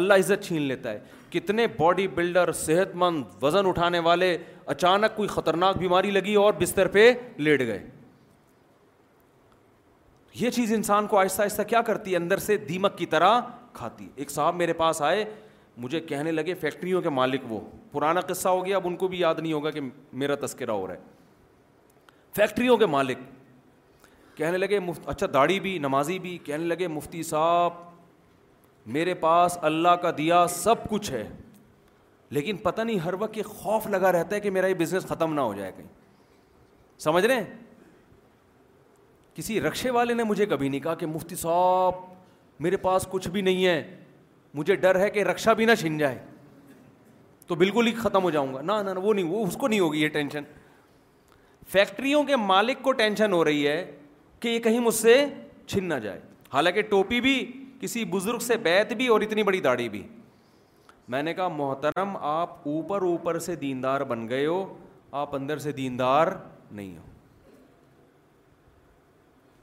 اللہ 0.00 0.14
عزت 0.22 0.44
چھین 0.44 0.62
لیتا 0.62 0.92
ہے 0.92 0.98
کتنے 1.30 1.66
باڈی 1.76 2.06
بلڈر 2.18 2.52
صحت 2.64 2.94
مند 3.02 3.22
وزن 3.42 3.66
اٹھانے 3.68 3.98
والے 4.08 4.36
اچانک 4.74 5.16
کوئی 5.16 5.28
خطرناک 5.28 5.76
بیماری 5.78 6.10
لگی 6.10 6.34
اور 6.42 6.52
بستر 6.60 6.88
پہ 6.96 7.10
لیٹ 7.46 7.60
گئے 7.66 7.86
یہ 10.40 10.50
چیز 10.58 10.72
انسان 10.74 11.06
کو 11.10 11.18
آہستہ 11.18 11.42
آہستہ 11.42 11.62
کیا 11.68 11.80
کرتی 11.82 12.10
ہے 12.12 12.16
اندر 12.16 12.38
سے 12.46 12.56
دیمک 12.70 12.96
کی 12.98 13.06
طرح 13.16 13.40
کھاتی 13.72 14.08
ایک 14.14 14.30
صاحب 14.30 14.54
میرے 14.56 14.72
پاس 14.82 15.02
آئے 15.10 15.24
مجھے 15.84 16.00
کہنے 16.00 16.30
لگے 16.32 16.54
فیکٹریوں 16.60 17.00
کے 17.02 17.08
مالک 17.10 17.40
وہ 17.48 17.58
پرانا 17.92 18.20
قصہ 18.28 18.48
ہو 18.48 18.64
گیا 18.66 18.76
اب 18.76 18.86
ان 18.86 18.96
کو 18.96 19.08
بھی 19.08 19.18
یاد 19.20 19.34
نہیں 19.38 19.52
ہوگا 19.52 19.70
کہ 19.70 19.80
میرا 20.22 20.34
تذکرہ 20.44 20.70
ہو 20.70 20.86
رہا 20.86 20.94
ہے 20.94 21.14
فیکٹریوں 22.36 22.76
کے 22.76 22.86
مالک 22.86 23.18
کہنے 24.36 24.58
لگے 24.58 24.78
مفت 24.78 25.08
اچھا 25.08 25.26
داڑھی 25.34 25.58
بھی 25.60 25.78
نمازی 25.78 26.18
بھی 26.18 26.36
کہنے 26.44 26.64
لگے 26.66 26.88
مفتی 26.88 27.22
صاحب 27.22 27.72
میرے 28.96 29.14
پاس 29.20 29.58
اللہ 29.70 29.94
کا 30.02 30.10
دیا 30.18 30.44
سب 30.50 30.88
کچھ 30.88 31.10
ہے 31.12 31.28
لیکن 32.36 32.56
پتہ 32.62 32.80
نہیں 32.82 32.98
ہر 32.98 33.14
وقت 33.18 33.36
یہ 33.38 33.42
خوف 33.62 33.86
لگا 33.86 34.10
رہتا 34.12 34.34
ہے 34.36 34.40
کہ 34.40 34.50
میرا 34.50 34.66
یہ 34.66 34.74
بزنس 34.74 35.06
ختم 35.08 35.34
نہ 35.34 35.40
ہو 35.40 35.54
جائے 35.54 35.72
کہیں 35.76 35.88
سمجھ 37.02 37.24
رہے 37.26 37.34
ہیں 37.36 37.44
کسی 39.34 39.60
رکشے 39.60 39.90
والے 39.90 40.14
نے 40.14 40.24
مجھے 40.24 40.46
کبھی 40.46 40.68
نہیں 40.68 40.80
کہا 40.80 40.94
کہ 41.02 41.06
مفتی 41.06 41.36
صاحب 41.36 42.04
میرے 42.64 42.76
پاس 42.86 43.06
کچھ 43.10 43.28
بھی 43.28 43.40
نہیں 43.40 43.64
ہے 43.66 43.82
مجھے 44.56 44.74
ڈر 44.82 44.98
ہے 45.00 45.08
کہ 45.14 45.22
رکشا 45.24 45.52
بھی 45.52 45.64
نہ 45.64 45.72
چھن 45.78 45.96
جائے 45.98 46.18
تو 47.46 47.54
بالکل 47.54 47.86
ہی 47.86 47.92
ختم 47.94 48.22
ہو 48.22 48.30
جاؤں 48.36 48.52
گا 48.54 48.60
نہ 48.68 48.72
نہ 48.88 48.98
وہ 49.02 49.12
نہیں 49.14 49.24
وہ 49.30 49.44
اس 49.46 49.56
کو 49.60 49.68
نہیں 49.68 49.80
ہوگی 49.80 50.00
یہ 50.02 50.08
ٹینشن 50.12 50.44
فیکٹریوں 51.72 52.22
کے 52.24 52.36
مالک 52.50 52.82
کو 52.82 52.92
ٹینشن 53.00 53.32
ہو 53.32 53.44
رہی 53.44 53.66
ہے 53.66 53.78
کہ 54.40 54.48
یہ 54.48 54.58
کہیں 54.66 54.78
مجھ 54.80 54.94
سے 54.94 55.14
چھن 55.66 55.84
نہ 55.88 55.94
جائے 56.02 56.20
حالانکہ 56.52 56.82
ٹوپی 56.90 57.20
بھی 57.20 57.34
کسی 57.80 58.04
بزرگ 58.14 58.38
سے 58.48 58.56
بیت 58.66 58.92
بھی 59.00 59.06
اور 59.16 59.20
اتنی 59.26 59.42
بڑی 59.50 59.60
داڑھی 59.66 59.88
بھی 59.88 60.02
میں 61.14 61.22
نے 61.22 61.34
کہا 61.40 61.48
محترم 61.56 62.16
آپ 62.28 62.66
اوپر 62.68 63.02
اوپر 63.08 63.38
سے 63.48 63.54
دیندار 63.56 64.00
بن 64.12 64.28
گئے 64.28 64.46
ہو 64.46 64.62
آپ 65.24 65.34
اندر 65.34 65.58
سے 65.64 65.72
دیندار 65.82 66.26
نہیں 66.70 66.96
ہو 66.96 67.02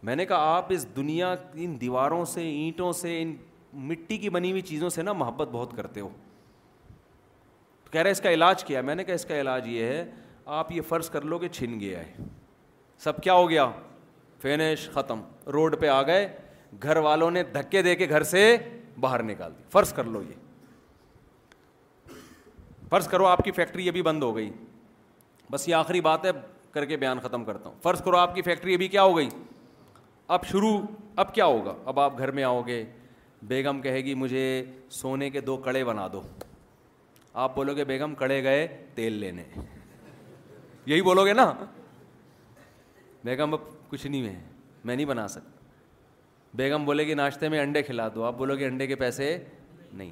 میں 0.07 0.15
نے 0.15 0.25
کہا 0.25 0.55
آپ 0.57 0.71
اس 0.73 0.85
دنیا 0.95 1.33
ان 1.63 1.79
دیواروں 1.81 2.23
سے 2.33 2.41
اینٹوں 2.49 2.91
سے 3.01 3.21
ان 3.21 3.35
مٹی 3.73 4.17
کی 4.17 4.29
بنی 4.29 4.49
ہوئی 4.51 4.61
چیزوں 4.61 4.89
سے 4.89 5.01
نا 5.03 5.13
محبت 5.13 5.47
بہت 5.51 5.75
کرتے 5.75 5.99
ہو 6.01 6.09
کہہ 7.91 8.01
رہے 8.01 8.11
اس 8.11 8.21
کا 8.21 8.29
علاج 8.33 8.63
کیا 8.63 8.81
میں 8.81 8.95
نے 8.95 9.03
کہا 9.03 9.13
اس 9.13 9.25
کا 9.25 9.39
علاج 9.41 9.67
یہ 9.69 9.85
ہے 9.85 10.05
آپ 10.57 10.71
یہ 10.71 10.81
فرض 10.89 11.09
کر 11.09 11.21
لو 11.21 11.37
کہ 11.39 11.47
چھن 11.47 11.79
گیا 11.79 11.99
ہے 11.99 12.23
سب 13.03 13.21
کیا 13.23 13.33
ہو 13.33 13.49
گیا 13.49 13.67
فینش 14.41 14.89
ختم 14.93 15.21
روڈ 15.53 15.79
پہ 15.81 15.87
آ 15.89 16.01
گئے 16.07 16.27
گھر 16.83 16.97
والوں 17.05 17.31
نے 17.31 17.43
دھکے 17.53 17.81
دے 17.81 17.95
کے 17.95 18.07
گھر 18.09 18.23
سے 18.33 18.47
باہر 18.99 19.23
نکال 19.23 19.51
دی 19.57 19.63
فرض 19.71 19.93
کر 19.93 20.03
لو 20.03 20.21
یہ 20.21 20.41
فرض 22.89 23.07
کرو 23.07 23.25
آپ 23.25 23.39
کی 23.45 23.51
فیکٹری 23.51 23.87
ابھی 23.89 24.01
بند 24.03 24.23
ہو 24.23 24.35
گئی 24.35 24.49
بس 25.51 25.67
یہ 25.67 25.75
آخری 25.75 26.01
بات 26.01 26.25
ہے 26.25 26.31
کر 26.71 26.85
کے 26.85 26.97
بیان 26.97 27.19
ختم 27.19 27.43
کرتا 27.45 27.69
ہوں 27.69 27.75
فرض 27.83 28.01
کرو 28.03 28.17
آپ 28.17 28.35
کی 28.35 28.41
فیکٹری 28.41 28.73
ابھی 28.73 28.87
کیا 28.87 29.03
ہو 29.03 29.15
گئی 29.17 29.29
اب 30.37 30.45
شروع 30.51 30.77
اب 31.23 31.33
کیا 31.35 31.45
ہوگا 31.45 31.73
اب 31.85 31.99
آپ 31.99 32.17
گھر 32.17 32.31
میں 32.37 32.43
آؤ 32.43 32.61
گے 32.67 32.83
بیگم 33.47 33.79
کہے 33.81 34.03
گی 34.05 34.13
مجھے 34.15 34.43
سونے 34.99 35.29
کے 35.29 35.41
دو 35.41 35.55
کڑے 35.63 35.83
بنا 35.85 36.07
دو 36.11 36.21
آپ 37.43 37.55
بولو 37.55 37.73
گے 37.75 37.83
بیگم 37.85 38.13
کڑے 38.15 38.43
گئے 38.43 38.67
تیل 38.95 39.13
لینے 39.23 39.43
یہی 40.85 41.01
بولو 41.01 41.25
گے 41.25 41.33
نا 41.33 41.51
بیگم 43.25 43.53
اب 43.53 43.59
کچھ 43.89 44.05
نہیں 44.07 44.23
ہے 44.27 44.39
میں 44.83 44.95
نہیں 44.95 45.05
بنا 45.05 45.27
سکتا 45.27 45.49
بیگم 46.57 46.85
بولے 46.85 47.05
گی 47.07 47.13
ناشتے 47.13 47.49
میں 47.49 47.59
انڈے 47.59 47.81
کھلا 47.83 48.07
دو 48.15 48.23
آپ 48.23 48.37
بولو 48.37 48.55
گے 48.59 48.65
انڈے 48.67 48.87
کے 48.87 48.95
پیسے 48.95 49.37
نہیں 49.91 50.11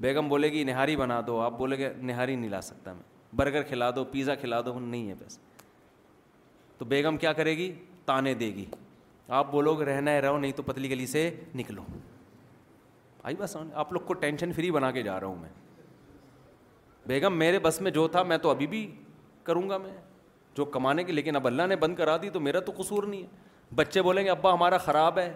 بیگم 0.00 0.28
بولے 0.28 0.52
گی 0.52 0.62
نہاری 0.64 0.96
بنا 0.96 1.20
دو 1.26 1.40
آپ 1.40 1.58
بولو 1.58 1.76
گے 1.78 1.92
نہاری 2.00 2.34
نہیں 2.36 2.50
لا 2.50 2.60
سکتا 2.62 2.92
میں 2.92 3.02
برگر 3.36 3.62
کھلا 3.68 3.90
دو 3.96 4.04
پیزا 4.10 4.34
کھلا 4.40 4.60
دو 4.66 4.78
نہیں 4.78 5.08
ہے 5.08 5.14
پیسے 5.18 5.40
تو 6.78 6.84
بیگم 6.88 7.16
کیا 7.20 7.32
کرے 7.32 7.56
گی 7.56 7.72
تانے 8.06 8.34
دے 8.44 8.54
گی 8.54 8.64
آپ 9.42 9.50
بولو 9.50 9.74
گے 9.78 9.84
رہنا 9.84 10.10
ہے 10.12 10.20
رہو 10.20 10.38
نہیں 10.38 10.52
تو 10.56 10.62
پتلی 10.62 10.90
گلی 10.90 11.06
سے 11.06 11.30
نکلو 11.54 11.82
آئی 13.26 13.36
بس 13.38 13.56
آپ 13.82 13.92
لوگ 13.92 14.00
کو 14.06 14.14
ٹینشن 14.22 14.52
فری 14.52 14.70
بنا 14.70 14.90
کے 14.92 15.02
جا 15.02 15.18
رہا 15.20 15.26
ہوں 15.26 15.36
میں 15.40 15.48
بیگم 17.08 17.36
میرے 17.38 17.58
بس 17.62 17.80
میں 17.80 17.90
جو 17.90 18.06
تھا 18.12 18.22
میں 18.32 18.36
تو 18.38 18.50
ابھی 18.50 18.66
بھی 18.72 18.84
کروں 19.44 19.68
گا 19.70 19.78
میں 19.78 19.92
جو 20.56 20.64
کمانے 20.74 21.04
کی 21.04 21.12
لیکن 21.12 21.36
اب 21.36 21.46
اللہ 21.46 21.66
نے 21.68 21.76
بند 21.76 21.94
کرا 21.96 22.16
دی 22.22 22.30
تو 22.30 22.40
میرا 22.40 22.60
تو 22.66 22.72
قصور 22.76 23.02
نہیں 23.12 23.22
ہے 23.22 23.72
بچے 23.76 24.02
بولیں 24.02 24.24
گے 24.24 24.30
ابا 24.30 24.52
ہمارا 24.54 24.78
خراب 24.86 25.18
ہے 25.18 25.32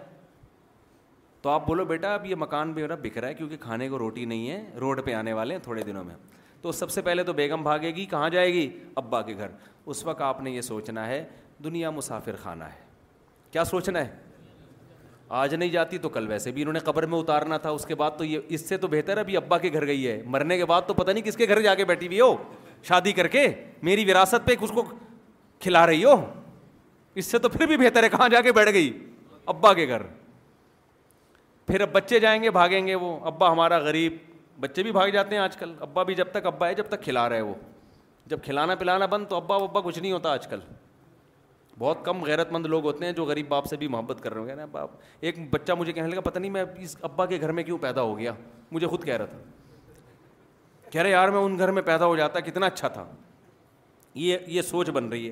تو 1.41 1.49
آپ 1.49 1.67
بولو 1.67 1.85
بیٹا 1.85 2.13
اب 2.13 2.25
یہ 2.25 2.35
مکان 2.39 2.73
بھی 2.73 2.83
بک 2.87 2.99
بکھ 3.05 3.17
رہا 3.17 3.27
ہے 3.27 3.33
کیونکہ 3.33 3.57
کھانے 3.61 3.89
کو 3.89 3.99
روٹی 3.99 4.25
نہیں 4.33 4.49
ہے 4.49 4.63
روڈ 4.81 5.03
پہ 5.05 5.13
آنے 5.15 5.33
والے 5.33 5.55
ہیں 5.55 5.61
تھوڑے 5.63 5.83
دنوں 5.83 6.03
میں 6.03 6.15
تو 6.61 6.71
سب 6.71 6.89
سے 6.91 7.01
پہلے 7.01 7.23
تو 7.23 7.33
بیگم 7.33 7.63
بھاگے 7.63 7.93
گی 7.95 8.05
کہاں 8.13 8.29
جائے 8.29 8.53
گی 8.53 8.69
ابا 9.03 9.21
کے 9.29 9.35
گھر 9.37 9.49
اس 9.85 10.05
وقت 10.05 10.21
آپ 10.21 10.41
نے 10.43 10.51
یہ 10.51 10.61
سوچنا 10.71 11.07
ہے 11.07 11.23
دنیا 11.63 11.89
مسافر 11.97 12.35
خانہ 12.41 12.63
ہے 12.63 12.85
کیا 13.51 13.63
سوچنا 13.65 13.99
ہے 14.05 14.15
آج 15.29 15.53
نہیں 15.55 15.69
جاتی 15.69 15.97
تو 16.03 16.09
کل 16.09 16.27
ویسے 16.27 16.51
بھی 16.51 16.61
انہوں 16.61 16.73
نے 16.73 16.79
قبر 16.85 17.05
میں 17.07 17.17
اتارنا 17.17 17.57
تھا 17.65 17.69
اس 17.69 17.85
کے 17.85 17.95
بعد 17.95 18.11
تو 18.17 18.23
یہ 18.25 18.39
اس 18.57 18.67
سے 18.69 18.77
تو 18.77 18.87
بہتر 18.91 19.17
ہے 19.17 19.21
ابھی 19.21 19.35
ابا 19.37 19.57
کے 19.57 19.69
گھر 19.73 19.85
گئی 19.87 20.07
ہے 20.07 20.21
مرنے 20.25 20.57
کے 20.57 20.65
بعد 20.71 20.81
تو 20.87 20.93
پتا 20.93 21.11
نہیں 21.11 21.23
کس 21.23 21.35
کے 21.37 21.47
گھر 21.47 21.61
جا 21.61 21.75
کے 21.75 21.85
بیٹھی 21.85 22.07
ہوئی 22.07 22.21
ہو 22.21 22.35
شادی 22.87 23.11
کر 23.13 23.27
کے 23.27 23.47
میری 23.83 24.09
وراثت 24.09 24.45
پہ 24.45 24.55
اس 24.59 24.71
کو 24.75 24.83
کھلا 25.61 25.85
رہی 25.87 26.03
ہو 26.03 26.13
اس 27.21 27.25
سے 27.31 27.39
تو 27.39 27.49
پھر 27.49 27.65
بھی 27.67 27.77
بہتر 27.77 28.03
ہے 28.03 28.09
کہاں 28.09 28.29
جا 28.29 28.41
کے 28.41 28.51
بیٹھ 28.53 28.71
گئی 28.73 28.89
ابا 29.53 29.73
کے 29.73 29.87
گھر 29.87 30.01
پھر 31.67 31.81
اب 31.81 31.91
بچے 31.93 32.19
جائیں 32.19 32.41
گے 32.43 32.51
بھاگیں 32.51 32.85
گے 32.87 32.95
وہ 32.95 33.15
ابا 33.31 33.51
ہمارا 33.51 33.77
غریب 33.85 34.17
بچے 34.59 34.83
بھی 34.83 34.91
بھاگ 34.91 35.07
جاتے 35.13 35.35
ہیں 35.35 35.41
آج 35.43 35.57
کل 35.57 35.73
ابا 35.81 36.03
بھی 36.03 36.15
جب 36.15 36.31
تک 36.31 36.45
ابا 36.45 36.67
ہے 36.67 36.73
جب 36.75 36.87
تک 36.89 37.03
کھلا 37.03 37.27
رہے 37.29 37.41
وہ 37.41 37.53
جب 38.27 38.43
کھلانا 38.43 38.75
پلانا 38.79 39.05
بند 39.13 39.27
تو 39.29 39.35
ابا 39.35 39.55
ابا 39.55 39.81
کچھ 39.81 39.99
نہیں 39.99 40.11
ہوتا 40.11 40.31
آج 40.33 40.47
کل 40.47 40.59
بہت 41.79 42.03
کم 42.05 42.23
غیرت 42.23 42.51
مند 42.51 42.65
لوگ 42.65 42.85
ہوتے 42.85 43.05
ہیں 43.05 43.11
جو 43.17 43.25
غریب 43.25 43.47
باپ 43.49 43.65
سے 43.67 43.75
بھی 43.81 43.87
محبت 43.87 44.21
کر 44.23 44.33
رہے 44.33 44.61
ہو 44.61 44.67
باپ 44.71 44.89
ایک 45.27 45.35
بچہ 45.51 45.73
مجھے 45.79 45.91
کہنے 45.93 46.07
لگا 46.13 46.21
پتہ 46.21 46.39
نہیں 46.39 46.51
میں 46.51 46.63
اس 46.87 46.95
ابا 47.09 47.25
کے 47.25 47.37
گھر 47.41 47.51
میں 47.59 47.63
کیوں 47.63 47.77
پیدا 47.81 48.01
ہو 48.01 48.17
گیا 48.17 48.33
مجھے 48.71 48.87
خود 48.87 49.03
کہہ 49.05 49.17
رہا 49.17 49.25
تھا 49.25 49.37
کہہ 50.91 51.01
رہے 51.01 51.09
یار 51.11 51.29
میں 51.35 51.39
ان 51.39 51.57
گھر 51.57 51.71
میں 51.71 51.81
پیدا 51.91 52.05
ہو 52.05 52.15
جاتا 52.15 52.39
کتنا 52.49 52.65
اچھا 52.65 52.87
تھا 52.97 53.05
یہ 54.25 54.37
یہ 54.57 54.61
سوچ 54.71 54.89
بن 54.97 55.07
رہی 55.09 55.25
ہے 55.27 55.31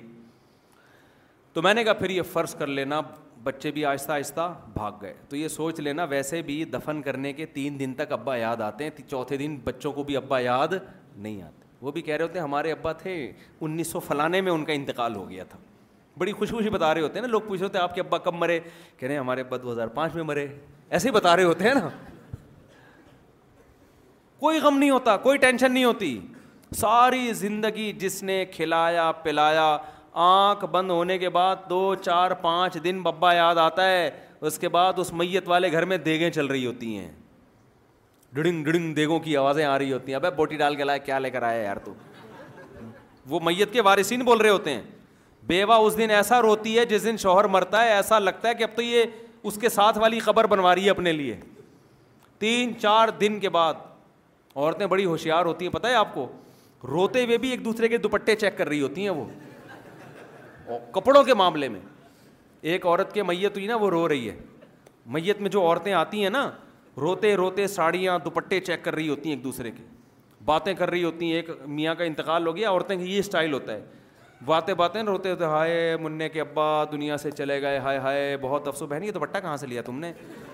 تو 1.54 1.62
میں 1.62 1.74
نے 1.74 1.84
کہا 1.84 1.94
پھر 2.02 2.10
یہ 2.10 2.22
فرض 2.34 2.56
کر 2.56 2.68
لینا 2.78 3.02
بچے 3.44 3.72
بھی 3.72 3.86
آہستہ 3.86 4.12
آہستہ 4.12 4.52
بھاگ 4.74 4.92
گئے 5.02 5.14
تو 5.30 5.36
یہ 5.36 5.48
سوچ 5.48 5.80
لینا 5.80 6.04
ویسے 6.10 6.42
بھی 6.50 6.64
دفن 6.74 7.02
کرنے 7.02 7.32
کے 7.34 7.46
تین 7.56 7.80
دن 7.80 7.94
تک 7.98 8.12
ابا 8.12 8.36
یاد 8.38 8.62
آتے 8.68 8.84
ہیں 8.84 9.08
چوتھے 9.08 9.38
دن 9.38 9.58
بچوں 9.64 9.92
کو 9.94 10.04
بھی 10.04 10.18
ابا 10.18 10.40
یاد 10.40 10.74
نہیں 11.16 11.42
آتے 11.42 11.66
وہ 11.82 11.92
بھی 11.92 12.02
کہہ 12.02 12.16
رہے 12.16 12.24
ہوتے 12.26 12.40
ہیں 12.40 12.44
ہمارے 12.46 12.72
ابا 12.72 12.92
تھے 13.02 13.14
انیس 13.62 13.88
سو 13.92 14.00
فلانے 14.08 14.42
میں 14.42 14.52
ان 14.52 14.66
کا 14.66 14.74
انتقال 14.74 15.16
ہو 15.16 15.30
گیا 15.30 15.44
تھا 15.50 15.60
بڑی 16.18 16.32
خوشی 16.34 16.54
خوشی 16.56 16.70
بتا 16.70 16.94
رہے 16.94 17.02
ہوتے 17.02 17.20
ہیں 17.20 17.22
نا 17.26 17.32
لوگ 17.32 17.42
پوچھ 17.48 17.60
رہے 17.60 17.66
ہوتے 17.66 17.78
ہیں 17.78 17.84
آپ 17.84 17.94
کے 17.96 18.02
ابا 18.02 18.18
کب 18.28 18.34
مرے 18.36 18.60
کہہ 18.98 19.08
رہے 19.08 19.12
ہیں 19.14 19.20
ہمارے 19.20 19.42
ابا 19.42 19.58
دو 19.64 19.72
ہزار 19.72 19.88
پانچ 19.98 20.16
میں 20.16 20.24
مرے 20.24 20.48
ایسے 20.90 21.08
ہی 21.08 21.14
بتا 21.14 21.36
رہے 21.36 21.44
ہوتے 21.44 21.64
ہیں 21.68 21.74
نا 21.74 21.88
کوئی 24.40 24.60
غم 24.62 24.78
نہیں 24.78 24.90
ہوتا 24.90 25.16
کوئی 25.26 25.38
ٹینشن 25.44 25.72
نہیں 25.74 25.84
ہوتی 25.84 26.18
ساری 26.80 27.32
زندگی 27.34 27.92
جس 28.00 28.22
نے 28.24 28.44
کھلایا 28.56 29.12
پلایا 29.24 29.78
آنکھ 30.24 30.66
بند 30.72 30.92
ہونے 30.92 31.18
کے 31.18 31.30
بعد 31.30 31.56
دو 31.70 31.94
چار 32.02 32.32
پانچ 32.42 32.78
دن 32.84 33.02
ببا 33.04 33.34
یاد 33.34 33.56
آتا 33.64 33.88
ہے 33.90 34.10
اس 34.48 34.58
کے 34.60 34.70
بعد 34.70 35.00
اس 35.00 35.14
میت 35.22 35.48
والے 35.50 35.72
گھر 35.72 35.86
میں 35.92 35.98
دیگیں 36.08 36.30
چل 36.32 36.46
رہی 36.46 36.66
ہوتی 36.66 36.98
ہیں 36.98 37.12
ڈڑنگ 38.36 38.64
ڈڑنگ 38.64 38.94
دیگوں 38.94 39.20
کی 39.20 39.36
آوازیں 39.38 39.64
آ 39.66 39.78
رہی 39.78 39.94
ہوتی 39.94 40.12
ہیں 40.12 40.16
ابے 40.16 40.30
بوٹی 40.36 40.58
ڈال 40.58 40.76
کے 40.76 40.84
لائے 40.84 41.00
کیا 41.00 41.20
لے 41.20 41.30
کر 41.32 41.44
آیا 41.44 41.62
یار 41.64 41.78
تو 41.86 41.94
وہ 43.30 43.40
میت 43.44 43.74
کے 43.74 43.82
وارثین 43.82 44.22
بول 44.26 44.42
رہے 44.42 44.50
ہوتے 44.50 44.74
ہیں 44.74 44.82
بیوہ 45.48 45.74
اس 45.86 45.98
دن 45.98 46.10
ایسا 46.12 46.42
روتی 46.42 46.78
ہے 46.78 46.86
جس 46.86 47.04
دن 47.04 47.18
شوہر 47.18 47.48
مرتا 47.48 47.84
ہے 47.84 47.92
ایسا 47.94 48.18
لگتا 48.20 48.50
ہے 48.50 48.54
کہ 48.56 48.64
اب 48.64 48.70
تو 48.76 48.82
یہ 48.82 49.04
اس 49.50 49.58
کے 49.62 49.70
ساتھ 49.70 49.98
والی 49.98 50.20
قبر 50.26 50.48
بنوا 50.48 50.74
رہی 50.76 50.86
ہے 50.86 50.90
اپنے 50.90 51.12
لیے 51.12 51.36
تین 52.40 52.74
چار 52.80 53.08
دن 53.20 53.40
کے 53.40 53.50
بعد 53.50 53.74
عورتیں 54.56 54.86
بڑی 54.96 55.06
ہوشیار 55.06 55.46
ہوتی 55.46 55.66
ہیں 55.66 55.72
پتہ 55.74 55.88
ہے 55.88 55.94
آپ 55.96 56.14
کو 56.14 56.28
روتے 56.88 57.24
ہوئے 57.26 57.38
بھی 57.44 57.50
ایک 57.52 57.64
دوسرے 57.66 57.88
کے 57.88 57.98
دوپٹے 57.98 58.36
چیک 58.36 58.58
کر 58.58 58.68
رہی 58.68 58.82
ہوتی 58.82 59.04
ہیں 59.08 59.10
وہ 59.10 59.26
کپڑوں 60.94 61.24
کے 61.24 61.34
معاملے 61.34 61.68
میں 61.70 61.80
ایک 62.72 62.86
عورت 62.86 63.14
کے 63.14 63.24
میت 63.24 63.58
ہوئی 63.58 63.68
نا 63.68 63.76
وہ 63.82 63.90
رو 63.90 64.08
رہی 64.10 64.30
ہے 64.30 64.38
میت 65.18 65.42
میں 65.42 65.50
جو 65.50 65.62
عورتیں 65.66 65.94
آتی 65.94 66.24
ہیں 66.24 66.30
نا 66.30 66.50
روتے 67.02 67.36
روتے 67.36 67.68
ساڑیاں 67.68 68.18
دوپٹے 68.26 68.60
چیک 68.60 68.84
کر 68.86 68.96
رہی 68.96 69.10
ہوتی 69.10 69.30
ہیں 69.30 69.36
ایک 69.36 69.44
دوسرے 69.44 69.72
کے 69.72 69.84
باتیں 70.46 70.74
کر 70.74 70.90
رہی 70.90 71.04
ہوتی 71.04 71.26
ہیں 71.30 71.36
ایک 71.36 71.50
میاں 71.66 71.94
کا 71.96 72.04
انتقال 72.04 72.48
ہو 72.48 72.56
گیا 72.56 72.70
عورتیں 72.72 72.96
کا 72.96 73.02
یہ 73.04 73.20
اسٹائل 73.20 73.54
ہوتا 73.54 73.72
ہے 73.74 73.82
باتیں 74.46 74.74
باتیں 74.78 75.02
روتے 75.04 75.30
ہوتے 75.32 75.44
ہائے 75.44 75.96
منع 76.02 76.26
کے 76.34 76.42
ابا 76.42 76.84
دنیا 76.92 77.16
سے 77.18 77.30
چلے 77.32 77.62
گئے 77.62 77.78
ہائے 77.80 77.98
ہائے 78.00 78.36
بہت 78.42 78.68
افسوس 78.68 78.90
بہن 78.90 79.04
یہ 79.04 79.12
دوپٹہ 79.12 79.40
کہاں 79.42 79.56
سے 79.58 79.68
لیا 79.68 79.82
تم 79.86 80.00
نے 80.00 80.12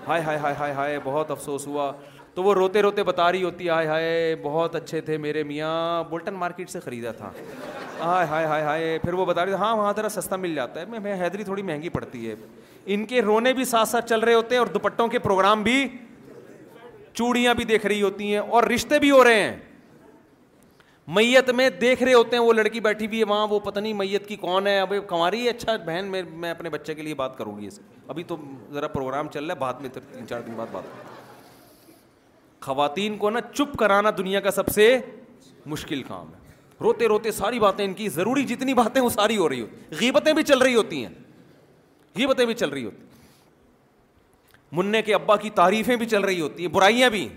ہائے 0.07 0.21
ہائے 0.23 0.37
ہائے 0.37 0.53
ہائے 0.59 0.73
ہائے 0.73 0.99
بہت 1.03 1.31
افسوس 1.31 1.65
ہوا 1.67 1.91
تو 2.35 2.43
وہ 2.43 2.53
روتے 2.53 2.81
روتے 2.81 3.03
بتا 3.03 3.31
رہی 3.31 3.43
ہوتی 3.43 3.67
ہائے 3.69 3.87
ہائے 3.87 4.35
بہت 4.43 4.75
اچھے 4.75 5.01
تھے 5.09 5.17
میرے 5.25 5.43
میاں 5.43 6.03
بولٹن 6.09 6.33
مارکیٹ 6.33 6.69
سے 6.69 6.79
خریدا 6.85 7.11
تھا 7.17 7.31
ہائے 7.99 8.27
ہائے 8.27 8.45
ہائے 8.45 8.63
ہائے 8.63 8.97
پھر 9.03 9.13
وہ 9.13 9.25
بتا 9.25 9.45
رہی 9.45 9.53
ہاں 9.59 9.75
وہاں 9.77 9.91
ذرا 9.97 10.09
سستا 10.09 10.35
مل 10.35 10.55
جاتا 10.55 10.79
ہے 10.81 10.99
میں 11.01 11.19
حیدری 11.21 11.43
تھوڑی 11.43 11.61
مہنگی 11.63 11.89
پڑتی 11.89 12.29
ہے 12.29 12.35
ان 12.93 13.05
کے 13.07 13.21
رونے 13.21 13.53
بھی 13.53 13.65
ساتھ 13.65 13.89
ساتھ 13.89 14.09
چل 14.09 14.19
رہے 14.19 14.33
ہوتے 14.33 14.55
ہیں 14.55 14.59
اور 14.59 14.67
دوپٹوں 14.73 15.07
کے 15.07 15.19
پروگرام 15.27 15.63
بھی 15.63 15.85
چوڑیاں 17.17 17.53
بھی 17.53 17.63
دیکھ 17.73 17.85
رہی 17.85 18.01
ہوتی 18.01 18.31
ہیں 18.31 18.39
اور 18.39 18.63
رشتے 18.75 18.99
بھی 18.99 19.11
ہو 19.11 19.23
رہے 19.23 19.41
ہیں 19.43 19.55
میت 21.07 21.49
میں 21.55 21.69
دیکھ 21.79 22.01
رہے 22.03 22.13
ہوتے 22.13 22.35
ہیں 22.35 22.43
وہ 22.43 22.51
لڑکی 22.53 22.79
بیٹھی 22.81 23.07
بھی 23.07 23.23
وہاں 23.27 23.47
وہ 23.49 23.59
پتہ 23.63 23.79
نہیں 23.79 23.93
میت 23.93 24.27
کی 24.27 24.35
کون 24.39 24.67
ہے 24.67 24.79
ابھی 24.79 24.99
کماری 25.07 25.47
اچھا 25.49 25.75
بہن 25.85 26.05
میں 26.11 26.21
میں 26.31 26.51
اپنے 26.51 26.69
بچے 26.69 26.93
کے 26.95 27.01
لیے 27.03 27.15
بات 27.15 27.37
کروں 27.37 27.57
گی 27.59 27.67
اس 27.67 27.79
ابھی 28.07 28.23
تو 28.27 28.35
ذرا 28.73 28.87
پروگرام 28.87 29.27
چل 29.33 29.45
رہا 29.45 29.53
ہے 29.53 29.59
بعد 29.59 29.81
میں 29.81 29.89
تو 29.93 29.99
تین 30.13 30.27
چار 30.27 30.41
دن 30.47 30.53
بعد 30.57 30.67
بات 30.71 30.83
خواتین 32.63 33.17
کو 33.17 33.29
نا 33.29 33.41
چپ 33.53 33.75
کرانا 33.79 34.11
دنیا 34.17 34.39
کا 34.41 34.51
سب 34.51 34.67
سے 34.75 34.97
مشکل 35.65 36.03
کام 36.07 36.33
ہے 36.33 36.41
روتے 36.81 37.07
روتے 37.07 37.31
ساری 37.31 37.59
باتیں 37.59 37.83
ان 37.85 37.93
کی 37.93 38.07
ضروری 38.09 38.43
جتنی 38.45 38.73
باتیں 38.73 39.01
وہ 39.01 39.09
ساری 39.09 39.37
ہو 39.37 39.49
رہی 39.49 39.61
ہوتی 39.61 39.95
غیبتیں 40.01 40.31
بھی 40.33 40.43
چل 40.43 40.59
رہی 40.61 40.75
ہوتی 40.75 41.05
ہیں 41.05 41.13
غیبتیں 42.17 42.45
بھی 42.45 42.53
چل 42.53 42.69
رہی 42.69 42.85
ہوتی 42.85 43.03
منع 44.77 44.99
کے 45.05 45.13
ابا 45.13 45.35
کی 45.37 45.49
تعریفیں 45.55 45.95
بھی 45.95 46.05
چل 46.05 46.21
رہی 46.25 46.41
ہوتی 46.41 46.65
ہیں 46.65 46.71
برائیاں 46.73 47.09
بھی 47.09 47.27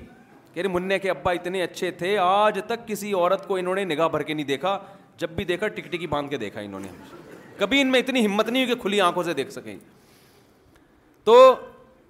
منع 0.72 0.96
کے 1.02 1.10
ابا 1.10 1.30
اتنے 1.32 1.62
اچھے 1.62 1.90
تھے 1.98 2.16
آج 2.18 2.58
تک 2.66 2.86
کسی 2.88 3.12
عورت 3.14 3.46
کو 3.48 3.56
انہوں 3.56 3.74
نے 3.74 3.84
نگاہ 3.84 4.08
بھر 4.08 4.22
کے 4.22 4.34
نہیں 4.34 4.46
دیکھا 4.46 4.78
جب 5.18 5.30
بھی 5.36 5.44
دیکھا 5.44 5.66
باندھ 6.10 6.30
کے 6.30 6.36
دیکھا 6.38 6.60
انہوں 6.60 6.80
نے 6.80 6.88
کبھی 7.58 7.80
ان 7.80 7.90
میں 7.90 8.00
اتنی 8.00 8.24
ہمت 8.26 8.48
نہیں 8.48 8.64
ہوئی 8.64 8.74
کہ 8.74 8.80
کھلی 8.82 9.00
آنکھوں 9.00 9.22
سے 9.22 9.34
دیکھ 9.34 9.52
سکیں 9.52 9.76
تو 11.24 11.36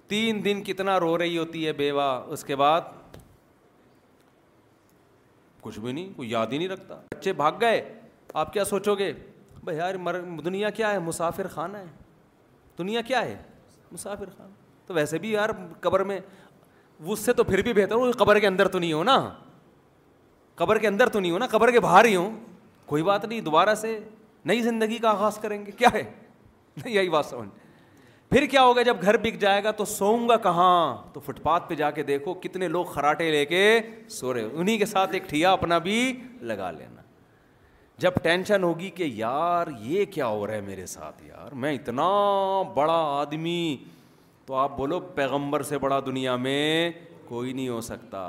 تین 0.09 0.43
دن 0.45 0.63
کتنا 0.63 0.99
رو 0.99 1.17
رہی 1.17 1.37
ہوتی 1.37 1.65
ہے 1.67 1.73
بیوہ 1.73 2.01
اس 2.33 2.43
کے 2.45 2.55
بعد 2.55 2.81
کچھ 5.61 5.79
بھی 5.79 5.91
نہیں 5.91 6.09
کوئی 6.15 6.29
یاد 6.31 6.47
ہی 6.51 6.57
نہیں 6.57 6.67
رکھتا 6.69 6.95
بچے 7.15 7.33
بھاگ 7.33 7.51
گئے 7.61 7.81
آپ 8.33 8.53
کیا 8.53 8.65
سوچو 8.65 8.95
گے 8.95 9.11
بھائی 9.63 9.77
یار 9.77 9.95
مر 10.07 10.19
دنیا 10.45 10.69
کیا 10.69 10.91
ہے 10.93 10.99
مسافر 11.05 11.47
خانہ 11.53 11.77
ہے 11.77 11.85
دنیا 12.77 13.01
کیا 13.01 13.21
ہے 13.25 13.41
مسافر 13.91 14.29
خانہ 14.37 14.51
تو 14.87 14.93
ویسے 14.93 15.17
بھی 15.19 15.31
یار 15.31 15.49
قبر 15.81 16.03
میں 16.11 16.19
اس 17.11 17.19
سے 17.19 17.33
تو 17.33 17.43
پھر 17.43 17.61
بھی 17.63 17.73
بہتر 17.73 17.95
ہوں 17.95 18.11
قبر 18.17 18.39
کے 18.39 18.47
اندر 18.47 18.67
تو 18.67 18.79
نہیں 18.79 18.93
ہو 18.93 19.03
نا 19.03 19.19
قبر 20.55 20.77
کے 20.79 20.87
اندر 20.87 21.09
تو 21.09 21.19
نہیں 21.19 21.31
ہو 21.31 21.37
نا 21.37 21.47
قبر 21.47 21.71
کے 21.71 21.79
باہر 21.79 22.05
ہی 22.05 22.15
ہوں 22.15 22.31
کوئی 22.85 23.03
بات 23.03 23.25
نہیں 23.25 23.41
دوبارہ 23.41 23.73
سے 23.75 23.99
نئی 24.45 24.61
زندگی 24.61 24.97
کا 25.01 25.09
آغاز 25.09 25.37
کریں 25.41 25.65
گے 25.65 25.71
کیا 25.77 25.87
ہے 25.93 26.03
یہی 26.85 27.09
بات 27.09 27.25
سمجھ 27.25 27.49
پھر 28.29 28.45
کیا 28.51 28.63
ہوگا 28.63 28.81
جب 28.83 29.01
گھر 29.01 29.17
بک 29.21 29.39
جائے 29.41 29.63
گا 29.63 29.71
تو 29.71 29.85
سوؤں 29.85 30.27
گا 30.29 30.35
کہاں 30.43 30.71
تو 31.13 31.19
فٹ 31.25 31.41
پاتھ 31.43 31.69
پہ 31.69 31.75
جا 31.75 31.89
کے 31.91 32.03
دیکھو 32.03 32.33
کتنے 32.43 32.67
لوگ 32.67 32.85
خراٹے 32.85 33.29
لے 33.31 33.45
کے 33.45 33.79
سو 34.09 34.31
ہو 34.37 34.47
انہیں 34.59 34.77
کے 34.77 34.85
ساتھ 34.85 35.13
ایک 35.13 35.29
ٹھیا 35.29 35.51
اپنا 35.51 35.77
بھی 35.85 36.11
لگا 36.41 36.71
لینا 36.71 37.01
جب 37.99 38.15
ٹینشن 38.23 38.63
ہوگی 38.63 38.89
کہ 38.95 39.03
یار 39.15 39.67
یہ 39.81 40.05
کیا 40.13 40.27
ہو 40.27 40.45
رہا 40.47 40.53
ہے 40.55 40.61
میرے 40.61 40.85
ساتھ 40.85 41.23
یار 41.27 41.53
میں 41.61 41.73
اتنا 41.75 42.07
بڑا 42.75 42.99
آدمی 43.19 43.57
تو 44.47 44.53
آپ 44.55 44.75
بولو 44.77 44.99
پیغمبر 45.15 45.61
سے 45.69 45.77
بڑا 45.77 45.99
دنیا 46.05 46.35
میں 46.47 46.91
کوئی 47.27 47.53
نہیں 47.53 47.67
ہو 47.69 47.79
سکتا 47.81 48.19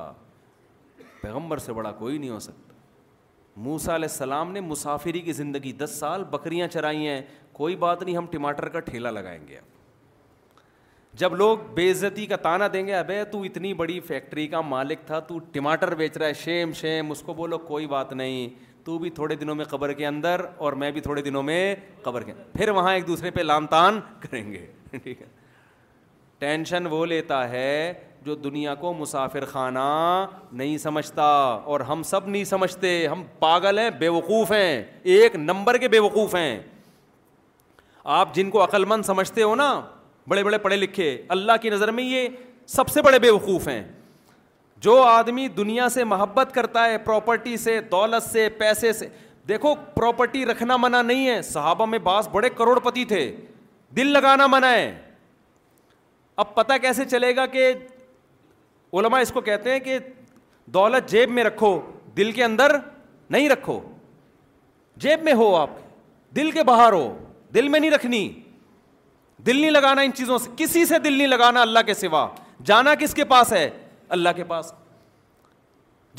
پیغمبر 1.21 1.59
سے 1.67 1.73
بڑا 1.73 1.91
کوئی 1.99 2.19
نہیں 2.19 2.31
ہو 2.31 2.39
سکتا 2.41 2.67
موسا 3.67 3.95
علیہ 3.97 4.09
السلام 4.11 4.51
نے 4.53 4.61
مسافری 4.61 5.21
کی 5.21 5.33
زندگی 5.33 5.73
دس 5.83 5.91
سال 5.99 6.25
بکریاں 6.31 6.69
چرائی 6.69 7.07
ہیں 7.09 7.21
کوئی 7.53 7.77
بات 7.87 8.03
نہیں 8.03 8.17
ہم 8.17 8.27
ٹماٹر 8.31 8.69
کا 8.75 8.81
ٹھیلا 8.89 9.11
لگائیں 9.11 9.39
گے 9.49 9.57
آپ 9.59 9.77
جب 11.19 11.35
لوگ 11.37 11.59
بے 11.75 11.91
عزتی 11.91 12.27
کا 12.27 12.37
تانا 12.43 12.69
دیں 12.73 12.87
گے 12.87 12.95
ابے 12.97 13.23
تو 13.31 13.43
اتنی 13.43 13.73
بڑی 13.75 13.99
فیکٹری 14.09 14.47
کا 14.49 14.61
مالک 14.75 15.07
تھا 15.07 15.19
تو 15.31 15.39
ٹماٹر 15.53 15.95
بیچ 16.03 16.17
رہا 16.17 16.27
ہے 16.27 16.35
شیم 16.45 16.73
شیم 16.81 17.11
اس 17.11 17.23
کو 17.27 17.35
بولو 17.35 17.59
کوئی 17.73 17.87
بات 17.95 18.13
نہیں 18.13 18.49
تو 18.85 18.99
بھی 18.99 19.11
تھوڑے 19.21 19.35
دنوں 19.37 19.55
میں 19.55 19.65
قبر 19.71 19.93
کے 20.03 20.07
اندر 20.07 20.45
اور 20.57 20.73
میں 20.83 20.91
بھی 20.91 21.01
تھوڑے 21.01 21.23
دنوں 21.23 21.43
میں 21.53 21.75
قبر 22.03 22.23
کے 22.25 22.33
پھر 22.55 22.71
وہاں 22.81 22.95
ایک 22.95 23.07
دوسرے 23.07 23.31
پہ 23.31 23.41
لام 23.41 23.67
تان 23.77 24.01
کریں 24.29 24.51
گے 24.53 24.67
ٹھیک 25.03 25.23
ہے 25.23 25.27
ٹینشن 26.39 26.87
وہ 26.91 27.05
لیتا 27.07 27.49
ہے 27.51 27.93
جو 28.25 28.35
دنیا 28.35 28.75
کو 28.75 28.93
مسافر 28.95 29.45
خانہ 29.53 29.79
نہیں 30.53 30.77
سمجھتا 30.79 31.23
اور 31.27 31.81
ہم 31.89 32.03
سب 32.07 32.29
نہیں 32.29 32.45
سمجھتے 32.45 33.07
ہم 33.07 33.23
پاگل 33.39 33.79
ہیں 33.79 33.89
بے 33.99 34.09
وقوف 34.09 34.53
ہیں 34.53 34.83
ایک 35.17 35.37
نمبر 35.37 35.77
کے 35.79 35.89
بے 35.89 35.99
وقوف 35.99 36.35
ہیں 36.35 36.59
آپ 38.19 38.35
جن 38.35 38.51
کو 38.51 38.63
عقل 38.65 38.85
مند 38.89 39.03
سمجھتے 39.07 39.43
ہو 39.43 39.55
نا 39.57 39.73
بڑے 40.29 40.45
بڑے 40.45 40.59
پڑھے 40.59 40.77
لکھے 40.77 41.17
اللہ 41.37 41.53
کی 41.63 41.71
نظر 41.71 41.91
میں 41.93 42.05
یہ 42.05 42.29
سب 42.77 42.89
سے 42.89 43.03
بڑے 43.03 43.19
بے 43.19 43.31
وقوف 43.31 43.69
ہیں 43.69 43.83
جو 44.87 45.01
آدمی 45.03 45.47
دنیا 45.57 45.89
سے 45.89 46.05
محبت 46.05 46.53
کرتا 46.55 46.85
ہے 46.89 46.99
پراپرٹی 47.05 47.57
سے 47.57 47.81
دولت 47.91 48.23
سے 48.31 48.49
پیسے 48.59 48.93
سے 48.93 49.09
دیکھو 49.49 49.75
پراپرٹی 49.95 50.45
رکھنا 50.47 50.77
منع 50.81 51.03
نہیں 51.03 51.29
ہے 51.29 51.41
صحابہ 51.43 51.87
میں 51.87 51.99
بعض 52.03 52.29
بڑے 52.33 52.49
کروڑ 52.59 52.79
پتی 52.85 53.05
تھے 53.15 53.31
دل 53.97 54.13
لگانا 54.13 54.47
منع 54.47 54.71
ہے 54.75 54.95
اب 56.43 56.55
پتہ 56.55 56.73
کیسے 56.83 57.05
چلے 57.11 57.35
گا 57.37 57.45
کہ 57.53 57.71
علماء 58.99 59.21
اس 59.21 59.31
کو 59.33 59.41
کہتے 59.47 59.73
ہیں 59.73 59.79
کہ 59.87 59.99
دولت 60.75 61.09
جیب 61.11 61.31
میں 61.39 61.45
رکھو 61.45 61.71
دل 62.17 62.31
کے 62.33 62.45
اندر 62.45 62.77
نہیں 63.31 63.49
رکھو 63.49 63.79
جیب 65.05 65.23
میں 65.25 65.33
ہو 65.41 65.55
آپ 65.57 65.71
دل 66.37 66.51
کے 66.51 66.63
باہر 66.69 66.93
ہو 66.93 67.09
دل 67.55 67.69
میں 67.69 67.81
نہیں 67.81 67.91
رکھنی 67.91 68.23
دل 69.47 69.61
نہیں 69.61 69.71
لگانا 69.71 70.03
ان 70.03 70.13
چیزوں 70.21 70.39
سے 70.45 70.51
کسی 70.63 70.85
سے 70.87 70.99
دل 70.99 71.13
نہیں 71.19 71.27
لگانا 71.27 71.63
اللہ 71.63 71.79
کے 71.87 71.95
سوا 72.07 72.27
جانا 72.71 72.95
کس 73.01 73.15
کے 73.15 73.25
پاس 73.33 73.53
ہے 73.53 73.69
اللہ 74.19 74.29
کے 74.37 74.45
پاس 74.55 74.73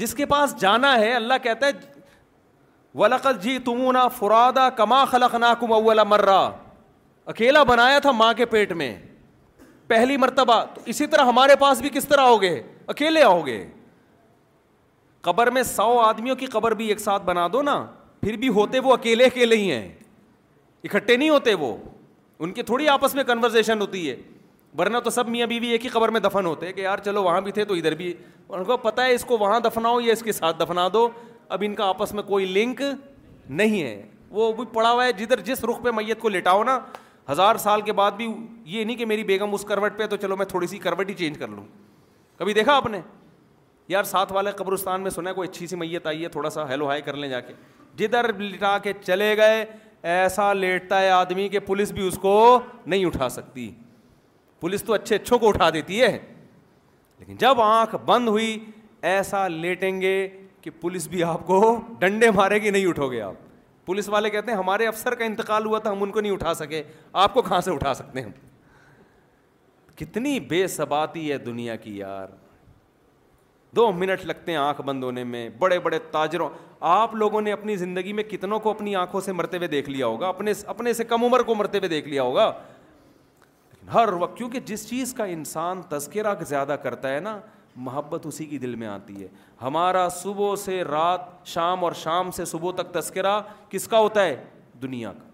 جس 0.01 0.13
کے 0.15 0.25
پاس 0.35 0.55
جانا 0.61 0.95
ہے 0.99 1.13
اللہ 1.13 1.43
کہتا 1.43 1.67
ہے 1.67 1.99
ولقت 2.99 3.41
جی 3.43 3.57
تمونا 3.65 4.07
فرادا 4.19 4.69
کما 4.77 5.03
خلق 5.11 5.35
ناکم 5.45 5.73
اول 5.73 5.99
مرہ 6.07 6.39
اکیلا 7.33 7.63
بنایا 7.73 7.99
تھا 8.05 8.11
ماں 8.23 8.33
کے 8.37 8.45
پیٹ 8.53 8.71
میں 8.83 8.95
پہلی 9.89 10.15
مرتبہ 10.17 10.63
تو 10.73 10.81
اسی 10.93 11.05
طرح 11.11 11.25
ہمارے 11.25 11.55
پاس 11.59 11.79
بھی 11.81 11.89
کس 11.93 12.07
طرح 12.07 12.21
آؤ 12.21 12.35
گے 12.41 12.59
اکیلے 12.93 13.21
آؤ 13.23 13.41
گے 13.45 13.63
قبر 15.27 15.49
میں 15.51 15.63
سو 15.63 15.87
آدمیوں 15.99 16.35
کی 16.41 16.45
قبر 16.55 16.71
بھی 16.81 16.87
ایک 16.89 16.99
ساتھ 16.99 17.23
بنا 17.25 17.47
دو 17.53 17.61
نا 17.61 17.75
پھر 18.21 18.35
بھی 18.37 18.49
ہوتے 18.57 18.79
وہ 18.87 18.93
اکیلے 18.93 19.25
اکیلے 19.25 19.55
ہی 19.55 19.71
ہیں 19.71 19.87
اکٹھے 20.83 21.15
نہیں 21.15 21.29
ہوتے 21.29 21.53
وہ 21.63 21.75
ان 22.43 22.51
کی 22.57 22.63
تھوڑی 22.69 22.87
آپس 22.89 23.15
میں 23.15 23.23
کنورزیشن 23.27 23.81
ہوتی 23.81 24.09
ہے 24.09 24.15
ورنہ 24.79 24.97
تو 25.03 25.09
سب 25.09 25.29
میاں 25.29 25.47
بیوی 25.47 25.65
بی 25.67 25.71
ایک 25.71 25.85
ہی 25.85 25.89
قبر 25.93 26.09
میں 26.15 26.19
دفن 26.19 26.45
ہوتے 26.45 26.65
ہیں 26.65 26.73
کہ 26.73 26.81
یار 26.81 26.97
چلو 27.05 27.23
وہاں 27.23 27.41
بھی 27.47 27.51
تھے 27.51 27.65
تو 27.65 27.73
ادھر 27.73 27.95
بھی 28.01 28.13
ان 28.49 28.63
کو 28.63 28.77
پتہ 28.85 29.01
ہے 29.01 29.13
اس 29.13 29.25
کو 29.27 29.37
وہاں 29.37 29.59
دفناؤ 29.65 29.99
یا 29.99 30.13
اس 30.13 30.21
کے 30.23 30.31
ساتھ 30.31 30.59
دفنا 30.59 30.87
دو 30.93 31.07
اب 31.47 31.63
ان 31.65 31.75
کا 31.75 31.87
آپس 31.89 32.13
میں 32.13 32.23
کوئی 32.23 32.45
لنک 32.45 32.81
نہیں 33.61 33.83
ہے 33.83 34.01
وہ 34.39 34.51
بھی 34.53 34.65
پڑا 34.73 34.91
ہوا 34.91 35.05
ہے 35.05 35.11
جدھر 35.19 35.39
جس 35.51 35.63
رخ 35.65 35.81
پہ 35.83 35.91
میت 35.95 36.19
کو 36.19 36.29
لٹاؤ 36.29 36.63
نا 36.63 36.79
ہزار 37.31 37.56
سال 37.64 37.81
کے 37.85 37.93
بعد 37.93 38.11
بھی 38.18 38.27
یہ 38.65 38.84
نہیں 38.84 38.95
کہ 38.97 39.06
میری 39.06 39.23
بیگم 39.23 39.53
اس 39.53 39.64
کروٹ 39.69 39.97
پہ 39.97 40.06
تو 40.10 40.15
چلو 40.22 40.35
میں 40.38 40.45
تھوڑی 40.45 40.68
سی 40.68 40.77
کروٹ 40.80 41.10
ہی 41.10 41.14
چینج 41.15 41.38
کر 41.38 41.47
لوں 41.47 41.64
کبھی 42.38 42.53
دیکھا 42.53 42.76
آپ 42.76 42.85
نے 42.91 42.99
یار 43.88 44.03
ساتھ 44.03 44.31
والے 44.34 44.51
قبرستان 44.57 45.01
میں 45.01 45.10
سنا 45.11 45.30
ہے 45.30 45.35
کوئی 45.35 45.49
اچھی 45.49 45.68
سی 45.68 45.76
میت 45.76 46.07
آئی 46.07 46.23
ہے 46.23 46.30
تھوڑا 46.30 46.49
سا 46.49 46.68
ہیلو 46.69 46.88
ہائی 46.89 47.01
کر 47.01 47.15
لیں 47.18 47.30
جا 47.30 47.39
کے 47.39 47.53
جدھر 47.97 48.31
لٹا 48.39 48.77
کے 48.84 48.93
چلے 49.06 49.35
گئے 49.38 49.64
ایسا 50.15 50.51
لیٹتا 50.53 51.01
ہے 51.01 51.10
آدمی 51.11 51.47
کہ 51.49 51.60
پولیس 51.65 51.91
بھی 51.91 52.07
اس 52.07 52.18
کو 52.22 52.34
نہیں 52.85 53.06
اٹھا 53.06 53.30
سکتی 53.30 53.69
پولیس 54.60 54.84
تو 54.84 54.93
اچھے 54.93 55.15
اچھوں 55.15 55.39
کو 55.39 55.49
اٹھا 55.49 55.69
دیتی 55.73 56.01
ہے 56.01 56.18
لیکن 57.19 57.35
جب 57.39 57.61
آنکھ 57.61 57.95
بند 58.06 58.27
ہوئی 58.27 58.57
ایسا 59.15 59.47
لیٹیں 59.47 60.01
گے 60.01 60.15
کہ 60.61 60.72
پولیس 60.81 61.07
بھی 61.07 61.23
آپ 61.23 61.45
کو 61.47 61.77
ڈنڈے 61.99 62.31
مارے 62.35 62.61
گی 62.61 62.69
نہیں 62.69 62.85
اٹھو 62.88 63.11
گے 63.11 63.22
آپ 63.22 63.35
پولیس 63.89 64.07
والے 64.09 64.29
کہتے 64.29 64.51
ہیں 64.51 64.57
ہمارے 64.57 64.87
افسر 64.87 65.13
کا 65.19 65.25
انتقال 65.25 65.65
ہوا 65.65 65.77
تھا 65.83 65.91
ہم 65.91 66.01
ان 66.03 66.11
کو 66.11 66.21
نہیں 66.21 66.31
اٹھا 66.31 66.53
سکے 66.53 66.81
آپ 67.21 67.33
کو 67.33 67.41
کہاں 67.41 67.59
سے 67.67 67.71
اٹھا 67.73 67.93
سکتے 67.99 68.21
ہیں 68.21 68.29
کتنی 69.99 70.39
بے 70.49 70.65
ثباتی 70.75 71.31
ہے 71.31 71.37
دنیا 71.45 71.75
کی 71.85 71.95
یار 71.97 72.35
دو 73.75 73.91
منٹ 73.93 74.25
لگتے 74.25 74.51
ہیں 74.51 74.57
آنکھ 74.59 74.81
بند 74.85 75.03
ہونے 75.03 75.23
میں 75.31 75.47
بڑے 75.59 75.79
بڑے 75.87 75.99
تاجروں 76.11 76.49
آپ 76.91 77.15
لوگوں 77.15 77.41
نے 77.41 77.51
اپنی 77.51 77.75
زندگی 77.75 78.13
میں 78.19 78.23
کتنوں 78.23 78.59
کو 78.59 78.69
اپنی 78.69 78.95
آنکھوں 78.95 79.21
سے 79.21 79.31
مرتے 79.39 79.57
ہوئے 79.57 79.67
دیکھ 79.67 79.89
لیا 79.89 80.05
ہوگا 80.05 80.27
اپنے 80.27 80.51
اپنے 80.75 80.93
سے 80.99 81.03
کم 81.13 81.23
عمر 81.23 81.43
کو 81.49 81.55
مرتے 81.55 81.77
ہوئے 81.77 81.89
دیکھ 81.89 82.07
لیا 82.07 82.23
ہوگا 82.23 82.51
ہر 83.93 84.13
وقت 84.19 84.37
کیونکہ 84.37 84.59
جس 84.71 84.87
چیز 84.89 85.13
کا 85.17 85.25
انسان 85.37 85.81
تذکرہ 85.89 86.35
زیادہ 86.47 86.75
کرتا 86.83 87.13
ہے 87.13 87.19
نا 87.31 87.39
محبت 87.75 88.25
اسی 88.27 88.45
کی 88.45 88.57
دل 88.59 88.75
میں 88.75 88.87
آتی 88.87 89.21
ہے 89.23 89.27
ہمارا 89.61 90.07
صبح 90.21 90.55
سے 90.63 90.81
رات 90.83 91.29
شام 91.47 91.83
اور 91.83 91.91
شام 92.03 92.31
سے 92.35 92.45
صبح 92.45 92.71
تک 92.75 92.93
تذکرہ 92.93 93.39
کس 93.69 93.87
کا 93.87 93.99
ہوتا 93.99 94.23
ہے 94.25 94.35
دنیا 94.81 95.11
کا 95.13 95.27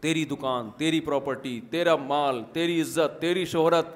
تیری 0.00 0.24
دکان 0.30 0.68
تیری 0.78 1.00
پراپرٹی 1.00 1.60
تیرا 1.70 1.96
مال 2.06 2.42
تیری 2.52 2.80
عزت 2.80 3.20
تیری 3.20 3.44
شہرت 3.52 3.86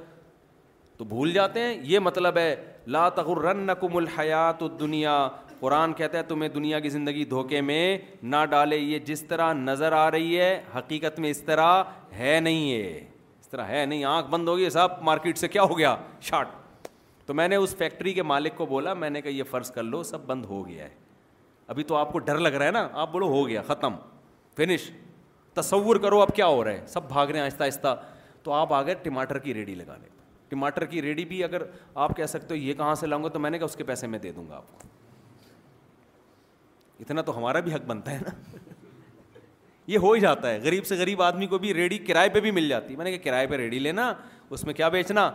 تو 0.99 1.05
بھول 1.09 1.33
جاتے 1.33 1.61
ہیں 1.61 1.77
یہ 1.87 1.99
مطلب 1.99 2.37
ہے 2.39 2.55
لا 2.87 3.09
تغرنکم 3.17 3.97
الحیات 3.97 4.63
دنیا 4.81 5.17
قرآن 5.61 5.93
کہتا 5.93 6.19
ہے 6.19 6.23
تمہیں 6.29 6.49
دنیا 6.51 6.79
کی 6.81 6.89
زندگی 6.91 7.25
دھوکے 7.31 7.61
میں 7.61 7.99
نہ 8.23 8.45
ڈالے 8.51 8.77
یہ 8.77 8.99
جس 9.07 9.23
طرح 9.29 9.53
نظر 9.53 9.93
آ 9.93 10.11
رہی 10.11 10.39
ہے 10.41 10.61
حقیقت 10.77 11.19
میں 11.21 11.31
اس 11.31 11.41
طرح 11.47 11.83
ہے 12.19 12.39
نہیں 12.43 12.73
ہے 12.73 12.97
اس 13.41 13.49
طرح 13.49 13.67
ہے 13.69 13.85
نہیں 13.85 14.05
آنکھ 14.05 14.31
بند 14.31 14.49
ہو 14.49 14.57
گئی 14.59 14.71
سب 14.71 15.03
مارکیٹ 15.11 15.39
سے 15.39 15.49
کیا 15.49 15.63
ہو 15.63 15.79
گیا 15.79 15.95
شاٹ 16.21 16.59
تو 17.31 17.35
میں 17.35 17.47
نے 17.49 17.57
اس 17.57 17.75
فیکٹری 17.79 18.13
کے 18.13 18.23
مالک 18.23 18.55
کو 18.57 18.65
بولا 18.67 18.93
میں 19.01 19.09
نے 19.11 19.21
کہا 19.23 19.31
یہ 19.31 19.43
فرض 19.51 19.71
کر 19.73 19.83
لو 19.83 20.03
سب 20.03 20.21
بند 20.27 20.45
ہو 20.45 20.67
گیا 20.69 20.85
ہے 20.85 20.95
ابھی 21.73 21.83
تو 21.91 21.97
آپ 21.97 22.13
کو 22.13 22.19
ڈر 22.29 22.39
لگ 22.39 22.49
رہا 22.53 22.67
ہے 22.67 22.71
نا 22.71 22.89
آپ 23.03 23.11
بولو 23.13 23.27
ہو 23.35 23.47
گیا 23.49 23.61
ختم 23.67 23.95
فنش 24.57 24.89
تصور 25.55 25.97
کرو 26.07 26.21
اب 26.21 26.35
کیا 26.37 26.47
ہو 26.47 26.65
رہا 26.65 26.71
ہے 26.81 26.87
سب 26.95 27.03
بھاگ 27.09 27.27
رہے 27.27 27.39
ہیں 27.39 27.45
آہستہ 27.45 27.63
آہستہ 27.65 27.95
تو 28.43 28.53
آپ 28.53 28.73
آ 28.75 28.83
گئے 28.87 28.95
ٹماٹر 29.03 29.39
کی 29.45 29.55
ریڈی 29.55 29.75
لگانے 29.75 30.09
ٹماٹر 30.49 30.85
کی 30.95 31.03
ریڈی 31.03 31.25
بھی 31.33 31.43
اگر 31.45 31.63
آپ 32.05 32.17
کہہ 32.17 32.27
سکتے 32.35 32.55
ہو 32.55 32.59
یہ 32.61 32.75
کہاں 32.83 32.95
سے 33.03 33.07
لاؤں 33.07 33.25
گا 33.25 33.29
تو 33.29 33.39
میں 33.47 33.51
نے 33.51 33.59
کہا 33.59 33.65
اس 33.65 33.77
کے 33.77 33.85
پیسے 33.93 34.07
میں 34.15 34.19
دے 34.27 34.33
دوں 34.41 34.49
گا 34.49 34.57
آپ 34.57 34.79
کو 34.79 34.89
اتنا 37.05 37.23
تو 37.31 37.37
ہمارا 37.39 37.61
بھی 37.69 37.75
حق 37.75 37.85
بنتا 37.87 38.13
ہے 38.13 38.19
نا 38.27 38.31
یہ 39.93 39.99
ہو 39.99 40.13
ہی 40.13 40.21
جاتا 40.21 40.51
ہے 40.51 40.59
غریب 40.63 40.87
سے 40.87 40.97
غریب 41.01 41.23
آدمی 41.23 41.47
کو 41.55 41.59
بھی 41.59 41.73
ریڈی 41.75 41.99
کرائے 42.11 42.29
پہ 42.35 42.41
بھی 42.41 42.51
مل 42.61 42.69
جاتی 42.69 42.93
ہے 42.93 42.99
میں 42.99 43.05
نے 43.05 43.17
کہا 43.17 43.25
کرائے 43.25 43.47
پہ 43.47 43.57
ریڈی 43.65 43.79
لینا 43.89 44.13
اس 44.51 44.65
میں 44.65 44.75
کیا 44.83 44.89
بیچنا 44.99 45.31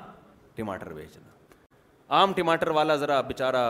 ٹماٹر 0.56 0.94
بیچنا 0.94 1.34
عام 2.14 2.34
ٹماٹر 2.36 2.68
والا 2.78 2.96
ذرا 2.96 3.20
بیچارہ 3.28 3.62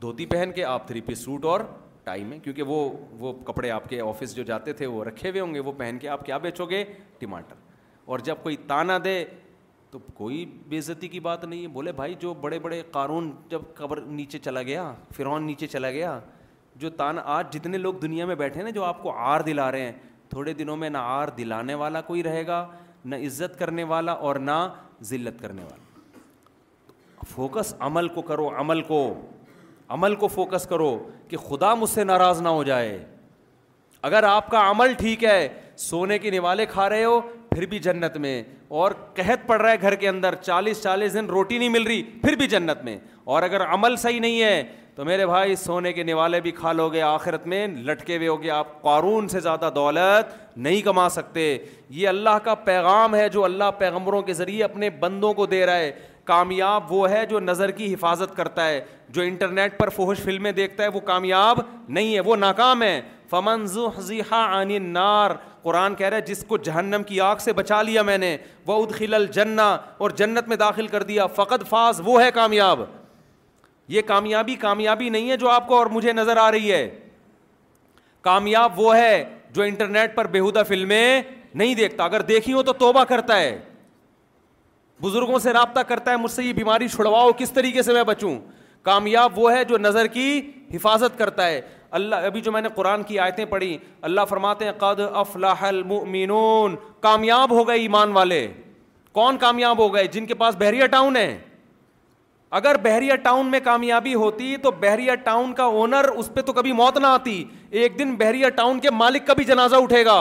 دھوتی 0.00 0.26
پہن 0.26 0.50
کے 0.54 0.64
آپ 0.64 0.86
تھری 0.88 1.00
پیس 1.00 1.18
سوٹ 1.24 1.44
اور 1.44 1.60
ٹائی 2.04 2.24
میں 2.24 2.38
کیونکہ 2.42 2.62
وہ 2.62 2.78
وہ 3.18 3.32
کپڑے 3.46 3.70
آپ 3.70 3.88
کے 3.88 4.00
آفس 4.00 4.34
جو 4.36 4.42
جاتے 4.50 4.72
تھے 4.72 4.86
وہ 4.86 5.04
رکھے 5.04 5.30
ہوئے 5.30 5.40
ہوں 5.40 5.54
گے 5.54 5.60
وہ 5.68 5.72
پہن 5.78 5.96
کے 6.00 6.08
آپ 6.08 6.24
کیا 6.26 6.38
بیچو 6.38 6.66
گے 6.70 6.82
ٹماٹر 7.18 7.54
اور 8.12 8.18
جب 8.24 8.34
کوئی 8.42 8.56
تانا 8.66 8.98
دے 9.04 9.22
تو 9.90 9.98
کوئی 10.14 10.44
بے 10.68 10.78
عزتی 10.78 11.08
کی 11.08 11.20
بات 11.20 11.44
نہیں 11.44 11.62
ہے 11.62 11.68
بولے 11.78 11.92
بھائی 12.02 12.14
جو 12.20 12.32
بڑے 12.40 12.58
بڑے 12.58 12.80
قانون 12.92 13.30
جب 13.50 13.62
قبر 13.74 14.00
نیچے 14.06 14.38
چلا 14.44 14.62
گیا 14.70 14.92
فرعون 15.16 15.46
نیچے 15.46 15.66
چلا 15.66 15.90
گیا 15.90 16.18
جو 16.76 16.90
تانا 16.96 17.22
آج 17.36 17.52
جتنے 17.58 17.78
لوگ 17.78 17.94
دنیا 18.02 18.26
میں 18.26 18.34
بیٹھے 18.34 18.58
ہیں 18.60 18.64
نا 18.64 18.70
جو 18.74 18.84
آپ 18.84 19.02
کو 19.02 19.12
آر 19.30 19.40
دلا 19.46 19.70
رہے 19.72 19.84
ہیں 19.84 19.92
تھوڑے 20.30 20.52
دنوں 20.62 20.76
میں 20.76 20.90
نہ 20.90 20.98
آر 21.18 21.28
دلانے 21.38 21.74
والا 21.84 22.00
کوئی 22.12 22.22
رہے 22.22 22.46
گا 22.46 22.66
نہ 23.04 23.14
عزت 23.26 23.58
کرنے 23.58 23.84
والا 23.94 24.12
اور 24.28 24.36
نہ 24.50 24.60
ذلت 25.10 25.40
کرنے 25.42 25.62
والا 25.70 25.82
فوکس 27.30 27.74
عمل 27.80 28.08
کو 28.14 28.22
کرو 28.28 28.48
عمل 28.60 28.80
کو 28.88 28.98
عمل 29.94 30.14
کو 30.16 30.28
فوکس 30.34 30.66
کرو 30.66 30.96
کہ 31.28 31.36
خدا 31.48 31.74
مجھ 31.74 31.90
سے 31.90 32.04
ناراض 32.04 32.40
نہ 32.42 32.48
ہو 32.48 32.62
جائے 32.64 32.98
اگر 34.08 34.22
آپ 34.28 34.50
کا 34.50 34.68
عمل 34.70 34.92
ٹھیک 34.98 35.24
ہے 35.24 35.48
سونے 35.78 36.18
کے 36.18 36.30
نوالے 36.30 36.66
کھا 36.66 36.88
رہے 36.88 37.04
ہو 37.04 37.20
پھر 37.50 37.66
بھی 37.66 37.78
جنت 37.78 38.16
میں 38.16 38.42
اور 38.78 38.92
قحط 39.16 39.46
پڑ 39.46 39.60
رہا 39.60 39.70
ہے 39.72 39.80
گھر 39.80 39.94
کے 39.94 40.08
اندر 40.08 40.34
چالیس 40.42 40.82
چالیس 40.82 41.12
دن 41.14 41.26
روٹی 41.30 41.58
نہیں 41.58 41.68
مل 41.68 41.82
رہی 41.86 42.02
پھر 42.22 42.34
بھی 42.38 42.46
جنت 42.48 42.84
میں 42.84 42.98
اور 43.24 43.42
اگر 43.42 43.64
عمل 43.74 43.96
صحیح 43.96 44.20
نہیں 44.20 44.40
ہے 44.42 44.62
تو 44.94 45.04
میرے 45.04 45.26
بھائی 45.26 45.54
سونے 45.56 45.92
کے 45.92 46.02
نوالے 46.02 46.40
بھی 46.40 46.50
کھا 46.58 46.72
لو 46.72 46.88
گے 46.92 47.00
آخرت 47.02 47.46
میں 47.46 47.66
لٹکے 47.86 48.16
ہوئے 48.16 48.28
ہو 48.28 48.36
آپ 48.54 48.80
قارون 48.82 49.28
سے 49.28 49.40
زیادہ 49.40 49.70
دولت 49.74 50.32
نہیں 50.64 50.80
کما 50.84 51.08
سکتے 51.10 51.56
یہ 51.90 52.08
اللہ 52.08 52.38
کا 52.44 52.54
پیغام 52.68 53.14
ہے 53.14 53.28
جو 53.28 53.44
اللہ 53.44 53.70
پیغمبروں 53.78 54.22
کے 54.28 54.32
ذریعے 54.40 54.62
اپنے 54.64 54.90
بندوں 55.00 55.32
کو 55.34 55.46
دے 55.46 55.64
رہا 55.66 55.76
ہے 55.76 55.90
کامیاب 56.26 56.92
وہ 56.92 57.08
ہے 57.10 57.24
جو 57.26 57.40
نظر 57.40 57.70
کی 57.76 57.92
حفاظت 57.94 58.36
کرتا 58.36 58.66
ہے 58.68 58.80
جو 59.14 59.22
انٹرنیٹ 59.22 59.78
پر 59.78 59.88
فوہش 59.96 60.18
فلمیں 60.24 60.50
دیکھتا 60.52 60.82
ہے 60.82 60.88
وہ 60.94 61.00
کامیاب 61.10 61.58
نہیں 61.88 62.14
ہے 62.14 62.20
وہ 62.28 62.36
ناکام 62.36 62.82
ہے 62.82 63.00
فمن 63.30 63.64
عن 64.32 64.72
نار 64.92 65.30
قرآن 65.62 65.94
کہہ 65.94 66.06
رہا 66.06 66.16
ہے 66.16 66.22
جس 66.26 66.44
کو 66.48 66.56
جہنم 66.68 67.02
کی 67.06 67.20
آگ 67.20 67.36
سے 67.40 67.52
بچا 67.60 67.80
لیا 67.82 68.02
میں 68.10 68.16
نے 68.18 68.36
وہ 68.66 68.82
ادخل 68.84 69.14
الجنہ 69.14 69.62
اور 69.98 70.10
جنت 70.16 70.48
میں 70.48 70.56
داخل 70.56 70.86
کر 70.86 71.02
دیا 71.10 71.26
فقط 71.36 71.68
فاز 71.68 72.00
وہ 72.04 72.20
ہے 72.22 72.30
کامیاب 72.34 72.80
یہ 73.88 74.02
کامیابی 74.06 74.54
کامیابی 74.60 75.08
نہیں 75.10 75.30
ہے 75.30 75.36
جو 75.36 75.48
آپ 75.50 75.66
کو 75.68 75.76
اور 75.76 75.86
مجھے 75.92 76.12
نظر 76.12 76.36
آ 76.42 76.50
رہی 76.50 76.72
ہے 76.72 76.88
کامیاب 78.22 78.80
وہ 78.80 78.94
ہے 78.96 79.24
جو 79.54 79.62
انٹرنیٹ 79.62 80.14
پر 80.16 80.26
بےحدہ 80.30 80.62
فلمیں 80.68 81.22
نہیں 81.54 81.74
دیکھتا 81.74 82.04
اگر 82.04 82.20
دیکھی 82.28 82.52
ہو 82.52 82.62
تو 82.68 82.72
توبہ 82.78 83.04
کرتا 83.08 83.40
ہے 83.40 83.58
بزرگوں 85.02 85.38
سے 85.42 85.52
رابطہ 85.52 85.80
کرتا 85.88 86.10
ہے 86.10 86.16
مجھ 86.16 86.30
سے 86.30 86.42
یہ 86.44 86.52
بیماری 86.52 86.88
چھڑواؤ 86.88 87.30
کس 87.36 87.50
طریقے 87.52 87.82
سے 87.82 87.92
میں 87.92 88.02
بچوں 88.06 88.38
کامیاب 88.84 89.38
وہ 89.38 89.52
ہے 89.52 89.64
جو 89.64 89.78
نظر 89.78 90.06
کی 90.12 90.40
حفاظت 90.74 91.18
کرتا 91.18 91.46
ہے 91.46 91.60
اللہ 91.98 92.24
ابھی 92.26 92.40
جو 92.40 92.52
میں 92.52 92.60
نے 92.62 92.68
قرآن 92.74 93.02
کی 93.02 93.18
آیتیں 93.20 93.44
پڑھی 93.50 93.76
اللہ 94.08 94.20
فرماتے 94.28 94.64
ہیں 94.64 94.72
قد 94.78 95.00
افلاح 95.14 95.64
المؤمنون 95.66 96.76
کامیاب 97.00 97.50
ہو 97.58 97.66
گئے 97.68 97.78
ایمان 97.80 98.12
والے 98.12 98.46
کون 99.12 99.36
کامیاب 99.38 99.78
ہو 99.78 99.92
گئے 99.94 100.06
جن 100.12 100.26
کے 100.26 100.34
پاس 100.34 100.56
بحریہ 100.60 100.86
ٹاؤن 100.90 101.16
ہے 101.16 101.36
اگر 102.58 102.76
بحریہ 102.82 103.14
ٹاؤن 103.22 103.50
میں 103.50 103.60
کامیابی 103.64 104.14
ہوتی 104.14 104.56
تو 104.62 104.70
بحریہ 104.80 105.12
ٹاؤن 105.24 105.52
کا 105.54 105.64
اونر 105.78 106.08
اس 106.16 106.30
پہ 106.34 106.40
تو 106.46 106.52
کبھی 106.52 106.72
موت 106.72 106.96
نہ 107.00 107.06
آتی 107.06 107.42
ایک 107.70 107.98
دن 107.98 108.14
بحریہ 108.18 108.48
ٹاؤن 108.56 108.80
کے 108.80 108.90
مالک 108.96 109.26
کا 109.26 109.34
بھی 109.34 109.44
جنازہ 109.44 109.76
اٹھے 109.82 110.04
گا 110.04 110.18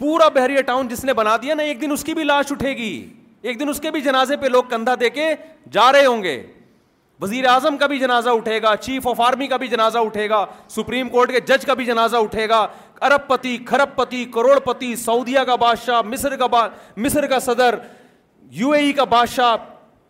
پورا 0.00 0.28
بحریہ 0.34 0.60
ٹاؤن 0.66 0.88
جس 0.88 1.02
نے 1.04 1.12
بنا 1.14 1.36
دیا 1.42 1.54
نا 1.54 1.62
ایک 1.62 1.80
دن 1.80 1.90
اس 1.92 2.04
کی 2.04 2.12
بھی 2.14 2.22
لاش 2.24 2.52
اٹھے 2.52 2.70
گی 2.76 2.92
ایک 3.48 3.58
دن 3.60 3.68
اس 3.68 3.80
کے 3.80 3.90
بھی 3.90 4.00
جنازے 4.00 4.36
پہ 4.42 4.46
لوگ 4.48 4.62
کندھا 4.68 4.94
دے 5.00 5.10
کے 5.10 5.26
جا 5.72 5.90
رہے 5.92 6.06
ہوں 6.06 6.22
گے 6.22 6.40
وزیر 7.20 7.46
اعظم 7.48 7.76
کا 7.76 7.86
بھی 7.86 7.98
جنازہ 7.98 8.30
اٹھے 8.36 8.60
گا 8.62 8.74
چیف 8.86 9.06
آف 9.06 9.20
آرمی 9.20 9.46
کا 9.46 9.56
بھی 9.62 9.66
جنازہ 9.68 9.98
اٹھے 10.04 10.28
گا 10.30 10.44
سپریم 10.76 11.08
کورٹ 11.08 11.30
کے 11.32 11.40
جج 11.48 11.64
کا 11.66 11.74
بھی 11.80 11.84
جنازہ 11.84 12.16
اٹھے 12.24 12.48
گا 12.48 12.66
ارب 13.08 13.26
پتی 13.28 13.56
کھرب 13.66 13.94
پتی 13.96 14.24
کروڑ 14.34 14.58
پتی 14.64 14.94
سعودیہ 15.04 15.40
کا 15.46 15.54
بادشاہ 15.64 16.00
مصر 16.12 16.36
کا 16.36 16.46
با... 16.46 16.66
مصر 16.96 17.26
کا 17.26 17.38
صدر 17.50 17.74
یو 18.62 18.70
اے 18.70 18.80
ای 18.84 18.92
کا 18.92 19.04
بادشاہ 19.14 19.56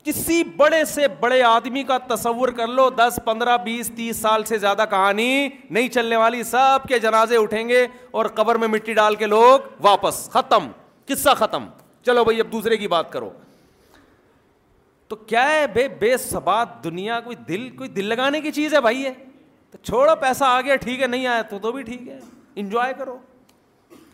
کسی 0.05 0.43
بڑے 0.57 0.85
سے 0.95 1.07
بڑے 1.21 1.41
آدمی 1.43 1.83
کا 1.85 1.97
تصور 2.09 2.49
کر 2.57 2.67
لو 2.67 2.89
دس 2.97 3.19
پندرہ 3.25 3.57
بیس 3.65 3.91
تیس 3.97 4.17
سال 4.17 4.45
سے 4.49 4.59
زیادہ 4.59 4.85
کہانی 4.91 5.49
نہیں 5.71 5.89
چلنے 5.95 6.17
والی 6.17 6.43
سب 6.51 6.87
کے 6.89 6.99
جنازے 6.99 7.37
اٹھیں 7.39 7.69
گے 7.69 7.87
اور 8.11 8.27
قبر 8.35 8.55
میں 8.59 8.69
مٹی 8.69 8.95
ڈال 8.95 9.15
کے 9.17 9.27
لوگ 9.27 9.69
واپس 9.85 10.29
ختم 10.33 10.69
قصہ 11.09 11.35
ختم 11.39 11.67
چلو 12.07 12.25
بھائی 12.25 12.41
اب 12.41 12.53
دوسرے 12.53 12.77
کی 12.77 12.89
بات 12.89 13.11
کرو 13.13 13.31
تو 15.09 15.17
کیا 15.17 15.49
ہے 15.51 15.67
بے 15.75 15.87
بے 16.01 16.17
سبات 16.19 16.83
دنیا 16.85 17.19
کوئی 17.21 17.37
دل 17.49 17.69
کوئی 17.77 17.89
دل 17.91 18.05
لگانے 18.09 18.41
کی 18.41 18.51
چیز 18.59 18.75
ہے 18.75 18.81
بھائی 18.81 19.05
ہے 19.05 19.13
تو 19.71 19.79
چھوڑو 19.83 20.15
پیسہ 20.21 20.45
آ 20.45 20.61
گیا 20.61 20.77
ٹھیک 20.77 21.03
ہے 21.03 21.07
نہیں 21.07 21.27
آیا 21.27 21.43
تو 21.51 21.59
تو 21.63 21.73
بھی 21.73 21.83
ٹھیک 21.83 22.09
ہے 22.09 22.19
انجوائے 22.63 22.93
کرو 22.99 23.19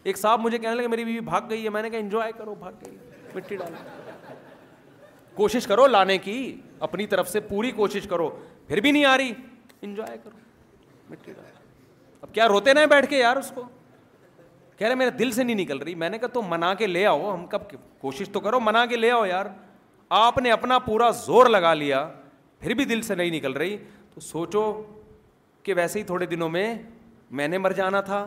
ایک 0.04 0.18
صاحب 0.18 0.40
مجھے 0.40 0.58
کہنے 0.58 0.74
لگے 0.74 0.88
میری 0.88 1.04
بیوی 1.04 1.20
بھاگ 1.30 1.42
گئی 1.50 1.64
ہے 1.64 1.70
میں 1.76 1.82
نے 1.82 1.90
کہا 1.90 1.98
انجوائے 1.98 2.32
کرو 2.38 2.54
بھاگ 2.60 2.72
گئی 2.84 2.96
مٹی 3.34 3.56
ڈال 3.56 3.72
کوشش 5.36 5.66
کرو 5.66 5.86
لانے 5.86 6.16
کی 6.18 6.36
اپنی 6.86 7.06
طرف 7.06 7.28
سے 7.30 7.40
پوری 7.48 7.70
کوشش 7.80 8.06
کرو 8.08 8.28
پھر 8.68 8.80
بھی 8.80 8.90
نہیں 8.92 9.04
آ 9.04 9.16
رہی 9.18 9.32
انجوائے 9.82 10.16
کرو 10.24 10.36
مٹی 11.10 11.32
اب 12.22 12.32
کیا 12.34 12.48
روتے 12.48 12.72
نہ 12.74 12.84
بیٹھ 12.90 13.06
کے 13.10 13.16
یار 13.18 13.36
اس 13.36 13.50
کو 13.54 13.62
کہہ 14.76 14.86
رہے 14.86 14.94
میرے 14.94 15.10
دل 15.18 15.30
سے 15.32 15.42
نہیں 15.44 15.56
نکل 15.56 15.78
رہی 15.82 15.94
میں 16.04 16.08
نے 16.10 16.18
کہا 16.18 16.26
تم 16.32 16.50
منا 16.50 16.72
کے 16.80 16.86
لے 16.86 17.04
آؤ 17.06 17.32
ہم 17.32 17.46
کب 17.50 17.70
کوشش 18.00 18.28
تو 18.32 18.40
کرو 18.46 18.60
منا 18.60 18.84
کے 18.86 18.96
لے 18.96 19.10
آؤ 19.10 19.24
یار 19.26 19.46
آپ 20.22 20.38
نے 20.38 20.50
اپنا 20.52 20.78
پورا 20.88 21.10
زور 21.24 21.46
لگا 21.50 21.72
لیا 21.74 22.06
پھر 22.60 22.74
بھی 22.74 22.84
دل 22.94 23.02
سے 23.02 23.14
نہیں 23.14 23.30
نکل 23.36 23.52
رہی 23.52 23.76
تو 24.14 24.20
سوچو 24.20 24.64
کہ 25.62 25.74
ویسے 25.76 25.98
ہی 25.98 26.04
تھوڑے 26.10 26.26
دنوں 26.26 26.48
میں 26.48 26.72
میں 27.38 27.48
نے 27.48 27.58
مر 27.58 27.72
جانا 27.78 28.00
تھا 28.10 28.26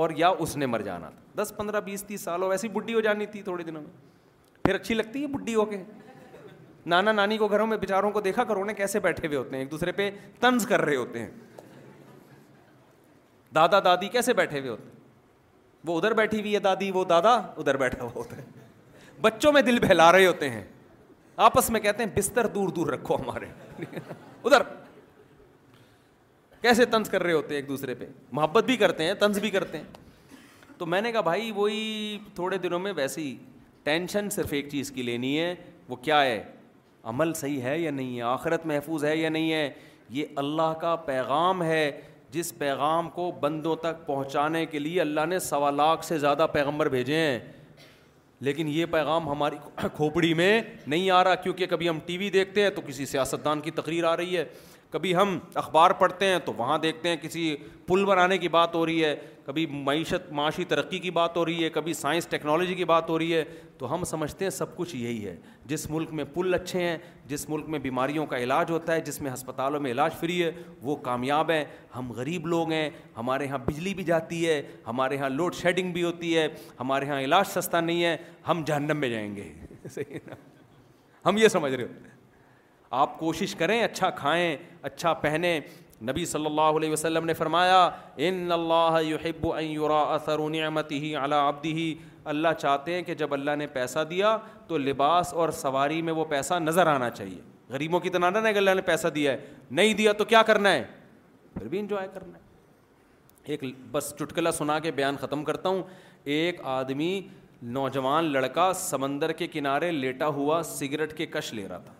اور 0.00 0.10
یا 0.16 0.28
اس 0.38 0.56
نے 0.56 0.66
مر 0.66 0.82
جانا 0.88 1.08
تھا 1.10 1.42
دس 1.42 1.52
پندرہ 1.56 1.80
بیس 1.84 2.02
تیس 2.04 2.20
سال 2.20 2.42
ہو 2.42 2.48
ویسی 2.48 2.68
بڈی 2.74 2.94
ہو 2.94 3.00
جانی 3.06 3.26
تھی 3.34 3.42
تھوڑے 3.42 3.64
دنوں 3.64 3.82
میں 3.82 4.62
پھر 4.64 4.74
اچھی 4.74 4.94
لگتی 4.94 5.22
ہے 5.22 5.26
بڈی 5.36 5.54
ہو 5.54 5.64
کے 5.66 5.82
نانا 6.86 7.12
نانی 7.12 7.36
کو 7.38 7.48
گھروں 7.48 7.66
میں 7.66 7.76
بیچاروں 7.76 8.10
کو 8.10 8.20
دیکھا 8.20 8.44
کرو 8.44 8.64
نا 8.64 8.72
کیسے 8.72 9.00
بیٹھے 9.00 9.26
ہوئے 9.26 9.38
ہوتے 9.38 9.54
ہیں 9.56 9.62
ایک 9.62 9.70
دوسرے 9.70 9.92
پہ 9.92 10.10
تنز 10.40 10.66
کر 10.66 10.80
رہے 10.84 10.96
ہوتے 10.96 11.18
ہیں 11.22 11.30
دادا 13.54 13.80
دادی 13.84 14.08
کیسے 14.08 14.32
بیٹھے 14.34 14.58
ہوئے 14.58 14.70
ہوتے 14.70 14.96
وہ 15.86 15.96
ادھر 15.98 16.12
بیٹھی 16.14 16.40
ہوئی 16.40 16.54
ہے 16.54 16.58
دادی 16.60 16.90
وہ 16.94 17.04
دادا 17.08 17.34
ادھر 17.34 17.76
بیٹھا 17.76 18.02
ہوا 18.02 18.10
ہوتا 18.14 18.36
ہے 18.36 18.42
بچوں 19.20 19.52
میں 19.52 19.62
دل 19.62 19.78
بہلا 19.86 20.10
رہے 20.12 20.26
ہوتے 20.26 20.50
ہیں 20.50 20.64
آپس 21.44 21.70
میں 21.70 21.80
کہتے 21.80 22.02
ہیں 22.04 22.10
بستر 22.16 22.46
دور 22.54 22.68
دور 22.76 22.86
رکھو 22.92 23.16
ہمارے 23.20 23.46
ادھر 23.96 24.62
کیسے 26.62 26.84
طنز 26.90 27.08
کر 27.10 27.22
رہے 27.22 27.32
ہوتے 27.32 27.54
ہیں 27.54 27.60
ایک 27.60 27.68
دوسرے 27.68 27.94
پہ 27.94 28.06
محبت 28.32 28.64
بھی 28.66 28.76
کرتے 28.76 29.04
ہیں 29.04 29.14
تنز 29.18 29.38
بھی 29.40 29.50
کرتے 29.50 29.78
ہیں 29.78 29.84
تو 30.78 30.86
میں 30.86 31.00
نے 31.02 31.12
کہا 31.12 31.20
بھائی 31.20 31.50
وہی 31.54 32.18
تھوڑے 32.34 32.58
دنوں 32.58 32.78
میں 32.78 32.92
ویسی 32.96 33.34
ٹینشن 33.84 34.30
صرف 34.30 34.52
ایک 34.52 34.68
چیز 34.70 34.90
کی 34.92 35.02
لینی 35.02 35.38
ہے 35.40 35.54
وہ 35.88 35.96
کیا 36.02 36.22
ہے 36.24 36.42
عمل 37.08 37.32
صحیح 37.34 37.62
ہے 37.62 37.78
یا 37.80 37.90
نہیں 37.90 38.16
ہے 38.16 38.22
آخرت 38.36 38.64
محفوظ 38.66 39.04
ہے 39.04 39.16
یا 39.16 39.28
نہیں 39.28 39.52
ہے 39.52 39.68
یہ 40.16 40.24
اللہ 40.42 40.72
کا 40.80 40.94
پیغام 41.06 41.62
ہے 41.62 41.82
جس 42.30 42.52
پیغام 42.58 43.08
کو 43.10 43.30
بندوں 43.40 43.74
تک 43.84 44.06
پہنچانے 44.06 44.64
کے 44.74 44.78
لیے 44.78 45.00
اللہ 45.00 45.26
نے 45.28 45.38
سوا 45.48 45.70
لاکھ 45.80 46.04
سے 46.04 46.18
زیادہ 46.24 46.46
پیغمبر 46.52 46.88
بھیجے 46.96 47.16
ہیں 47.16 47.38
لیکن 48.46 48.68
یہ 48.70 48.86
پیغام 48.90 49.28
ہماری 49.28 49.56
کھوپڑی 49.94 50.32
میں 50.40 50.52
نہیں 50.86 51.10
آ 51.10 51.22
رہا 51.24 51.34
کیونکہ 51.46 51.66
کبھی 51.70 51.88
ہم 51.88 51.98
ٹی 52.06 52.18
وی 52.18 52.30
دیکھتے 52.34 52.62
ہیں 52.62 52.70
تو 52.76 52.80
کسی 52.86 53.06
سیاستدان 53.12 53.60
کی 53.60 53.70
تقریر 53.80 54.04
آ 54.10 54.16
رہی 54.16 54.36
ہے 54.36 54.44
کبھی 54.90 55.14
ہم 55.16 55.38
اخبار 55.60 55.90
پڑھتے 55.98 56.26
ہیں 56.26 56.38
تو 56.44 56.52
وہاں 56.56 56.76
دیکھتے 56.82 57.08
ہیں 57.08 57.16
کسی 57.22 57.54
پل 57.86 58.04
بنانے 58.06 58.38
کی 58.38 58.48
بات 58.48 58.74
ہو 58.74 58.84
رہی 58.86 59.04
ہے 59.04 59.14
کبھی 59.46 59.64
معیشت 59.70 60.30
معاشی 60.32 60.64
ترقی 60.68 60.98
کی 60.98 61.10
بات 61.18 61.36
ہو 61.36 61.44
رہی 61.46 61.64
ہے 61.64 61.68
کبھی 61.70 61.92
سائنس 61.94 62.26
ٹیکنالوجی 62.28 62.74
کی 62.74 62.84
بات 62.84 63.10
ہو 63.10 63.18
رہی 63.18 63.34
ہے 63.34 63.42
تو 63.78 63.92
ہم 63.94 64.04
سمجھتے 64.10 64.44
ہیں 64.44 64.50
سب 64.50 64.74
کچھ 64.76 64.94
یہی 64.96 65.24
ہے 65.26 65.34
جس 65.66 65.88
ملک 65.90 66.12
میں 66.20 66.24
پل 66.34 66.54
اچھے 66.54 66.80
ہیں 66.82 66.96
جس 67.26 67.48
ملک 67.50 67.68
میں 67.68 67.78
بیماریوں 67.82 68.26
کا 68.26 68.38
علاج 68.38 68.70
ہوتا 68.70 68.94
ہے 68.94 69.00
جس 69.06 69.20
میں 69.22 69.30
ہسپتالوں 69.32 69.80
میں 69.80 69.90
علاج 69.90 70.12
فری 70.20 70.42
ہے 70.42 70.50
وہ 70.82 70.96
کامیاب 71.08 71.50
ہیں 71.50 71.64
ہم 71.96 72.10
غریب 72.16 72.46
لوگ 72.46 72.72
ہیں 72.72 72.88
ہمارے 73.16 73.44
یہاں 73.44 73.58
بجلی 73.66 73.94
بھی 73.94 74.04
جاتی 74.04 74.46
ہے 74.48 74.60
ہمارے 74.86 75.14
یہاں 75.16 75.28
لوڈ 75.30 75.54
شیڈنگ 75.62 75.92
بھی 75.92 76.02
ہوتی 76.04 76.36
ہے 76.36 76.46
ہمارے 76.80 77.06
یہاں 77.06 77.20
علاج 77.22 77.46
سستا 77.54 77.80
نہیں 77.80 78.04
ہے 78.04 78.16
ہم 78.48 78.62
جہنم 78.66 78.96
میں 79.00 79.08
جائیں 79.08 79.34
گے 79.36 79.52
ہم 81.26 81.36
یہ 81.36 81.48
سمجھ 81.48 81.72
رہے 81.72 81.84
ہیں 81.84 82.16
آپ 82.96 83.18
کوشش 83.18 83.54
کریں 83.58 83.82
اچھا 83.82 84.10
کھائیں 84.16 84.56
اچھا 84.82 85.12
پہنیں 85.22 85.60
نبی 86.08 86.24
صلی 86.26 86.46
اللہ 86.46 86.76
علیہ 86.76 86.90
وسلم 86.90 87.24
نے 87.26 87.32
فرمایا 87.34 87.88
ان 88.26 88.52
اللہ 88.52 88.98
ان 89.04 89.64
یرا 89.64 90.00
اثر 90.14 90.38
نعمتہ 90.50 90.94
ہی 90.94 91.14
عبدہ 91.16 91.78
اللہ 92.28 92.52
چاہتے 92.60 92.94
ہیں 92.94 93.02
کہ 93.02 93.14
جب 93.14 93.32
اللہ 93.34 93.56
نے 93.58 93.66
پیسہ 93.72 93.98
دیا 94.10 94.36
تو 94.66 94.78
لباس 94.78 95.32
اور 95.34 95.48
سواری 95.62 96.00
میں 96.02 96.12
وہ 96.12 96.24
پیسہ 96.28 96.54
نظر 96.60 96.86
آنا 96.86 97.10
چاہیے 97.10 97.40
غریبوں 97.72 98.00
کی 98.00 98.10
تنانا 98.10 98.40
نہیں 98.40 98.52
کہ 98.52 98.58
اللہ 98.58 98.74
نے 98.74 98.82
پیسہ 98.82 99.08
دیا 99.14 99.32
ہے 99.32 99.50
نہیں 99.70 99.94
دیا 99.94 100.12
تو 100.18 100.24
کیا 100.24 100.42
کرنا 100.46 100.72
ہے 100.72 100.84
پھر 101.54 101.68
بھی 101.68 101.78
انجوائے 101.78 102.08
کرنا 102.14 102.38
ہے 102.38 102.46
ایک 103.54 103.64
بس 103.92 104.12
چٹکلا 104.18 104.50
سنا 104.52 104.78
کے 104.78 104.90
بیان 104.92 105.16
ختم 105.20 105.44
کرتا 105.44 105.68
ہوں 105.68 105.82
ایک 106.34 106.60
آدمی 106.72 107.20
نوجوان 107.78 108.24
لڑکا 108.32 108.72
سمندر 108.76 109.32
کے 109.42 109.46
کنارے 109.52 109.90
لیٹا 109.92 110.26
ہوا 110.40 110.62
سگریٹ 110.64 111.16
کے 111.18 111.26
کش 111.26 111.52
لے 111.54 111.68
رہا 111.68 111.78
تھا 111.84 111.92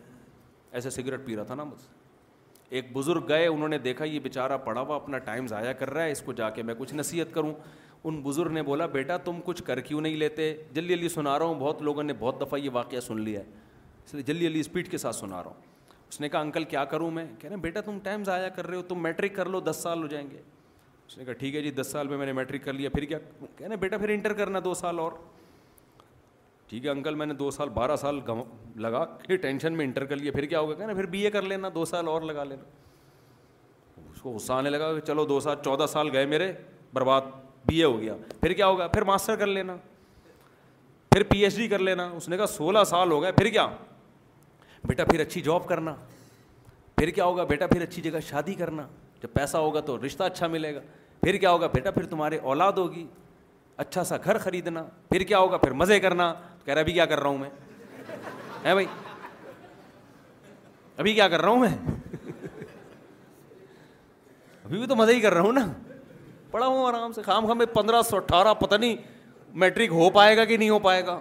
ایسے 0.72 0.90
سگریٹ 0.90 1.24
پی 1.26 1.36
رہا 1.36 1.42
تھا 1.44 1.54
نا 1.54 1.64
مجھ 1.64 1.80
ایک 2.76 2.92
بزرگ 2.96 3.28
گئے 3.28 3.46
انہوں 3.46 3.68
نے 3.68 3.78
دیکھا 3.78 4.04
یہ 4.04 4.18
بیچارہ 4.22 4.56
پڑا 4.64 4.80
ہوا 4.80 4.96
اپنا 4.96 5.18
ٹائم 5.28 5.46
ضائع 5.48 5.72
کر 5.78 5.90
رہا 5.90 6.02
ہے 6.04 6.10
اس 6.12 6.22
کو 6.22 6.32
جا 6.40 6.48
کے 6.58 6.62
میں 6.62 6.74
کچھ 6.78 6.94
نصیحت 6.94 7.34
کروں 7.34 7.52
ان 8.08 8.20
بزرگ 8.22 8.50
نے 8.52 8.62
بولا 8.62 8.86
بیٹا 8.86 9.16
تم 9.24 9.38
کچھ 9.44 9.62
کر 9.66 9.80
کیوں 9.80 10.00
نہیں 10.00 10.16
لیتے 10.16 10.52
جلدی 10.74 10.94
جلدی 10.94 11.08
سنا 11.08 11.38
رہا 11.38 11.44
ہوں 11.46 11.54
بہت 11.60 11.80
لوگوں 11.82 12.02
نے 12.02 12.12
بہت 12.18 12.40
دفعہ 12.40 12.58
یہ 12.60 12.70
واقعہ 12.72 13.00
سن 13.06 13.20
لیا 13.20 13.40
ہے 13.40 13.44
اس 14.06 14.14
لیے 14.14 14.22
جلدی 14.22 14.44
جلدی 14.46 14.60
اسپیڈ 14.60 14.90
کے 14.90 14.98
ساتھ 14.98 15.16
سنا 15.16 15.42
رہا 15.42 15.50
ہوں 15.50 15.66
اس 16.08 16.20
نے 16.20 16.28
کہا 16.28 16.40
انکل 16.40 16.64
کیا 16.64 16.84
کروں 16.92 17.10
میں 17.10 17.24
کہہ 17.38 17.48
رہے 17.48 17.56
ہیں 17.56 17.62
بیٹا 17.62 17.80
تم 17.84 17.98
ٹائم 18.02 18.24
ضائع 18.24 18.48
کر 18.56 18.66
رہے 18.66 18.76
ہو 18.76 18.82
تم 18.88 19.02
میٹرک 19.02 19.34
کر 19.36 19.46
لو 19.48 19.60
دس 19.60 19.76
سال 19.82 20.02
ہو 20.02 20.06
جائیں 20.08 20.26
گے 20.30 20.40
اس 21.06 21.18
نے 21.18 21.24
کہا 21.24 21.32
ٹھیک 21.32 21.54
ہے 21.56 21.62
جی 21.62 21.70
دس 21.80 21.86
سال 21.92 22.08
میں 22.08 22.16
میں 22.18 22.26
نے 22.26 22.32
میٹرک 22.32 22.64
کر 22.64 22.72
لیا 22.72 22.90
پھر 22.94 23.04
کیا 23.04 23.18
کہہ 23.58 23.66
ہیں 23.68 23.76
بیٹا 23.80 23.96
پھر 23.98 24.08
انٹر 24.14 24.32
کرنا 24.42 24.58
دو 24.64 24.74
سال 24.74 24.98
اور 24.98 25.12
ٹھیک 26.68 26.84
ہے 26.84 26.90
انکل 26.90 27.14
میں 27.14 27.26
نے 27.26 27.34
دو 27.34 27.50
سال 27.50 27.68
بارہ 27.76 27.96
سال 28.00 28.18
لگا 28.84 29.04
کہ 29.26 29.36
ٹینشن 29.42 29.72
میں 29.76 29.84
انٹر 29.84 30.04
کر 30.06 30.16
لیا 30.16 30.32
پھر 30.32 30.44
کیا 30.46 30.60
ہوگا 30.60 30.74
کہنا 30.74 30.94
پھر 30.94 31.06
بی 31.12 31.20
اے 31.24 31.30
کر 31.30 31.42
لینا 31.42 31.68
دو 31.74 31.84
سال 31.84 32.08
اور 32.08 32.22
لگا 32.22 32.44
لینا 32.44 34.10
اس 34.14 34.20
کو 34.22 34.30
غصہ 34.32 34.52
آنے 34.52 34.70
لگا 34.70 34.92
کہ 34.94 35.00
چلو 35.06 35.24
دو 35.26 35.38
سال 35.40 35.54
چودہ 35.64 35.86
سال 35.92 36.08
گئے 36.12 36.24
میرے 36.26 36.52
برباد 36.94 37.20
بی 37.66 37.76
اے 37.78 37.84
ہو 37.84 37.98
گیا 38.00 38.14
پھر 38.40 38.52
کیا 38.52 38.66
ہوگا 38.66 38.86
پھر 38.88 39.02
ماسٹر 39.04 39.36
کر 39.36 39.46
لینا 39.46 39.76
پھر 41.12 41.22
پی 41.30 41.38
ایچ 41.44 41.56
ڈی 41.56 41.68
کر 41.68 41.78
لینا 41.88 42.06
اس 42.16 42.28
نے 42.28 42.36
کہا 42.36 42.46
سولہ 42.46 42.84
سال 42.86 43.12
ہو 43.12 43.20
گئے 43.22 43.32
پھر 43.32 43.48
کیا 43.50 43.66
بیٹا 44.88 45.04
پھر 45.04 45.20
اچھی 45.20 45.40
جاب 45.42 45.66
کرنا 45.68 45.94
پھر 46.96 47.10
کیا 47.10 47.24
ہوگا 47.24 47.44
بیٹا 47.44 47.66
پھر 47.66 47.82
اچھی 47.82 48.02
جگہ 48.02 48.18
شادی 48.28 48.54
کرنا 48.54 48.86
جب 49.22 49.32
پیسہ 49.32 49.56
ہوگا 49.56 49.80
تو 49.90 49.96
رشتہ 50.04 50.22
اچھا 50.24 50.46
ملے 50.46 50.74
گا 50.74 50.80
پھر 51.22 51.36
کیا 51.36 51.50
ہوگا 51.50 51.66
بیٹا 51.74 51.90
پھر 51.90 52.06
تمہارے 52.06 52.38
اولاد 52.50 52.72
ہوگی 52.82 53.06
اچھا 53.82 54.02
سا 54.04 54.16
گھر 54.24 54.38
خریدنا 54.38 54.82
پھر 55.10 55.22
کیا 55.24 55.38
ہوگا 55.38 55.56
پھر 55.56 55.72
مزے 55.80 55.98
کرنا 56.00 56.32
کہہ 56.68 56.74
رہا 56.74 56.80
ابھی 56.82 56.92
کیا 56.92 57.04
کر 57.06 57.20
رہا 57.20 57.28
ہوں 57.30 57.38
میں 57.38 57.48
ہے 58.64 58.72
بھائی 58.74 58.86
ابھی 61.02 61.12
کیا 61.14 61.28
کر 61.28 61.40
رہا 61.42 61.48
ہوں 61.50 61.60
میں 61.60 61.68
ابھی 64.64 64.78
بھی 64.78 64.86
تو 64.86 64.96
مزہ 64.96 65.10
ہی 65.10 65.20
کر 65.20 65.34
رہا 65.34 65.40
ہوں 65.42 65.52
نا 65.52 65.66
پڑھا 66.50 66.66
ہوں 66.66 66.84
آرام 66.86 67.12
سے 67.12 67.22
خام 67.22 67.46
خام 67.46 67.60
پندرہ 67.74 68.00
سو 68.10 68.16
اٹھارہ 68.16 68.52
پتہ 68.60 68.74
نہیں 68.80 68.94
میٹرک 69.62 69.90
ہو 70.00 70.08
پائے 70.16 70.36
گا 70.36 70.44
کہ 70.44 70.56
نہیں 70.56 70.70
ہو 70.70 70.78
پائے 70.88 71.06
گا 71.06 71.18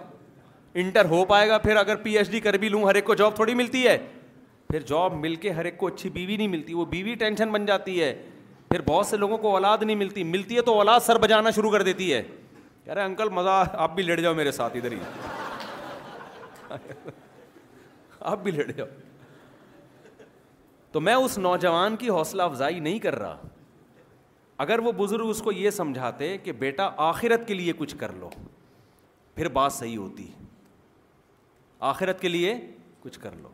انٹر 0.82 1.04
ہو 1.14 1.24
پائے 1.28 1.48
گا 1.48 1.58
پھر 1.58 1.76
اگر 1.84 1.96
پی 2.02 2.16
ایچ 2.18 2.30
ڈی 2.30 2.40
کر 2.40 2.56
بھی 2.64 2.68
لوں 2.68 2.82
ہر 2.88 2.94
ایک 2.94 3.04
کو 3.04 3.14
جاب 3.20 3.34
تھوڑی 3.36 3.54
ملتی 3.62 3.86
ہے 3.86 3.96
پھر 4.70 4.80
جاب 4.88 5.14
مل 5.20 5.34
کے 5.44 5.50
ہر 5.58 5.64
ایک 5.64 5.78
کو 5.78 5.86
اچھی 5.94 6.10
بیوی 6.18 6.36
نہیں 6.36 6.48
ملتی 6.56 6.74
وہ 6.74 6.84
بیوی 6.94 7.14
ٹینشن 7.24 7.52
بن 7.52 7.66
جاتی 7.66 8.00
ہے 8.02 8.12
پھر 8.68 8.82
بہت 8.86 9.06
سے 9.06 9.16
لوگوں 9.24 9.38
کو 9.46 9.54
اولاد 9.54 9.82
نہیں 9.82 9.96
ملتی 9.96 10.24
ملتی 10.34 10.56
ہے 10.56 10.62
تو 10.62 10.76
اولاد 10.78 11.00
سر 11.06 11.18
بجانا 11.18 11.50
شروع 11.58 11.70
کر 11.72 11.82
دیتی 11.90 12.12
ہے 12.12 12.22
کہہ 12.88 12.94
رہے 12.94 13.04
انکل 13.04 13.28
مزہ 13.28 13.50
آپ 13.84 13.94
بھی 13.94 14.02
لیٹ 14.02 14.20
جاؤ 14.22 14.34
میرے 14.34 14.50
ساتھ 14.52 14.76
ادھر 14.76 14.92
ہی 14.92 14.98
آپ 18.30 18.42
بھی 18.42 18.50
لیٹ 18.50 18.74
جاؤ 18.76 18.86
تو 20.92 21.00
میں 21.00 21.14
اس 21.14 21.36
نوجوان 21.38 21.96
کی 21.96 22.08
حوصلہ 22.10 22.42
افزائی 22.42 22.78
نہیں 22.80 22.98
کر 22.98 23.18
رہا 23.18 23.36
اگر 24.64 24.78
وہ 24.84 24.92
بزرگ 24.98 25.28
اس 25.30 25.42
کو 25.44 25.52
یہ 25.52 25.70
سمجھاتے 25.78 26.36
کہ 26.44 26.52
بیٹا 26.62 26.88
آخرت 27.08 27.46
کے 27.48 27.54
لیے 27.54 27.72
کچھ 27.78 27.94
کر 28.00 28.12
لو 28.20 28.30
پھر 29.34 29.48
بات 29.58 29.72
صحیح 29.72 29.96
ہوتی 29.96 30.26
آخرت 31.90 32.20
کے 32.20 32.28
لیے 32.28 32.54
کچھ 33.00 33.18
کر 33.22 33.34
لو 33.42 33.48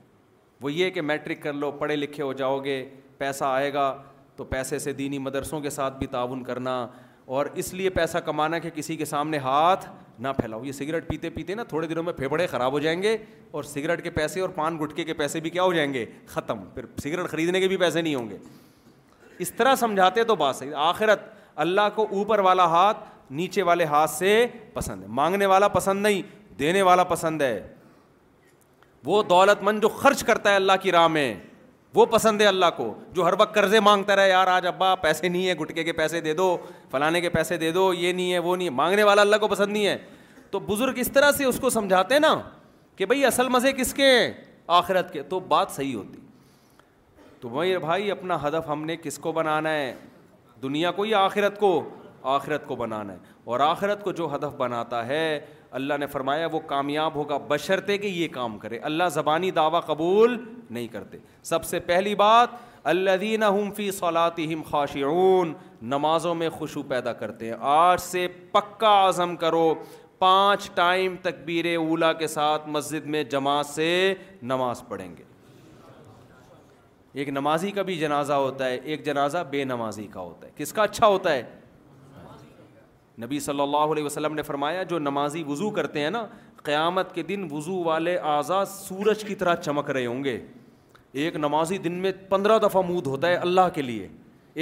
وہ 0.60 0.72
یہ 0.72 0.90
کہ 0.90 1.00
میٹرک 1.10 1.42
کر 1.42 1.52
لو 1.52 1.70
پڑھے 1.80 1.96
لکھے 1.96 2.22
ہو 2.22 2.32
جاؤ 2.42 2.58
گے 2.64 2.84
پیسہ 3.18 3.44
آئے 3.48 3.72
گا 3.74 3.94
تو 4.36 4.44
پیسے 4.54 4.78
سے 4.86 4.92
دینی 5.02 5.18
مدرسوں 5.26 5.60
کے 5.60 5.70
ساتھ 5.70 5.98
بھی 5.98 6.06
تعاون 6.16 6.44
کرنا 6.44 6.86
اور 7.26 7.46
اس 7.54 7.72
لیے 7.74 7.90
پیسہ 7.90 8.18
کمانا 8.24 8.58
کہ 8.58 8.70
کسی 8.74 8.96
کے 8.96 9.04
سامنے 9.04 9.38
ہاتھ 9.44 9.86
نہ 10.22 10.28
پھیلاؤ 10.38 10.64
یہ 10.64 10.72
سگریٹ 10.72 11.06
پیتے 11.08 11.30
پیتے 11.30 11.54
نا 11.54 11.62
تھوڑے 11.68 11.86
دنوں 11.86 12.02
میں 12.02 12.12
پھیپڑے 12.12 12.46
خراب 12.46 12.72
ہو 12.72 12.78
جائیں 12.80 13.00
گے 13.02 13.16
اور 13.50 13.62
سگریٹ 13.64 14.02
کے 14.02 14.10
پیسے 14.10 14.40
اور 14.40 14.48
پان 14.54 14.76
گٹکے 14.82 15.04
کے 15.04 15.14
پیسے 15.14 15.40
بھی 15.40 15.50
کیا 15.50 15.62
ہو 15.62 15.72
جائیں 15.72 15.92
گے 15.94 16.04
ختم 16.26 16.64
پھر 16.74 16.84
سگریٹ 17.02 17.28
خریدنے 17.30 17.60
کے 17.60 17.68
بھی 17.68 17.76
پیسے 17.76 18.00
نہیں 18.02 18.14
ہوں 18.14 18.28
گے 18.30 18.36
اس 19.44 19.52
طرح 19.56 19.74
سمجھاتے 19.80 20.24
تو 20.24 20.34
بات 20.42 20.56
صحیح 20.56 20.74
آخرت 20.88 21.22
اللہ 21.64 21.88
کو 21.94 22.06
اوپر 22.10 22.38
والا 22.48 22.64
ہاتھ 22.74 22.98
نیچے 23.32 23.62
والے 23.62 23.84
ہاتھ 23.84 24.10
سے 24.10 24.46
پسند 24.74 25.02
ہے 25.02 25.08
مانگنے 25.20 25.46
والا 25.46 25.68
پسند 25.68 26.02
نہیں 26.02 26.22
دینے 26.58 26.82
والا 26.88 27.04
پسند 27.04 27.42
ہے 27.42 27.60
وہ 29.04 29.22
دولت 29.28 29.62
مند 29.62 29.80
جو 29.82 29.88
خرچ 29.88 30.22
کرتا 30.24 30.50
ہے 30.50 30.54
اللہ 30.56 30.72
کی 30.82 30.92
راہ 30.92 31.08
میں 31.08 31.32
وہ 31.94 32.04
پسند 32.10 32.40
ہے 32.40 32.46
اللہ 32.46 32.66
کو 32.76 32.92
جو 33.14 33.26
ہر 33.26 33.32
وقت 33.38 33.54
قرضے 33.54 33.80
مانگتا 33.80 34.14
رہے 34.16 34.28
یار 34.28 34.46
آج 34.48 34.66
ابا 34.66 34.94
پیسے 35.02 35.28
نہیں 35.28 35.46
ہے 35.48 35.54
گٹکے 35.60 35.84
کے 35.84 35.92
پیسے 35.98 36.20
دے 36.20 36.32
دو 36.34 36.56
فلانے 36.90 37.20
کے 37.20 37.28
پیسے 37.30 37.56
دے 37.56 37.70
دو 37.72 37.92
یہ 37.94 38.12
نہیں 38.12 38.32
ہے 38.32 38.38
وہ 38.46 38.56
نہیں 38.56 38.68
ہے 38.68 38.72
مانگنے 38.74 39.02
والا 39.08 39.22
اللہ 39.22 39.36
کو 39.40 39.48
پسند 39.48 39.72
نہیں 39.72 39.86
ہے 39.86 39.96
تو 40.50 40.58
بزرگ 40.70 40.98
اس 41.00 41.10
طرح 41.14 41.30
سے 41.36 41.44
اس 41.44 41.58
کو 41.60 41.70
سمجھاتے 41.70 42.18
نا 42.18 42.34
کہ 42.96 43.06
بھائی 43.06 43.24
اصل 43.26 43.48
مزے 43.48 43.72
کس 43.76 43.94
کے 43.94 44.06
ہیں 44.10 44.32
آخرت 44.78 45.12
کے 45.12 45.22
تو 45.28 45.40
بات 45.54 45.70
صحیح 45.74 45.94
ہوتی 45.94 46.20
تو 47.40 47.48
بھائی 47.48 47.76
بھائی 47.78 48.10
اپنا 48.10 48.36
ہدف 48.46 48.68
ہم 48.68 48.84
نے 48.86 48.96
کس 49.02 49.18
کو 49.26 49.32
بنانا 49.32 49.70
ہے 49.72 49.92
دنیا 50.62 50.90
کو 50.98 51.06
یا 51.06 51.24
آخرت 51.24 51.58
کو 51.60 51.70
آخرت 52.36 52.66
کو 52.66 52.76
بنانا 52.76 53.12
ہے 53.12 53.18
اور 53.54 53.60
آخرت 53.60 54.02
کو 54.04 54.12
جو 54.20 54.34
ہدف 54.34 54.54
بناتا 54.56 55.06
ہے 55.06 55.26
اللہ 55.78 55.94
نے 56.00 56.06
فرمایا 56.06 56.48
وہ 56.52 56.58
کامیاب 56.66 57.14
ہوگا 57.14 57.36
بشرتے 57.48 57.96
کہ 57.98 58.06
یہ 58.06 58.28
کام 58.32 58.56
کرے 58.64 58.78
اللہ 58.88 59.08
زبانی 59.12 59.50
دعویٰ 59.54 59.80
قبول 59.86 60.36
نہیں 60.70 60.86
کرتے 60.88 61.18
سب 61.50 61.64
سے 61.64 61.78
پہلی 61.88 62.14
بات 62.20 62.50
اللہ 62.92 63.16
دینا 63.20 63.48
ہم 63.56 63.70
فی 63.76 63.90
خاشعون 64.70 65.52
نمازوں 65.94 66.34
میں 66.42 66.48
خوشو 66.58 66.82
پیدا 66.92 67.12
کرتے 67.22 67.46
ہیں 67.48 67.56
آج 67.72 68.00
سے 68.00 68.26
پکا 68.52 68.92
عزم 69.08 69.34
کرو 69.44 69.64
پانچ 70.18 70.70
ٹائم 70.74 71.16
تکبیر 71.22 71.74
اولا 71.76 72.12
کے 72.22 72.26
ساتھ 72.36 72.68
مسجد 72.76 73.06
میں 73.14 73.22
جماعت 73.36 73.66
سے 73.74 73.88
نماز 74.52 74.82
پڑھیں 74.88 75.16
گے 75.16 75.22
ایک 77.22 77.28
نمازی 77.28 77.70
کا 77.72 77.82
بھی 77.88 77.96
جنازہ 77.98 78.32
ہوتا 78.46 78.68
ہے 78.68 78.76
ایک 78.92 79.04
جنازہ 79.06 79.42
بے 79.50 79.64
نمازی 79.74 80.06
کا 80.12 80.20
ہوتا 80.20 80.46
ہے 80.46 80.52
کس 80.56 80.72
کا 80.72 80.82
اچھا 80.82 81.06
ہوتا 81.06 81.32
ہے 81.32 81.42
نبی 83.22 83.38
صلی 83.40 83.60
اللہ 83.60 83.92
علیہ 83.92 84.04
وسلم 84.04 84.34
نے 84.34 84.42
فرمایا 84.42 84.82
جو 84.92 84.98
نمازی 84.98 85.42
وضو 85.48 85.70
کرتے 85.70 86.00
ہیں 86.00 86.10
نا 86.10 86.24
قیامت 86.62 87.14
کے 87.14 87.22
دن 87.22 87.46
وضو 87.50 87.74
والے 87.84 88.16
اعضا 88.16 88.64
سورج 88.68 89.24
کی 89.24 89.34
طرح 89.42 89.54
چمک 89.54 89.90
رہے 89.90 90.06
ہوں 90.06 90.24
گے 90.24 90.38
ایک 91.22 91.36
نمازی 91.36 91.78
دن 91.78 91.92
میں 92.02 92.12
پندرہ 92.28 92.58
دفعہ 92.68 92.82
منہ 92.88 93.00
دھوتا 93.04 93.28
ہے 93.28 93.34
اللہ 93.36 93.68
کے 93.74 93.82
لیے 93.82 94.08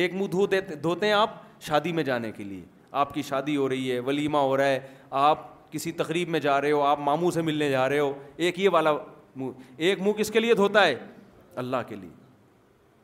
ایک 0.03 0.15
منہ 0.15 0.27
دھو 0.33 0.47
دھوتے 0.81 1.07
ہیں 1.07 1.13
آپ 1.13 1.39
شادی 1.67 1.93
میں 1.93 2.03
جانے 2.05 2.33
کے 2.37 2.45
لیے 2.45 2.63
آپ 3.03 3.15
کی 3.15 3.23
شادی 3.23 3.57
ہو 3.57 3.69
رہی 3.69 3.91
ہے 3.93 3.99
ولیمہ 4.07 4.39
ہو 4.39 4.57
رہا 4.57 4.67
ہے 4.67 4.81
آپ 5.21 5.51
کسی 5.73 5.93
تقریب 6.03 6.29
میں 6.29 6.41
جا 6.41 6.61
رہے 6.61 6.73
ہو 6.73 6.83
آپ 6.85 7.01
ماموں 7.01 7.31
سے 7.31 7.43
ملنے 7.43 7.71
جا 7.71 7.89
رہے 7.89 7.99
ہو 7.99 8.13
ایک 8.37 8.59
یہ 8.61 8.69
والا 8.73 8.93
منہ 9.37 9.51
ایک 9.77 10.01
منہ 10.01 10.13
کس 10.19 10.31
کے 10.31 10.41
لیے 10.41 10.55
دھوتا 10.55 10.87
ہے 10.87 10.95
اللہ 11.63 11.77
کے 11.89 11.97
لیے 11.97 12.11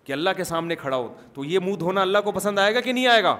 کہ 0.05 0.12
اللہ 0.12 0.31
کے 0.37 0.45
سامنے 0.45 0.77
کھڑا 0.77 0.97
ہو 0.97 1.12
تو 1.35 1.45
یہ 1.45 1.59
منہ 1.65 1.75
دھونا 1.77 2.03
اللہ 2.03 2.19
کو 2.25 2.33
پسند 2.33 2.59
آئے 2.59 2.75
گا 2.75 2.81
کہ 2.81 2.93
نہیں 2.93 3.07
آئے 3.07 3.23
گا 3.23 3.37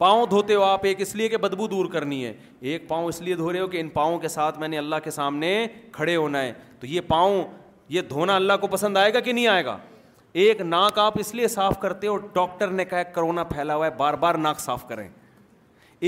پاؤں 0.00 0.24
دھوتے 0.26 0.54
ہو 0.54 0.62
آپ 0.64 0.84
ایک 0.86 1.00
اس 1.00 1.14
لیے 1.16 1.28
کہ 1.28 1.36
بدبو 1.36 1.66
دور 1.68 1.86
کرنی 1.92 2.24
ہے 2.24 2.32
ایک 2.70 2.86
پاؤں 2.88 3.06
اس 3.06 3.20
لیے 3.22 3.34
دھو 3.36 3.50
رہے 3.52 3.60
ہو 3.60 3.66
کہ 3.72 3.80
ان 3.80 3.88
پاؤں 3.96 4.18
کے 4.18 4.28
ساتھ 4.34 4.58
میں 4.58 4.68
نے 4.68 4.78
اللہ 4.78 4.96
کے 5.04 5.10
سامنے 5.10 5.50
کھڑے 5.92 6.14
ہونا 6.16 6.40
ہے 6.42 6.52
تو 6.80 6.86
یہ 6.86 7.00
پاؤں 7.08 7.42
یہ 7.96 8.00
دھونا 8.10 8.36
اللہ 8.36 8.52
کو 8.60 8.66
پسند 8.76 8.96
آئے 8.96 9.12
گا 9.14 9.20
کہ 9.26 9.32
نہیں 9.32 9.46
آئے 9.46 9.64
گا 9.64 9.76
ایک 10.42 10.60
ناک 10.62 10.98
آپ 10.98 11.18
اس 11.20 11.34
لیے 11.34 11.48
صاف 11.56 11.78
کرتے 11.80 12.06
ہو 12.06 12.16
ڈاکٹر 12.32 12.70
نے 12.80 12.84
کہا 12.84 13.02
کرونا 13.14 13.44
پھیلا 13.52 13.74
ہوا 13.76 13.86
ہے 13.86 13.90
بار 13.96 14.14
بار 14.24 14.34
ناک 14.46 14.60
صاف 14.60 14.88
کریں 14.88 15.08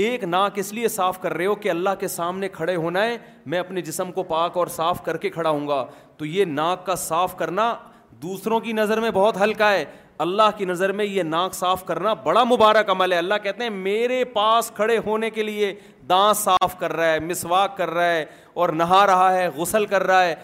ایک 0.03 0.23
ناک 0.23 0.57
اس 0.59 0.73
لیے 0.73 0.87
صاف 0.87 1.21
کر 1.21 1.33
رہے 1.33 1.45
ہو 1.45 1.55
کہ 1.63 1.69
اللہ 1.69 1.95
کے 1.99 2.07
سامنے 2.07 2.49
کھڑے 2.53 2.75
ہونا 2.75 3.03
ہے 3.05 3.17
میں 3.53 3.59
اپنے 3.59 3.81
جسم 3.89 4.11
کو 4.11 4.23
پاک 4.33 4.57
اور 4.57 4.67
صاف 4.75 5.03
کر 5.05 5.17
کے 5.25 5.29
کھڑا 5.29 5.49
ہوں 5.49 5.67
گا 5.67 5.85
تو 6.17 6.25
یہ 6.25 6.45
ناک 6.59 6.85
کا 6.85 6.95
صاف 7.07 7.37
کرنا 7.37 7.73
دوسروں 8.21 8.59
کی 8.59 8.71
نظر 8.73 8.99
میں 8.99 9.09
بہت 9.11 9.37
ہلکا 9.41 9.71
ہے 9.71 9.83
اللہ 10.19 10.49
کی 10.57 10.65
نظر 10.65 10.91
میں 10.93 11.05
یہ 11.05 11.23
ناک 11.23 11.53
صاف 11.55 11.85
کرنا 11.85 12.13
بڑا 12.23 12.43
مبارک 12.49 12.89
عمل 12.89 13.13
ہے 13.13 13.17
اللہ 13.17 13.33
کہتے 13.43 13.63
ہیں 13.63 13.69
میرے 13.69 14.23
پاس 14.33 14.71
کھڑے 14.75 14.97
ہونے 15.05 15.29
کے 15.29 15.43
لیے 15.43 15.73
دانت 16.09 16.37
صاف 16.37 16.77
کر 16.79 16.93
رہا 16.95 17.11
ہے 17.13 17.19
مسواک 17.19 17.75
کر 17.77 17.89
رہا 17.93 18.11
ہے 18.11 18.25
اور 18.61 18.69
نہا 18.81 19.05
رہا 19.07 19.33
ہے 19.37 19.47
غسل 19.55 19.85
کر 19.93 20.03
رہا 20.07 20.23
ہے 20.25 20.35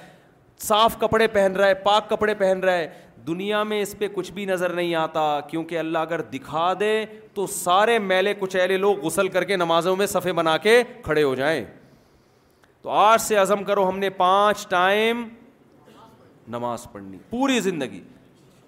صاف 0.67 0.95
کپڑے 0.99 1.27
پہن 1.33 1.55
رہا 1.55 1.67
ہے 1.67 1.73
پاک 1.83 2.09
کپڑے 2.09 2.33
پہن 2.35 2.59
رہا 2.63 2.77
ہے 2.77 2.87
دنیا 3.27 3.61
میں 3.63 3.81
اس 3.81 3.95
پہ 3.97 4.07
کچھ 4.13 4.31
بھی 4.31 4.45
نظر 4.45 4.73
نہیں 4.73 4.93
آتا 4.95 5.39
کیونکہ 5.49 5.79
اللہ 5.79 5.97
اگر 5.97 6.21
دکھا 6.33 6.71
دے 6.79 6.91
تو 7.33 7.45
سارے 7.55 7.97
میلے 7.99 8.33
کچیلے 8.39 8.77
لوگ 8.77 9.03
غسل 9.05 9.27
کر 9.29 9.43
کے 9.51 9.55
نمازوں 9.57 9.95
میں 9.95 10.05
صفحے 10.07 10.33
بنا 10.33 10.57
کے 10.67 10.81
کھڑے 11.03 11.23
ہو 11.23 11.33
جائیں 11.35 11.63
تو 12.81 12.89
آج 12.99 13.19
سے 13.21 13.35
عزم 13.37 13.63
کرو 13.63 13.87
ہم 13.89 13.97
نے 13.99 14.09
پانچ 14.19 14.67
ٹائم 14.69 15.27
نماز 16.51 16.87
پڑھنی 16.91 17.17
پوری 17.29 17.59
زندگی 17.59 18.01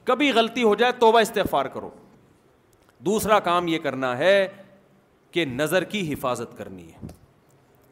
کبھی 0.03 0.31
غلطی 0.35 0.63
ہو 0.63 0.73
جائے 0.75 0.91
توبہ 0.99 1.19
استغفار 1.19 1.65
کرو 1.73 1.89
دوسرا 3.05 3.39
کام 3.49 3.67
یہ 3.67 3.79
کرنا 3.83 4.17
ہے 4.17 4.47
کہ 5.31 5.45
نظر 5.45 5.83
کی 5.93 6.11
حفاظت 6.13 6.57
کرنی 6.57 6.87
ہے 6.91 7.07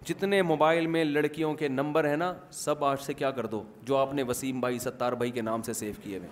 جتنے 0.05 0.41
موبائل 0.41 0.87
میں 0.87 1.03
لڑکیوں 1.05 1.53
کے 1.55 1.67
نمبر 1.67 2.07
ہیں 2.09 2.17
نا 2.17 2.33
سب 2.59 2.83
آج 2.85 2.99
سے 3.01 3.13
کیا 3.13 3.31
کر 3.31 3.45
دو 3.45 3.61
جو 3.85 3.97
آپ 3.97 4.13
نے 4.13 4.23
وسیم 4.27 4.59
بھائی 4.59 4.79
ستار 4.79 5.13
بھائی 5.21 5.31
کے 5.31 5.41
نام 5.41 5.61
سے 5.61 5.73
سیو 5.81 5.93
کیے 6.03 6.17
ہوئے 6.17 6.29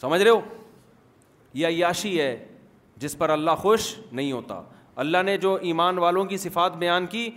سمجھ 0.00 0.20
رہے 0.22 0.30
ہو 0.30 0.40
یہ 1.60 1.66
عیاشی 1.66 2.20
ہے 2.20 2.36
جس 3.04 3.16
پر 3.18 3.30
اللہ 3.30 3.50
خوش 3.58 3.94
نہیں 4.10 4.32
ہوتا 4.32 4.60
اللہ 5.02 5.22
نے 5.24 5.36
جو 5.38 5.54
ایمان 5.70 5.98
والوں 5.98 6.24
کی 6.24 6.36
صفات 6.36 6.76
بیان 6.76 7.06
کی 7.10 7.28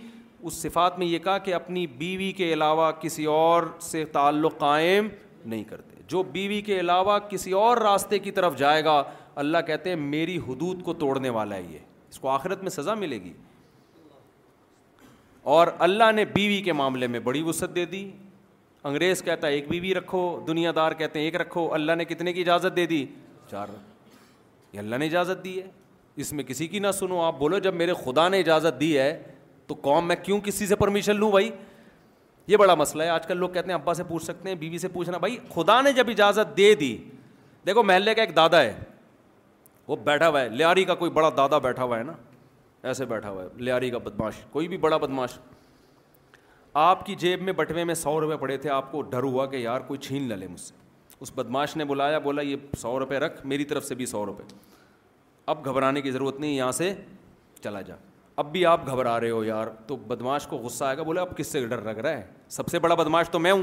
اس 0.46 0.52
صفات 0.62 0.98
میں 0.98 1.06
یہ 1.06 1.18
کہا 1.24 1.36
کہ 1.38 1.54
اپنی 1.54 1.86
بیوی 1.98 2.30
کے 2.36 2.52
علاوہ 2.52 2.90
کسی 3.00 3.24
اور 3.34 3.62
سے 3.80 4.04
تعلق 4.12 4.58
قائم 4.58 5.08
نہیں 5.44 5.64
کرتے 5.64 6.00
جو 6.10 6.22
بیوی 6.32 6.60
کے 6.62 6.78
علاوہ 6.80 7.18
کسی 7.30 7.52
اور 7.64 7.76
راستے 7.76 8.18
کی 8.18 8.30
طرف 8.38 8.56
جائے 8.58 8.84
گا 8.84 9.02
اللہ 9.42 9.58
کہتے 9.66 9.88
ہیں 9.90 9.96
میری 9.96 10.36
حدود 10.48 10.82
کو 10.84 10.92
توڑنے 11.04 11.30
والا 11.36 11.56
ہے 11.56 11.62
یہ 11.70 11.78
اس 12.10 12.18
کو 12.20 12.28
آخرت 12.28 12.62
میں 12.62 12.70
سزا 12.70 12.94
ملے 12.94 13.18
گی 13.24 13.32
اور 15.52 15.68
اللہ 15.86 16.10
نے 16.14 16.24
بیوی 16.34 16.60
کے 16.62 16.72
معاملے 16.80 17.06
میں 17.14 17.20
بڑی 17.20 17.42
وسعت 17.42 17.74
دے 17.74 17.84
دی 17.92 18.10
انگریز 18.84 19.22
کہتا 19.24 19.46
ہے 19.46 19.52
ایک 19.52 19.68
بیوی 19.68 19.94
رکھو 19.94 20.20
دنیا 20.46 20.72
دار 20.76 20.92
کہتے 20.98 21.18
ہیں 21.18 21.26
ایک 21.26 21.36
رکھو 21.40 21.72
اللہ 21.74 21.92
نے 21.98 22.04
کتنے 22.04 22.32
کی 22.32 22.40
اجازت 22.40 22.76
دے 22.76 22.86
دی 22.86 23.04
چار 23.50 23.68
یہ 24.72 24.78
اللہ 24.78 24.96
نے 24.96 25.06
اجازت 25.06 25.44
دی 25.44 25.58
ہے 25.60 25.66
اس 26.22 26.32
میں 26.32 26.44
کسی 26.44 26.66
کی 26.68 26.78
نہ 26.78 26.90
سنو 26.98 27.20
آپ 27.22 27.38
بولو 27.38 27.58
جب 27.66 27.74
میرے 27.74 27.92
خدا 28.04 28.28
نے 28.28 28.38
اجازت 28.40 28.80
دی 28.80 28.96
ہے 28.98 29.08
تو 29.66 29.74
قوم 29.82 30.08
میں 30.08 30.16
کیوں 30.22 30.40
کسی 30.44 30.66
سے 30.66 30.76
پرمیشن 30.76 31.16
لوں 31.16 31.30
بھائی 31.30 31.50
یہ 32.48 32.56
بڑا 32.56 32.74
مسئلہ 32.74 33.02
ہے 33.02 33.08
آج 33.08 33.26
کل 33.26 33.36
لوگ 33.38 33.48
کہتے 33.50 33.68
ہیں 33.70 33.74
ابا 33.74 33.94
سے 33.94 34.04
پوچھ 34.04 34.24
سکتے 34.24 34.48
ہیں 34.48 34.56
بیوی 34.56 34.78
سے 34.78 34.88
پوچھنا 34.92 35.18
بھائی 35.18 35.36
خدا 35.54 35.80
نے 35.82 35.92
جب 35.96 36.08
اجازت 36.10 36.56
دے 36.56 36.74
دی 36.74 36.96
دیکھو 37.66 37.82
محلے 37.82 38.14
کا 38.14 38.22
ایک 38.22 38.34
دادا 38.36 38.60
ہے 38.62 38.74
وہ 39.88 39.96
بیٹھا 40.04 40.28
ہوا 40.28 40.40
ہے 40.40 40.48
لاری 40.58 40.84
کا 40.84 40.94
کوئی 40.94 41.10
بڑا 41.10 41.30
دادا 41.36 41.58
بیٹھا 41.68 41.84
ہوا 41.84 41.98
ہے 41.98 42.02
نا 42.04 42.12
ایسے 42.82 43.04
بیٹھا 43.06 43.30
ہوا 43.30 43.42
ہے 43.42 43.48
لیاری 43.56 43.90
کا 43.90 43.98
بدماش 44.04 44.40
کوئی 44.52 44.68
بھی 44.68 44.76
بڑا 44.84 44.96
بدماش 44.96 45.38
آپ 46.82 47.04
کی 47.06 47.14
جیب 47.18 47.42
میں 47.42 47.52
بٹوے 47.52 47.84
میں 47.84 47.94
سو 47.94 48.20
روپئے 48.20 48.36
پڑے 48.36 48.56
تھے 48.58 48.70
آپ 48.70 48.90
کو 48.92 49.02
ڈر 49.10 49.22
ہوا 49.22 49.46
کہ 49.46 49.56
یار 49.56 49.80
کوئی 49.86 49.98
چھین 50.06 50.28
نہ 50.28 50.34
لے 50.34 50.46
مجھ 50.48 50.60
سے 50.60 50.74
اس 51.20 51.32
بدماش 51.34 51.76
نے 51.76 51.84
بلایا 51.84 52.18
بولا 52.18 52.42
یہ 52.42 52.56
سو 52.80 52.98
روپئے 52.98 53.18
رکھ 53.20 53.44
میری 53.46 53.64
طرف 53.72 53.84
سے 53.84 53.94
بھی 53.94 54.06
سو 54.06 54.24
روپئے 54.26 54.46
اب 55.52 55.64
گھبرانے 55.70 56.00
کی 56.02 56.10
ضرورت 56.10 56.40
نہیں 56.40 56.50
یہاں 56.54 56.72
سے 56.72 56.92
چلا 57.62 57.80
جا 57.82 57.94
اب 58.38 58.52
بھی 58.52 58.64
آپ 58.66 58.86
گھبرا 58.88 59.18
رہے 59.20 59.30
ہو 59.30 59.42
یار 59.44 59.66
تو 59.86 59.96
بدماش 60.08 60.46
کو 60.46 60.56
غصہ 60.58 60.84
آئے 60.84 60.96
گا 60.96 61.02
بولے 61.02 61.20
اب 61.20 61.36
کس 61.36 61.46
سے 61.52 61.64
ڈر 61.66 61.82
لگ 61.84 61.98
رہا 62.00 62.10
ہے 62.16 62.22
سب 62.50 62.68
سے 62.68 62.78
بڑا 62.78 62.94
بدماش 62.94 63.30
تو 63.30 63.38
میں 63.38 63.52
ہوں 63.52 63.62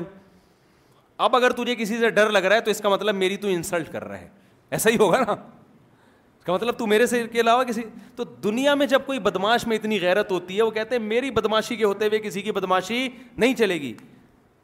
اب 1.28 1.36
اگر 1.36 1.52
تجھے 1.54 1.76
کسی 1.76 1.98
سے 2.00 2.10
ڈر 2.10 2.30
لگ 2.30 2.44
رہا 2.46 2.56
ہے 2.56 2.62
تو 2.62 2.72
اس 2.72 2.80
کا 2.82 2.90
مطلب 2.90 3.16
میری 3.16 3.38
تو 3.38 3.48
انسلٹ 3.48 3.92
کر 3.92 4.04
رہا 4.08 4.20
ہے 4.20 4.28
ایسا 4.70 4.90
ہی 4.90 4.98
ہوگا 5.00 5.20
نا 5.28 5.32
اس 5.32 6.46
کا 6.46 6.54
مطلب 6.54 6.78
تو 6.78 6.88
میرے 6.88 7.06
سے 7.06 7.24
کے 7.32 7.40
علاوہ 7.42 7.64
کسی 7.68 7.82
تو 8.16 8.24
دنیا 8.44 8.74
میں 8.76 8.86
جب 8.88 9.02
کوئی 9.06 9.20
بدماش 9.20 9.66
میں 9.68 9.76
اتنی 9.78 10.00
غیرت 10.02 10.32
ہوتی 10.32 10.58
ہے 10.58 10.62
وہ 10.64 10.72
کہتے 10.72 10.96
ہیں 10.96 11.04
میری 11.04 11.32
بدماشی 11.32 11.76
کے 11.76 11.84
ہوتے 11.86 12.08
ہوئے 12.08 12.20
کسی 12.28 12.42
کی 12.42 12.52
بدماشی 12.52 13.08
نہیں 13.38 13.54
چلے 13.56 13.80
گی 13.82 13.94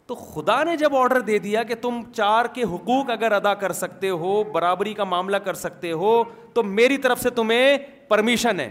تو 0.07 0.15
خدا 0.15 0.63
نے 0.63 0.75
جب 0.77 0.95
آڈر 0.95 1.19
دے 1.27 1.37
دیا 1.39 1.61
کہ 1.63 1.75
تم 1.81 2.01
چار 2.15 2.45
کے 2.53 2.63
حقوق 2.73 3.09
اگر 3.11 3.31
ادا 3.31 3.53
کر 3.61 3.71
سکتے 3.73 4.09
ہو 4.09 4.41
برابری 4.53 4.93
کا 4.93 5.03
معاملہ 5.03 5.37
کر 5.45 5.53
سکتے 5.61 5.91
ہو 5.91 6.21
تو 6.53 6.63
میری 6.63 6.97
طرف 7.05 7.21
سے 7.21 7.29
تمہیں 7.35 7.77
پرمیشن 8.09 8.59
ہے 8.59 8.69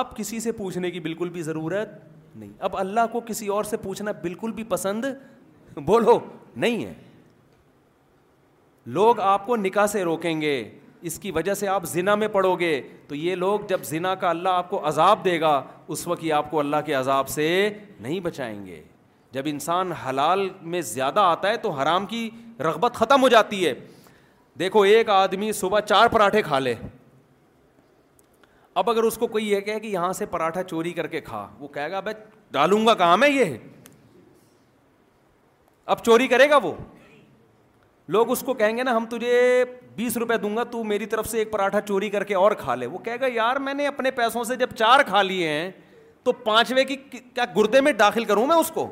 اب 0.00 0.16
کسی 0.16 0.38
سے 0.40 0.50
پوچھنے 0.52 0.90
کی 0.90 1.00
بالکل 1.00 1.28
بھی 1.30 1.42
ضرورت 1.42 1.88
نہیں 2.36 2.52
اب 2.68 2.76
اللہ 2.76 3.00
کو 3.12 3.20
کسی 3.26 3.46
اور 3.56 3.64
سے 3.64 3.76
پوچھنا 3.82 4.12
بالکل 4.22 4.52
بھی 4.52 4.62
پسند 4.68 5.04
بولو 5.86 6.18
نہیں 6.64 6.84
ہے 6.84 6.92
لوگ 8.96 9.20
آپ 9.32 9.44
کو 9.46 9.56
نکاح 9.56 9.86
سے 9.92 10.02
روکیں 10.04 10.40
گے 10.40 10.56
اس 11.10 11.18
کی 11.18 11.30
وجہ 11.36 11.54
سے 11.54 11.68
آپ 11.68 11.84
زنا 11.88 12.14
میں 12.14 12.28
پڑو 12.38 12.54
گے 12.60 12.80
تو 13.08 13.14
یہ 13.14 13.34
لوگ 13.44 13.60
جب 13.68 13.82
زنا 13.90 14.14
کا 14.24 14.28
اللہ 14.30 14.48
آپ 14.62 14.68
کو 14.70 14.80
عذاب 14.88 15.24
دے 15.24 15.40
گا 15.40 15.60
اس 15.94 16.06
وقت 16.08 16.24
یہ 16.24 16.32
آپ 16.34 16.50
کو 16.50 16.58
اللہ 16.60 16.76
کے 16.86 16.94
عذاب 17.02 17.28
سے 17.28 17.46
نہیں 18.00 18.20
بچائیں 18.26 18.64
گے 18.66 18.82
جب 19.32 19.42
انسان 19.50 19.92
حلال 20.08 20.48
میں 20.74 20.80
زیادہ 20.90 21.20
آتا 21.20 21.48
ہے 21.50 21.56
تو 21.62 21.70
حرام 21.80 22.06
کی 22.06 22.28
رغبت 22.64 22.94
ختم 22.96 23.22
ہو 23.22 23.28
جاتی 23.28 23.66
ہے 23.66 23.74
دیکھو 24.58 24.82
ایک 24.96 25.10
آدمی 25.10 25.52
صبح 25.62 25.80
چار 25.90 26.08
پراٹھے 26.08 26.42
کھا 26.42 26.58
لے 26.58 26.74
اب 28.80 28.88
اگر 28.90 29.02
اس 29.08 29.16
کو 29.18 29.26
کوئی 29.26 29.48
یہ 29.50 29.60
کہے 29.66 29.80
کہ 29.80 29.86
یہاں 29.86 30.12
سے 30.12 30.26
پراٹھا 30.26 30.62
چوری 30.62 30.92
کر 30.92 31.06
کے 31.06 31.20
کھا 31.26 31.46
وہ 31.58 31.68
کہے 31.74 31.90
گا 31.90 32.00
بھائی 32.06 32.14
ڈالوں 32.52 32.86
گا 32.86 32.94
کہاں 32.94 33.16
میں 33.16 33.28
یہ 33.30 33.56
اب 35.94 36.02
چوری 36.04 36.26
کرے 36.28 36.48
گا 36.50 36.56
وہ 36.62 36.72
لوگ 38.14 38.30
اس 38.30 38.40
کو 38.46 38.54
کہیں 38.54 38.76
گے 38.76 38.82
نا 38.82 38.96
ہم 38.96 39.06
تجھے 39.10 39.64
بیس 39.96 40.16
روپے 40.18 40.36
دوں 40.38 40.56
گا 40.56 40.64
تو 40.70 40.82
میری 40.84 41.06
طرف 41.06 41.28
سے 41.28 41.38
ایک 41.38 41.50
پراٹھا 41.50 41.80
چوری 41.80 42.08
کر 42.10 42.24
کے 42.24 42.34
اور 42.34 42.52
کھا 42.60 42.74
لے 42.74 42.86
وہ 42.86 42.98
کہے 43.04 43.20
گا 43.20 43.26
یار 43.34 43.56
میں 43.66 43.74
نے 43.74 43.86
اپنے 43.86 44.10
پیسوں 44.18 44.42
سے 44.44 44.56
جب 44.56 44.70
چار 44.78 45.02
کھا 45.06 45.20
لیے 45.22 45.48
ہیں 45.48 45.70
تو 46.24 46.32
پانچویں 46.44 46.84
کی 46.84 46.96
کیا 46.96 47.44
گردے 47.56 47.80
میں 47.80 47.92
داخل 47.92 48.24
کروں 48.24 48.46
میں 48.46 48.56
اس 48.56 48.70
کو 48.74 48.86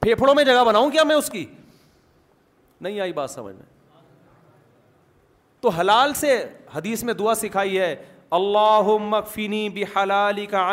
پھیپھڑوں 0.00 0.34
میں 0.34 0.44
جگہ 0.44 0.64
بناؤں 0.66 0.90
کیا 0.90 1.04
میں 1.04 1.16
اس 1.16 1.30
کی 1.30 1.44
نہیں 2.80 3.00
آئی 3.00 3.12
بات 3.12 3.30
سمجھ 3.30 3.54
میں 3.56 3.66
تو 5.60 5.68
حلال 5.78 6.14
سے 6.14 6.42
حدیث 6.74 7.02
میں 7.04 7.14
دعا 7.14 7.34
سکھائی 7.34 7.78
ہے 7.78 7.94
اللہ 8.36 8.90
مفینی 9.00 9.68
بحلالی 9.74 10.44
کا 10.46 10.70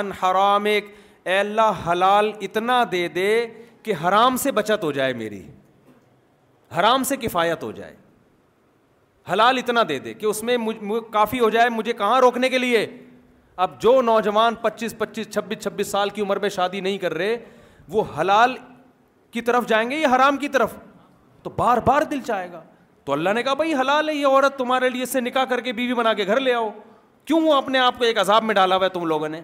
اے 0.65 1.37
اللہ 1.39 1.79
حلال 1.91 2.31
اتنا 2.43 2.83
دے 2.91 3.07
دے 3.13 3.29
کہ 3.83 3.93
حرام 4.03 4.35
سے 4.37 4.51
بچت 4.51 4.83
ہو 4.83 4.91
جائے 4.91 5.13
میری 5.13 5.41
حرام 6.79 7.03
سے 7.11 7.17
کفایت 7.21 7.63
ہو 7.63 7.71
جائے 7.71 7.95
حلال 9.31 9.57
اتنا 9.57 9.83
دے 9.89 9.97
دے 9.99 10.13
کہ 10.13 10.25
اس 10.25 10.41
میں 10.49 10.57
کافی 11.11 11.39
ہو 11.39 11.49
جائے 11.49 11.69
مجھے 11.69 11.93
کہاں 12.01 12.19
روکنے 12.21 12.49
کے 12.49 12.57
لیے 12.57 12.85
اب 13.65 13.79
جو 13.81 13.99
نوجوان 14.01 14.55
پچیس 14.61 14.97
پچیس 14.97 15.29
چھبیس 15.33 15.57
چھبیس 15.63 15.87
سال 15.87 16.09
کی 16.17 16.21
عمر 16.21 16.39
میں 16.39 16.49
شادی 16.55 16.79
نہیں 16.81 16.97
کر 16.97 17.13
رہے 17.13 17.37
وہ 17.89 18.03
حلال 18.19 18.55
کی 19.31 19.41
طرف 19.49 19.67
جائیں 19.67 19.89
گے 19.91 19.97
یا 19.99 20.07
حرام 20.15 20.37
کی 20.37 20.47
طرف 20.49 20.73
تو 21.43 21.49
بار 21.57 21.77
بار 21.85 22.01
دل 22.11 22.21
چاہے 22.27 22.51
گا 22.51 22.61
تو 23.05 23.13
اللہ 23.13 23.33
نے 23.35 23.43
کہا 23.43 23.53
بھائی 23.53 23.73
حلال 23.75 24.09
ہے 24.09 24.15
یہ 24.15 24.27
عورت 24.27 24.57
تمہارے 24.57 24.89
لیے 24.89 25.05
سے 25.05 25.19
نکاح 25.21 25.45
کر 25.49 25.61
کے 25.61 25.73
بیوی 25.79 25.93
بنا 25.93 26.13
کے 26.19 26.25
گھر 26.27 26.39
لے 26.39 26.53
آؤ 26.53 26.69
کیوں 27.25 27.39
وہ 27.41 27.53
اپنے 27.53 27.79
آپ 27.79 27.97
کو 27.97 28.03
ایک 28.03 28.17
عذاب 28.19 28.43
میں 28.43 28.55
ڈالا 28.55 28.75
ہوا 28.75 28.83
ہے 28.83 28.89
تم 28.89 29.05
لوگوں 29.07 29.29
نے 29.29 29.41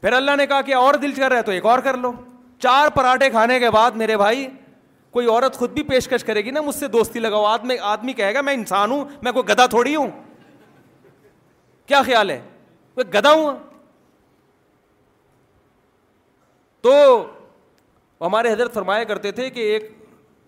پھر 0.00 0.12
اللہ 0.12 0.36
نے 0.36 0.46
کہا 0.46 0.60
کہ 0.62 0.74
اور 0.74 0.94
دل 1.02 1.12
کر 1.14 1.28
رہا 1.30 1.38
ہے 1.38 1.42
تو 1.42 1.52
ایک 1.52 1.64
اور 1.66 1.78
کر 1.84 1.96
لو 1.98 2.12
چار 2.62 2.88
پراٹھے 2.94 3.30
کھانے 3.30 3.58
کے 3.58 3.70
بعد 3.70 3.90
میرے 4.02 4.16
بھائی 4.16 4.46
کوئی 5.10 5.26
عورت 5.28 5.56
خود 5.56 5.70
بھی 5.72 5.82
پیشکش 5.82 6.24
کرے 6.24 6.40
گی 6.44 6.50
نا 6.50 6.60
مجھ 6.60 6.74
سے 6.74 6.88
دوستی 6.88 7.20
لگاؤ 7.20 7.44
آدمی 7.44 7.76
آدمی 7.92 8.12
کہے 8.12 8.34
گا 8.34 8.40
میں 8.48 8.54
انسان 8.54 8.90
ہوں 8.90 9.04
میں 9.22 9.32
کوئی 9.32 9.48
گدا 9.52 9.66
تھوڑی 9.74 9.94
ہوں 9.96 10.10
کیا 11.86 12.02
خیال 12.06 12.30
ہے 12.30 12.40
کوئی 12.94 13.12
گدا 13.14 13.32
ہوں 13.32 13.56
تو 16.82 16.94
ہمارے 18.20 18.52
حضرت 18.52 18.74
فرمایا 18.74 19.04
کرتے 19.04 19.30
تھے 19.32 19.48
کہ 19.50 19.60
ایک 19.72 19.90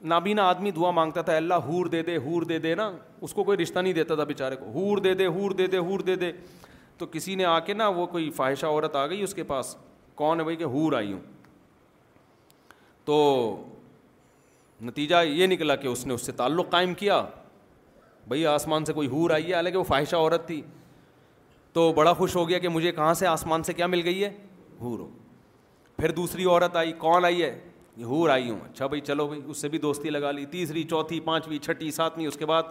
نابینا 0.09 0.45
آدمی 0.49 0.71
دعا 0.71 0.91
مانگتا 0.93 1.23
تھا 1.23 1.37
اللہ 1.37 1.55
ہور 1.67 1.87
دے 1.93 2.03
دے 2.03 2.17
ہور 2.25 2.43
دے 2.43 2.59
دے 2.59 2.75
نا 2.75 2.91
اس 3.23 3.33
کو 3.35 3.43
کوئی 3.45 3.57
رشتہ 3.59 3.79
نہیں 3.79 3.93
دیتا 3.93 4.15
تھا 4.15 4.25
بیچارے 4.25 4.57
کو 4.57 4.71
ہور 4.75 4.99
دے 4.99 5.13
دے 5.15 5.27
ہور 5.27 5.51
دے 5.55 5.67
دے 5.67 5.79
ہور 5.79 6.01
دے 6.01 6.15
دے 6.17 6.31
تو 6.99 7.07
کسی 7.13 7.35
نے 7.35 7.45
آ 7.45 7.59
کے 7.67 7.75
نا 7.75 7.89
وہ 7.89 8.07
کوئی 8.07 8.31
خواہشہ 8.37 8.67
عورت 8.67 8.97
آ 8.97 9.07
گئی 9.07 9.23
اس 9.23 9.35
کے 9.35 9.43
پاس 9.51 9.75
کون 10.15 10.39
ہے 10.39 10.45
بھائی 10.45 10.57
کہ 10.57 10.65
ہور 10.65 10.93
آئی 10.97 11.13
ہوں 11.13 11.21
تو 13.05 13.19
نتیجہ 14.85 15.23
یہ 15.27 15.47
نکلا 15.47 15.77
کہ 15.77 15.89
اس 15.89 16.07
نے 16.07 16.15
اس 16.15 16.27
سے 16.27 16.33
تعلق 16.33 16.71
قائم 16.71 16.95
کیا 16.95 17.23
بھائی 18.29 18.47
آسمان 18.47 18.85
سے 18.85 18.93
کوئی 18.93 19.09
ہور 19.09 19.31
آئی 19.31 19.49
ہے 19.49 19.55
حالانکہ 19.55 19.79
وہ 19.79 19.85
خواہشہ 19.85 20.17
عورت 20.17 20.47
تھی 20.47 20.61
تو 21.73 21.93
بڑا 21.97 22.13
خوش 22.15 22.37
ہو 22.37 22.49
گیا 22.49 22.59
کہ 22.59 22.69
مجھے 22.69 22.93
کہاں 22.93 23.15
سے 23.15 23.27
آسمان 23.27 23.63
سے 23.63 23.73
کیا 23.73 23.87
مل 23.87 24.01
گئی 24.05 24.23
ہے 24.25 24.33
ہور 24.81 24.99
پھر 25.97 26.11
دوسری 26.15 26.45
عورت 26.45 26.77
آئی 26.77 26.93
کون 26.99 27.25
آئی 27.25 27.43
ہے 27.43 27.59
ہوں 28.05 28.29
اچھا 28.65 28.87
بھائی 28.87 29.01
چلو 29.01 29.27
بھائی 29.29 29.41
اس 29.51 29.57
سے 29.61 29.69
بھی 29.69 29.79
دوستی 29.79 30.11
لگا 30.11 30.31
لی 30.33 30.45
تیسری 30.51 30.83
چوتھی 30.91 31.19
پانچویں 31.25 31.59
چھٹی 31.65 31.91
ساتویں 31.93 32.27
اس 32.27 32.37
کے 32.37 32.47
بعد 32.47 32.63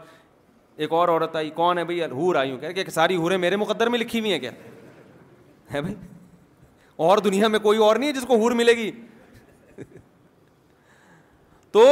ایک 0.78 0.92
اور 0.94 1.08
عورت 1.10 1.36
آئی 1.36 1.50
کون 1.56 1.78
ہے 1.78 1.84
بھائی 1.84 2.04
ہوں 2.04 2.58
کہہ 2.60 2.72
کہ 2.84 2.92
ساری 2.92 3.16
ہوریں 3.16 3.38
میرے 3.38 3.56
مقدر 3.56 3.90
میں 3.90 4.00
لکھی 4.00 4.20
ہوئی 4.20 4.32
ہیں 4.32 4.40
کیا 4.40 4.52
ہے 5.74 5.82
بھائی 5.82 5.96
اور 7.08 7.18
دنیا 7.24 7.48
میں 7.48 7.60
کوئی 7.60 7.78
اور 7.88 7.96
نہیں 7.96 8.10
ہے 8.10 8.14
جس 8.14 8.26
کو 8.28 8.36
ہور 8.40 8.52
ملے 8.60 8.72
گی 8.78 8.92
تو 11.72 11.84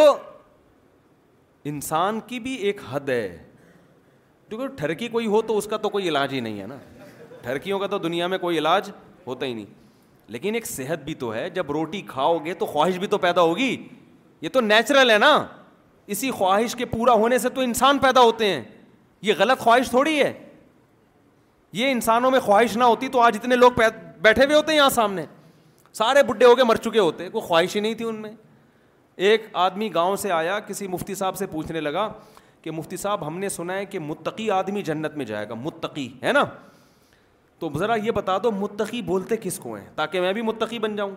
انسان 1.72 2.20
کی 2.28 2.40
بھی 2.40 2.56
ایک 2.68 2.82
حد 2.90 3.10
ہے 3.10 3.28
کیونکہ 4.50 4.68
ٹھرکی 4.78 5.08
کوئی 5.16 5.28
ہو 5.28 5.42
تو 5.48 5.58
اس 5.58 5.66
کا 5.70 5.78
تو 5.78 5.90
کوئی 5.90 6.08
علاج 6.10 6.34
ہی 6.34 6.40
نہیں 6.40 6.62
ہے 6.62 6.66
نا 6.68 6.78
ٹھرکیوں 7.42 7.80
کا 7.80 7.88
تو 7.88 7.98
دنیا 8.08 8.28
میں 8.28 8.38
کوئی 8.38 8.58
علاج 8.58 8.90
ہوتا 9.28 9.46
ہی 9.46 9.54
نہیں 9.54 9.87
لیکن 10.32 10.54
ایک 10.56 10.66
صحت 10.68 11.04
بھی 11.04 11.14
تو 11.20 11.34
ہے 11.34 11.50
جب 11.50 11.72
روٹی 11.72 12.02
کھاؤ 12.08 12.38
گے 12.46 12.54
تو 12.60 12.66
خواہش 12.66 12.96
بھی 13.00 13.08
تو 13.08 13.18
پیدا 13.18 13.42
ہوگی 13.42 13.76
یہ 14.42 14.50
تو 14.54 14.62
نیچرل 14.62 15.12
ہے 15.12 15.18
نا 15.18 15.36
اسی 16.16 16.32
خواہش 16.32 16.76
کے 16.76 16.86
پورا 16.86 17.14
ہونے 17.22 17.38
سے 17.38 17.50
تو 17.50 17.62
انسان 17.62 17.98
پیدا 18.00 18.22
ہوتے 18.22 18.50
ہیں 18.54 18.62
یہ 19.22 19.34
غلط 19.38 19.60
خواہش 19.60 19.90
تھوڑی 19.90 20.20
ہے 20.22 20.32
یہ 21.74 21.92
انسانوں 21.92 22.32
میں 22.32 22.40
خواہش 22.40 22.76
نہ 22.78 22.84
ہوتی 22.84 23.08
تو 23.12 23.20
آج 23.22 23.38
اتنے 23.42 23.56
لوگ 23.56 23.72
بیٹھے 24.22 24.44
ہوئے 24.44 24.56
ہوتے 24.56 24.72
ہیں 24.72 24.78
یہاں 24.80 24.90
سامنے 24.90 25.26
سارے 25.94 26.24
بڈھے 26.24 26.46
ہو 26.46 26.56
کے 26.56 26.64
مر 26.64 26.76
چکے 26.84 27.00
ہوتے 27.00 27.30
کوئی 27.30 27.48
خواہش 27.48 27.76
ہی 27.76 27.82
نہیں 27.82 27.94
تھی 27.98 28.06
ان 28.06 28.16
میں 28.22 28.32
ایک 29.28 29.46
آدمی 29.66 29.90
گاؤں 29.94 30.16
سے 30.24 30.32
آیا 30.32 30.60
کسی 30.68 30.88
مفتی 30.88 31.16
صاحب 31.16 31.36
سے 31.38 31.46
پوچھنے 31.52 31.80
لگا 31.82 32.10
کہ 32.62 32.72
مفتی 32.72 32.98
صاحب 32.98 33.28
ہم 33.28 33.38
نے 33.40 33.50
سنا 33.50 33.76
ہے 33.78 33.86
کہ 33.86 34.00
متقی 34.00 34.50
آدمی 34.52 34.82
جنت 34.90 35.16
میں 35.18 35.26
جائے 35.26 35.50
گا 35.50 35.54
متقی 35.64 36.08
ہے 36.24 36.32
نا 36.34 36.44
تو 37.60 37.70
ذرا 37.80 37.96
یہ 38.04 38.12
بتا 38.12 38.38
دو 38.44 38.52
متقی 38.52 39.02
بولتے 39.02 39.38
کس 39.42 39.58
کو 39.60 39.74
ہیں 39.74 39.86
تاکہ 39.96 40.22
میں 40.22 40.34
بھی 40.34 40.42
متقی 40.42 40.80
بن 40.80 40.96
جاؤں 40.96 41.12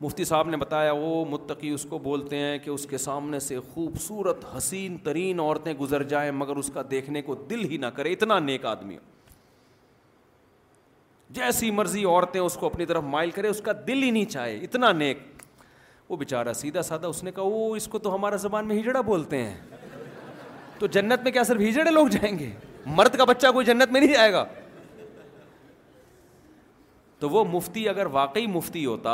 مفتی 0.00 0.24
صاحب 0.24 0.48
نے 0.48 0.56
بتایا 0.56 0.92
وہ 0.96 1.24
متقی 1.30 1.70
اس 1.74 1.86
کو 1.90 1.98
بولتے 2.02 2.36
ہیں 2.38 2.58
کہ 2.64 2.70
اس 2.70 2.84
کے 2.90 2.98
سامنے 2.98 3.38
سے 3.46 3.58
خوبصورت 3.72 4.44
حسین 4.56 4.96
ترین 5.04 5.40
عورتیں 5.40 5.72
گزر 5.80 6.02
جائیں 6.12 6.30
مگر 6.32 6.56
اس 6.56 6.70
کا 6.74 6.82
دیکھنے 6.90 7.22
کو 7.30 7.34
دل 7.50 7.64
ہی 7.70 7.76
نہ 7.76 7.86
کرے 7.96 8.12
اتنا 8.12 8.38
نیک 8.38 8.64
آدمی 8.66 8.96
ہو 8.96 9.16
جیسی 11.38 11.70
مرضی 11.70 12.04
عورتیں 12.04 12.40
اس 12.40 12.54
کو 12.60 12.66
اپنی 12.66 12.86
طرف 12.86 13.02
مائل 13.06 13.30
کرے 13.30 13.48
اس 13.48 13.60
کا 13.64 13.72
دل 13.86 14.02
ہی 14.02 14.10
نہیں 14.10 14.24
چاہے 14.36 14.56
اتنا 14.64 14.92
نیک 14.92 15.18
وہ 16.08 16.16
بیچارہ 16.16 16.52
سیدھا 16.60 16.82
سادھا 16.82 17.08
اس 17.08 17.22
نے 17.24 17.32
کہا 17.32 17.42
وہ 17.44 17.74
اس 17.76 17.88
کو 17.92 17.98
تو 18.06 18.14
ہمارا 18.14 18.36
زبان 18.44 18.68
میں 18.68 18.78
ہجڑا 18.80 19.00
بولتے 19.10 19.42
ہیں 19.42 19.56
تو 20.78 20.86
جنت 20.96 21.22
میں 21.24 21.32
کیا 21.32 21.42
صرف 21.44 21.60
ہجڑے 21.68 21.90
لوگ 21.90 22.06
جائیں 22.16 22.38
گے 22.38 22.50
مرد 23.00 23.16
کا 23.18 23.24
بچہ 23.28 23.46
کوئی 23.52 23.66
جنت 23.66 23.92
میں 23.92 24.00
نہیں 24.00 24.14
جائے 24.14 24.32
گا 24.32 24.44
تو 27.20 27.28
وہ 27.30 27.44
مفتی 27.52 27.88
اگر 27.88 28.06
واقعی 28.12 28.46
مفتی 28.46 28.84
ہوتا 28.86 29.12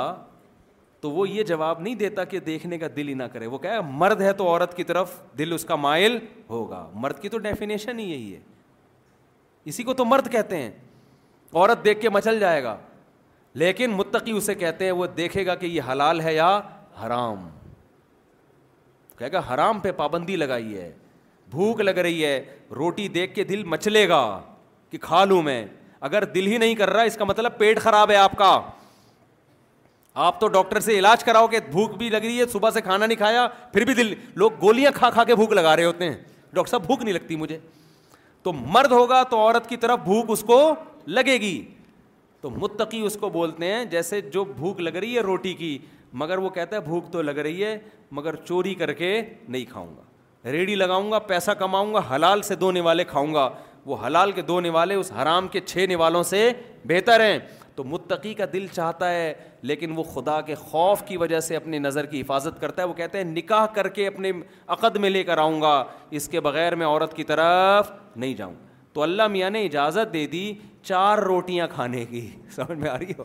تو 1.01 1.11
وہ 1.11 1.29
یہ 1.29 1.43
جواب 1.45 1.81
نہیں 1.81 1.95
دیتا 1.95 2.25
کہ 2.25 2.41
دیکھنے 2.41 2.79
کا 2.79 2.87
دل 2.97 3.09
ہی 3.09 3.15
نہ 3.15 3.23
کرے 3.33 3.47
وہ 3.47 3.59
کہہ 3.59 3.81
مرد 3.91 4.21
ہے 4.23 4.33
تو 4.33 4.47
عورت 4.49 4.77
کی 4.77 4.85
طرف 4.85 5.21
دل 5.39 5.53
اس 5.53 5.65
کا 5.65 5.77
مائل 5.77 6.19
ہوگا 6.51 6.87
مرد 6.95 7.19
کی 7.23 7.29
تو 7.29 7.39
ڈیفینیشن 7.47 7.99
ہی 7.99 8.05
یہی 8.11 8.33
ہے 8.35 8.41
اسی 9.73 9.83
کو 9.85 9.95
تو 9.95 10.05
مرد 10.05 10.31
کہتے 10.33 10.57
ہیں 10.63 10.71
عورت 11.55 11.85
دیکھ 11.85 12.01
کے 12.01 12.09
مچل 12.11 12.41
جائے 12.41 12.63
گا 12.63 12.77
لیکن 13.63 13.91
متقی 13.97 14.33
اسے 14.37 14.55
کہتے 14.63 14.85
ہیں 14.85 14.93
وہ 14.93 15.07
دیکھے 15.17 15.45
گا 15.47 15.55
کہ 15.55 15.67
یہ 15.67 15.81
حلال 15.93 16.21
ہے 16.21 16.35
یا 16.35 16.49
حرام 17.05 17.49
کہے 19.19 19.33
گا 19.33 19.41
حرام 19.55 19.81
پہ 19.81 19.93
پابندی 19.97 20.37
لگائی 20.37 20.77
ہے 20.79 20.91
بھوک 21.51 21.81
لگ 21.81 21.99
رہی 22.05 22.25
ہے 22.25 22.39
روٹی 22.77 23.07
دیکھ 23.17 23.35
کے 23.35 23.45
دل 23.45 23.63
مچلے 23.75 24.09
گا 24.09 24.23
کہ 24.91 24.99
کھا 25.03 25.25
لوں 25.25 25.43
میں 25.43 25.65
اگر 26.07 26.25
دل 26.37 26.47
ہی 26.47 26.57
نہیں 26.59 26.75
کر 26.79 26.91
رہا 26.91 27.03
اس 27.11 27.17
کا 27.17 27.25
مطلب 27.25 27.57
پیٹ 27.59 27.79
خراب 27.81 28.11
ہے 28.11 28.17
آپ 28.17 28.33
کا 28.39 28.49
آپ 30.25 30.41
تو 30.41 30.49
ڈاکٹر 30.57 30.81
سے 30.87 30.99
علاج 30.99 31.23
کراؤ 31.25 31.47
کہ 31.53 31.59
بھوک 31.71 31.95
بھی 31.99 32.09
لگ 32.11 32.25
رہی 32.27 32.41
ہے 32.41 32.47
صبح 32.53 32.71
سے 32.71 32.81
کھانا 32.81 33.07
نہیں 33.07 33.19
کھایا 33.19 33.47
پھر 33.73 33.85
بھی 33.85 33.95
دل 34.01 34.13
لوگ 34.43 34.51
گولیاں 34.63 34.91
کھا 34.95 35.11
کھا 35.11 35.25
کے 35.31 35.35
بھوک 35.35 35.53
لگا 35.53 35.75
رہے 35.77 35.85
ہوتے 35.85 36.05
ہیں 36.09 36.17
ڈاکٹر 36.55 36.71
صاحب 36.71 36.87
بھوک 36.87 37.03
نہیں 37.03 37.15
لگتی 37.15 37.37
مجھے 37.37 37.59
تو 38.43 38.53
مرد 38.61 38.93
ہوگا 38.93 39.23
تو 39.31 39.39
عورت 39.47 39.69
کی 39.69 39.77
طرف 39.87 39.99
بھوک 40.05 40.31
اس 40.31 40.43
کو 40.47 40.61
لگے 41.19 41.37
گی 41.47 41.57
تو 42.41 42.51
متقی 42.61 43.01
اس 43.07 43.17
کو 43.21 43.29
بولتے 43.39 43.73
ہیں 43.73 43.85
جیسے 43.97 44.21
جو 44.35 44.45
بھوک 44.55 44.81
لگ 44.81 44.97
رہی 45.03 45.17
ہے 45.17 45.21
روٹی 45.33 45.55
کی 45.65 45.77
مگر 46.23 46.39
وہ 46.39 46.49
کہتا 46.59 46.77
ہے 46.77 46.81
بھوک 46.91 47.11
تو 47.13 47.23
لگ 47.23 47.39
رہی 47.47 47.65
ہے 47.65 47.79
مگر 48.21 48.37
چوری 48.49 48.75
کر 48.83 48.93
کے 49.01 49.21
نہیں 49.49 49.65
کھاؤں 49.71 49.97
گا 49.97 50.51
ریڑھی 50.53 50.75
لگاؤں 50.75 51.11
گا 51.13 51.19
پیسہ 51.33 51.51
کماؤں 51.59 51.95
گا 51.95 52.01
حلال 52.15 52.43
سے 52.43 52.55
دھونے 52.57 52.81
والے 52.89 53.05
کھاؤں 53.15 53.35
گا 53.35 53.49
وہ 53.87 53.97
حلال 54.07 54.33
کے 54.33 54.43
دو 54.43 54.61
نوالے 54.61 54.95
اس 54.95 55.13
حرام 55.23 55.49
کے 55.49 55.61
چھ 55.67 55.87
نوالوں 55.93 56.23
سے 56.23 56.51
بہتر 56.89 57.21
ہیں 57.25 57.39
تو 57.77 57.85
متقی 57.85 58.33
کا 58.35 58.45
دل 58.53 58.67
چاہتا 58.73 59.11
ہے 59.11 59.33
لیکن 59.71 59.93
وہ 59.97 60.03
خدا 60.15 60.41
کے 60.47 60.55
خوف 60.55 61.03
کی 61.07 61.17
وجہ 61.17 61.41
سے 61.41 61.57
اپنی 61.57 61.79
نظر 61.79 62.07
کی 62.07 62.21
حفاظت 62.21 62.61
کرتا 62.61 62.83
ہے 62.83 62.87
وہ 62.89 62.93
کہتے 62.95 63.19
ہیں 63.19 63.25
نکاح 63.33 63.67
کر 63.75 63.89
کے 63.97 64.07
اپنے 64.07 64.33
عقد 64.77 64.97
میں 65.01 65.11
لے 65.11 65.23
کر 65.31 65.39
آؤں 65.39 65.61
گا 65.63 65.83
اس 66.19 66.29
کے 66.29 66.41
بغیر 66.41 66.75
میں 66.83 66.87
عورت 66.87 67.15
کی 67.17 67.25
طرف 67.33 67.91
نہیں 68.17 68.35
جاؤں 68.35 68.55
تو 68.93 69.03
اللہ 69.03 69.27
میاں 69.29 69.51
نے 69.51 69.65
اجازت 69.67 70.13
دے 70.13 70.27
دی 70.37 70.51
چار 70.83 71.19
روٹیاں 71.29 71.67
کھانے 71.75 72.05
کی 72.11 72.29
سمجھ 72.57 72.79
میں 72.79 72.91
آ 72.91 72.99
رہی 72.99 73.13
ہو 73.19 73.25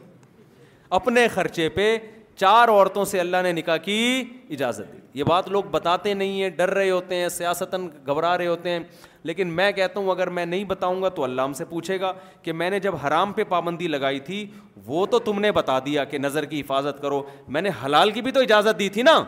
اپنے 1.00 1.28
خرچے 1.34 1.68
پہ 1.70 1.96
چار 2.36 2.68
عورتوں 2.70 3.04
سے 3.06 3.20
اللہ 3.20 3.38
نے 3.44 3.52
نکاح 3.52 3.78
کی 3.84 4.24
اجازت 4.50 4.92
دی 4.94 4.98
یہ 5.20 5.24
بات 5.28 5.48
لوگ 5.50 5.64
بتاتے 5.72 6.14
نہیں 6.14 6.42
ہیں 6.42 6.50
ڈر 6.58 6.70
رہے 6.74 6.90
ہوتے 6.90 7.16
ہیں 7.16 7.30
سیاستاً 7.30 7.88
گھبرا 8.08 8.38
رہے 8.38 8.48
ہوتے 8.48 8.70
ہیں 8.70 8.80
لیکن 9.24 9.48
میں 9.54 9.72
کہتا 9.72 10.00
ہوں 10.00 10.10
اگر 10.12 10.28
میں 10.36 10.46
نہیں 10.46 10.64
بتاؤں 10.64 11.02
گا 11.02 11.10
تو 11.16 11.24
اللہ 11.24 11.42
ہم 11.42 11.54
سے 11.54 11.66
پوچھے 11.70 12.00
گا 12.00 12.12
کہ 12.44 12.54
میں 12.54 12.70
نے 12.70 12.80
جب 12.80 12.96
حرام 13.06 13.32
پہ 13.34 13.44
پابندی 13.50 13.88
لگائی 13.88 14.20
تھی 14.30 14.46
وہ 14.86 15.06
تو 15.06 15.20
تم 15.20 15.40
نے 15.42 15.52
بتا 15.52 15.78
دیا 15.86 16.04
کہ 16.12 16.18
نظر 16.18 16.46
کی 16.54 16.60
حفاظت 16.62 17.02
کرو 17.02 17.22
میں 17.48 17.62
نے 17.62 17.70
حلال 17.86 18.12
کی 18.12 18.22
بھی 18.22 18.32
تو 18.32 18.40
اجازت 18.42 18.80
دی 18.80 18.90
تھی 18.90 19.02
نا 19.04 19.22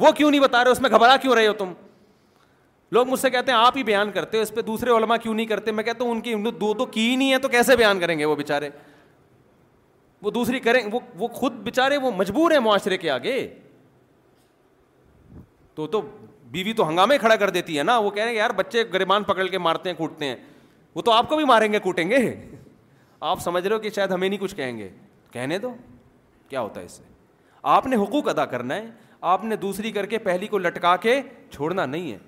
وہ 0.00 0.10
کیوں 0.16 0.30
نہیں 0.30 0.40
بتا 0.40 0.62
رہے 0.64 0.70
اس 0.70 0.80
میں 0.80 0.90
گھبرا 0.90 1.16
کیوں 1.22 1.34
رہے 1.34 1.46
ہو 1.46 1.52
تم 1.58 1.72
لوگ 2.92 3.08
مجھ 3.08 3.18
سے 3.20 3.30
کہتے 3.30 3.52
ہیں 3.52 3.58
آپ 3.58 3.76
ہی 3.76 3.82
بیان 3.84 4.10
کرتے 4.12 4.36
ہو 4.36 4.42
اس 4.42 4.54
پہ 4.54 4.60
دوسرے 4.62 4.90
علما 4.96 5.16
کیوں 5.16 5.34
نہیں 5.34 5.46
کرتے 5.46 5.72
میں 5.72 5.84
کہتا 5.84 6.04
ہوں 6.04 6.10
ان 6.10 6.20
کی 6.20 6.34
دو 6.60 6.72
تو 6.78 6.86
کی 6.96 7.14
نہیں 7.16 7.32
ہے 7.32 7.38
تو 7.38 7.48
کیسے 7.48 7.76
بیان 7.76 8.00
کریں 8.00 8.18
گے 8.18 8.24
وہ 8.24 8.36
بےچارے 8.36 8.70
وہ 10.22 10.30
دوسری 10.30 10.60
کریں 10.60 10.82
وہ 11.18 11.28
خود 11.32 11.52
بےچارے 11.64 11.96
وہ 11.96 12.10
مجبور 12.16 12.50
ہیں 12.50 12.58
معاشرے 12.60 12.96
کے 12.98 13.10
آگے 13.10 13.46
تو 15.74 15.86
تو 15.86 16.00
بیوی 16.52 16.72
تو 16.74 16.88
ہنگامے 16.88 17.16
کھڑا 17.18 17.34
کر 17.36 17.50
دیتی 17.50 17.78
ہے 17.78 17.82
نا 17.82 17.96
وہ 17.98 18.10
کہہ 18.10 18.22
رہے 18.22 18.30
ہیں 18.30 18.36
یار 18.36 18.50
بچے 18.56 18.82
گریبان 18.92 19.22
پکڑ 19.24 19.46
کے 19.48 19.58
مارتے 19.58 19.90
ہیں 19.90 19.96
کوٹتے 19.96 20.24
ہیں 20.26 20.36
وہ 20.94 21.02
تو 21.02 21.12
آپ 21.12 21.28
کو 21.28 21.36
بھی 21.36 21.44
ماریں 21.44 21.72
گے 21.72 21.78
کوٹیں 21.80 22.08
گے 22.10 22.18
آپ 23.20 23.40
سمجھ 23.42 23.66
رہے 23.66 23.74
ہو 23.74 23.78
کہ 23.80 23.90
شاید 23.96 24.10
ہمیں 24.12 24.28
نہیں 24.28 24.40
کچھ 24.40 24.54
کہیں 24.56 24.76
گے 24.78 24.88
کہنے 25.32 25.58
دو 25.58 25.72
کیا 26.48 26.60
ہوتا 26.60 26.80
ہے 26.80 26.84
اس 26.86 26.92
سے 26.92 27.02
آپ 27.76 27.86
نے 27.86 27.96
حقوق 28.02 28.28
ادا 28.28 28.44
کرنا 28.54 28.74
ہے 28.74 28.90
آپ 29.32 29.44
نے 29.44 29.56
دوسری 29.64 29.90
کر 29.92 30.06
کے 30.06 30.18
پہلی 30.18 30.46
کو 30.48 30.58
لٹکا 30.58 30.94
کے 31.06 31.20
چھوڑنا 31.52 31.86
نہیں 31.86 32.12
ہے 32.12 32.18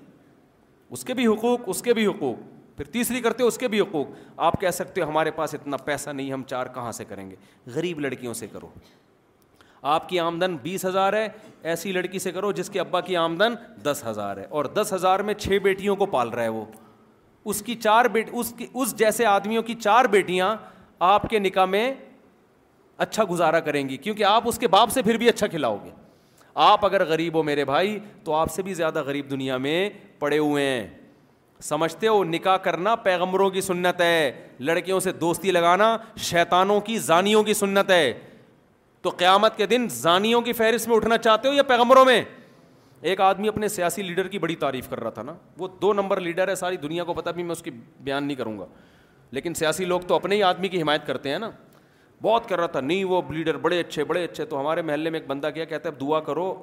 اس 0.95 1.03
کے 1.05 1.13
بھی 1.13 1.27
حقوق 1.27 1.61
اس 1.69 1.81
کے 1.81 1.93
بھی 1.93 2.05
حقوق 2.07 2.77
پھر 2.77 2.85
تیسری 2.91 3.21
کرتے 3.21 3.43
ہو 3.43 3.47
اس 3.47 3.57
کے 3.57 3.67
بھی 3.67 3.79
حقوق 3.81 4.07
آپ 4.47 4.59
کہہ 4.61 4.69
سکتے 4.73 5.01
ہو 5.01 5.07
ہمارے 5.09 5.31
پاس 5.35 5.53
اتنا 5.55 5.77
پیسہ 5.85 6.09
نہیں 6.09 6.31
ہم 6.33 6.43
چار 6.49 6.65
کہاں 6.73 6.91
سے 6.99 7.05
کریں 7.05 7.29
گے 7.29 7.35
غریب 7.75 7.99
لڑکیوں 7.99 8.33
سے 8.33 8.47
کرو 8.51 8.67
آپ 9.91 10.07
کی 10.09 10.19
آمدن 10.19 10.55
بیس 10.63 10.85
ہزار 10.85 11.13
ہے 11.13 11.27
ایسی 11.71 11.91
لڑکی 11.91 12.19
سے 12.19 12.31
کرو 12.31 12.51
جس 12.51 12.69
کے 12.69 12.79
ابا 12.79 12.99
کی 13.01 13.15
آمدن 13.17 13.53
دس 13.83 14.03
ہزار 14.07 14.37
ہے 14.37 14.45
اور 14.49 14.65
دس 14.75 14.93
ہزار 14.93 15.19
میں 15.29 15.33
چھ 15.33 15.57
بیٹیوں 15.63 15.95
کو 15.95 16.05
پال 16.13 16.29
رہا 16.29 16.43
ہے 16.43 16.47
وہ 16.49 16.63
اس 17.51 17.61
کی 17.63 17.75
چار 17.75 18.05
بیٹ 18.13 18.29
اس 18.31 18.53
کی 18.57 18.65
اس 18.73 18.95
جیسے 18.99 19.25
آدمیوں 19.25 19.63
کی 19.63 19.73
چار 19.81 20.05
بیٹیاں 20.15 20.55
آپ 21.09 21.29
کے 21.29 21.39
نکاح 21.39 21.65
میں 21.65 21.91
اچھا 23.05 23.23
گزارا 23.31 23.59
کریں 23.59 23.87
گی 23.89 23.97
کیونکہ 23.97 24.23
آپ 24.23 24.47
اس 24.47 24.59
کے 24.59 24.67
باپ 24.75 24.91
سے 24.93 25.01
پھر 25.03 25.17
بھی 25.17 25.29
اچھا 25.29 25.47
کھلاؤ 25.47 25.77
گے 25.83 25.91
آپ 26.69 26.85
اگر 26.85 27.05
غریب 27.09 27.35
ہو 27.35 27.43
میرے 27.43 27.65
بھائی 27.65 27.97
تو 28.23 28.33
آپ 28.35 28.51
سے 28.51 28.61
بھی 28.63 28.73
زیادہ 28.73 29.03
غریب 29.05 29.29
دنیا 29.29 29.57
میں 29.57 29.89
پڑے 30.19 30.37
ہوئے 30.37 30.65
ہیں 30.69 30.87
سمجھتے 31.61 32.07
ہو 32.07 32.23
نکاح 32.23 32.57
کرنا 32.67 32.95
پیغمبروں 33.03 33.49
کی 33.49 33.61
سنت 33.61 34.01
ہے 34.01 34.31
لڑکیوں 34.69 34.99
سے 35.05 35.11
دوستی 35.19 35.51
لگانا 35.51 35.95
شیطانوں 36.29 36.79
کی 36.87 36.97
زانیوں 36.99 37.43
کی 37.43 37.53
سنت 37.53 37.89
ہے 37.91 38.13
تو 39.03 39.09
قیامت 39.17 39.55
کے 39.57 39.65
دن 39.67 39.87
زانیوں 39.91 40.39
کی 40.41 40.51
فہرست 40.53 40.87
میں 40.87 40.95
اٹھنا 40.95 41.17
چاہتے 41.17 41.47
ہو 41.47 41.53
یا 41.53 41.63
پیغمبروں 41.71 42.03
میں 42.05 42.21
ایک 43.11 43.21
آدمی 43.21 43.47
اپنے 43.47 43.67
سیاسی 43.67 44.01
لیڈر 44.01 44.27
کی 44.35 44.39
بڑی 44.39 44.55
تعریف 44.55 44.87
کر 44.89 44.99
رہا 45.03 45.09
تھا 45.15 45.21
نا 45.23 45.33
وہ 45.57 45.67
دو 45.81 45.91
نمبر 45.93 46.19
لیڈر 46.19 46.47
ہے 46.47 46.55
ساری 46.55 46.77
دنیا 46.83 47.03
کو 47.03 47.13
پتا 47.13 47.31
بھی 47.39 47.43
میں 47.43 47.51
اس 47.51 47.61
کی 47.63 47.71
بیان 47.71 48.23
نہیں 48.27 48.37
کروں 48.37 48.57
گا 48.59 48.65
لیکن 49.31 49.53
سیاسی 49.61 49.85
لوگ 49.85 49.99
تو 50.07 50.15
اپنے 50.15 50.35
ہی 50.35 50.43
آدمی 50.49 50.67
کی 50.69 50.81
حمایت 50.81 51.05
کرتے 51.07 51.29
ہیں 51.31 51.39
نا 51.39 51.49
بہت 52.21 52.47
کر 52.49 52.57
رہا 52.59 52.67
تھا 52.75 52.79
نہیں 52.79 53.03
وہ 53.03 53.21
لیڈر 53.33 53.57
بڑے 53.65 53.79
اچھے 53.79 54.03
بڑے 54.11 54.23
اچھے 54.23 54.45
تو 54.45 54.59
ہمارے 54.59 54.81
محلے 54.91 55.09
میں 55.09 55.19
ایک 55.19 55.27
بندہ 55.29 55.49
کیا 55.53 55.65
کہتا 55.73 55.89
ہے 55.89 55.93
دعا 56.05 56.19
کرو 56.29 56.53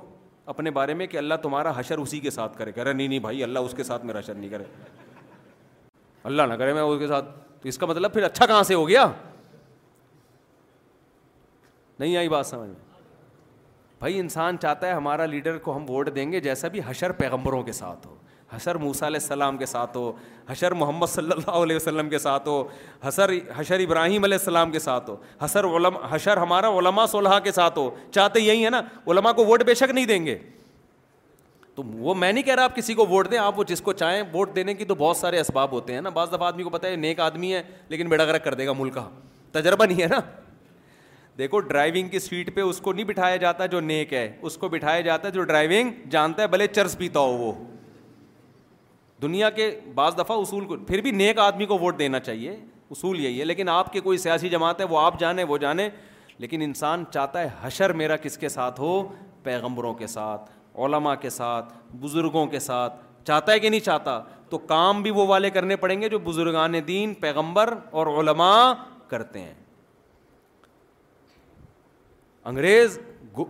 اپنے 0.55 0.71
بارے 0.79 0.95
میں 1.01 1.07
کہ 1.07 1.17
اللہ 1.17 1.35
تمہارا 1.43 1.73
حشر 1.77 1.99
اسی 1.99 2.21
کے 2.21 2.31
ساتھ 2.31 2.57
کرے 2.59 2.73
کہہ 2.73 2.83
رہے 2.83 2.93
نہیں 2.93 3.09
نہیں 3.09 3.19
بھائی 3.27 3.43
اللہ 3.45 3.59
اس 3.69 3.75
کے 3.77 3.83
ساتھ 3.85 4.05
میرا 4.07 4.19
حشر 4.19 4.35
نہیں 4.35 4.51
کرے 4.51 4.65
اللہ 6.31 6.43
نہ 6.49 6.55
کرے 6.59 6.73
میں 6.73 6.83
اس 6.83 6.99
کے 6.99 7.09
ساتھ 7.09 7.25
تو 7.63 7.69
اس 7.69 7.79
کا 7.79 7.87
مطلب 7.87 8.13
پھر 8.13 8.23
اچھا 8.23 8.47
کہاں 8.47 8.63
سے 8.63 8.75
ہو 8.75 8.89
گیا 8.89 9.07
نہیں 12.01 12.17
آئی 12.17 12.29
بات 12.29 12.47
سمجھ 12.47 12.69
میں 12.69 13.99
بھائی 14.01 14.19
انسان 14.19 14.59
چاہتا 14.61 14.87
ہے 14.87 14.93
ہمارا 14.93 15.25
لیڈر 15.33 15.57
کو 15.65 15.75
ہم 15.77 15.83
ووٹ 15.89 16.09
دیں 16.15 16.31
گے 16.33 16.41
جیسا 16.41 16.69
بھی 16.75 16.81
حشر 16.87 17.13
پیغمبروں 17.23 17.63
کے 17.63 17.73
ساتھ 17.79 18.07
ہو 18.07 18.15
حشر 18.53 18.75
موسیٰ 18.85 19.09
علیہ 19.09 19.21
السلام 19.23 19.57
کے 19.59 19.67
ساتھ 19.67 19.97
ہو 19.97 20.13
حشر 20.49 20.75
محمد 20.83 21.07
صلی 21.11 21.31
اللہ 21.37 21.59
علیہ 21.63 21.77
وسلم 21.77 22.09
کے 22.11 22.19
ساتھ 22.19 22.49
ہو 22.49 22.57
حسر 23.07 23.33
حشر 23.57 23.81
ابراہیم 23.87 24.25
علیہ 24.25 24.39
السلام 24.39 24.71
کے 24.71 24.79
ساتھ 24.87 25.11
ہو 25.11 25.17
حسر 25.45 25.67
حشر 26.15 26.37
ہمارا 26.37 26.69
علماء 26.79 27.05
صلیحہ 27.13 27.39
کے 27.45 27.53
ساتھ 27.59 27.79
ہو 27.79 27.89
چاہتے 28.13 28.41
یہی 28.41 28.65
ہے 28.65 28.71
نا 28.77 28.81
علماء 29.07 29.33
کو 29.33 29.45
ووٹ 29.47 29.65
بے 29.67 29.75
شک 29.83 29.91
نہیں 29.95 30.07
دیں 30.13 30.25
گے 30.27 30.39
تو 31.75 31.83
وہ 31.99 32.15
میں 32.15 32.33
نہیں 32.33 32.45
کہہ 32.45 32.55
رہا 32.55 32.65
آپ 32.73 32.77
کسی 32.77 32.95
کو 32.95 33.07
ووٹ 33.11 33.31
دیں 33.31 33.39
آپ 33.39 33.59
وہ 33.59 33.65
جس 33.65 33.81
کو 33.83 33.93
چاہیں 34.03 34.23
ووٹ 34.35 34.57
دینے 34.57 34.75
کی 34.75 34.85
تو 34.85 34.95
بہت 35.07 35.17
سارے 35.17 35.41
اسباب 35.41 35.73
ہوتے 35.73 35.95
ہیں 35.95 36.01
نا 36.01 36.11
بعض 36.17 36.33
دفعہ 36.33 36.47
آدمی 36.47 36.63
کو 36.63 36.71
پتہ 36.71 36.87
ہے 36.87 36.97
نیک 37.07 37.21
آدمی 37.29 37.55
ہے 37.55 37.63
لیکن 37.89 38.09
بیڑا 38.09 38.25
گرک 38.25 38.45
کر 38.45 38.55
دے 38.55 38.67
گا 38.67 38.73
ملک 38.79 38.95
کا 38.95 39.09
تجربہ 39.53 39.85
نہیں 39.85 40.03
ہے 40.03 40.07
نا 40.11 40.19
دیکھو 41.39 41.59
ڈرائیونگ 41.61 42.09
کی 42.09 42.19
سیٹ 42.19 42.55
پہ 42.55 42.61
اس 42.61 42.79
کو 42.81 42.93
نہیں 42.93 43.05
بٹھایا 43.07 43.37
جاتا 43.37 43.67
جو 43.75 43.81
نیک 43.81 44.13
ہے 44.15 44.31
اس 44.43 44.57
کو 44.59 44.69
بٹھایا 44.69 45.01
جاتا 45.01 45.27
ہے 45.27 45.33
جو 45.33 45.43
ڈرائیونگ 45.45 45.91
جانتا 46.11 46.43
ہے 46.43 46.47
بھلے 46.49 46.67
چرس 46.67 46.97
پیتا 46.99 47.21
ہو 47.21 47.37
وہ 47.37 47.53
دنیا 49.23 49.51
کے 49.51 49.71
بعض 49.95 50.19
دفعہ 50.19 50.37
اصول 50.41 50.65
کو 50.67 50.77
پھر 50.87 51.01
بھی 51.03 51.11
نیک 51.11 51.39
آدمی 51.39 51.67
کو 51.67 51.79
ووٹ 51.79 51.99
دینا 51.99 52.21
چاہیے 52.21 52.57
اصول 52.91 53.21
یہی 53.21 53.41
ہے 53.41 53.45
لیکن 53.45 53.69
آپ 53.69 53.93
کے 53.93 54.01
کوئی 54.01 54.19
سیاسی 54.19 54.49
جماعت 54.49 54.81
ہے 54.81 54.85
وہ 54.91 54.99
آپ 55.01 55.19
جانے 55.21 55.45
وہ 55.49 55.59
جانے 55.59 55.89
لیکن 56.39 56.63
انسان 56.63 57.05
چاہتا 57.15 57.41
ہے 57.41 57.49
حشر 57.63 57.93
میرا 57.93 58.17
کس 58.23 58.39
کے 58.39 58.49
ساتھ 58.49 58.81
ہو 58.81 59.03
پیغمبروں 59.43 59.93
کے 59.95 60.07
ساتھ 60.07 60.51
علما 60.85 61.15
کے 61.15 61.31
ساتھ 61.31 61.73
بزرگوں 62.01 62.47
کے 62.47 62.59
ساتھ 62.59 62.95
چاہتا 63.27 63.53
ہے 63.53 63.59
کہ 63.61 63.69
نہیں 63.69 63.81
چاہتا 63.81 64.21
تو 64.51 64.59
کام 64.59 65.03
بھی 65.03 65.11
وہ 65.15 65.27
والے 65.27 65.51
کرنے 65.51 65.77
پڑیں 65.77 66.01
گے 66.01 66.09
جو 66.09 66.19
بزرگان 66.19 66.75
دین 66.87 67.15
پیغمبر 67.21 67.75
اور 67.91 68.07
علما 68.21 68.51
کرتے 69.09 69.41
ہیں 69.41 69.55
انگریز 72.49 72.99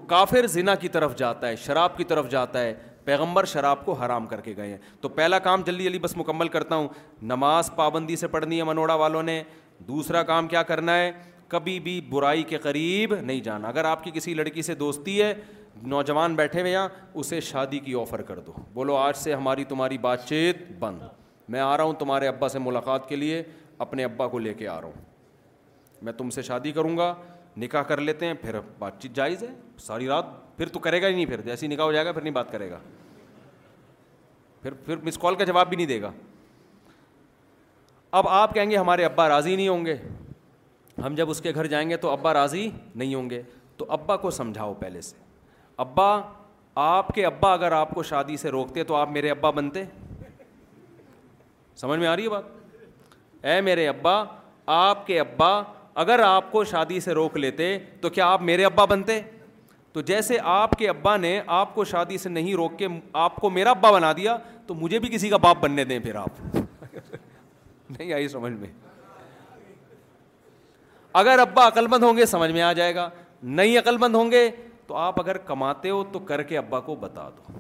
کافر 0.09 0.47
زنا 0.47 0.75
کی 0.81 0.89
طرف 0.89 1.15
جاتا 1.17 1.49
ہے 1.49 1.57
شراب 1.65 1.97
کی 1.97 2.05
طرف 2.05 2.31
جاتا 2.31 2.61
ہے 2.63 2.75
پیغمبر 3.05 3.45
شراب 3.47 3.85
کو 3.85 3.93
حرام 4.05 4.27
کر 4.27 4.41
کے 4.41 4.55
گئے 4.57 4.69
ہیں 4.71 4.77
تو 5.01 5.09
پہلا 5.09 5.39
کام 5.39 5.63
جلدی 5.67 5.85
جلدی 5.85 5.99
بس 5.99 6.17
مکمل 6.17 6.49
کرتا 6.49 6.77
ہوں 6.77 6.89
نماز 7.33 7.71
پابندی 7.77 8.17
سے 8.17 8.29
پڑھنی 8.29 8.59
ہے 8.59 8.65
منوڑا 8.65 8.95
والوں 9.03 9.23
نے 9.23 9.43
دوسرا 9.89 10.23
کام 10.23 10.49
کیا 10.49 10.63
کرنا 10.63 10.97
ہے 10.99 11.11
کبھی 11.49 11.79
بھی 11.81 12.01
برائی 12.11 12.43
کے 12.49 12.59
قریب 12.63 13.15
نہیں 13.21 13.41
جانا 13.45 13.69
اگر 13.69 13.85
آپ 13.85 14.05
کی 14.05 14.11
کسی 14.15 14.35
لڑکی 14.35 14.63
سے 14.63 14.75
دوستی 14.83 15.21
ہے 15.23 15.33
نوجوان 15.87 16.35
بیٹھے 16.37 16.61
ہوئے 16.61 16.73
یہاں 16.73 16.89
اسے 17.19 17.41
شادی 17.41 17.79
کی 17.79 17.95
آفر 18.01 18.23
کر 18.23 18.39
دو 18.47 18.53
بولو 18.73 18.97
آج 18.97 19.17
سے 19.17 19.35
ہماری 19.35 19.65
تمہاری 19.69 19.99
بات 19.99 20.27
چیت 20.29 20.57
بند 20.79 21.03
میں 21.51 21.61
آ 21.61 21.77
رہا 21.77 21.85
ہوں 21.85 21.93
تمہارے 21.99 22.29
ابا 22.29 22.49
سے 22.49 22.59
ملاقات 22.59 23.09
کے 23.09 23.17
لیے 23.17 23.43
اپنے 23.85 24.05
ابا 24.05 24.27
کو 24.29 24.39
لے 24.39 24.55
کے 24.55 24.69
آ 24.69 24.81
رہا 24.81 24.87
ہوں 24.89 25.09
میں 26.05 26.13
تم 26.19 26.31
سے 26.31 26.43
شادی 26.43 26.73
کروں 26.73 26.97
گا 26.99 27.15
نکاح 27.61 27.83
کر 27.93 28.01
لیتے 28.01 28.27
ہیں 28.27 28.35
پھر 28.43 28.57
بات 28.79 29.01
چیت 29.03 29.13
جائز 29.17 29.43
ہے 29.43 29.49
ساری 29.87 30.07
رات 30.09 30.27
پھر 30.57 30.69
تو 30.75 30.79
کرے 30.87 31.01
گا 31.03 31.09
ہی 31.09 31.15
نہیں 31.15 31.27
پھر 31.27 31.41
جیسے 31.47 31.67
نکاح 31.69 31.85
ہو 31.85 31.93
جائے 31.93 32.05
گا 32.07 32.13
پھر 32.13 32.23
نہیں 32.23 32.35
بات 32.35 32.51
کرے 32.53 32.71
گا 32.71 32.79
پھر 34.63 34.75
پھر 34.87 34.97
مس 35.05 35.19
کال 35.19 35.35
کا 35.35 35.45
جواب 35.51 35.69
بھی 35.69 35.77
نہیں 35.77 35.87
دے 35.87 36.01
گا 36.03 36.11
اب 38.21 38.29
آپ 38.37 38.55
کہیں 38.55 38.71
گے 38.71 38.77
ہمارے 38.77 39.05
ابا 39.05 39.29
راضی 39.29 39.55
نہیں 39.57 39.69
ہوں 39.69 39.85
گے 39.87 39.97
ہم 41.05 41.15
جب 41.19 41.31
اس 41.31 41.41
کے 41.41 41.53
گھر 41.55 41.67
جائیں 41.75 41.89
گے 41.91 41.97
تو 42.05 42.11
ابا 42.11 42.33
راضی 42.35 42.69
نہیں 42.95 43.15
ہوں 43.15 43.29
گے 43.31 43.43
تو 43.77 43.87
ابا 43.97 44.17
کو 44.25 44.31
سمجھاؤ 44.39 44.75
پہلے 44.79 45.01
سے 45.11 45.17
ابا 45.85 46.09
آپ 46.87 47.09
کے 47.15 47.27
ابا 47.27 47.53
اگر 47.53 47.73
آپ 47.73 47.91
کو 47.95 48.03
شادی 48.13 48.37
سے 48.45 48.51
روکتے 48.57 48.85
تو 48.91 48.95
آپ 48.97 49.11
میرے 49.11 49.31
ابا 49.31 49.51
بنتے 49.61 49.85
سمجھ 51.83 51.99
میں 52.01 52.09
آ 52.09 52.17
رہی 52.17 52.25
ہے 52.25 52.29
بات 52.31 53.45
اے 53.53 53.61
میرے 53.69 53.87
ابا 53.89 54.17
آپ 54.85 55.07
کے 55.07 55.19
ابا 55.21 55.51
اگر 55.95 56.19
آپ 56.25 56.51
کو 56.53 56.63
شادی 56.65 56.99
سے 57.01 57.13
روک 57.15 57.37
لیتے 57.37 57.77
تو 58.01 58.11
کیا 58.11 58.27
آپ 58.33 58.43
میرے 58.43 58.65
ابا 58.65 58.85
بنتے 58.91 59.21
تو 59.93 60.01
جیسے 60.11 60.37
آپ 60.43 60.71
کے 60.79 60.89
ابا 60.89 61.17
نے 61.17 61.41
آپ 61.47 61.75
کو 61.75 61.85
شادی 61.85 62.19
سے 62.19 62.29
نہیں 62.29 62.55
روک 62.55 62.79
کے 62.79 62.89
آپ 63.13 63.37
کو 63.37 63.51
میرا 63.51 63.71
ابا 63.71 63.91
بنا 63.93 64.13
دیا 64.17 64.37
تو 64.67 64.75
مجھے 64.75 64.99
بھی 64.99 65.09
کسی 65.15 65.29
کا 65.29 65.37
باپ 65.47 65.57
بننے 65.61 65.85
دیں 65.85 65.99
پھر 66.03 66.15
آپ 66.17 66.41
نہیں 66.57 68.13
آئی 68.13 68.29
سمجھ 68.29 68.53
میں 68.53 68.69
اگر 71.21 71.39
ابا 71.41 71.67
عقل 71.69 71.87
مند 71.91 72.03
ہوں 72.03 72.17
گے 72.17 72.27
سمجھ 72.27 72.51
میں 72.53 72.63
آ 72.63 72.73
جائے 72.73 72.95
گا 72.95 73.09
نہیں 73.43 73.79
عقل 73.79 73.97
مند 74.01 74.15
ہوں 74.15 74.31
گے 74.31 74.49
تو 74.87 74.97
آپ 74.97 75.21
اگر 75.21 75.39
کماتے 75.47 75.91
ہو 75.91 76.03
تو 76.13 76.19
کر 76.29 76.43
کے 76.43 76.59
ابا 76.59 76.81
کو 76.81 76.95
بتا 77.01 77.29
دو 77.37 77.53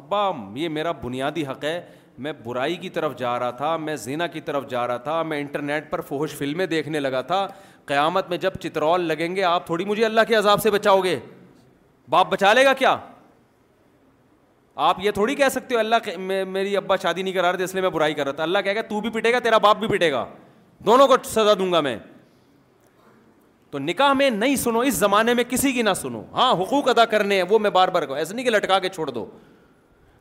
ابا 0.00 0.30
یہ 0.54 0.68
میرا 0.68 0.92
بنیادی 1.02 1.46
حق 1.46 1.64
ہے 1.64 1.80
میں 2.22 2.32
برائی 2.44 2.74
کی 2.76 2.88
طرف 2.96 3.16
جا 3.18 3.38
رہا 3.38 3.50
تھا 3.58 3.76
میں 3.76 3.94
زینا 3.96 4.26
کی 4.32 4.40
طرف 4.48 4.66
جا 4.70 4.86
رہا 4.86 4.96
تھا 5.04 5.22
میں 5.28 5.38
انٹرنیٹ 5.40 5.90
پر 5.90 6.00
فوہش 6.08 6.30
فلمیں 6.38 6.64
دیکھنے 6.66 7.00
لگا 7.00 7.20
تھا 7.30 7.46
قیامت 7.86 8.28
میں 8.30 8.38
جب 8.38 8.54
چترول 8.62 9.04
لگیں 9.08 9.34
گے 9.36 9.42
آپ 9.44 9.66
تھوڑی 9.66 9.84
مجھے 9.84 10.04
اللہ 10.04 10.20
کے 10.28 10.34
عذاب 10.36 10.62
سے 10.62 10.70
بچاؤ 10.70 11.00
گے 11.04 11.18
باپ 12.10 12.28
بچا 12.32 12.52
لے 12.52 12.64
گا 12.64 12.72
کیا 12.82 12.96
آپ 14.88 14.96
یہ 15.02 15.10
تھوڑی 15.10 15.34
کہہ 15.34 15.48
سکتے 15.52 15.74
ہو 15.74 15.80
اللہ 15.80 16.16
میری 16.18 16.76
ابا 16.76 16.96
شادی 17.02 17.22
نہیں 17.22 17.34
کرا 17.34 17.50
رہے 17.52 17.56
تھے 17.56 17.64
اس 17.64 17.72
لیے 17.74 17.82
میں 17.82 17.90
برائی 17.96 18.14
کر 18.14 18.24
رہا 18.24 18.32
تھا 18.32 18.42
اللہ 18.42 18.80
تو 18.88 19.00
بھی 19.00 19.10
پٹے 19.18 19.32
گا 19.32 19.38
تیرا 19.44 19.58
باپ 19.66 19.78
بھی 19.78 19.88
پٹے 19.96 20.10
گا 20.12 20.24
دونوں 20.86 21.06
کو 21.08 21.16
سزا 21.28 21.54
دوں 21.58 21.72
گا 21.72 21.80
میں 21.88 21.98
تو 23.70 23.78
نکاح 23.78 24.12
میں 24.12 24.28
نہیں 24.30 24.56
سنو 24.56 24.78
اس 24.90 24.94
زمانے 24.94 25.34
میں 25.34 25.44
کسی 25.48 25.72
کی 25.72 25.82
نہ 25.88 25.92
سنو 25.96 26.22
ہاں 26.34 26.52
حقوق 26.62 26.88
ادا 26.88 27.04
کرنے 27.14 27.36
ہیں 27.36 27.42
وہ 27.50 27.58
میں 27.66 27.70
بار 27.70 27.88
بار 27.96 28.02
کہوں 28.06 28.16
ایسے 28.18 28.34
نہیں 28.34 28.44
کہ 28.44 28.50
لٹکا 28.50 28.78
کے 28.78 28.88
چھوڑ 28.88 29.08
دو 29.10 29.24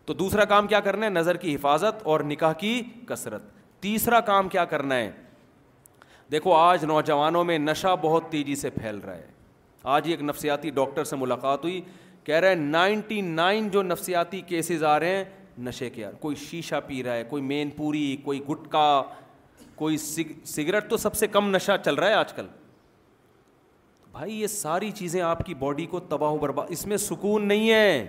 تو 0.05 0.13
دوسرا 0.13 0.45
کام 0.49 0.67
کیا 0.67 0.79
کرنا 0.81 1.05
ہے 1.05 1.09
نظر 1.11 1.37
کی 1.37 1.55
حفاظت 1.55 2.01
اور 2.11 2.19
نکاح 2.27 2.53
کی 2.59 2.81
کثرت 3.07 3.43
تیسرا 3.81 4.19
کام 4.29 4.49
کیا 4.49 4.65
کرنا 4.73 4.95
ہے 4.95 5.11
دیکھو 6.31 6.53
آج 6.55 6.83
نوجوانوں 6.85 7.43
میں 7.43 7.57
نشہ 7.59 7.95
بہت 8.01 8.23
تیزی 8.31 8.55
سے 8.55 8.69
پھیل 8.69 8.97
رہا 9.05 9.15
ہے 9.15 9.27
آج 9.95 10.07
ایک 10.11 10.21
نفسیاتی 10.21 10.69
ڈاکٹر 10.69 11.03
سے 11.03 11.15
ملاقات 11.15 11.63
ہوئی 11.63 11.81
کہہ 12.23 12.39
رہے 12.45 12.55
نائنٹی 12.55 13.19
نائن 13.21 13.69
جو 13.71 13.81
نفسیاتی 13.83 14.41
کیسز 14.47 14.83
آ 14.83 14.99
رہے 14.99 15.15
ہیں 15.15 15.23
نشے 15.67 15.89
کے 15.89 16.05
کوئی 16.19 16.35
شیشہ 16.49 16.75
پی 16.87 17.01
رہا 17.03 17.13
ہے 17.13 17.23
کوئی 17.29 17.43
مین 17.43 17.69
پوری 17.77 18.15
کوئی 18.23 18.39
گٹکا 18.49 18.91
کوئی 19.75 19.97
سگریٹ 19.97 20.89
تو 20.89 20.97
سب 20.97 21.15
سے 21.15 21.27
کم 21.27 21.55
نشہ 21.55 21.71
چل 21.85 21.95
رہا 21.95 22.07
ہے 22.07 22.13
آج 22.13 22.33
کل 22.33 22.47
بھائی 24.11 24.39
یہ 24.41 24.47
ساری 24.47 24.91
چیزیں 24.91 25.21
آپ 25.21 25.45
کی 25.45 25.53
باڈی 25.55 25.85
کو 25.85 25.99
تباہ 26.09 26.31
و 26.31 26.37
برباد 26.39 26.67
اس 26.69 26.85
میں 26.87 26.97
سکون 26.97 27.47
نہیں 27.47 27.69
ہے 27.71 28.05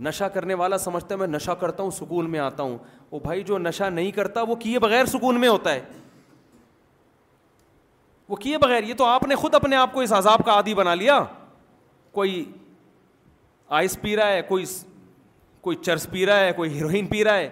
نشا 0.00 0.28
کرنے 0.34 0.54
والا 0.54 0.78
سمجھتا 0.78 1.14
ہے 1.14 1.18
میں 1.18 1.26
نشا 1.26 1.54
کرتا 1.54 1.82
ہوں 1.82 1.90
سکون 1.90 2.30
میں 2.30 2.40
آتا 2.40 2.62
ہوں 2.62 2.76
وہ 3.10 3.18
بھائی 3.22 3.42
جو 3.44 3.58
نشہ 3.58 3.84
نہیں 3.92 4.10
کرتا 4.12 4.42
وہ 4.48 4.54
کیے 4.60 4.78
بغیر 4.78 5.04
سکون 5.06 5.40
میں 5.40 5.48
ہوتا 5.48 5.74
ہے 5.74 5.80
وہ 8.28 8.36
کیے 8.36 8.58
بغیر 8.58 8.82
یہ 8.82 8.94
تو 8.98 9.04
آپ 9.04 9.26
نے 9.28 9.34
خود 9.34 9.54
اپنے 9.54 9.76
آپ 9.76 9.92
کو 9.94 10.00
اس 10.00 10.12
عذاب 10.18 10.44
کا 10.46 10.52
عادی 10.52 10.74
بنا 10.74 10.94
لیا 10.94 11.22
کوئی 12.12 12.44
آئس 13.80 13.98
پی 14.00 14.16
رہا 14.16 14.32
ہے 14.32 14.42
کوئی 14.48 14.64
کوئی 15.60 15.76
چرس 15.82 16.06
پی 16.10 16.24
رہا 16.26 16.40
ہے 16.44 16.52
کوئی 16.56 16.74
ہیروئن 16.76 17.06
پی 17.06 17.22
رہا 17.24 17.36
ہے 17.36 17.48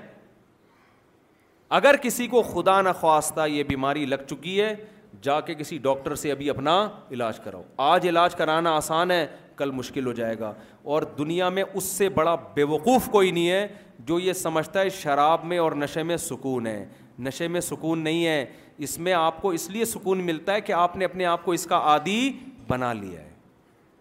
اگر 1.79 1.97
کسی 2.03 2.27
کو 2.29 2.43
خدا 2.43 2.81
نخواستہ 2.83 3.47
یہ 3.49 3.63
بیماری 3.65 4.05
لگ 4.07 4.25
چکی 4.31 4.61
ہے 4.61 4.75
جا 5.23 5.41
کے 5.47 5.55
کسی 5.55 5.79
ڈاکٹر 5.83 6.15
سے 6.17 6.31
ابھی 6.33 6.49
اپنا 6.51 6.75
علاج 7.11 7.39
کراؤ 7.45 7.63
آج 7.91 8.07
علاج 8.09 8.35
کرانا 8.35 8.73
آسان 8.77 9.11
ہے 9.11 9.27
کل 9.57 9.71
مشکل 9.75 10.07
ہو 10.07 10.13
جائے 10.13 10.39
گا 10.39 10.53
اور 10.93 11.03
دنیا 11.19 11.49
میں 11.57 11.63
اس 11.75 11.85
سے 11.85 12.09
بڑا 12.09 12.35
بے 12.55 12.63
وقوف 12.71 13.07
کوئی 13.13 13.31
نہیں 13.31 13.49
ہے 13.51 13.67
جو 14.07 14.19
یہ 14.21 14.33
سمجھتا 14.33 14.81
ہے 14.81 14.89
شراب 15.01 15.45
میں 15.45 15.59
اور 15.59 15.73
نشے 15.77 16.03
میں 16.03 16.17
سکون 16.17 16.67
ہے 16.67 16.85
نشے 17.25 17.49
میں 17.49 17.61
سکون 17.61 17.99
نہیں 18.05 18.25
ہے 18.27 18.45
اس 18.87 18.99
میں 19.07 19.13
آپ 19.13 19.41
کو 19.43 19.49
اس 19.53 19.69
لیے 19.71 19.85
سکون 19.85 20.23
ملتا 20.27 20.55
ہے 20.55 20.61
کہ 20.61 20.73
آپ 20.73 20.97
نے 20.97 21.05
اپنے 21.05 21.25
آپ 21.27 21.45
کو 21.45 21.53
اس 21.53 21.67
کا 21.69 21.77
عادی 21.93 22.31
بنا 22.69 22.93
لیا 22.93 23.21
ہے 23.21 23.29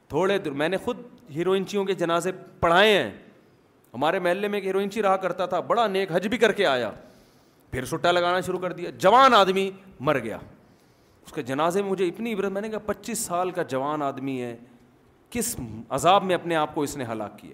تھوڑے 0.09 0.37
دور 0.37 0.53
میں 0.61 0.69
نے 0.69 0.77
خود 0.83 0.97
ہیروئنچیوں 1.35 1.83
کے 1.85 1.93
جنازے 1.93 2.31
پڑھائے 2.59 2.93
ہیں 2.97 3.11
ہمارے 3.93 4.19
محلے 4.19 4.47
میں 4.47 4.57
ایک 4.59 4.65
ہیروئنچی 4.65 5.01
رہا 5.01 5.17
کرتا 5.17 5.45
تھا 5.45 5.59
بڑا 5.67 5.87
نیک 5.87 6.11
حج 6.15 6.27
بھی 6.27 6.37
کر 6.37 6.51
کے 6.51 6.65
آیا 6.67 6.89
پھر 7.71 7.85
سٹا 7.85 8.11
لگانا 8.11 8.39
شروع 8.45 8.59
کر 8.59 8.71
دیا 8.73 8.89
جوان 8.99 9.33
آدمی 9.33 9.69
مر 10.07 10.19
گیا 10.23 10.37
اس 11.29 11.33
کے 11.33 11.41
جنازے 11.47 11.81
میں 11.81 11.89
مجھے 11.89 12.05
اتنی 12.07 12.31
عبرت 12.33 12.51
میں 12.51 12.61
نے 12.61 12.69
کہا 12.69 12.77
پچیس 12.85 13.19
سال 13.25 13.49
کا 13.55 13.63
جوان 13.71 14.01
آدمی 14.01 14.41
ہے 14.41 14.55
کس 15.31 15.55
عذاب 15.97 16.23
میں 16.25 16.35
اپنے 16.35 16.55
آپ 16.55 16.73
کو 16.75 16.81
اس 16.83 16.95
نے 16.97 17.05
ہلاک 17.11 17.37
کیا 17.39 17.53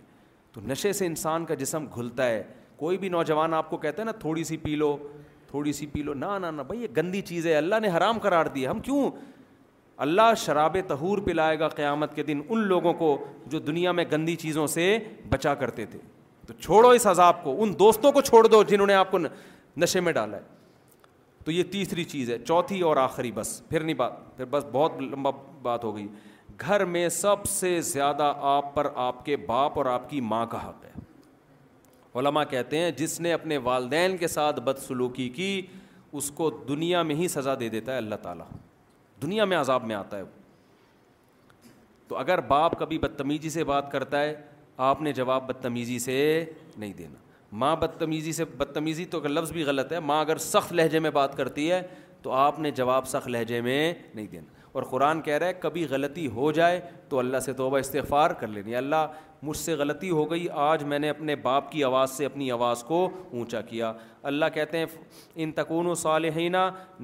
تو 0.54 0.62
نشے 0.68 0.92
سے 1.00 1.06
انسان 1.06 1.46
کا 1.46 1.54
جسم 1.64 1.86
گھلتا 1.96 2.28
ہے 2.28 2.42
کوئی 2.78 2.98
بھی 2.98 3.10
نوجوان 3.18 3.54
آپ 3.54 3.70
کو 3.70 3.78
کہتا 3.78 4.02
ہے 4.02 4.06
نا 4.06 4.12
تھوڑی 4.22 4.44
سی 4.52 4.58
پی 4.64 4.76
لو 4.76 4.96
تھوڑی 5.50 5.74
سی 5.74 5.86
پی 5.94 6.02
لو 6.04 6.14
نہ 6.14 6.26
نہ 6.42 6.62
بھائی 6.68 6.82
یہ 6.82 6.88
گندی 6.98 7.22
چیز 7.32 7.48
ہے 7.48 7.56
اللہ 7.56 7.80
نے 7.82 7.90
حرام 7.98 8.20
قرار 8.28 8.46
دیا 8.56 8.72
ہم 8.72 8.80
کیوں 8.88 9.10
اللہ 10.08 10.34
شراب 10.46 10.78
تہور 10.88 11.18
پلائے 11.26 11.60
گا 11.60 11.68
قیامت 11.76 12.16
کے 12.16 12.24
دن 12.30 12.42
ان 12.50 12.66
لوگوں 12.68 12.94
کو 13.04 13.18
جو 13.50 13.60
دنیا 13.68 13.92
میں 14.00 14.06
گندی 14.12 14.36
چیزوں 14.46 14.68
سے 14.78 14.94
بچا 15.30 15.54
کرتے 15.64 15.86
تھے 15.92 16.00
تو 16.48 16.54
چھوڑو 16.62 16.90
اس 17.00 17.08
عذاب 17.08 17.44
کو 17.44 17.62
ان 17.64 17.74
دوستوں 17.80 18.12
کو 18.12 18.22
چھوڑ 18.22 18.46
دو 18.48 18.64
جنہوں 18.74 18.88
نے 18.88 18.94
آپ 19.04 19.12
کو 19.12 19.18
نشے 19.78 20.00
میں 20.00 20.14
ڈالا 20.14 20.38
ہے 20.38 20.54
تو 21.46 21.52
یہ 21.52 21.64
تیسری 21.72 22.04
چیز 22.12 22.30
ہے 22.32 22.38
چوتھی 22.46 22.80
اور 22.90 22.98
آخری 22.98 23.32
بس 23.32 23.48
پھر 23.70 23.82
نہیں 23.84 23.96
بات 23.96 24.14
پھر 24.38 24.46
بس 24.50 24.64
بہت 24.72 24.92
لمبا 25.02 25.30
بات 25.62 25.84
ہو 25.84 25.96
گئی 25.96 26.08
گھر 26.62 26.84
میں 26.94 27.08
سب 27.20 27.46
سے 27.50 27.80
زیادہ 27.94 28.32
آپ 28.52 28.74
پر 28.76 28.88
آپ 29.04 29.24
کے 29.26 29.36
باپ 29.46 29.78
اور 29.78 29.86
آپ 29.86 30.10
کی 30.10 30.22
ماں 30.32 30.46
کا 30.52 30.68
حق 30.68 30.86
ہے 30.86 30.92
علماء 32.20 32.44
کہتے 32.50 32.78
ہیں 32.80 32.90
جس 32.98 33.20
نے 33.22 33.34
اپنے 33.34 33.58
والدین 33.64 34.18
کے 34.18 34.28
ساتھ 34.28 34.60
بدسلوکی 34.70 35.28
کی 35.38 35.50
اس 36.20 36.30
کو 36.36 36.50
دنیا 36.68 37.02
میں 37.10 37.16
ہی 37.16 37.28
سزا 37.28 37.56
دے 37.60 37.68
دیتا 37.70 37.92
ہے 37.94 37.98
اللہ 37.98 38.16
تعالیٰ 38.22 38.46
دنیا 39.22 39.46
میں 39.52 39.58
عذاب 39.58 39.86
میں 39.88 39.96
آتا 39.96 40.18
ہے 40.18 40.24
تو 42.08 42.18
اگر 42.18 42.42
باپ 42.48 42.78
کبھی 42.80 42.98
بدتمیزی 43.06 43.50
سے 43.50 43.64
بات 43.74 43.92
کرتا 43.92 44.22
ہے 44.22 44.34
آپ 44.88 45.02
نے 45.02 45.14
جواب 45.20 45.48
بدتمیزی 45.50 46.00
سے 46.00 46.18
نہیں 46.78 46.94
دینا 46.98 47.25
ماں 47.60 47.76
بدتمیزی 47.82 48.32
سے 48.34 48.46
بدتمیزی 48.58 49.04
تو 49.12 49.20
لفظ 49.28 49.52
بھی 49.52 49.64
غلط 49.64 49.92
ہے 49.94 50.00
ماں 50.12 50.20
اگر 50.22 50.38
سخت 50.46 50.72
لہجے 50.74 51.00
میں 51.06 51.10
بات 51.18 51.36
کرتی 51.38 51.72
ہے 51.72 51.82
تو 52.22 52.32
آپ 52.34 52.58
نے 52.60 52.70
جواب 52.78 53.08
سخت 53.08 53.28
لہجے 53.30 53.60
میں 53.68 53.94
نہیں 54.16 54.26
دینا 54.28 54.54
اور 54.78 54.84
قرآن 54.92 55.22
کہہ 55.26 55.38
رہا 55.40 55.48
ہے 55.48 55.54
کبھی 55.60 55.86
غلطی 55.90 56.26
ہو 56.36 56.52
جائے 56.52 56.80
تو 57.10 57.20
اللہ 57.20 57.40
سے 57.46 57.54
توبہ 57.60 57.78
استغفار 57.80 58.32
کر 58.40 58.48
لینی 58.56 58.76
اللہ 58.76 59.06
مجھ 59.44 59.56
سے 59.58 59.74
غلطی 59.82 60.10
ہو 60.10 60.30
گئی 60.32 60.48
آج 60.64 60.84
میں 60.92 61.00
نے 61.00 61.10
اپنے 61.10 61.36
باپ 61.46 61.72
کی 61.72 61.84
آواز 61.84 62.12
سے 62.12 62.26
اپنی 62.26 62.50
آواز 62.52 62.84
کو 62.84 63.00
اونچا 63.32 63.62
کیا 63.70 63.92
اللہ 64.32 64.46
کہتے 64.54 64.78
ہیں 64.78 64.86
ان 65.44 65.52
تکون 65.60 65.88
و 65.88 65.94
صالحینہ 66.04 66.58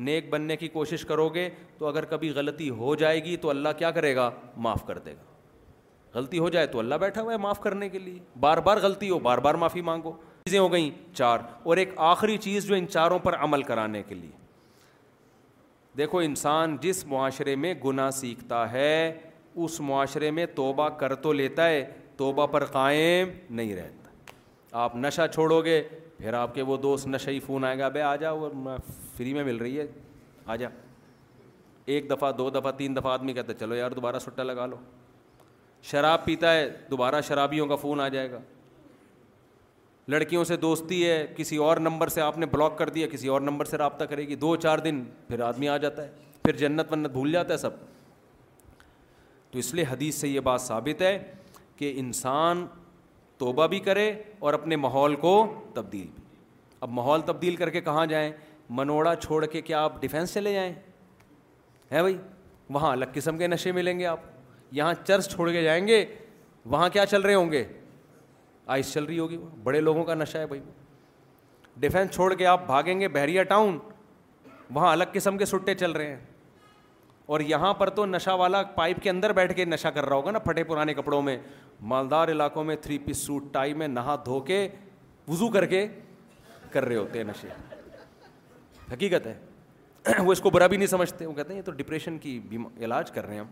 نیک 0.07 0.29
بننے 0.29 0.57
کی 0.57 0.67
کوشش 0.77 1.05
کرو 1.05 1.27
گے 1.33 1.49
تو 1.77 1.87
اگر 1.87 2.05
کبھی 2.15 2.29
غلطی 2.35 2.69
ہو 2.81 2.95
جائے 3.03 3.23
گی 3.23 3.35
تو 3.45 3.49
اللہ 3.49 3.77
کیا 3.79 3.91
کرے 3.99 4.15
گا 4.15 4.29
معاف 4.67 4.85
کر 4.87 4.97
دے 5.05 5.11
گا 5.13 5.29
غلطی 6.13 6.39
ہو 6.39 6.49
جائے 6.55 6.67
تو 6.67 6.79
اللہ 6.79 6.95
بیٹھا 7.01 7.21
ہوا 7.21 7.31
ہے 7.33 7.37
معاف 7.47 7.59
کرنے 7.61 7.89
کے 7.89 7.99
لیے 7.99 8.19
بار 8.39 8.57
بار 8.67 8.77
غلطی 8.81 9.09
ہو 9.09 9.19
بار 9.29 9.37
بار 9.47 9.55
معافی 9.63 9.81
مانگو 9.91 10.11
چیزیں 10.45 10.59
ہو 10.59 10.71
گئیں 10.71 10.89
چار 11.15 11.39
اور 11.63 11.77
ایک 11.77 11.89
آخری 12.09 12.37
چیز 12.43 12.65
جو 12.67 12.75
ان 12.75 12.87
چاروں 12.87 13.17
پر 13.23 13.35
عمل 13.43 13.63
کرانے 13.63 14.01
کے 14.07 14.15
لیے 14.15 14.29
دیکھو 15.97 16.17
انسان 16.19 16.75
جس 16.81 17.05
معاشرے 17.07 17.55
میں 17.65 17.73
گناہ 17.83 18.09
سیکھتا 18.19 18.71
ہے 18.71 19.17
اس 19.63 19.79
معاشرے 19.81 20.31
میں 20.31 20.45
توبہ 20.55 20.87
کر 20.99 21.13
تو 21.25 21.33
لیتا 21.33 21.67
ہے 21.69 21.83
توبہ 22.17 22.45
پر 22.51 22.65
قائم 22.65 23.29
نہیں 23.55 23.75
رہتا 23.75 24.09
آپ 24.83 24.95
نشہ 24.95 25.27
چھوڑو 25.33 25.61
گے 25.65 25.81
پھر 26.17 26.33
آپ 26.33 26.55
کے 26.55 26.61
وہ 26.61 26.77
دوست 26.77 27.07
نشے 27.07 27.31
ہی 27.31 27.39
فون 27.45 27.63
آئے 27.65 27.77
گا 27.79 27.89
بھائی 27.89 28.03
آ 28.05 28.15
جاؤ 28.15 28.37
وہ 28.39 28.77
فری 29.17 29.33
میں 29.33 29.43
مل 29.43 29.57
رہی 29.57 29.79
ہے 29.79 29.85
آ 30.45 30.55
جا 30.55 30.67
ایک 31.95 32.09
دفعہ 32.09 32.31
دو 32.37 32.49
دفعہ 32.49 32.71
تین 32.77 32.95
دفعہ 32.95 33.11
آدمی 33.13 33.33
کہتا 33.33 33.53
ہے 33.53 33.57
چلو 33.59 33.75
یار 33.75 33.91
دوبارہ 33.91 34.19
سٹا 34.25 34.43
لگا 34.43 34.65
لو 34.65 34.75
شراب 35.91 36.25
پیتا 36.25 36.53
ہے 36.53 36.67
دوبارہ 36.89 37.21
شرابیوں 37.27 37.67
کا 37.67 37.75
فون 37.83 37.99
آ 38.01 38.07
جائے 38.07 38.31
گا 38.31 38.39
لڑکیوں 40.11 40.43
سے 40.43 40.55
دوستی 40.57 41.05
ہے 41.09 41.17
کسی 41.35 41.57
اور 41.65 41.77
نمبر 41.87 42.07
سے 42.15 42.21
آپ 42.21 42.37
نے 42.37 42.45
بلاک 42.53 42.77
کر 42.77 42.89
دیا 42.95 43.07
کسی 43.11 43.27
اور 43.35 43.41
نمبر 43.41 43.65
سے 43.73 43.77
رابطہ 43.77 44.05
کرے 44.09 44.27
گی 44.27 44.35
دو 44.43 44.55
چار 44.65 44.79
دن 44.87 45.03
پھر 45.27 45.39
آدمی 45.49 45.69
آ 45.69 45.77
جاتا 45.85 46.03
ہے 46.07 46.11
پھر 46.43 46.55
جنت 46.61 46.91
ونت 46.93 47.11
بھول 47.11 47.31
جاتا 47.31 47.53
ہے 47.53 47.57
سب 47.57 47.73
تو 49.51 49.59
اس 49.59 49.73
لیے 49.73 49.85
حدیث 49.91 50.15
سے 50.21 50.27
یہ 50.27 50.39
بات 50.49 50.61
ثابت 50.61 51.01
ہے 51.01 51.17
کہ 51.77 51.93
انسان 52.03 52.65
توبہ 53.43 53.67
بھی 53.73 53.79
کرے 53.89 54.11
اور 54.45 54.53
اپنے 54.53 54.75
ماحول 54.85 55.15
کو 55.25 55.31
تبدیل 55.73 56.07
بھی 56.15 56.23
اب 56.85 56.89
ماحول 56.99 57.21
تبدیل 57.25 57.55
کر 57.55 57.69
کے 57.77 57.81
کہاں 57.87 58.05
جائیں 58.13 58.31
منوڑا 58.81 59.15
چھوڑ 59.25 59.45
کے 59.55 59.61
کیا 59.69 59.83
آپ 59.83 59.99
ڈیفینس 60.01 60.33
چلے 60.33 60.53
جائیں 60.53 60.71
ہیں 61.91 62.01
بھائی 62.01 62.17
وہاں 62.73 62.91
الگ 62.91 63.13
قسم 63.13 63.37
کے 63.37 63.47
نشے 63.53 63.71
ملیں 63.79 63.99
گے 63.99 64.05
آپ 64.15 64.19
یہاں 64.79 64.93
چرچ 65.07 65.31
چھوڑ 65.35 65.51
کے 65.51 65.61
جائیں 65.63 65.85
گے 65.87 66.05
وہاں 66.73 66.89
کیا 66.93 67.05
چل 67.13 67.21
رہے 67.27 67.33
ہوں 67.33 67.51
گے 67.51 67.63
آئس 68.71 68.91
چل 68.93 69.03
رہی 69.05 69.17
ہوگی 69.19 69.37
وہ 69.37 69.49
بڑے 69.63 69.79
لوگوں 69.81 70.03
کا 70.05 70.13
نشہ 70.15 70.37
ہے 70.37 70.45
بھائی 70.47 70.61
ڈیفینس 71.83 72.13
چھوڑ 72.15 72.33
کے 72.41 72.45
آپ 72.47 72.65
بھاگیں 72.65 72.99
گے 72.99 73.07
بحریہ 73.17 73.43
ٹاؤن 73.51 73.77
وہاں 74.75 74.91
الگ 74.91 75.13
قسم 75.13 75.37
کے 75.37 75.45
سٹے 75.45 75.73
چل 75.83 75.91
رہے 76.01 76.07
ہیں 76.09 76.19
اور 77.35 77.39
یہاں 77.49 77.73
پر 77.79 77.89
تو 77.97 78.05
نشہ 78.05 78.29
والا 78.39 78.61
پائپ 78.75 79.01
کے 79.03 79.09
اندر 79.09 79.33
بیٹھ 79.39 79.53
کے 79.55 79.65
نشہ 79.65 79.87
کر 79.95 80.05
رہا 80.05 80.15
ہوگا 80.21 80.31
نا 80.31 80.39
پھٹے 80.47 80.63
پرانے 80.71 80.93
کپڑوں 80.93 81.21
میں 81.27 81.37
مالدار 81.93 82.27
علاقوں 82.35 82.63
میں 82.69 82.75
تھری 82.85 82.97
پیس 83.05 83.17
سوٹ 83.25 83.53
ٹائی 83.53 83.73
میں 83.81 83.87
نہا 83.87 84.15
دھو 84.25 84.39
کے 84.51 84.67
وضو 85.27 85.49
کر 85.57 85.65
کے 85.73 85.85
کر 86.71 86.85
رہے 86.85 86.95
ہوتے 86.95 87.19
ہیں 87.19 87.25
نشے 87.31 87.47
حقیقت 88.93 89.27
ہے 89.27 90.21
وہ 90.25 90.31
اس 90.31 90.39
کو 90.41 90.49
برا 90.57 90.67
بھی 90.67 90.77
نہیں 90.77 90.87
سمجھتے 90.93 91.25
وہ 91.25 91.33
کہتے 91.39 91.53
ہیں 91.53 91.59
یہ 91.59 91.65
تو 91.65 91.71
ڈپریشن 91.83 92.17
کی 92.25 92.39
علاج 92.87 93.11
کر 93.17 93.25
رہے 93.25 93.33
ہیں 93.35 93.41
ہم 93.41 93.47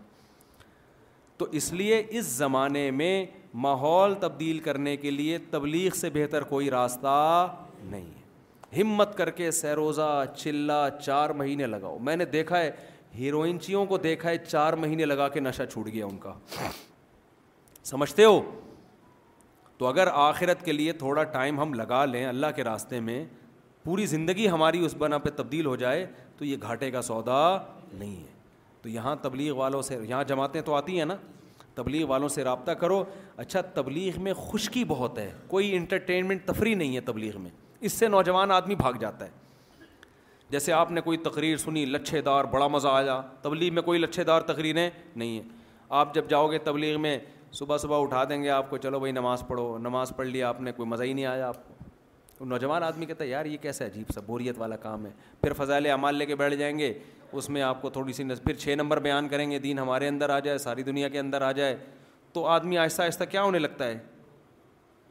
تو 1.40 1.46
اس 1.58 1.72
لیے 1.72 2.02
اس 2.18 2.24
زمانے 2.36 2.90
میں 2.90 3.12
ماحول 3.66 4.14
تبدیل 4.20 4.58
کرنے 4.64 4.96
کے 5.04 5.10
لیے 5.10 5.36
تبلیغ 5.50 5.94
سے 6.00 6.08
بہتر 6.14 6.42
کوئی 6.48 6.68
راستہ 6.70 7.12
نہیں 7.90 8.04
ہے 8.14 8.80
ہمت 8.80 9.16
کر 9.18 9.30
کے 9.38 9.50
سیروزہ 9.60 10.08
چلا 10.36 10.78
چار 11.00 11.30
مہینے 11.38 11.66
لگاؤ 11.66 11.96
میں 12.08 12.16
نے 12.16 12.24
دیکھا 12.34 12.58
ہے 12.60 12.70
ہیروئنچیوں 13.18 13.84
کو 13.92 13.98
دیکھا 13.98 14.28
ہے 14.30 14.36
چار 14.46 14.72
مہینے 14.82 15.04
لگا 15.04 15.28
کے 15.36 15.40
نشہ 15.40 15.62
چھوٹ 15.72 15.86
گیا 15.92 16.06
ان 16.06 16.18
کا 16.26 16.32
سمجھتے 17.90 18.24
ہو 18.24 18.40
تو 19.78 19.86
اگر 19.86 20.06
آخرت 20.28 20.64
کے 20.64 20.72
لیے 20.72 20.92
تھوڑا 21.04 21.24
ٹائم 21.38 21.60
ہم 21.60 21.72
لگا 21.74 22.04
لیں 22.04 22.24
اللہ 22.26 22.50
کے 22.56 22.64
راستے 22.64 23.00
میں 23.08 23.24
پوری 23.84 24.06
زندگی 24.12 24.48
ہماری 24.48 24.84
اس 24.84 24.94
بنا 24.98 25.18
پہ 25.24 25.30
تبدیل 25.36 25.66
ہو 25.66 25.74
جائے 25.84 26.06
تو 26.38 26.44
یہ 26.44 26.56
گھاٹے 26.62 26.90
کا 26.90 27.02
سودا 27.02 27.42
نہیں 27.98 28.16
ہے 28.16 28.38
تو 28.82 28.88
یہاں 28.88 29.14
تبلیغ 29.22 29.54
والوں 29.56 29.82
سے 29.82 29.96
یہاں 30.08 30.22
جماعتیں 30.28 30.60
تو 30.64 30.74
آتی 30.74 30.98
ہیں 30.98 31.04
نا 31.06 31.14
تبلیغ 31.74 32.06
والوں 32.08 32.28
سے 32.28 32.44
رابطہ 32.44 32.70
کرو 32.80 33.02
اچھا 33.36 33.60
تبلیغ 33.74 34.20
میں 34.22 34.32
خشکی 34.46 34.84
بہت 34.88 35.18
ہے 35.18 35.30
کوئی 35.48 35.74
انٹرٹینمنٹ 35.76 36.44
تفریح 36.46 36.74
نہیں 36.76 36.94
ہے 36.96 37.00
تبلیغ 37.10 37.40
میں 37.40 37.50
اس 37.88 37.92
سے 37.92 38.08
نوجوان 38.08 38.50
آدمی 38.50 38.74
بھاگ 38.74 38.92
جاتا 39.00 39.24
ہے 39.26 39.38
جیسے 40.50 40.72
آپ 40.72 40.90
نے 40.92 41.00
کوئی 41.00 41.18
تقریر 41.24 41.56
سنی 41.56 41.84
لچھے 41.86 42.20
دار 42.28 42.44
بڑا 42.52 42.66
مزہ 42.68 42.88
آیا 42.92 43.20
تبلیغ 43.42 43.74
میں 43.74 43.82
کوئی 43.82 43.98
لچھے 44.00 44.24
دار 44.32 44.40
تقریریں 44.52 44.88
نہیں 45.16 45.30
ہیں 45.34 45.42
آپ 46.00 46.14
جب 46.14 46.28
جاؤ 46.30 46.50
گے 46.50 46.58
تبلیغ 46.64 47.00
میں 47.00 47.18
صبح 47.58 47.78
صبح 47.78 48.00
اٹھا 48.02 48.24
دیں 48.28 48.42
گے 48.42 48.50
آپ 48.50 48.70
کو 48.70 48.76
چلو 48.76 48.98
بھائی 49.00 49.12
نماز 49.12 49.42
پڑھو 49.46 49.76
نماز 49.82 50.12
پڑھ 50.16 50.26
لی 50.26 50.42
آپ 50.42 50.60
نے 50.60 50.72
کوئی 50.72 50.88
مزہ 50.88 51.02
ہی 51.02 51.12
نہیں 51.12 51.26
آیا 51.26 51.48
آپ 51.48 51.69
تو 52.40 52.46
نوجوان 52.46 52.82
آدمی 52.82 53.06
کہتا 53.06 53.24
ہے 53.24 53.28
یار 53.28 53.44
یہ 53.44 53.56
کیسا 53.62 53.86
عجیب 53.86 54.12
سا 54.14 54.20
بوریت 54.26 54.58
والا 54.58 54.76
کام 54.82 55.04
ہے 55.06 55.10
پھر 55.40 55.52
فضائل 55.56 55.86
اعمال 55.90 56.14
لے 56.16 56.26
کے 56.26 56.34
بیٹھ 56.36 56.54
جائیں 56.56 56.78
گے 56.78 56.92
اس 57.40 57.48
میں 57.54 57.62
آپ 57.62 57.82
کو 57.82 57.88
تھوڑی 57.96 58.12
سی 58.12 58.22
نظر 58.24 58.42
پھر 58.44 58.54
چھ 58.58 58.74
نمبر 58.78 58.98
بیان 59.00 59.26
کریں 59.28 59.50
گے 59.50 59.58
دین 59.64 59.78
ہمارے 59.78 60.06
اندر 60.08 60.30
آ 60.30 60.38
جائے 60.46 60.58
ساری 60.58 60.82
دنیا 60.82 61.08
کے 61.08 61.18
اندر 61.18 61.42
آ 61.42 61.50
جائے 61.58 61.76
تو 62.32 62.44
آدمی 62.48 62.78
آہستہ 62.78 63.02
آہستہ 63.02 63.24
کیا 63.30 63.42
ہونے 63.42 63.58
لگتا 63.58 63.84
ہے 63.88 63.98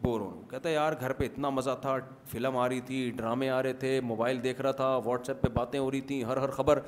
بور 0.04 0.22
ہونے 0.22 0.48
کہتا 0.52 0.70
ہے 0.70 0.74
یار 0.74 0.94
گھر 1.00 1.14
پہ 1.14 1.26
اتنا 1.26 1.50
مزہ 1.50 1.76
تھا 1.82 1.96
فلم 2.32 2.58
آ 2.58 2.68
رہی 2.70 2.80
تھی 2.88 3.10
ڈرامے 3.16 3.50
آ 3.50 3.62
رہے 3.64 3.74
تھے 3.84 4.00
موبائل 4.12 4.44
دیکھ 4.44 4.62
رہا 4.62 4.72
تھا 4.82 4.88
واٹس 5.06 5.30
ایپ 5.30 5.42
پہ 5.42 5.50
باتیں 5.58 5.80
ہو 5.80 5.92
رہی 5.92 6.02
تھیں 6.12 6.24
ہر 6.30 6.38
ہر 6.38 6.52
خبر 6.58 6.80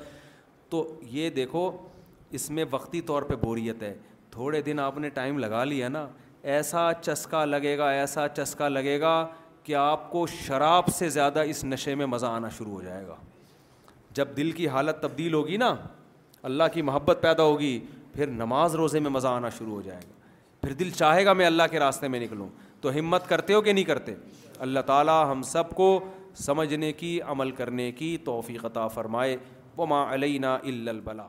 تو 0.70 0.84
یہ 1.10 1.30
دیکھو 1.38 1.70
اس 2.38 2.48
میں 2.50 2.64
وقتی 2.70 3.00
طور 3.12 3.22
پہ 3.30 3.34
بوریت 3.44 3.82
ہے 3.82 3.94
تھوڑے 4.30 4.62
دن 4.66 4.80
آپ 4.86 4.98
نے 4.98 5.08
ٹائم 5.20 5.38
لگا 5.38 5.62
لیا 5.64 5.88
نا 5.88 6.06
ایسا 6.56 6.88
چسکا 7.00 7.44
لگے 7.44 7.76
گا 7.78 7.90
ایسا 7.90 8.26
چسکا 8.36 8.68
لگے 8.68 8.98
گا 9.00 9.14
کہ 9.64 9.74
آپ 9.76 10.10
کو 10.10 10.26
شراب 10.26 10.88
سے 10.94 11.08
زیادہ 11.16 11.40
اس 11.48 11.64
نشے 11.64 11.94
میں 11.94 12.06
مزہ 12.06 12.26
آنا 12.26 12.48
شروع 12.56 12.72
ہو 12.72 12.80
جائے 12.82 13.06
گا 13.06 13.14
جب 14.14 14.28
دل 14.36 14.50
کی 14.52 14.68
حالت 14.68 15.00
تبدیل 15.02 15.34
ہوگی 15.34 15.56
نا 15.56 15.74
اللہ 16.48 16.64
کی 16.72 16.82
محبت 16.82 17.18
پیدا 17.22 17.42
ہوگی 17.42 17.78
پھر 18.14 18.26
نماز 18.30 18.74
روزے 18.74 19.00
میں 19.00 19.10
مزہ 19.10 19.28
آنا 19.28 19.48
شروع 19.58 19.74
ہو 19.74 19.82
جائے 19.82 20.00
گا 20.08 20.20
پھر 20.62 20.72
دل 20.80 20.90
چاہے 20.96 21.24
گا 21.24 21.32
میں 21.32 21.46
اللہ 21.46 21.62
کے 21.70 21.78
راستے 21.80 22.08
میں 22.08 22.20
نکلوں 22.20 22.48
تو 22.80 22.90
ہمت 22.98 23.28
کرتے 23.28 23.54
ہو 23.54 23.60
کہ 23.62 23.72
نہیں 23.72 23.84
کرتے 23.84 24.14
اللہ 24.66 24.80
تعالیٰ 24.86 25.24
ہم 25.30 25.42
سب 25.52 25.70
کو 25.76 25.88
سمجھنے 26.44 26.92
کی 27.02 27.18
عمل 27.30 27.50
کرنے 27.60 27.90
کی 27.92 28.16
توفیق 28.24 28.64
عطا 28.64 28.86
فرمائے 28.98 29.36
وما 29.78 30.02
علینا 30.14 30.54
البلاغ 30.62 31.28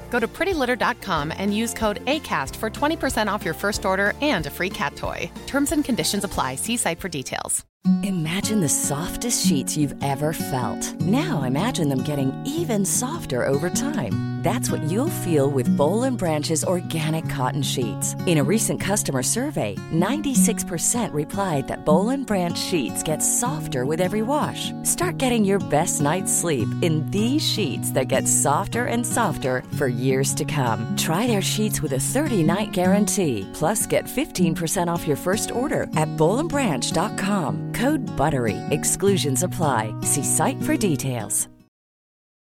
Go 0.15 0.19
to 0.25 0.29
prettylitter.com 0.37 1.25
and 1.41 1.49
use 1.63 1.71
code 1.83 1.97
ACAST 2.13 2.55
for 2.55 2.69
20% 2.69 3.31
off 3.31 3.41
your 3.47 3.57
first 3.63 3.91
order 3.91 4.07
and 4.33 4.43
a 4.45 4.53
free 4.59 4.73
cat 4.81 4.95
toy. 5.05 5.19
Terms 5.53 5.71
and 5.71 5.83
conditions 5.89 6.23
apply. 6.29 6.51
See 6.65 6.81
site 6.85 6.99
for 7.03 7.11
details. 7.19 7.59
Imagine 8.03 8.61
the 8.61 8.69
softest 8.69 9.47
sheets 9.47 9.75
you've 9.75 9.95
ever 10.03 10.33
felt. 10.33 11.01
Now 11.01 11.41
imagine 11.41 11.89
them 11.89 12.03
getting 12.03 12.31
even 12.45 12.85
softer 12.85 13.47
over 13.47 13.71
time. 13.71 14.13
That's 14.41 14.71
what 14.71 14.81
you'll 14.89 15.21
feel 15.25 15.51
with 15.51 15.75
Bowl 15.77 16.01
and 16.01 16.17
Branch's 16.17 16.65
organic 16.65 17.29
cotton 17.29 17.61
sheets. 17.61 18.15
In 18.25 18.39
a 18.39 18.43
recent 18.43 18.81
customer 18.81 19.21
survey, 19.21 19.75
96% 19.93 21.13
replied 21.13 21.67
that 21.67 21.85
Bowl 21.85 22.09
and 22.09 22.25
Branch 22.25 22.57
sheets 22.57 23.03
get 23.03 23.19
softer 23.19 23.85
with 23.85 24.01
every 24.01 24.23
wash. 24.23 24.71
Start 24.81 25.19
getting 25.19 25.45
your 25.45 25.59
best 25.69 26.01
night's 26.01 26.33
sleep 26.33 26.67
in 26.81 27.05
these 27.11 27.47
sheets 27.47 27.91
that 27.91 28.07
get 28.07 28.27
softer 28.27 28.85
and 28.85 29.05
softer 29.05 29.61
for 29.77 29.85
years 29.85 30.33
to 30.33 30.43
come. 30.43 30.91
Try 30.97 31.27
their 31.27 31.43
sheets 31.43 31.83
with 31.83 31.91
a 31.91 32.05
30-night 32.15 32.71
guarantee. 32.71 33.47
Plus, 33.53 33.85
get 33.85 34.05
15% 34.05 34.87
off 34.87 35.07
your 35.07 35.17
first 35.17 35.51
order 35.51 35.83
at 35.95 36.09
bowlandbranch.com. 36.17 37.59
Good 37.81 38.09
بروے 38.17 38.53
excursions 38.75 39.43
افلائی 39.43 39.89
C 40.13 40.23
site 40.37 40.65
for 40.67 40.75
dates 40.81 41.47